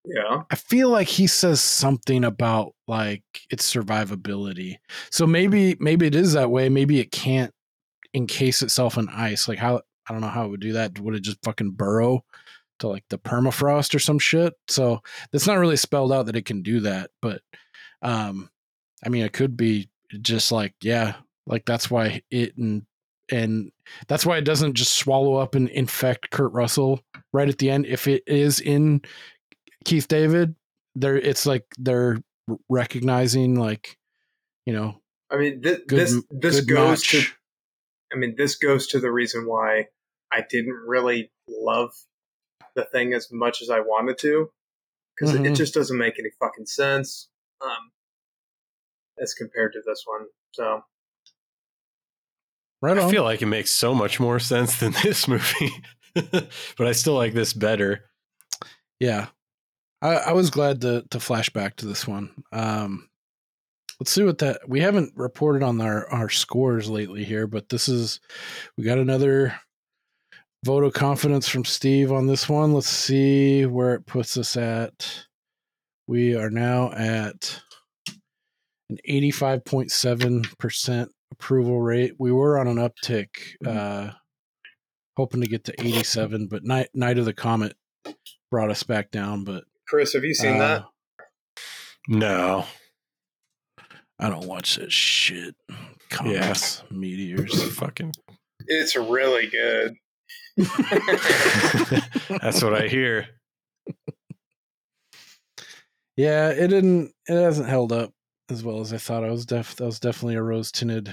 Yeah. 0.04 0.42
I 0.50 0.54
feel 0.56 0.90
like 0.90 1.08
he 1.08 1.26
says 1.26 1.62
something 1.62 2.22
about 2.22 2.74
like 2.88 3.22
its 3.50 3.72
survivability. 3.72 4.76
So 5.10 5.26
maybe 5.26 5.76
maybe 5.80 6.06
it 6.06 6.14
is 6.14 6.32
that 6.34 6.50
way. 6.50 6.68
Maybe 6.68 7.00
it 7.00 7.10
can't 7.10 7.52
encase 8.14 8.62
itself 8.62 8.96
in 8.96 9.08
ice. 9.08 9.48
Like 9.48 9.58
how 9.58 9.82
I 10.08 10.12
don't 10.12 10.20
know 10.20 10.28
how 10.28 10.46
it 10.46 10.50
would 10.50 10.60
do 10.60 10.74
that. 10.74 10.98
Would 11.00 11.14
it 11.14 11.20
just 11.20 11.42
fucking 11.44 11.72
burrow 11.72 12.24
to 12.78 12.88
like 12.88 13.04
the 13.10 13.18
permafrost 13.18 13.94
or 13.94 13.98
some 13.98 14.18
shit? 14.18 14.54
So 14.68 15.00
that's 15.32 15.46
not 15.46 15.58
really 15.58 15.76
spelled 15.76 16.12
out 16.12 16.26
that 16.26 16.36
it 16.36 16.44
can 16.44 16.62
do 16.62 16.80
that. 16.80 17.10
But 17.20 17.42
um 18.02 18.50
I 19.04 19.08
mean 19.08 19.24
it 19.24 19.32
could 19.32 19.56
be 19.56 19.90
just 20.20 20.52
like, 20.52 20.74
yeah, 20.80 21.14
like 21.46 21.64
that's 21.64 21.90
why 21.90 22.22
it 22.30 22.56
and 22.56 22.86
and 23.30 23.72
that's 24.06 24.24
why 24.24 24.38
it 24.38 24.44
doesn't 24.44 24.74
just 24.74 24.94
swallow 24.94 25.34
up 25.34 25.54
and 25.54 25.68
infect 25.70 26.30
Kurt 26.30 26.52
Russell 26.52 27.00
right 27.32 27.48
at 27.48 27.58
the 27.58 27.70
end. 27.70 27.86
If 27.86 28.06
it 28.06 28.22
is 28.26 28.60
in 28.60 29.02
Keith 29.84 30.08
David, 30.08 30.54
they're 30.94 31.16
it's 31.16 31.44
like 31.46 31.64
they're 31.78 32.18
recognizing 32.68 33.58
like, 33.58 33.96
you 34.64 34.72
know, 34.72 35.00
I 35.30 35.36
mean, 35.36 35.62
th- 35.62 35.86
good 35.86 35.98
this 35.98 36.22
this 36.30 36.60
goes 36.62 37.00
match. 37.00 37.10
to. 37.10 37.22
I 38.12 38.16
mean, 38.16 38.34
this 38.36 38.56
goes 38.56 38.86
to 38.88 39.00
the 39.00 39.10
reason 39.10 39.46
why 39.46 39.86
I 40.32 40.42
didn't 40.48 40.74
really 40.86 41.32
love 41.48 41.90
the 42.74 42.84
thing 42.84 43.12
as 43.14 43.28
much 43.32 43.62
as 43.62 43.70
I 43.70 43.80
wanted 43.80 44.18
to, 44.18 44.50
because 45.16 45.34
it, 45.34 45.44
it 45.44 45.52
Mhm. 45.52 45.56
just 45.56 45.74
doesn't 45.74 45.98
make 45.98 46.18
any 46.18 46.30
fucking 46.38 46.66
sense 46.66 47.28
um, 47.60 47.90
as 49.20 49.34
compared 49.34 49.72
to 49.72 49.80
this 49.84 50.04
one. 50.06 50.26
So 50.52 50.82
right 52.82 52.96
I 52.98 53.02
on. 53.02 53.10
feel 53.10 53.24
like 53.24 53.42
it 53.42 53.46
makes 53.46 53.70
so 53.72 53.94
much 53.94 54.20
more 54.20 54.38
sense 54.38 54.78
than 54.78 54.92
this 55.02 55.26
movie, 55.26 55.72
but 56.14 56.86
I 56.86 56.92
still 56.92 57.14
like 57.14 57.32
this 57.34 57.52
better. 57.52 58.04
Yeah. 59.00 59.26
I, 60.02 60.16
I 60.16 60.32
was 60.32 60.50
glad 60.50 60.80
to 60.82 61.04
to 61.10 61.20
flash 61.20 61.50
back 61.50 61.76
to 61.76 61.86
this 61.86 62.06
one. 62.06 62.30
Um 62.52 63.08
let's 64.00 64.12
see 64.12 64.22
what 64.22 64.38
that 64.38 64.60
we 64.68 64.80
haven't 64.80 65.12
reported 65.16 65.62
on 65.62 65.80
our, 65.80 66.08
our 66.10 66.28
scores 66.28 66.88
lately 66.88 67.24
here, 67.24 67.46
but 67.46 67.68
this 67.68 67.88
is 67.88 68.20
we 68.76 68.84
got 68.84 68.98
another 68.98 69.54
vote 70.64 70.84
of 70.84 70.92
confidence 70.92 71.48
from 71.48 71.64
Steve 71.64 72.12
on 72.12 72.26
this 72.26 72.48
one. 72.48 72.74
Let's 72.74 72.88
see 72.88 73.66
where 73.66 73.94
it 73.94 74.06
puts 74.06 74.36
us 74.36 74.56
at. 74.56 75.26
We 76.08 76.34
are 76.34 76.50
now 76.50 76.92
at 76.92 77.60
an 78.90 78.98
85.7% 79.08 81.08
approval 81.32 81.80
rate. 81.80 82.14
We 82.18 82.32
were 82.32 82.58
on 82.58 82.68
an 82.68 82.76
uptick, 82.76 83.28
uh, 83.66 84.12
hoping 85.16 85.40
to 85.40 85.46
get 85.46 85.64
to 85.64 85.80
87, 85.80 86.46
but 86.46 86.64
Night, 86.64 86.88
Night 86.94 87.18
of 87.18 87.24
the 87.24 87.32
Comet 87.32 87.74
brought 88.50 88.70
us 88.70 88.82
back 88.82 89.10
down. 89.10 89.44
But 89.44 89.64
Chris, 89.88 90.12
have 90.14 90.24
you 90.24 90.34
seen 90.34 90.56
uh, 90.56 90.58
that? 90.58 90.84
No. 92.08 92.64
I 94.18 94.30
don't 94.30 94.46
watch 94.46 94.76
that 94.76 94.90
shit. 94.90 95.54
Comets, 96.08 96.82
meteors. 96.90 97.74
Fucking. 97.74 98.12
It's 98.66 98.96
really 98.96 99.48
good. 99.48 99.94
That's 102.40 102.62
what 102.62 102.74
I 102.74 102.88
hear. 102.88 103.28
Yeah, 106.16 106.48
it 106.48 106.68
didn't. 106.68 107.12
It 107.28 107.34
hasn't 107.34 107.68
held 107.68 107.92
up 107.92 108.12
as 108.48 108.64
well 108.64 108.80
as 108.80 108.92
I 108.92 108.98
thought. 108.98 109.24
I 109.24 109.30
was 109.30 109.44
def. 109.44 109.76
That 109.76 109.84
was 109.84 110.00
definitely 110.00 110.36
a 110.36 110.42
rose 110.42 110.72
tinted 110.72 111.12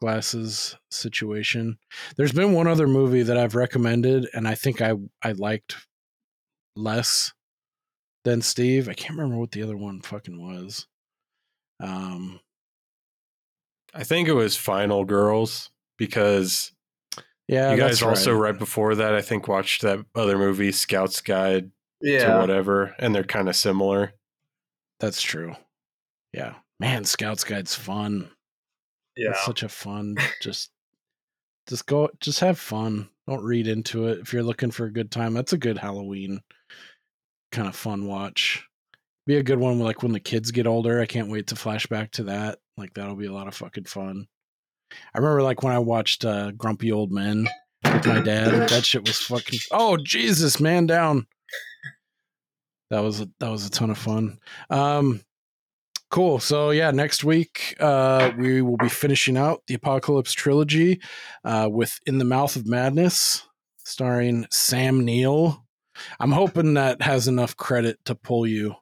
glasses 0.00 0.76
situation. 0.90 1.78
There's 2.16 2.32
been 2.32 2.52
one 2.52 2.66
other 2.66 2.86
movie 2.86 3.22
that 3.22 3.36
I've 3.36 3.54
recommended, 3.54 4.26
and 4.32 4.48
I 4.48 4.54
think 4.54 4.80
I 4.80 4.94
I 5.22 5.32
liked 5.32 5.76
less 6.76 7.32
than 8.24 8.42
Steve. 8.42 8.88
I 8.88 8.94
can't 8.94 9.16
remember 9.16 9.38
what 9.38 9.52
the 9.52 9.62
other 9.62 9.76
one 9.76 10.00
fucking 10.00 10.40
was. 10.40 10.86
Um, 11.80 12.40
I 13.94 14.04
think 14.04 14.28
it 14.28 14.34
was 14.34 14.56
Final 14.56 15.04
Girls 15.04 15.70
because 15.96 16.72
yeah, 17.46 17.72
you 17.72 17.78
guys 17.78 18.02
also 18.02 18.32
right. 18.32 18.50
right 18.50 18.58
before 18.58 18.94
that 18.96 19.14
I 19.14 19.22
think 19.22 19.48
watched 19.48 19.82
that 19.82 20.04
other 20.14 20.36
movie 20.36 20.72
Scout's 20.72 21.20
Guide 21.20 21.70
to 22.02 22.10
Yeah. 22.10 22.40
whatever, 22.40 22.94
and 22.98 23.14
they're 23.14 23.24
kind 23.24 23.48
of 23.48 23.56
similar. 23.56 24.12
That's 25.00 25.22
true. 25.22 25.54
Yeah, 26.32 26.54
man, 26.78 27.04
Scouts 27.04 27.44
Guide's 27.44 27.74
fun. 27.74 28.30
Yeah. 29.16 29.30
It's 29.30 29.44
such 29.44 29.62
a 29.62 29.68
fun. 29.68 30.16
Just, 30.42 30.70
just 31.68 31.86
go. 31.86 32.08
Just 32.20 32.40
have 32.40 32.58
fun. 32.58 33.08
Don't 33.26 33.42
read 33.42 33.66
into 33.66 34.06
it. 34.06 34.20
If 34.20 34.32
you're 34.32 34.42
looking 34.42 34.70
for 34.70 34.86
a 34.86 34.92
good 34.92 35.10
time, 35.10 35.34
that's 35.34 35.52
a 35.52 35.58
good 35.58 35.76
Halloween 35.76 36.40
kind 37.50 37.68
of 37.68 37.76
fun 37.76 38.06
watch. 38.06 38.64
Be 39.26 39.36
a 39.36 39.42
good 39.42 39.58
one. 39.58 39.78
Like 39.78 40.02
when 40.02 40.12
the 40.12 40.20
kids 40.20 40.50
get 40.50 40.66
older. 40.66 41.00
I 41.00 41.06
can't 41.06 41.30
wait 41.30 41.48
to 41.48 41.56
flash 41.56 41.86
back 41.86 42.10
to 42.12 42.24
that. 42.24 42.58
Like 42.76 42.94
that'll 42.94 43.16
be 43.16 43.26
a 43.26 43.32
lot 43.32 43.48
of 43.48 43.54
fucking 43.54 43.84
fun. 43.84 44.26
I 45.14 45.18
remember 45.18 45.42
like 45.42 45.62
when 45.62 45.74
I 45.74 45.78
watched 45.78 46.24
uh, 46.24 46.52
Grumpy 46.52 46.92
Old 46.92 47.12
Men 47.12 47.48
with 47.84 48.06
my 48.06 48.20
dad. 48.20 48.70
That 48.70 48.84
shit 48.84 49.06
was 49.06 49.18
fucking. 49.18 49.60
Oh 49.70 49.96
Jesus, 49.96 50.60
man 50.60 50.86
down. 50.86 51.26
That 52.90 53.00
was 53.00 53.20
a, 53.20 53.28
that 53.40 53.50
was 53.50 53.66
a 53.66 53.70
ton 53.70 53.90
of 53.90 53.98
fun. 53.98 54.38
Um, 54.70 55.20
cool. 56.10 56.38
So 56.38 56.70
yeah, 56.70 56.90
next 56.90 57.22
week 57.22 57.76
uh, 57.80 58.32
we 58.38 58.62
will 58.62 58.78
be 58.78 58.88
finishing 58.88 59.36
out 59.36 59.62
the 59.66 59.74
Apocalypse 59.74 60.32
trilogy 60.32 61.00
uh, 61.44 61.68
with 61.70 61.98
In 62.06 62.18
the 62.18 62.24
Mouth 62.24 62.56
of 62.56 62.66
Madness, 62.66 63.46
starring 63.84 64.46
Sam 64.50 65.04
Neill. 65.04 65.66
I'm 66.20 66.32
hoping 66.32 66.74
that 66.74 67.02
has 67.02 67.28
enough 67.28 67.56
credit 67.56 67.98
to 68.04 68.14
pull 68.14 68.46
you, 68.46 68.74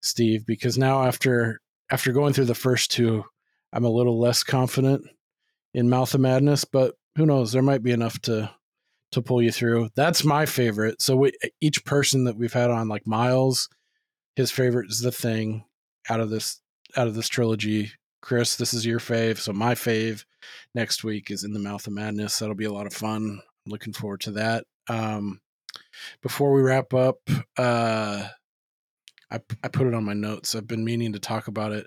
Steve, 0.00 0.46
because 0.46 0.78
now 0.78 1.04
after 1.04 1.60
after 1.90 2.12
going 2.12 2.32
through 2.32 2.46
the 2.46 2.54
first 2.54 2.90
two, 2.90 3.24
I'm 3.72 3.84
a 3.84 3.90
little 3.90 4.18
less 4.18 4.42
confident 4.42 5.04
in 5.74 5.90
Mouth 5.90 6.14
of 6.14 6.20
Madness, 6.20 6.64
but 6.64 6.94
who 7.16 7.26
knows? 7.26 7.52
There 7.52 7.62
might 7.62 7.82
be 7.82 7.92
enough 7.92 8.18
to 8.22 8.50
to 9.12 9.22
pull 9.22 9.42
you 9.42 9.52
through. 9.52 9.90
That's 9.94 10.24
my 10.24 10.46
favorite. 10.46 11.02
So 11.02 11.16
we, 11.16 11.32
each 11.60 11.84
person 11.84 12.24
that 12.24 12.36
we've 12.36 12.52
had 12.52 12.70
on, 12.70 12.88
like 12.88 13.06
Miles, 13.06 13.68
his 14.36 14.50
favorite 14.50 14.90
is 14.90 15.00
the 15.00 15.12
thing 15.12 15.64
out 16.08 16.20
of 16.20 16.30
this 16.30 16.60
out 16.96 17.06
of 17.06 17.14
this 17.14 17.28
trilogy. 17.28 17.92
Chris, 18.20 18.56
this 18.56 18.72
is 18.72 18.86
your 18.86 19.00
fave. 19.00 19.38
So 19.38 19.52
my 19.52 19.74
fave 19.74 20.24
next 20.74 21.04
week 21.04 21.30
is 21.30 21.44
in 21.44 21.52
the 21.52 21.58
Mouth 21.58 21.86
of 21.86 21.92
Madness. 21.92 22.38
That'll 22.38 22.54
be 22.54 22.64
a 22.64 22.72
lot 22.72 22.86
of 22.86 22.92
fun. 22.92 23.40
I'm 23.66 23.70
looking 23.70 23.92
forward 23.92 24.20
to 24.22 24.32
that. 24.32 24.64
Um, 24.88 25.40
before 26.22 26.52
we 26.52 26.62
wrap 26.62 26.94
up, 26.94 27.18
uh, 27.56 28.28
I 29.30 29.40
I 29.62 29.68
put 29.68 29.86
it 29.86 29.94
on 29.94 30.04
my 30.04 30.12
notes. 30.12 30.54
I've 30.54 30.66
been 30.66 30.84
meaning 30.84 31.12
to 31.12 31.18
talk 31.18 31.48
about 31.48 31.72
it. 31.72 31.86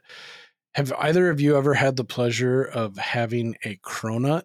Have 0.74 0.91
either 0.99 1.30
of 1.30 1.40
you 1.40 1.56
ever 1.57 1.74
had 1.74 1.95
the 1.95 2.03
pleasure 2.03 2.64
of 2.64 2.98
having 2.98 3.56
a 3.64 3.78
cronut, 3.78 4.44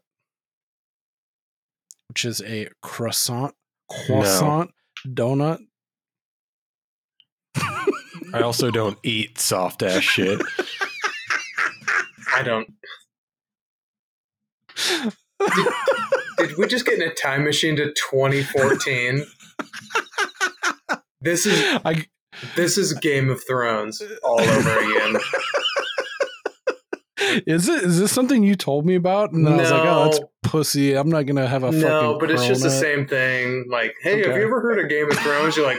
which 2.09 2.25
is 2.25 2.41
a 2.43 2.69
croissant 2.83 3.55
croissant 3.91 4.71
donut? 5.07 5.59
I 8.33 8.43
also 8.43 8.71
don't 8.71 8.99
eat 9.03 9.39
soft 9.39 9.83
ass 9.83 10.05
shit. 10.05 10.41
I 12.33 12.43
don't. 12.43 12.73
Did, 16.41 16.57
we 16.57 16.67
just 16.67 16.85
get 16.85 16.95
in 16.95 17.03
a 17.09 17.12
time 17.12 17.45
machine 17.45 17.77
to 17.77 17.93
2014? 17.93 19.25
This 21.21 21.45
is 21.45 21.81
I, 21.85 22.07
this 22.57 22.79
is 22.79 22.95
Game 22.95 23.31
of 23.31 23.43
Thrones 23.47 24.03
all 24.25 24.41
over 24.41 24.79
again. 24.79 25.21
Is 27.47 27.69
it? 27.69 27.85
Is 27.85 28.01
this 28.01 28.11
something 28.11 28.43
you 28.43 28.57
told 28.57 28.87
me 28.87 28.95
about? 28.95 29.33
And 29.33 29.47
then 29.47 29.55
I 29.55 29.57
was 29.59 29.71
like, 29.71 29.83
oh, 29.85 30.05
that's 30.05 30.21
pussy. 30.43 30.95
I'm 30.95 31.11
not 31.11 31.27
gonna 31.27 31.47
have 31.47 31.62
a 31.62 31.71
fucking. 31.71 31.81
no, 31.83 32.19
but 32.19 32.31
it's 32.31 32.47
just 32.47 32.62
the 32.62 32.69
cronut." 32.69 32.81
same 32.81 33.07
thing. 33.07 33.67
Like, 33.69 33.95
hey, 34.01 34.27
have 34.27 34.37
you 34.37 34.43
ever 34.43 34.61
heard 34.61 34.79
of 34.81 34.89
Game 34.89 35.11
of 35.11 35.19
Thrones? 35.19 35.57
You're 35.57 35.67
like, 35.67 35.79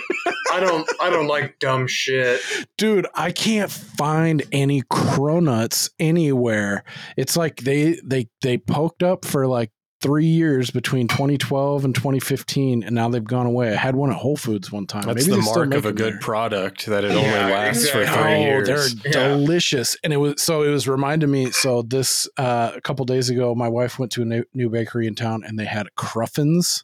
I 0.52 0.60
don't, 0.60 0.88
I 1.02 1.10
don't 1.10 1.28
like 1.28 1.60
dumb 1.60 1.88
shit. 1.88 2.42
dude 2.78 3.08
i 3.16 3.32
can't 3.32 3.72
find 3.72 4.44
any 4.52 4.82
cronuts 4.84 5.90
anywhere 6.00 6.84
it's 7.16 7.38
like 7.38 7.62
they 7.62 8.00
they 8.04 8.28
they 8.42 8.58
poked 8.58 9.02
up 9.02 9.24
for 9.24 9.48
like 9.48 9.72
three 10.02 10.26
years 10.26 10.72
between 10.72 11.08
2012 11.08 11.86
and 11.86 11.94
2015, 11.94 12.84
and 12.84 12.96
now 12.96 13.08
they've 13.08 13.24
gone 13.24 13.46
away. 13.46 13.72
I 13.72 13.76
had 13.76 13.96
one 13.96 14.10
at 14.10 14.16
Whole 14.18 14.36
Foods 14.38 14.72
one 14.72 14.88
time. 14.88 15.04
That's 15.04 15.28
Maybe 15.28 15.30
the 15.32 15.36
they 15.38 15.42
still 15.44 15.66
mark 15.66 15.74
of 15.76 15.86
a 15.86 15.94
good 15.94 16.14
there. 16.14 16.20
product 16.20 16.88
that 16.88 17.04
it 17.04 17.12
Yeah, 17.12 17.18
only 17.18 17.30
lasts 17.30 17.90
for 17.90 18.02
exactly. 18.02 18.24
three 18.24 18.34
Oh, 18.34 18.40
years. 18.48 18.68
they're 18.96 19.12
Yeah. 19.12 19.28
delicious. 19.30 19.96
And 20.04 20.12
it 20.12 20.18
was 20.18 20.42
so 20.42 20.64
it 20.64 20.70
was 20.70 20.88
reminding 20.88 21.30
me. 21.30 21.52
So 21.52 21.84
this 21.84 22.28
uh, 22.38 22.72
a 22.76 22.82
couple 22.82 23.06
days 23.06 23.30
ago, 23.30 23.54
my 23.56 23.68
wife 23.68 24.00
went 24.00 24.12
to 24.14 24.24
a 24.24 24.26
new, 24.26 24.44
new 24.54 24.70
bakery 24.70 25.06
in 25.08 25.16
town, 25.16 25.44
and 25.46 25.60
they 25.60 25.66
had 25.66 25.88
cruffins, 25.98 26.84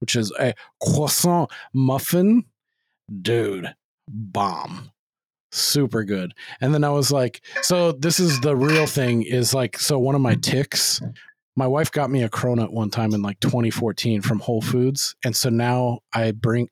which 0.00 0.16
is 0.16 0.32
a 0.38 0.52
croissant 0.82 1.50
muffin. 1.72 2.44
Dude, 3.22 3.72
bomb, 4.08 4.90
super 5.52 6.02
good. 6.02 6.32
And 6.60 6.74
then 6.74 6.82
I 6.82 6.90
was 6.90 7.12
like, 7.12 7.40
so 7.62 7.92
this 7.92 8.18
is 8.18 8.40
the 8.40 8.56
real 8.56 8.86
thing. 8.86 9.22
Is 9.22 9.54
like 9.54 9.78
so 9.78 9.98
one 9.98 10.16
of 10.16 10.20
my 10.20 10.34
ticks. 10.34 11.00
My 11.56 11.66
wife 11.66 11.90
got 11.90 12.10
me 12.10 12.22
a 12.22 12.28
cronut 12.28 12.72
one 12.72 12.90
time 12.90 13.14
in 13.14 13.22
like 13.22 13.40
2014 13.40 14.20
from 14.22 14.40
Whole 14.40 14.60
Foods, 14.60 15.16
and 15.24 15.34
so 15.34 15.48
now 15.48 16.00
I 16.14 16.32
bring 16.32 16.68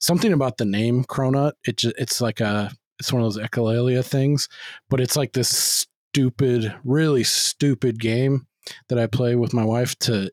something 0.00 0.32
about 0.32 0.58
the 0.58 0.64
name 0.64 1.04
cronut. 1.04 1.52
It 1.66 1.76
just, 1.76 1.94
it's 1.98 2.20
like 2.20 2.40
a 2.40 2.72
it's 2.98 3.12
one 3.12 3.22
of 3.22 3.32
those 3.32 3.42
echolalia 3.42 4.04
things, 4.04 4.48
but 4.90 5.00
it's 5.00 5.16
like 5.16 5.32
this 5.32 5.48
stupid, 5.48 6.74
really 6.84 7.24
stupid 7.24 8.00
game 8.00 8.46
that 8.88 8.98
I 8.98 9.06
play 9.06 9.34
with 9.34 9.52
my 9.52 9.64
wife 9.64 9.98
to 10.00 10.30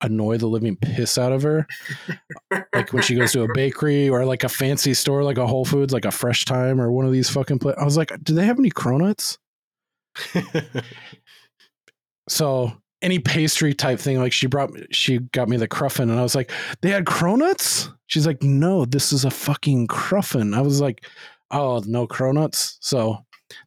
annoy 0.00 0.36
the 0.38 0.46
living 0.46 0.76
piss 0.76 1.16
out 1.18 1.32
of 1.32 1.42
her. 1.42 1.66
like 2.72 2.92
when 2.92 3.02
she 3.02 3.14
goes 3.14 3.32
to 3.32 3.42
a 3.42 3.54
bakery 3.54 4.08
or 4.08 4.24
like 4.24 4.44
a 4.44 4.48
fancy 4.48 4.94
store, 4.94 5.24
like 5.24 5.38
a 5.38 5.46
Whole 5.46 5.64
Foods, 5.64 5.92
like 5.92 6.04
a 6.04 6.10
Fresh 6.10 6.44
Time 6.44 6.80
or 6.80 6.92
one 6.92 7.04
of 7.06 7.12
these 7.12 7.30
fucking. 7.30 7.58
Pla- 7.58 7.74
I 7.78 7.84
was 7.84 7.96
like, 7.96 8.12
do 8.22 8.34
they 8.34 8.46
have 8.46 8.58
any 8.58 8.70
cronuts? 8.70 9.38
So 12.28 12.72
any 13.04 13.18
pastry 13.18 13.74
type 13.74 14.00
thing, 14.00 14.18
like 14.18 14.32
she 14.32 14.46
brought, 14.46 14.70
she 14.90 15.18
got 15.18 15.48
me 15.48 15.58
the 15.58 15.68
cruffin, 15.68 16.08
and 16.08 16.18
I 16.18 16.22
was 16.22 16.34
like, 16.34 16.50
they 16.80 16.90
had 16.90 17.04
cronuts. 17.04 17.92
She's 18.06 18.26
like, 18.26 18.42
no, 18.42 18.86
this 18.86 19.12
is 19.12 19.24
a 19.24 19.30
fucking 19.30 19.88
cruffin. 19.88 20.54
I 20.54 20.62
was 20.62 20.80
like, 20.80 21.06
oh, 21.50 21.82
no 21.86 22.06
cronuts. 22.06 22.76
So 22.80 23.18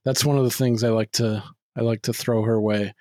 that's 0.03 0.25
one 0.25 0.37
of 0.37 0.43
the 0.43 0.49
things 0.49 0.83
I 0.83 0.89
like 0.89 1.11
to, 1.13 1.43
I 1.77 1.81
like 1.81 2.01
to 2.03 2.13
throw 2.13 2.41
her 2.41 2.59
way. 2.59 2.93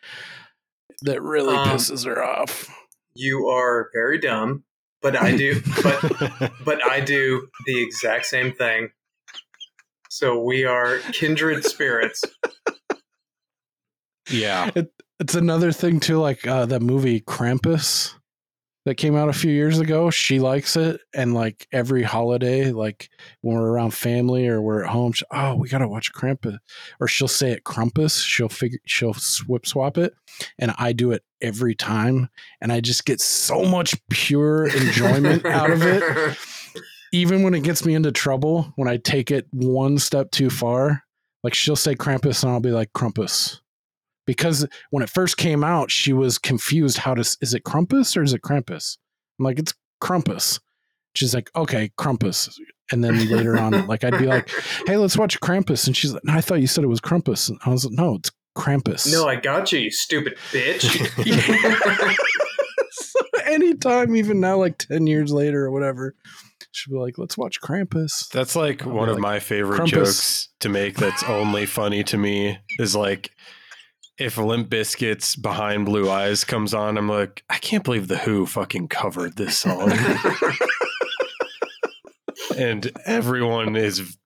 That 1.02 1.22
really 1.22 1.56
Um, 1.56 1.68
pisses 1.68 2.04
her 2.04 2.22
off. 2.22 2.68
You 3.14 3.48
are 3.48 3.88
very 3.94 4.18
dumb, 4.18 4.64
but 5.00 5.16
I 5.16 5.34
do, 5.36 5.62
but 5.82 6.52
but 6.64 6.84
I 6.84 7.00
do 7.00 7.48
the 7.64 7.82
exact 7.82 8.26
same 8.26 8.52
thing. 8.52 8.90
So 10.10 10.38
we 10.42 10.64
are 10.64 10.98
kindred 11.12 11.64
spirits. 11.64 12.22
yeah. 14.30 14.70
It, 14.74 14.92
it's 15.18 15.34
another 15.34 15.72
thing 15.72 16.00
too, 16.00 16.18
like 16.18 16.46
uh, 16.46 16.66
that 16.66 16.82
movie 16.82 17.20
Krampus 17.20 18.14
that 18.84 18.96
came 18.96 19.16
out 19.16 19.28
a 19.28 19.32
few 19.32 19.50
years 19.50 19.78
ago. 19.78 20.10
She 20.10 20.38
likes 20.38 20.76
it, 20.76 21.00
and 21.14 21.34
like 21.34 21.66
every 21.72 22.02
holiday, 22.02 22.70
like 22.70 23.08
when 23.40 23.56
we're 23.56 23.70
around 23.70 23.94
family 23.94 24.46
or 24.46 24.60
we're 24.60 24.84
at 24.84 24.90
home, 24.90 25.12
she, 25.12 25.24
oh, 25.30 25.56
we 25.56 25.68
gotta 25.68 25.88
watch 25.88 26.12
Krampus, 26.12 26.58
or 27.00 27.08
she'll 27.08 27.28
say 27.28 27.50
it 27.50 27.64
Krampus. 27.64 28.24
She'll 28.24 28.48
figure, 28.48 28.78
she'll 28.86 29.14
swip 29.14 29.66
swap 29.66 29.98
it, 29.98 30.14
and 30.58 30.74
I 30.78 30.92
do 30.92 31.12
it 31.12 31.24
every 31.40 31.74
time, 31.74 32.28
and 32.60 32.70
I 32.70 32.80
just 32.80 33.04
get 33.04 33.20
so 33.20 33.64
much 33.64 33.96
pure 34.10 34.68
enjoyment 34.76 35.44
out 35.44 35.70
of 35.70 35.82
it. 35.82 36.38
Even 37.12 37.42
when 37.42 37.54
it 37.54 37.62
gets 37.62 37.86
me 37.86 37.94
into 37.94 38.12
trouble, 38.12 38.72
when 38.76 38.88
I 38.88 38.98
take 38.98 39.30
it 39.30 39.46
one 39.50 39.98
step 39.98 40.30
too 40.30 40.50
far, 40.50 41.02
like 41.42 41.54
she'll 41.54 41.76
say 41.76 41.94
Krampus, 41.94 42.42
and 42.42 42.52
I'll 42.52 42.60
be 42.60 42.72
like 42.72 42.92
Krampus 42.92 43.60
because 44.26 44.66
when 44.90 45.02
it 45.02 45.10
first 45.10 45.36
came 45.36 45.64
out, 45.64 45.90
she 45.90 46.12
was 46.12 46.38
confused. 46.38 46.98
How 46.98 47.14
to 47.14 47.20
is 47.20 47.54
it 47.54 47.64
Crumpus 47.64 48.16
or 48.16 48.22
is 48.22 48.34
it 48.34 48.42
Krampus? 48.42 48.98
I'm 49.38 49.44
like, 49.44 49.58
it's 49.58 49.74
Crumpus. 50.00 50.60
She's 51.14 51.34
like, 51.34 51.50
okay, 51.56 51.90
Crumpus. 51.96 52.58
And 52.92 53.02
then 53.02 53.28
later 53.28 53.58
on, 53.58 53.86
like 53.88 54.04
I'd 54.04 54.18
be 54.18 54.26
like, 54.26 54.50
hey, 54.86 54.96
let's 54.96 55.16
watch 55.16 55.40
Krampus, 55.40 55.86
and 55.86 55.96
she's 55.96 56.12
like, 56.12 56.24
no, 56.24 56.34
I 56.34 56.40
thought 56.40 56.60
you 56.60 56.66
said 56.66 56.84
it 56.84 56.88
was 56.88 57.00
Krampus. 57.00 57.48
And 57.48 57.58
I 57.64 57.70
was 57.70 57.84
like, 57.84 57.94
no, 57.94 58.16
it's 58.16 58.30
Krampus. 58.56 59.10
No, 59.12 59.26
I 59.26 59.36
got 59.36 59.72
you, 59.72 59.78
you 59.78 59.90
stupid 59.90 60.36
bitch. 60.50 60.82
so 62.90 63.20
anytime, 63.46 64.16
even 64.16 64.40
now, 64.40 64.58
like 64.58 64.78
ten 64.78 65.06
years 65.06 65.32
later 65.32 65.64
or 65.64 65.70
whatever, 65.70 66.14
she'd 66.72 66.90
be 66.90 66.98
like, 66.98 67.18
let's 67.18 67.38
watch 67.38 67.60
Krampus. 67.60 68.28
That's 68.30 68.56
like 68.56 68.86
I'll 68.86 68.92
one 68.92 69.08
of 69.08 69.16
like, 69.16 69.22
my 69.22 69.38
favorite 69.40 69.82
Krampus. 69.82 69.90
jokes 69.90 70.48
to 70.60 70.68
make 70.68 70.96
that's 70.96 71.22
only 71.24 71.66
funny 71.66 72.02
to 72.04 72.16
me 72.16 72.58
is 72.78 72.96
like 72.96 73.30
if 74.18 74.38
Limp 74.38 74.70
Bizkit's 74.70 75.36
Behind 75.36 75.84
Blue 75.84 76.10
Eyes 76.10 76.44
comes 76.44 76.72
on, 76.72 76.96
I'm 76.96 77.08
like, 77.08 77.44
I 77.50 77.58
can't 77.58 77.84
believe 77.84 78.08
the 78.08 78.18
Who 78.18 78.46
fucking 78.46 78.88
covered 78.88 79.36
this 79.36 79.58
song. 79.58 79.92
and 82.56 82.90
everyone 83.04 83.76
is 83.76 84.16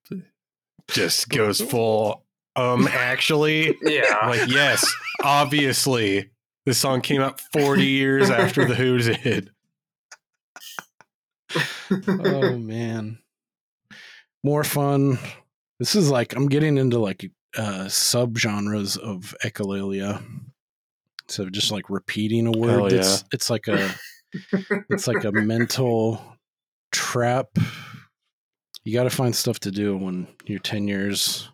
just 0.89 1.29
goes 1.29 1.61
full 1.61 2.25
um 2.57 2.89
actually 2.89 3.77
yeah. 3.83 4.27
like 4.27 4.49
yes, 4.49 4.93
obviously. 5.23 6.31
This 6.67 6.79
song 6.79 7.01
came 7.01 7.23
out 7.23 7.41
40 7.41 7.87
years 7.87 8.31
after 8.31 8.67
the 8.67 8.75
Who 8.75 8.99
did. 8.99 9.51
oh 12.07 12.59
man 12.59 13.19
more 14.45 14.65
fun 14.65 15.19
this 15.79 15.95
is 15.95 16.11
like 16.11 16.35
i'm 16.37 16.49
getting 16.49 16.79
into 16.79 16.99
like 16.99 17.31
uh 17.57 17.85
subgenres 17.87 18.97
of 18.97 19.35
echolalia 19.45 20.23
so 21.29 21.49
just 21.49 21.73
like 21.73 21.91
repeating 21.91 22.47
a 22.47 22.53
word 22.53 22.93
Hell 22.93 23.01
it's 23.01 23.25
it's 23.33 23.51
like 23.51 23.67
a 23.69 23.91
it's 24.91 25.07
like 25.07 25.25
a 25.25 25.33
mental 25.33 26.37
trap 26.93 27.49
you 28.85 28.95
got 28.95 29.05
to 29.05 29.11
find 29.11 29.35
stuff 29.35 29.59
to 29.61 29.71
do 29.71 29.97
when 29.97 30.27
you're 30.47 30.59
10 30.59 30.87
years 30.89 31.51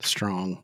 strong 0.00 0.62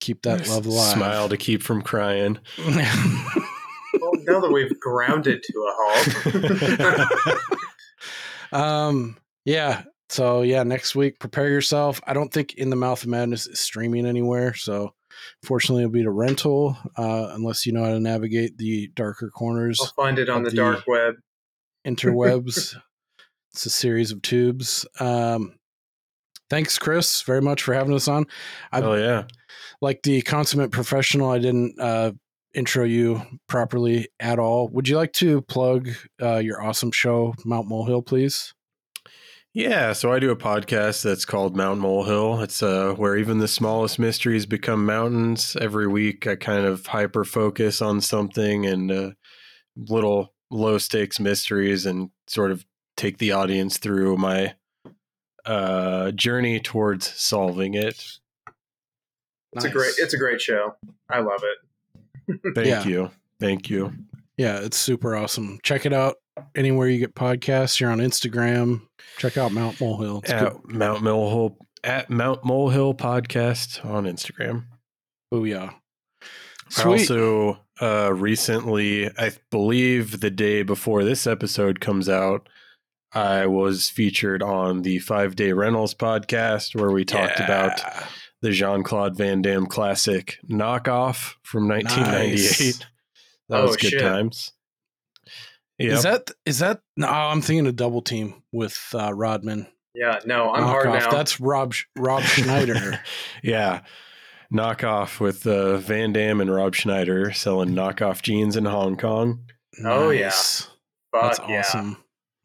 keep 0.00 0.22
that 0.22 0.46
love 0.48 0.66
alive 0.66 0.94
Smile 0.94 1.28
to 1.28 1.36
keep 1.36 1.62
from 1.62 1.82
crying. 1.82 2.38
Well, 4.00 4.10
now 4.24 4.40
that 4.40 4.50
we've 4.50 4.78
grounded 4.80 5.40
to 5.44 5.52
a 5.52 5.72
halt. 5.78 7.08
Um, 8.52 9.16
yeah. 9.44 9.84
So 10.08 10.42
yeah, 10.42 10.62
next 10.62 10.94
week, 10.94 11.18
prepare 11.18 11.48
yourself. 11.48 12.00
I 12.06 12.12
don't 12.12 12.32
think 12.32 12.54
In 12.54 12.70
the 12.70 12.76
Mouth 12.76 13.02
of 13.02 13.08
Madness 13.08 13.46
is 13.46 13.60
streaming 13.60 14.06
anywhere, 14.06 14.54
so 14.54 14.94
fortunately, 15.42 15.82
it'll 15.82 15.92
be 15.92 16.02
a 16.02 16.10
rental 16.10 16.76
uh, 16.96 17.30
unless 17.32 17.66
you 17.66 17.72
know 17.72 17.84
how 17.84 17.90
to 17.90 18.00
navigate 18.00 18.58
the 18.58 18.88
darker 18.94 19.30
corners, 19.30 19.78
I'll 19.80 20.04
find 20.04 20.18
it 20.18 20.28
on 20.28 20.44
of 20.44 20.50
the 20.50 20.56
dark 20.56 20.86
web. 20.86 21.14
interwebs. 21.86 22.76
it's 23.52 23.66
a 23.66 23.70
series 23.70 24.10
of 24.10 24.22
tubes. 24.22 24.86
Um, 25.00 25.56
thanks, 26.48 26.78
Chris, 26.78 27.22
very 27.22 27.42
much 27.42 27.62
for 27.62 27.74
having 27.74 27.94
us 27.94 28.08
on. 28.08 28.26
I 28.72 28.80
Oh 28.80 28.94
yeah. 28.94 29.24
like 29.80 30.02
the 30.02 30.22
consummate 30.22 30.70
professional. 30.70 31.30
I 31.30 31.38
didn't 31.38 31.78
uh, 31.80 32.12
intro 32.54 32.84
you 32.84 33.22
properly 33.48 34.08
at 34.20 34.38
all. 34.38 34.68
Would 34.68 34.88
you 34.88 34.96
like 34.96 35.12
to 35.14 35.42
plug 35.42 35.90
uh, 36.22 36.38
your 36.38 36.62
awesome 36.62 36.92
show, 36.92 37.34
Mount 37.44 37.68
Molehill, 37.68 38.02
please? 38.02 38.54
Yeah, 39.56 39.92
so 39.92 40.12
I 40.12 40.18
do 40.18 40.32
a 40.32 40.36
podcast 40.36 41.04
that's 41.04 41.24
called 41.24 41.56
Mount 41.56 41.80
Molehill. 41.80 42.40
It's 42.42 42.60
uh, 42.60 42.92
where 42.94 43.16
even 43.16 43.38
the 43.38 43.46
smallest 43.46 44.00
mysteries 44.00 44.46
become 44.46 44.84
mountains. 44.84 45.56
Every 45.60 45.86
week, 45.86 46.26
I 46.26 46.34
kind 46.34 46.66
of 46.66 46.86
hyper 46.86 47.24
focus 47.24 47.80
on 47.80 48.00
something 48.00 48.66
and 48.66 48.90
uh, 48.90 49.10
little 49.76 50.34
low 50.50 50.78
stakes 50.78 51.20
mysteries 51.20 51.86
and 51.86 52.10
sort 52.26 52.50
of 52.50 52.66
take 52.96 53.18
the 53.18 53.30
audience 53.30 53.78
through 53.78 54.16
my 54.16 54.54
uh, 55.46 56.10
journey 56.10 56.58
towards 56.58 57.08
solving 57.14 57.74
it. 57.74 58.04
It's 59.52 59.64
a 59.64 59.70
great 59.70 59.92
it's 59.98 60.14
a 60.14 60.18
great 60.18 60.40
show. 60.40 60.74
I 61.08 61.20
love 61.20 61.42
it. 61.44 62.40
Thank 62.56 62.66
Yeah. 62.66 62.84
you. 62.84 63.10
Thank 63.38 63.70
you. 63.70 63.92
Yeah, 64.36 64.58
it's 64.58 64.76
super 64.76 65.14
awesome. 65.14 65.60
Check 65.62 65.86
it 65.86 65.92
out 65.92 66.16
anywhere 66.54 66.88
you 66.88 66.98
get 66.98 67.14
podcasts. 67.14 67.78
You're 67.80 67.90
on 67.90 67.98
Instagram. 67.98 68.82
Check 69.18 69.36
out 69.36 69.52
Mount 69.52 69.76
Molehill. 69.80 70.20
It's 70.24 70.32
good. 70.32 70.42
At 70.42 70.68
Mount 70.68 71.02
Molehill 71.02 71.56
at 71.82 72.08
Mount 72.10 72.44
Molehill 72.44 72.94
Podcast 72.94 73.84
on 73.84 74.04
Instagram. 74.04 74.64
Oh 75.30 75.44
yeah. 75.44 75.72
Sweet. 76.70 77.10
also 77.10 77.60
uh, 77.80 78.12
recently, 78.14 79.10
I 79.18 79.32
believe 79.50 80.20
the 80.20 80.30
day 80.30 80.62
before 80.62 81.04
this 81.04 81.26
episode 81.26 81.80
comes 81.80 82.08
out, 82.08 82.48
I 83.12 83.46
was 83.46 83.88
featured 83.90 84.42
on 84.42 84.82
the 84.82 84.98
Five 85.00 85.36
Day 85.36 85.52
Rentals 85.52 85.94
podcast 85.94 86.74
where 86.78 86.90
we 86.90 87.04
talked 87.04 87.38
about 87.38 87.80
the 88.40 88.50
Jean 88.50 88.82
Claude 88.82 89.16
Van 89.16 89.42
Damme 89.42 89.66
classic 89.66 90.38
knockoff 90.48 91.34
from 91.42 91.68
1998. 91.68 92.30
Nice. 92.32 92.78
That 93.50 93.60
Oh, 93.60 93.66
was 93.66 93.76
good 93.76 93.90
shit. 93.90 94.00
times. 94.00 94.52
Yep. 95.78 95.92
Is 95.92 96.02
that 96.04 96.30
is 96.46 96.58
that 96.60 96.80
no, 96.96 97.08
I'm 97.08 97.40
thinking 97.42 97.66
a 97.66 97.72
double 97.72 98.02
team 98.02 98.42
with 98.52 98.78
uh, 98.94 99.12
Rodman. 99.12 99.66
Yeah, 99.94 100.20
no, 100.24 100.52
I'm 100.52 100.62
hard 100.64 100.86
Knockoff. 100.86 101.00
now. 101.00 101.10
That's 101.10 101.40
Rob 101.40 101.74
Rob 101.96 102.22
Schneider. 102.24 103.00
yeah. 103.42 103.80
knockoff 104.52 105.18
with 105.20 105.46
uh, 105.46 105.78
Van 105.78 106.12
Damme 106.12 106.40
and 106.40 106.54
Rob 106.54 106.74
Schneider 106.74 107.32
selling 107.32 107.70
knockoff 107.70 108.22
jeans 108.22 108.56
in 108.56 108.64
Hong 108.66 108.96
Kong. 108.96 109.40
Oh, 109.84 110.10
yeah. 110.10 110.26
Nice. 110.26 110.68
Fuck 111.12 111.22
That's 111.36 111.40
yeah. 111.48 111.58
awesome. 111.60 111.96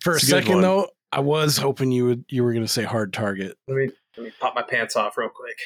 For 0.00 0.16
It's 0.16 0.24
a 0.24 0.26
a 0.26 0.40
second 0.40 0.54
one. 0.54 0.62
though, 0.62 0.88
I 1.12 1.20
was 1.20 1.56
hoping 1.56 1.92
you 1.92 2.06
would 2.06 2.24
you 2.28 2.42
were 2.42 2.52
going 2.52 2.64
to 2.64 2.72
say 2.72 2.82
hard 2.84 3.12
target. 3.12 3.56
Let 3.68 3.76
me 3.76 3.90
let 4.16 4.24
me 4.26 4.32
pop 4.40 4.54
my 4.56 4.62
pants 4.62 4.96
off 4.96 5.16
real 5.16 5.28
quick. 5.28 5.56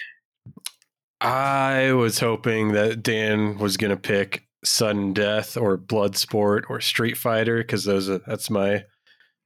I 1.20 1.92
was 1.92 2.20
hoping 2.20 2.72
that 2.72 3.02
Dan 3.02 3.58
was 3.58 3.76
going 3.76 3.90
to 3.90 3.96
pick 3.96 4.45
Sudden 4.66 5.12
Death 5.12 5.56
or 5.56 5.78
Bloodsport 5.78 6.64
or 6.68 6.80
Street 6.80 7.16
Fighter 7.16 7.58
because 7.58 7.84
those 7.84 8.08
are, 8.10 8.18
that's 8.26 8.50
my 8.50 8.84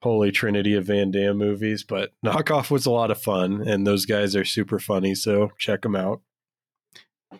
holy 0.02 0.32
trinity 0.32 0.74
of 0.74 0.86
Van 0.86 1.10
Damme 1.10 1.36
movies. 1.36 1.84
But 1.84 2.12
Knockoff 2.24 2.70
was 2.70 2.86
a 2.86 2.90
lot 2.90 3.10
of 3.10 3.20
fun, 3.20 3.66
and 3.66 3.86
those 3.86 4.06
guys 4.06 4.34
are 4.34 4.44
super 4.44 4.78
funny. 4.78 5.14
So 5.14 5.50
check 5.58 5.82
them 5.82 5.96
out. 5.96 6.22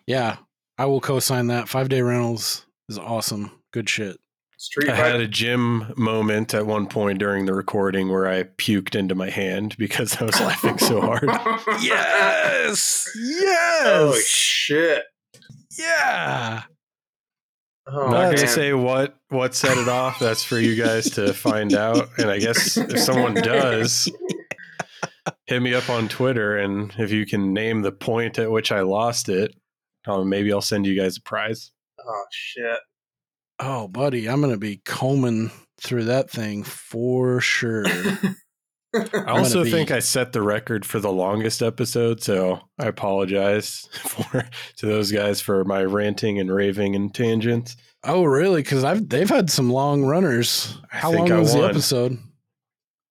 Yeah, 0.05 0.37
I 0.77 0.85
will 0.85 1.01
co-sign 1.01 1.47
that. 1.47 1.67
Five 1.67 1.89
Day 1.89 2.01
Rentals 2.01 2.65
is 2.87 2.97
awesome. 2.97 3.51
Good 3.71 3.89
shit. 3.89 4.17
Street 4.57 4.89
I 4.91 4.95
had 4.95 5.19
a 5.19 5.27
gym 5.27 5.91
moment 5.97 6.53
at 6.53 6.67
one 6.67 6.85
point 6.85 7.17
during 7.17 7.47
the 7.47 7.53
recording 7.55 8.09
where 8.09 8.27
I 8.27 8.43
puked 8.43 8.93
into 8.93 9.15
my 9.15 9.31
hand 9.31 9.75
because 9.77 10.21
I 10.21 10.25
was 10.25 10.39
laughing 10.39 10.77
so 10.77 11.01
hard. 11.01 11.23
Yes. 11.81 13.09
Yes. 13.15 13.81
Oh 13.87 14.13
shit. 14.23 15.03
yeah. 15.79 16.63
Oh, 17.87 18.05
I'm 18.05 18.11
not 18.11 18.21
man. 18.21 18.35
gonna 18.35 18.47
say 18.47 18.73
what 18.73 19.17
what 19.29 19.55
set 19.55 19.77
it 19.77 19.89
off. 19.89 20.19
That's 20.19 20.43
for 20.43 20.59
you 20.59 20.75
guys 20.75 21.09
to 21.11 21.33
find 21.33 21.73
out. 21.73 22.09
And 22.17 22.29
I 22.29 22.39
guess 22.39 22.77
if 22.77 22.99
someone 22.99 23.33
does, 23.33 24.09
hit 25.45 25.61
me 25.61 25.73
up 25.73 25.89
on 25.89 26.07
Twitter, 26.07 26.57
and 26.57 26.93
if 26.97 27.11
you 27.11 27.25
can 27.25 27.53
name 27.53 27.81
the 27.81 27.91
point 27.91 28.37
at 28.39 28.51
which 28.51 28.71
I 28.71 28.81
lost 28.81 29.29
it, 29.29 29.55
um, 30.07 30.29
maybe 30.29 30.53
I'll 30.53 30.61
send 30.61 30.85
you 30.85 30.99
guys 30.99 31.17
a 31.17 31.21
prize. 31.21 31.71
Oh 31.99 32.25
shit. 32.31 32.79
Oh, 33.63 33.87
buddy, 33.87 34.27
I'm 34.27 34.41
going 34.41 34.53
to 34.53 34.57
be 34.59 34.81
combing 34.85 35.51
through 35.79 36.05
that 36.05 36.31
thing 36.31 36.63
for 36.63 37.39
sure. 37.39 37.85
I 39.13 39.37
also 39.37 39.63
think 39.63 39.89
I 39.91 39.99
set 39.99 40.33
the 40.33 40.41
record 40.41 40.85
for 40.85 40.99
the 40.99 41.11
longest 41.11 41.61
episode, 41.61 42.21
so 42.21 42.59
I 42.77 42.87
apologize 42.87 43.87
for 43.93 44.49
to 44.77 44.85
those 44.85 45.11
guys 45.11 45.39
for 45.39 45.63
my 45.63 45.83
ranting 45.83 46.39
and 46.39 46.53
raving 46.53 46.95
and 46.95 47.13
tangents. 47.13 47.77
oh, 48.03 48.23
really? 48.23 48.61
Because 48.61 48.83
I've 48.83 49.07
they've 49.07 49.29
had 49.29 49.49
some 49.49 49.69
long 49.69 50.03
runners. 50.03 50.77
How 50.89 51.11
long 51.11 51.31
I 51.31 51.39
was 51.39 51.53
the 51.53 51.61
episode? 51.61 52.17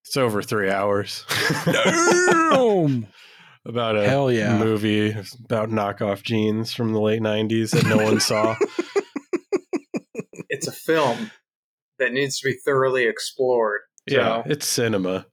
It's 0.04 0.16
over 0.16 0.42
three 0.42 0.70
hours. 0.70 1.24
Damn. 1.64 3.06
about 3.64 3.96
a 3.96 4.06
Hell 4.08 4.30
yeah. 4.32 4.58
movie 4.58 5.10
about 5.44 5.70
knockoff 5.70 6.22
jeans 6.22 6.72
from 6.72 6.92
the 6.92 7.00
late 7.00 7.22
90s 7.22 7.70
that 7.70 7.86
no 7.86 7.98
one 7.98 8.18
saw. 8.20 8.56
It's 10.48 10.66
a 10.66 10.72
film 10.72 11.30
that 11.98 12.12
needs 12.12 12.40
to 12.40 12.48
be 12.48 12.54
thoroughly 12.64 13.04
explored. 13.04 13.82
Yeah, 14.06 14.42
it's 14.46 14.66
cinema. 14.66 15.26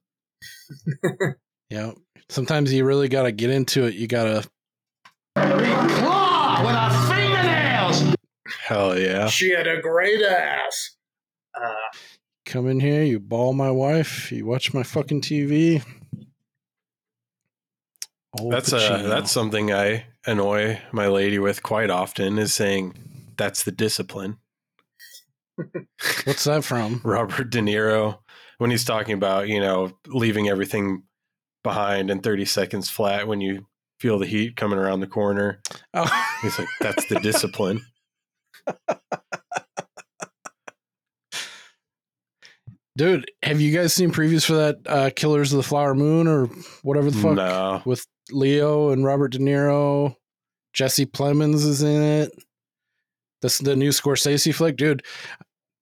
Yeah. 1.69 1.91
Sometimes 2.30 2.72
you 2.72 2.85
really 2.85 3.10
got 3.10 3.23
to 3.23 3.31
get 3.31 3.49
into 3.49 3.85
it. 3.85 3.95
You 3.95 4.07
got 4.07 4.23
to. 4.23 4.49
Claw 5.35 6.64
with 6.65 6.76
our 6.76 7.14
fingernails. 7.14 8.15
Hell 8.61 8.98
yeah. 8.98 9.27
she 9.27 9.52
had 9.52 9.68
a 9.68 9.81
great 9.81 10.22
ass. 10.22 10.95
Uh, 11.53 11.73
come 12.45 12.68
in 12.68 12.80
here, 12.80 13.03
you 13.03 13.19
ball 13.19 13.53
my 13.53 13.72
wife, 13.72 14.31
you 14.31 14.45
watch 14.45 14.73
my 14.73 14.84
fucking 14.84 15.22
TV. 15.22 15.84
Old 18.39 18.53
That's 18.53 18.72
uh 18.73 18.77
Pacino. 18.80 19.10
that's 19.10 19.31
something 19.31 19.73
I 19.73 20.06
annoy 20.26 20.80
my 20.91 21.07
lady 21.07 21.39
with 21.39 21.64
quite 21.64 21.89
often 21.89 22.38
is 22.38 22.53
saying 22.53 22.94
that's 23.38 23.64
the 23.64 23.72
discipline. 23.72 24.38
What's 26.26 26.44
that 26.44 26.64
from? 26.64 27.02
Robert 27.03 27.49
De 27.49 27.60
Niro 27.60 28.19
when 28.57 28.71
he's 28.71 28.84
talking 28.85 29.13
about, 29.13 29.47
you 29.47 29.59
know, 29.59 29.91
leaving 30.07 30.49
everything 30.49 31.03
behind 31.63 32.09
in 32.09 32.19
30 32.21 32.45
seconds 32.45 32.89
flat 32.89 33.27
when 33.27 33.41
you 33.41 33.65
feel 33.99 34.19
the 34.19 34.25
heat 34.27 34.55
coming 34.55 34.77
around 34.79 34.99
the 34.99 35.07
corner. 35.07 35.59
Oh. 35.93 36.25
He's 36.41 36.57
like 36.59 36.67
that's 36.79 37.05
the 37.07 37.19
discipline. 37.19 37.81
Dude, 42.95 43.29
have 43.43 43.61
you 43.61 43.75
guys 43.75 43.93
seen 43.93 44.11
previews 44.11 44.43
for 44.43 44.53
that 44.55 44.77
uh, 44.88 45.09
Killers 45.15 45.53
of 45.53 45.57
the 45.57 45.63
Flower 45.63 45.93
Moon 45.93 46.27
or 46.27 46.47
whatever 46.81 47.11
the 47.11 47.17
fuck 47.17 47.35
No. 47.35 47.81
with 47.85 48.05
Leo 48.31 48.89
and 48.89 49.05
Robert 49.05 49.34
De 49.34 49.38
Niro? 49.38 50.15
Jesse 50.73 51.05
Plemons 51.05 51.65
is 51.65 51.84
in 51.84 52.01
it. 52.01 52.31
This 53.43 53.59
the 53.59 53.75
new 53.75 53.89
Scorsese 53.89 54.53
flick, 54.53 54.77
dude. 54.77 55.03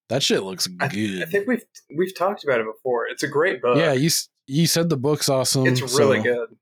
That 0.10 0.22
shit 0.22 0.44
looks 0.44 0.68
I, 0.80 0.88
good. 0.88 1.24
I 1.24 1.26
think 1.26 1.48
we've 1.48 1.64
we've 1.96 2.16
talked 2.16 2.44
about 2.44 2.60
it 2.60 2.66
before. 2.66 3.08
It's 3.08 3.24
a 3.24 3.28
great 3.28 3.62
book. 3.62 3.78
yeah, 3.78 3.94
you 3.94 4.10
you 4.48 4.68
said 4.68 4.90
the 4.90 4.98
book's 4.98 5.30
awesome. 5.30 5.66
it's 5.66 5.82
really 5.98 6.20
so- 6.20 6.24
good. 6.24 6.58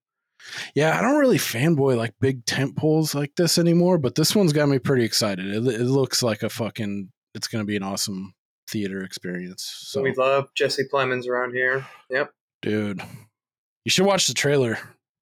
Yeah, 0.76 0.98
I 0.98 1.02
don't 1.02 1.20
really 1.20 1.38
fanboy 1.38 1.96
like 1.96 2.14
big 2.20 2.46
tent 2.46 2.76
poles 2.76 3.16
like 3.16 3.34
this 3.38 3.58
anymore, 3.58 3.98
but 3.98 4.16
this 4.16 4.36
one's 4.36 4.52
got 4.52 4.68
me 4.68 4.78
pretty 4.78 5.06
excited. 5.06 5.46
It, 5.48 5.66
it 5.66 5.86
looks 5.86 6.22
like 6.22 6.44
a 6.44 6.50
fucking. 6.50 7.10
It's 7.34 7.48
going 7.48 7.64
to 7.64 7.66
be 7.66 7.78
an 7.78 7.84
awesome 7.84 8.34
theater 8.70 9.04
experience. 9.04 9.64
So, 9.88 10.02
we 10.02 10.14
love 10.14 10.50
Jesse 10.56 10.84
Plemons 10.94 11.28
around 11.28 11.54
here. 11.54 11.86
Yep. 12.10 12.32
dude, 12.62 13.02
you 13.86 13.90
should 13.90 14.06
watch 14.06 14.28
the 14.28 14.34
trailer. 14.34 14.78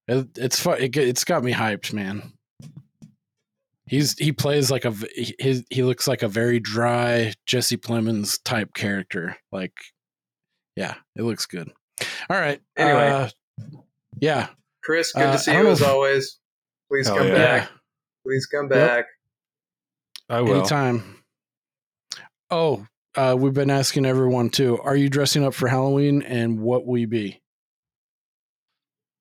It, 0.07 0.37
it's 0.37 0.59
fu- 0.59 0.71
it, 0.71 0.97
It's 0.97 1.23
got 1.23 1.43
me 1.43 1.53
hyped, 1.53 1.93
man. 1.93 2.33
He's 3.91 4.17
he 4.17 4.31
plays 4.31 4.71
like 4.71 4.85
a 4.85 4.91
he- 5.13 5.35
his 5.37 5.65
he 5.69 5.83
looks 5.83 6.07
like 6.07 6.21
a 6.23 6.29
very 6.29 6.61
dry 6.61 7.33
Jesse 7.45 7.75
Plemons 7.75 8.39
type 8.41 8.73
character. 8.73 9.35
Like, 9.51 9.73
yeah, 10.77 10.95
it 11.17 11.23
looks 11.23 11.45
good. 11.45 11.69
All 12.29 12.39
right. 12.39 12.61
Anyway. 12.77 13.07
uh, 13.09 13.29
yeah, 14.21 14.47
Chris, 14.81 15.11
good 15.11 15.23
Uh, 15.25 15.33
to 15.33 15.39
see 15.39 15.51
you 15.51 15.67
as 15.67 15.81
always. 15.81 16.39
Please 16.89 17.09
come 17.09 17.27
yeah. 17.27 17.33
back. 17.35 17.69
Please 18.25 18.45
come 18.45 18.69
Yep. 18.71 18.87
back. 18.87 19.05
I 20.29 20.39
will. 20.39 20.59
Anytime. 20.59 21.21
Oh, 22.49 22.85
uh, 23.15 23.35
we've 23.37 23.53
been 23.53 23.69
asking 23.69 24.05
everyone 24.05 24.51
too. 24.51 24.79
Are 24.79 24.95
you 24.95 25.09
dressing 25.09 25.43
up 25.43 25.53
for 25.53 25.67
Halloween, 25.67 26.21
and 26.21 26.61
what 26.61 26.85
will 26.85 26.97
you 26.97 27.07
be? 27.07 27.41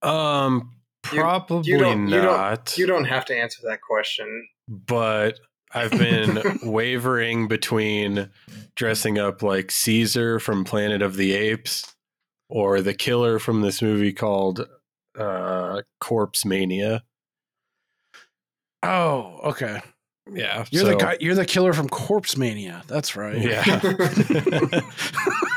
Um 0.02 0.70
You- 0.72 0.79
probably 1.02 1.70
you 1.70 1.78
don't, 1.78 2.08
you 2.08 2.20
don't 2.20 2.78
you 2.78 2.86
don't 2.86 3.04
have 3.04 3.24
to 3.26 3.36
answer 3.36 3.60
that 3.64 3.80
question. 3.80 4.48
but 4.68 5.40
I've 5.72 5.92
been 5.92 6.42
wavering 6.64 7.46
between 7.48 8.30
dressing 8.74 9.18
up 9.18 9.42
like 9.42 9.70
Caesar 9.70 10.40
from 10.40 10.64
Planet 10.64 11.00
of 11.02 11.16
the 11.16 11.32
Apes 11.32 11.94
or 12.48 12.80
the 12.80 12.94
killer 12.94 13.38
from 13.38 13.60
this 13.60 13.80
movie 13.80 14.12
called 14.12 14.66
uh, 15.18 15.82
Corpse 16.00 16.44
Mania. 16.44 17.04
Oh, 18.82 19.38
okay. 19.44 19.80
Yeah, 20.32 20.64
You're 20.70 20.84
the 20.84 20.96
guy. 20.96 21.16
You're 21.20 21.34
the 21.34 21.46
killer 21.46 21.72
from 21.72 21.88
Corpse 21.88 22.36
Mania. 22.36 22.82
That's 22.86 23.14
right. 23.16 23.36
Yeah. 23.38 23.80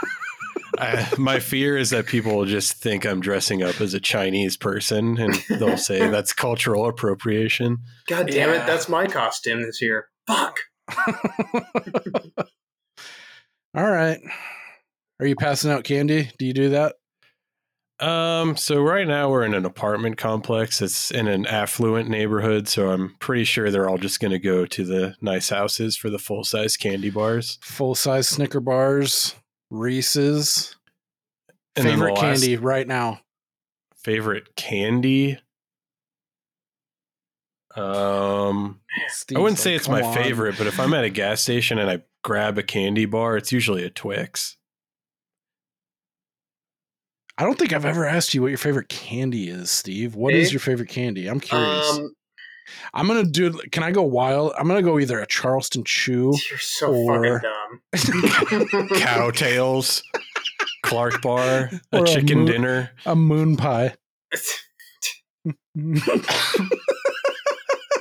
I, 0.83 1.07
my 1.17 1.39
fear 1.39 1.77
is 1.77 1.89
that 1.91 2.05
people 2.07 2.35
will 2.35 2.45
just 2.45 2.73
think 2.73 3.05
I'm 3.05 3.19
dressing 3.21 3.63
up 3.63 3.79
as 3.81 3.93
a 3.93 3.99
Chinese 3.99 4.57
person 4.57 5.17
and 5.17 5.33
they'll 5.59 5.77
say 5.77 6.07
that's 6.11 6.33
cultural 6.33 6.87
appropriation. 6.87 7.77
God 8.07 8.27
damn 8.27 8.49
Yeah. 8.49 8.63
it, 8.63 8.67
that's 8.67 8.89
my 8.89 9.07
costume 9.07 9.61
this 9.63 9.81
year. 9.81 10.07
Fuck. 10.27 10.57
All 13.75 13.89
right. 13.89 14.19
Are 15.19 15.25
you 15.25 15.35
passing 15.35 15.71
out 15.71 15.83
candy? 15.83 16.29
Do 16.37 16.45
you 16.45 16.53
do 16.53 16.69
that? 16.69 16.95
Um, 17.99 18.57
so 18.57 18.81
right 18.81 19.07
now 19.07 19.29
we're 19.29 19.43
in 19.45 19.53
an 19.53 19.65
apartment 19.65 20.17
complex. 20.17 20.81
It's 20.81 21.09
in 21.11 21.27
an 21.27 21.45
affluent 21.45 22.09
neighborhood, 22.09 22.67
so 22.67 22.89
I'm 22.89 23.15
pretty 23.19 23.45
sure 23.45 23.71
they're 23.71 23.87
all 23.87 23.97
just 23.99 24.19
going 24.19 24.31
to 24.31 24.39
go 24.39 24.65
to 24.65 24.83
the 24.83 25.15
nice 25.21 25.49
houses 25.49 25.95
for 25.95 26.09
the 26.09 26.19
full 26.19 26.43
size 26.43 26.75
candy 26.75 27.09
bars. 27.09 27.59
Full 27.61 27.95
size 27.95 28.27
Snicker 28.27 28.59
bars, 28.59 29.35
Reese's. 29.73 30.75
And 31.75 31.85
then 31.87 31.97
the 31.99 32.05
Favorite 32.05 32.17
candy 32.19 32.57
right 32.57 32.87
now. 32.87 33.19
Favorite 33.97 34.55
candy? 34.55 35.39
Um, 37.75 38.79
Steve's 39.07 39.37
I 39.37 39.41
wouldn't 39.41 39.57
like, 39.57 39.63
say 39.63 39.75
it's 39.75 39.89
my 39.89 40.03
on." 40.03 40.13
favorite, 40.13 40.57
but 40.57 40.67
if 40.67 40.79
I'm 40.79 40.93
at 40.93 41.03
a 41.03 41.09
gas 41.09 41.41
station 41.41 41.79
and 41.79 41.89
I 41.89 42.03
grab 42.23 42.59
a 42.59 42.63
candy 42.63 43.05
bar, 43.05 43.35
it's 43.35 43.51
usually 43.51 43.83
a 43.83 43.89
Twix. 43.89 44.57
I 47.39 47.43
don't 47.43 47.57
think 47.57 47.73
I've 47.73 47.85
ever 47.85 48.05
asked 48.05 48.35
you 48.35 48.43
what 48.43 48.49
your 48.49 48.59
favorite 48.59 48.89
candy 48.89 49.49
is, 49.49 49.71
Steve. 49.71 50.13
What 50.13 50.35
is 50.35 50.49
Me? 50.49 50.51
your 50.53 50.59
favorite 50.59 50.89
candy? 50.89 51.27
I'm 51.27 51.39
curious. 51.39 51.89
Um, 51.97 52.13
I'm 52.93 53.07
gonna 53.07 53.23
do. 53.25 53.51
Can 53.71 53.83
I 53.83 53.91
go 53.91 54.01
wild? 54.03 54.53
I'm 54.57 54.67
gonna 54.67 54.81
go 54.81 54.99
either 54.99 55.19
a 55.19 55.27
Charleston 55.27 55.83
Chew. 55.83 56.33
you're 56.49 56.59
so 56.59 56.93
Or- 56.93 57.39
fucking 57.39 57.49
dumb. 58.71 58.89
Cow 58.99 59.31
Tales, 59.31 60.03
Clark 60.83 61.21
bar, 61.21 61.69
Or 61.91 61.99
a 61.99 62.01
a, 62.03 62.05
chicken 62.05 62.39
moon, 62.39 62.45
dinner. 62.47 62.91
a 63.05 63.15
moon 63.15 63.57
pie. 63.57 63.95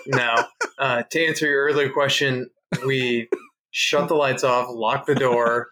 no. 0.07 0.35
Uh, 0.79 1.03
to 1.11 1.27
answer 1.27 1.47
your 1.47 1.65
earlier 1.67 1.91
question, 1.91 2.49
we 2.87 3.29
shut 3.71 4.09
the 4.09 4.15
lights 4.15 4.45
off, 4.45 4.69
lock 4.71 5.07
the 5.07 5.15
door, 5.15 5.69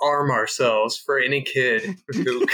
arm 0.00 0.30
ourselves 0.30 0.96
for 0.98 1.18
any 1.18 1.42
kid 1.42 1.96
who 2.08 2.46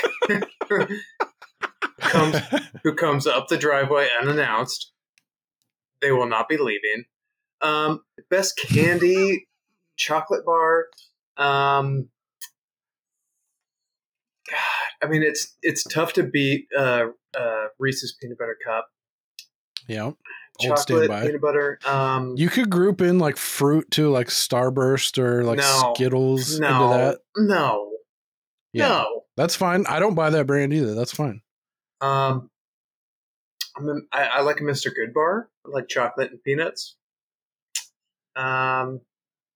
comes 2.01 2.36
who 2.82 2.94
comes 2.94 3.26
up 3.26 3.48
the 3.48 3.56
driveway 3.56 4.09
unannounced. 4.20 4.90
They 6.02 6.12
will 6.12 6.27
not 6.28 6.48
be 6.48 6.56
leaving. 6.56 7.05
Um, 7.60 8.02
best 8.31 8.56
candy, 8.68 9.47
chocolate 9.97 10.44
bar. 10.47 10.86
Um, 11.36 12.09
God, 14.51 15.06
I 15.06 15.10
mean 15.10 15.22
it's 15.22 15.56
it's 15.62 15.85
tough 15.85 16.12
to 16.14 16.22
beat 16.22 16.66
uh, 16.77 17.06
uh, 17.39 17.64
Reese's 17.78 18.16
peanut 18.20 18.39
butter 18.39 18.56
cup. 18.64 18.89
Yeah. 19.86 20.12
Chocolate 20.60 21.10
peanut 21.10 21.40
butter. 21.40 21.78
Um, 21.86 22.35
You 22.36 22.48
could 22.51 22.68
group 22.68 23.01
in 23.01 23.18
like 23.18 23.36
fruit 23.39 23.90
too, 23.90 24.10
like 24.10 24.27
Starburst 24.28 25.18
or 25.18 25.43
like 25.44 25.59
No. 25.59 25.93
Skittles 25.94 26.60
no, 26.60 26.66
into 26.68 26.97
that. 26.97 27.18
no, 27.36 27.93
Yeah. 28.72 28.89
no. 28.89 29.22
That's 29.36 29.56
fine. 29.56 29.86
I 29.89 30.01
don't 30.01 30.14
buy 30.14 30.28
that 30.31 30.47
brand 30.47 30.74
either. 30.74 30.94
That's 30.94 31.12
fine. 31.14 31.40
Um, 32.02 32.51
I'm 33.81 33.89
a, 33.89 33.94
I, 34.12 34.24
I 34.24 34.40
like 34.43 34.61
a 34.61 34.65
Mr. 34.65 34.94
Good 34.94 35.15
bar. 35.15 35.48
I 35.66 35.70
like 35.70 35.89
chocolate 35.89 36.31
and 36.31 36.43
peanuts. 36.43 36.97
Um, 38.36 39.01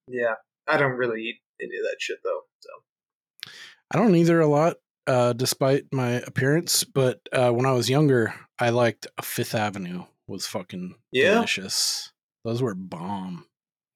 yeah, 0.09 0.35
I 0.67 0.77
don't 0.77 0.93
really 0.93 1.21
eat 1.23 1.37
any 1.61 1.77
of 1.77 1.83
that 1.85 1.97
shit 2.01 2.19
though. 2.25 2.41
So 2.61 3.51
I 3.93 3.99
don't 3.99 4.15
either 4.17 4.41
a 4.41 4.47
lot, 4.47 4.77
uh, 5.07 5.33
despite 5.35 5.85
my 5.93 6.13
appearance. 6.13 6.85
But 6.85 7.21
uh, 7.33 7.51
when 7.51 7.67
I 7.67 7.73
was 7.73 7.89
younger, 7.91 8.35
I 8.59 8.71
liked 8.71 9.07
a 9.19 9.23
Fifth 9.23 9.55
Avenue 9.55 10.05
was 10.27 10.47
fucking 10.47 10.95
Yeah? 11.13 11.35
delicious. 11.35 12.13
Those 12.45 12.63
were 12.63 12.75
bomb. 12.75 13.47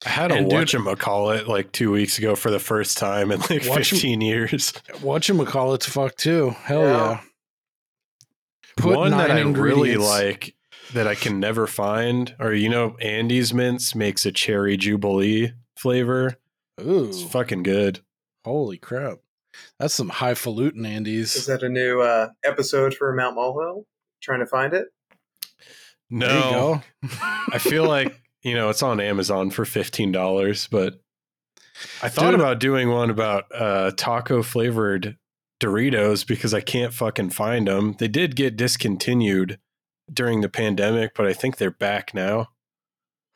I 0.07 0.11
had 0.11 0.31
a 0.31 0.45
watch 0.45 0.75
him 0.75 0.85
call 0.97 1.31
it 1.31 1.49
like 1.49 1.73
two 1.73 1.91
weeks 1.91 2.19
ago 2.19 2.37
for 2.37 2.51
the 2.53 2.61
first 2.61 2.99
time 2.99 3.33
in 3.33 3.41
like 3.41 3.63
Whatchamacallit- 3.63 3.91
15 3.91 4.21
years. 4.21 4.73
Whatchamacallit 5.01 5.81
to 5.81 5.91
fuck 5.91 6.15
too. 6.17 6.51
Hell 6.63 6.83
Yeah. 6.83 7.11
yeah. 7.11 7.21
Put 8.79 8.97
One 8.97 9.11
that 9.13 9.31
I 9.31 9.41
really 9.43 9.97
like 9.97 10.55
that 10.95 11.07
I 11.07 11.15
can 11.15 11.39
never 11.41 11.67
find, 11.67 12.35
or 12.39 12.53
you 12.55 12.69
know, 12.69 12.97
Andes 13.01 13.53
Mints 13.53 13.95
makes 13.95 14.25
a 14.25 14.33
cherry 14.33 14.77
jubilee 14.77 15.53
flavor. 15.77 16.37
Ooh, 16.81 17.09
It's 17.09 17.23
fucking 17.23 17.63
good. 17.65 18.01
holy 18.45 18.79
crap. 18.79 19.19
That's 19.79 19.95
some 19.95 20.09
highfalutin 20.09 20.87
Andes. 20.87 21.35
is 21.35 21.47
that 21.47 21.63
a 21.63 21.69
new 21.69 22.01
uh, 22.01 22.29
episode 22.45 22.95
for 22.95 23.13
Mount 23.13 23.35
Molehill? 23.35 23.85
Trying 24.23 24.41
to 24.41 24.47
find 24.47 24.73
it. 24.73 24.87
There 26.11 26.29
you 26.31 26.35
No, 26.51 26.83
go. 27.03 27.09
I 27.53 27.59
feel 27.59 27.85
like 27.87 28.21
you 28.43 28.55
know 28.55 28.69
it's 28.71 28.83
on 28.83 29.01
Amazon 29.01 29.51
for 29.51 29.65
fifteen 29.65 30.13
dollars, 30.13 30.69
but 30.71 31.01
I 32.03 32.09
thought 32.09 32.31
Dude. 32.31 32.41
about 32.41 32.61
doing 32.61 32.89
one 32.91 33.11
about 33.11 33.45
uh, 33.55 33.91
taco 33.97 34.43
flavored 34.43 35.17
Doritos 35.61 36.27
because 36.27 36.55
I 36.55 36.61
can't 36.61 36.95
fucking 36.95 37.31
find 37.31 37.67
them. 37.69 37.95
They 37.99 38.09
did 38.09 38.37
get 38.37 38.57
discontinued 38.57 39.59
during 40.13 40.41
the 40.41 40.49
pandemic, 40.49 41.13
but 41.15 41.27
I 41.27 41.33
think 41.33 41.57
they're 41.57 41.71
back 41.71 42.15
now. 42.15 42.49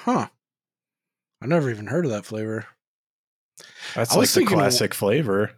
Huh. 0.01 0.28
I 1.43 1.47
never 1.47 1.70
even 1.70 1.86
heard 1.86 2.05
of 2.05 2.12
that 2.12 2.24
flavor. 2.24 2.66
That's 3.94 4.15
like 4.16 4.28
the 4.28 4.35
thinking 4.35 4.55
of- 4.55 4.61
classic 4.61 4.94
flavor. 4.94 5.53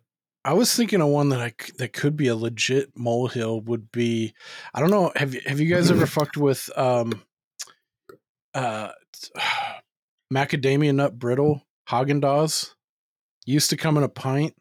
I 0.47 0.53
was 0.53 0.75
thinking 0.75 1.01
of 1.01 1.09
one 1.09 1.31
that 1.31 1.41
I 1.41 1.55
that 1.79 1.95
could 1.95 2.19
be 2.19 2.27
a 2.27 2.37
legit 2.37 2.91
molehill 2.95 3.63
would 3.63 3.91
be 3.91 4.35
I 4.75 4.81
don't 4.81 4.91
know 4.91 5.11
have 5.17 5.33
you 5.33 5.41
have 5.47 5.59
you 5.59 5.75
guys 5.75 5.91
ever 5.91 6.05
fucked 6.07 6.37
with 6.37 6.69
um 6.77 7.23
uh 8.53 8.91
macadamia 10.33 10.95
nut 10.95 11.19
brittle 11.19 11.63
Haagen 11.89 12.21
Dazs 12.21 12.75
used 13.47 13.71
to 13.71 13.79
come 13.79 13.97
in 13.97 14.03
a 14.03 14.09
pint 14.09 14.55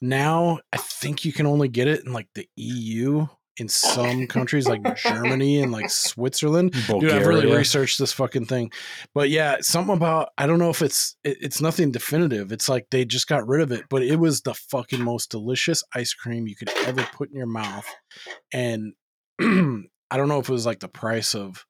now 0.00 0.58
I 0.72 0.76
think 0.76 1.24
you 1.24 1.32
can 1.32 1.46
only 1.46 1.68
get 1.68 1.88
it 1.88 2.04
in 2.04 2.12
like 2.12 2.28
the 2.34 2.48
EU 2.56 3.26
in 3.58 3.68
some 3.68 4.26
countries 4.28 4.68
like 4.68 4.82
Germany 4.96 5.60
and 5.62 5.72
like 5.72 5.90
Switzerland 5.90 6.72
Dude, 6.72 7.10
I've 7.10 7.26
really 7.26 7.42
Bulgaria. 7.42 7.56
researched 7.56 7.98
this 7.98 8.12
fucking 8.12 8.46
thing. 8.46 8.70
But 9.14 9.30
yeah, 9.30 9.56
something 9.60 9.96
about 9.96 10.30
I 10.38 10.46
don't 10.46 10.58
know 10.58 10.70
if 10.70 10.82
it's 10.82 11.16
it, 11.24 11.38
it's 11.40 11.60
nothing 11.60 11.90
definitive. 11.90 12.52
It's 12.52 12.68
like 12.68 12.86
they 12.90 13.04
just 13.04 13.28
got 13.28 13.46
rid 13.46 13.62
of 13.62 13.72
it, 13.72 13.84
but 13.88 14.02
it 14.02 14.16
was 14.16 14.42
the 14.42 14.54
fucking 14.54 15.02
most 15.02 15.30
delicious 15.30 15.82
ice 15.94 16.12
cream 16.12 16.46
you 16.46 16.56
could 16.56 16.70
ever 16.84 17.06
put 17.12 17.30
in 17.30 17.36
your 17.36 17.46
mouth. 17.46 17.86
And 18.52 18.92
I 19.40 20.16
don't 20.16 20.28
know 20.28 20.38
if 20.38 20.48
it 20.48 20.52
was 20.52 20.66
like 20.66 20.80
the 20.80 20.88
price 20.88 21.34
of 21.34 21.64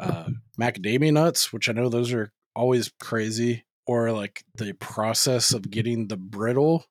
uh 0.00 0.28
macadamia 0.60 1.12
nuts, 1.12 1.52
which 1.52 1.68
I 1.68 1.72
know 1.72 1.88
those 1.88 2.12
are 2.12 2.32
always 2.54 2.90
crazy, 3.00 3.64
or 3.86 4.12
like 4.12 4.42
the 4.56 4.72
process 4.74 5.52
of 5.52 5.70
getting 5.70 6.08
the 6.08 6.16
brittle 6.16 6.84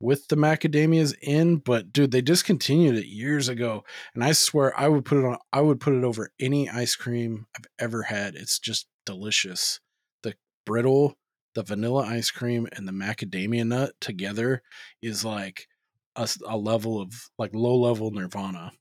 with 0.00 0.26
the 0.28 0.36
macadamias 0.36 1.14
in, 1.20 1.56
but 1.56 1.92
dude, 1.92 2.10
they 2.10 2.22
discontinued 2.22 2.96
it 2.96 3.06
years 3.06 3.48
ago. 3.48 3.84
And 4.14 4.24
I 4.24 4.32
swear 4.32 4.78
I 4.78 4.88
would 4.88 5.04
put 5.04 5.18
it 5.18 5.24
on 5.24 5.38
I 5.52 5.60
would 5.60 5.80
put 5.80 5.94
it 5.94 6.04
over 6.04 6.32
any 6.40 6.68
ice 6.68 6.96
cream 6.96 7.46
I've 7.56 7.66
ever 7.78 8.02
had. 8.02 8.34
It's 8.34 8.58
just 8.58 8.88
delicious. 9.04 9.80
The 10.22 10.34
brittle, 10.64 11.16
the 11.54 11.62
vanilla 11.62 12.04
ice 12.04 12.30
cream 12.30 12.66
and 12.72 12.88
the 12.88 12.92
macadamia 12.92 13.66
nut 13.66 13.92
together 14.00 14.62
is 15.02 15.24
like 15.24 15.68
a 16.16 16.56
level 16.56 17.00
of 17.00 17.12
like 17.38 17.54
low 17.54 17.76
level 17.76 18.10
nirvana. 18.10 18.72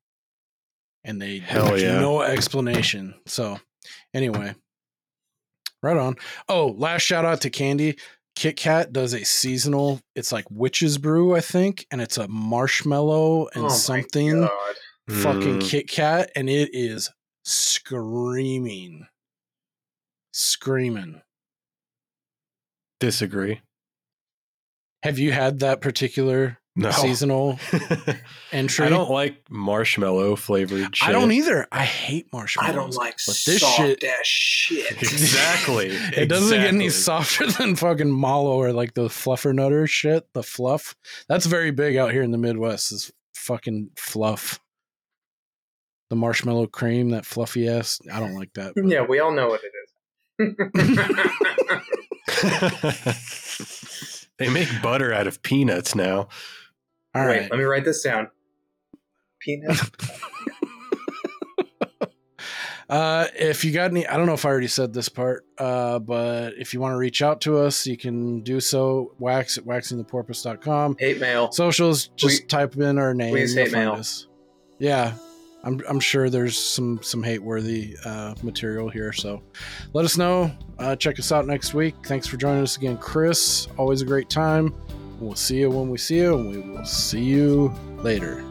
And 1.03 1.21
they 1.21 1.39
Hell 1.39 1.79
yeah. 1.79 1.99
no 1.99 2.21
explanation. 2.21 3.13
So 3.25 3.57
anyway, 4.13 4.55
right 5.81 5.97
on. 5.97 6.15
Oh, 6.47 6.67
last 6.77 7.03
shout 7.03 7.25
out 7.25 7.41
to 7.41 7.49
Candy. 7.49 7.97
Kit 8.39 8.55
Kat 8.55 8.93
does 8.93 9.13
a 9.13 9.25
seasonal, 9.25 9.99
it's 10.15 10.31
like 10.31 10.45
witch's 10.49 10.97
brew, 10.97 11.35
I 11.35 11.41
think, 11.41 11.85
and 11.91 11.99
it's 11.99 12.17
a 12.17 12.25
marshmallow 12.29 13.49
and 13.53 13.65
oh 13.65 13.67
something 13.67 14.39
God. 14.39 14.49
fucking 15.09 15.59
Mm. 15.59 15.69
Kit 15.69 15.89
Kat, 15.89 16.31
and 16.37 16.49
it 16.49 16.69
is 16.71 17.11
screaming, 17.43 19.07
screaming. 20.31 21.21
Disagree. 23.01 23.59
Have 25.03 25.19
you 25.19 25.33
had 25.33 25.59
that 25.59 25.81
particular 25.81 26.59
No. 26.79 26.91
seasonal 26.91 27.59
entry? 28.51 28.85
I 28.85 28.89
don't 28.89 29.09
like 29.09 29.35
marshmallow 29.49 30.35
flavored 30.37 30.95
shit. 30.95 31.07
I 31.09 31.11
don't 31.11 31.31
either. 31.31 31.67
I 31.71 31.83
hate 31.83 32.31
marshmallow. 32.31 32.69
I 32.69 32.71
don't 32.71 32.93
like 32.95 33.15
but 33.27 33.37
this 33.45 33.59
soft 33.59 33.77
shit. 33.77 34.03
ass 34.03 34.25
shit. 34.25 34.91
Exactly. 35.01 35.89
It 36.15 36.27
doesn't 36.27 36.57
get 36.57 36.67
any 36.67 36.89
softer 36.89 37.47
than 37.51 37.75
fucking 37.75 38.17
mallow 38.19 38.53
or 38.57 38.71
like 38.71 38.93
the 38.93 39.09
fluffer 39.09 39.53
nutter 39.53 39.87
shit. 39.87 40.25
The 40.33 40.43
fluff. 40.43 40.95
That's 41.27 41.45
very 41.45 41.71
big 41.71 41.97
out 41.97 42.11
here 42.11 42.23
in 42.23 42.31
the 42.31 42.37
Midwest. 42.37 42.91
Is 42.91 43.11
fucking 43.33 43.91
fluff. 43.97 44.59
The 46.09 46.15
marshmallow 46.15 46.67
cream, 46.67 47.09
that 47.11 47.25
fluffy 47.25 47.67
ass. 47.67 47.99
I 48.11 48.19
don't 48.19 48.33
like 48.35 48.53
that. 48.53 48.73
yeah, 48.75 49.01
we 49.05 49.19
all 49.19 49.31
know 49.31 49.47
what 49.49 49.61
it 49.63 49.71
is. 49.79 49.89
they 54.37 54.49
make 54.49 54.69
butter 54.81 55.13
out 55.13 55.27
of 55.27 55.41
peanuts 55.43 55.95
now. 55.95 56.29
All 57.15 57.25
Wait, 57.25 57.27
right. 57.39 57.51
let 57.51 57.57
me 57.57 57.63
write 57.63 57.85
this 57.85 58.01
down. 58.03 58.29
Peanut. 59.39 59.77
Uh, 62.89 63.27
if 63.35 63.63
you 63.63 63.71
got 63.71 63.91
any, 63.91 64.07
I 64.07 64.17
don't 64.17 64.25
know 64.25 64.33
if 64.33 64.45
I 64.47 64.49
already 64.49 64.65
said 64.65 64.93
this 64.93 65.09
part, 65.09 65.45
uh, 65.59 65.99
but 65.99 66.53
if 66.57 66.73
you 66.73 66.79
want 66.79 66.93
to 66.93 66.97
reach 66.97 67.21
out 67.21 67.39
to 67.41 67.59
us, 67.59 67.85
you 67.85 67.95
can 67.95 68.41
do 68.41 68.59
so. 68.59 69.13
Wax 69.19 69.59
at 69.59 69.63
waxingtheporpoise.com. 69.63 70.95
Hate 70.97 71.19
mail. 71.21 71.51
Socials, 71.51 72.07
just 72.15 72.41
We- 72.41 72.47
type 72.47 72.75
in 72.77 72.97
our 72.97 73.13
name. 73.13 73.31
please 73.31 73.53
hate 73.53 73.71
mail. 73.73 73.91
us. 73.91 74.25
Yeah, 74.79 75.13
I'm 75.63 75.83
I'm 75.87 75.99
sure 75.99 76.31
there's 76.31 76.57
some 76.57 76.99
some 77.03 77.21
hate 77.21 77.43
worthy 77.43 77.95
uh, 78.05 78.33
material 78.41 78.89
here. 78.89 79.13
So 79.13 79.43
let 79.93 80.03
us 80.03 80.17
know. 80.17 80.49
Uh, 80.79 80.95
check 80.95 81.19
us 81.19 81.31
out 81.31 81.45
next 81.45 81.75
week. 81.75 81.93
Thanks 82.07 82.25
for 82.25 82.37
joining 82.37 82.63
us 82.63 82.75
again, 82.75 82.97
Chris. 82.97 83.67
Always 83.77 84.01
a 84.01 84.05
great 84.05 84.31
time. 84.31 84.73
We'll 85.19 85.35
see 85.35 85.59
you 85.59 85.69
when 85.69 85.89
we 85.89 85.97
see 85.97 86.17
you, 86.17 86.37
and 86.37 86.49
we 86.49 86.59
will 86.59 86.85
see 86.85 87.21
you 87.23 87.73
later. 87.97 88.43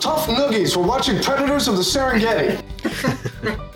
Tough 0.00 0.26
noogies 0.26 0.74
for 0.74 0.82
watching 0.82 1.22
Predators 1.22 1.68
of 1.68 1.76
the 1.76 1.82
Serengeti. 1.82 2.62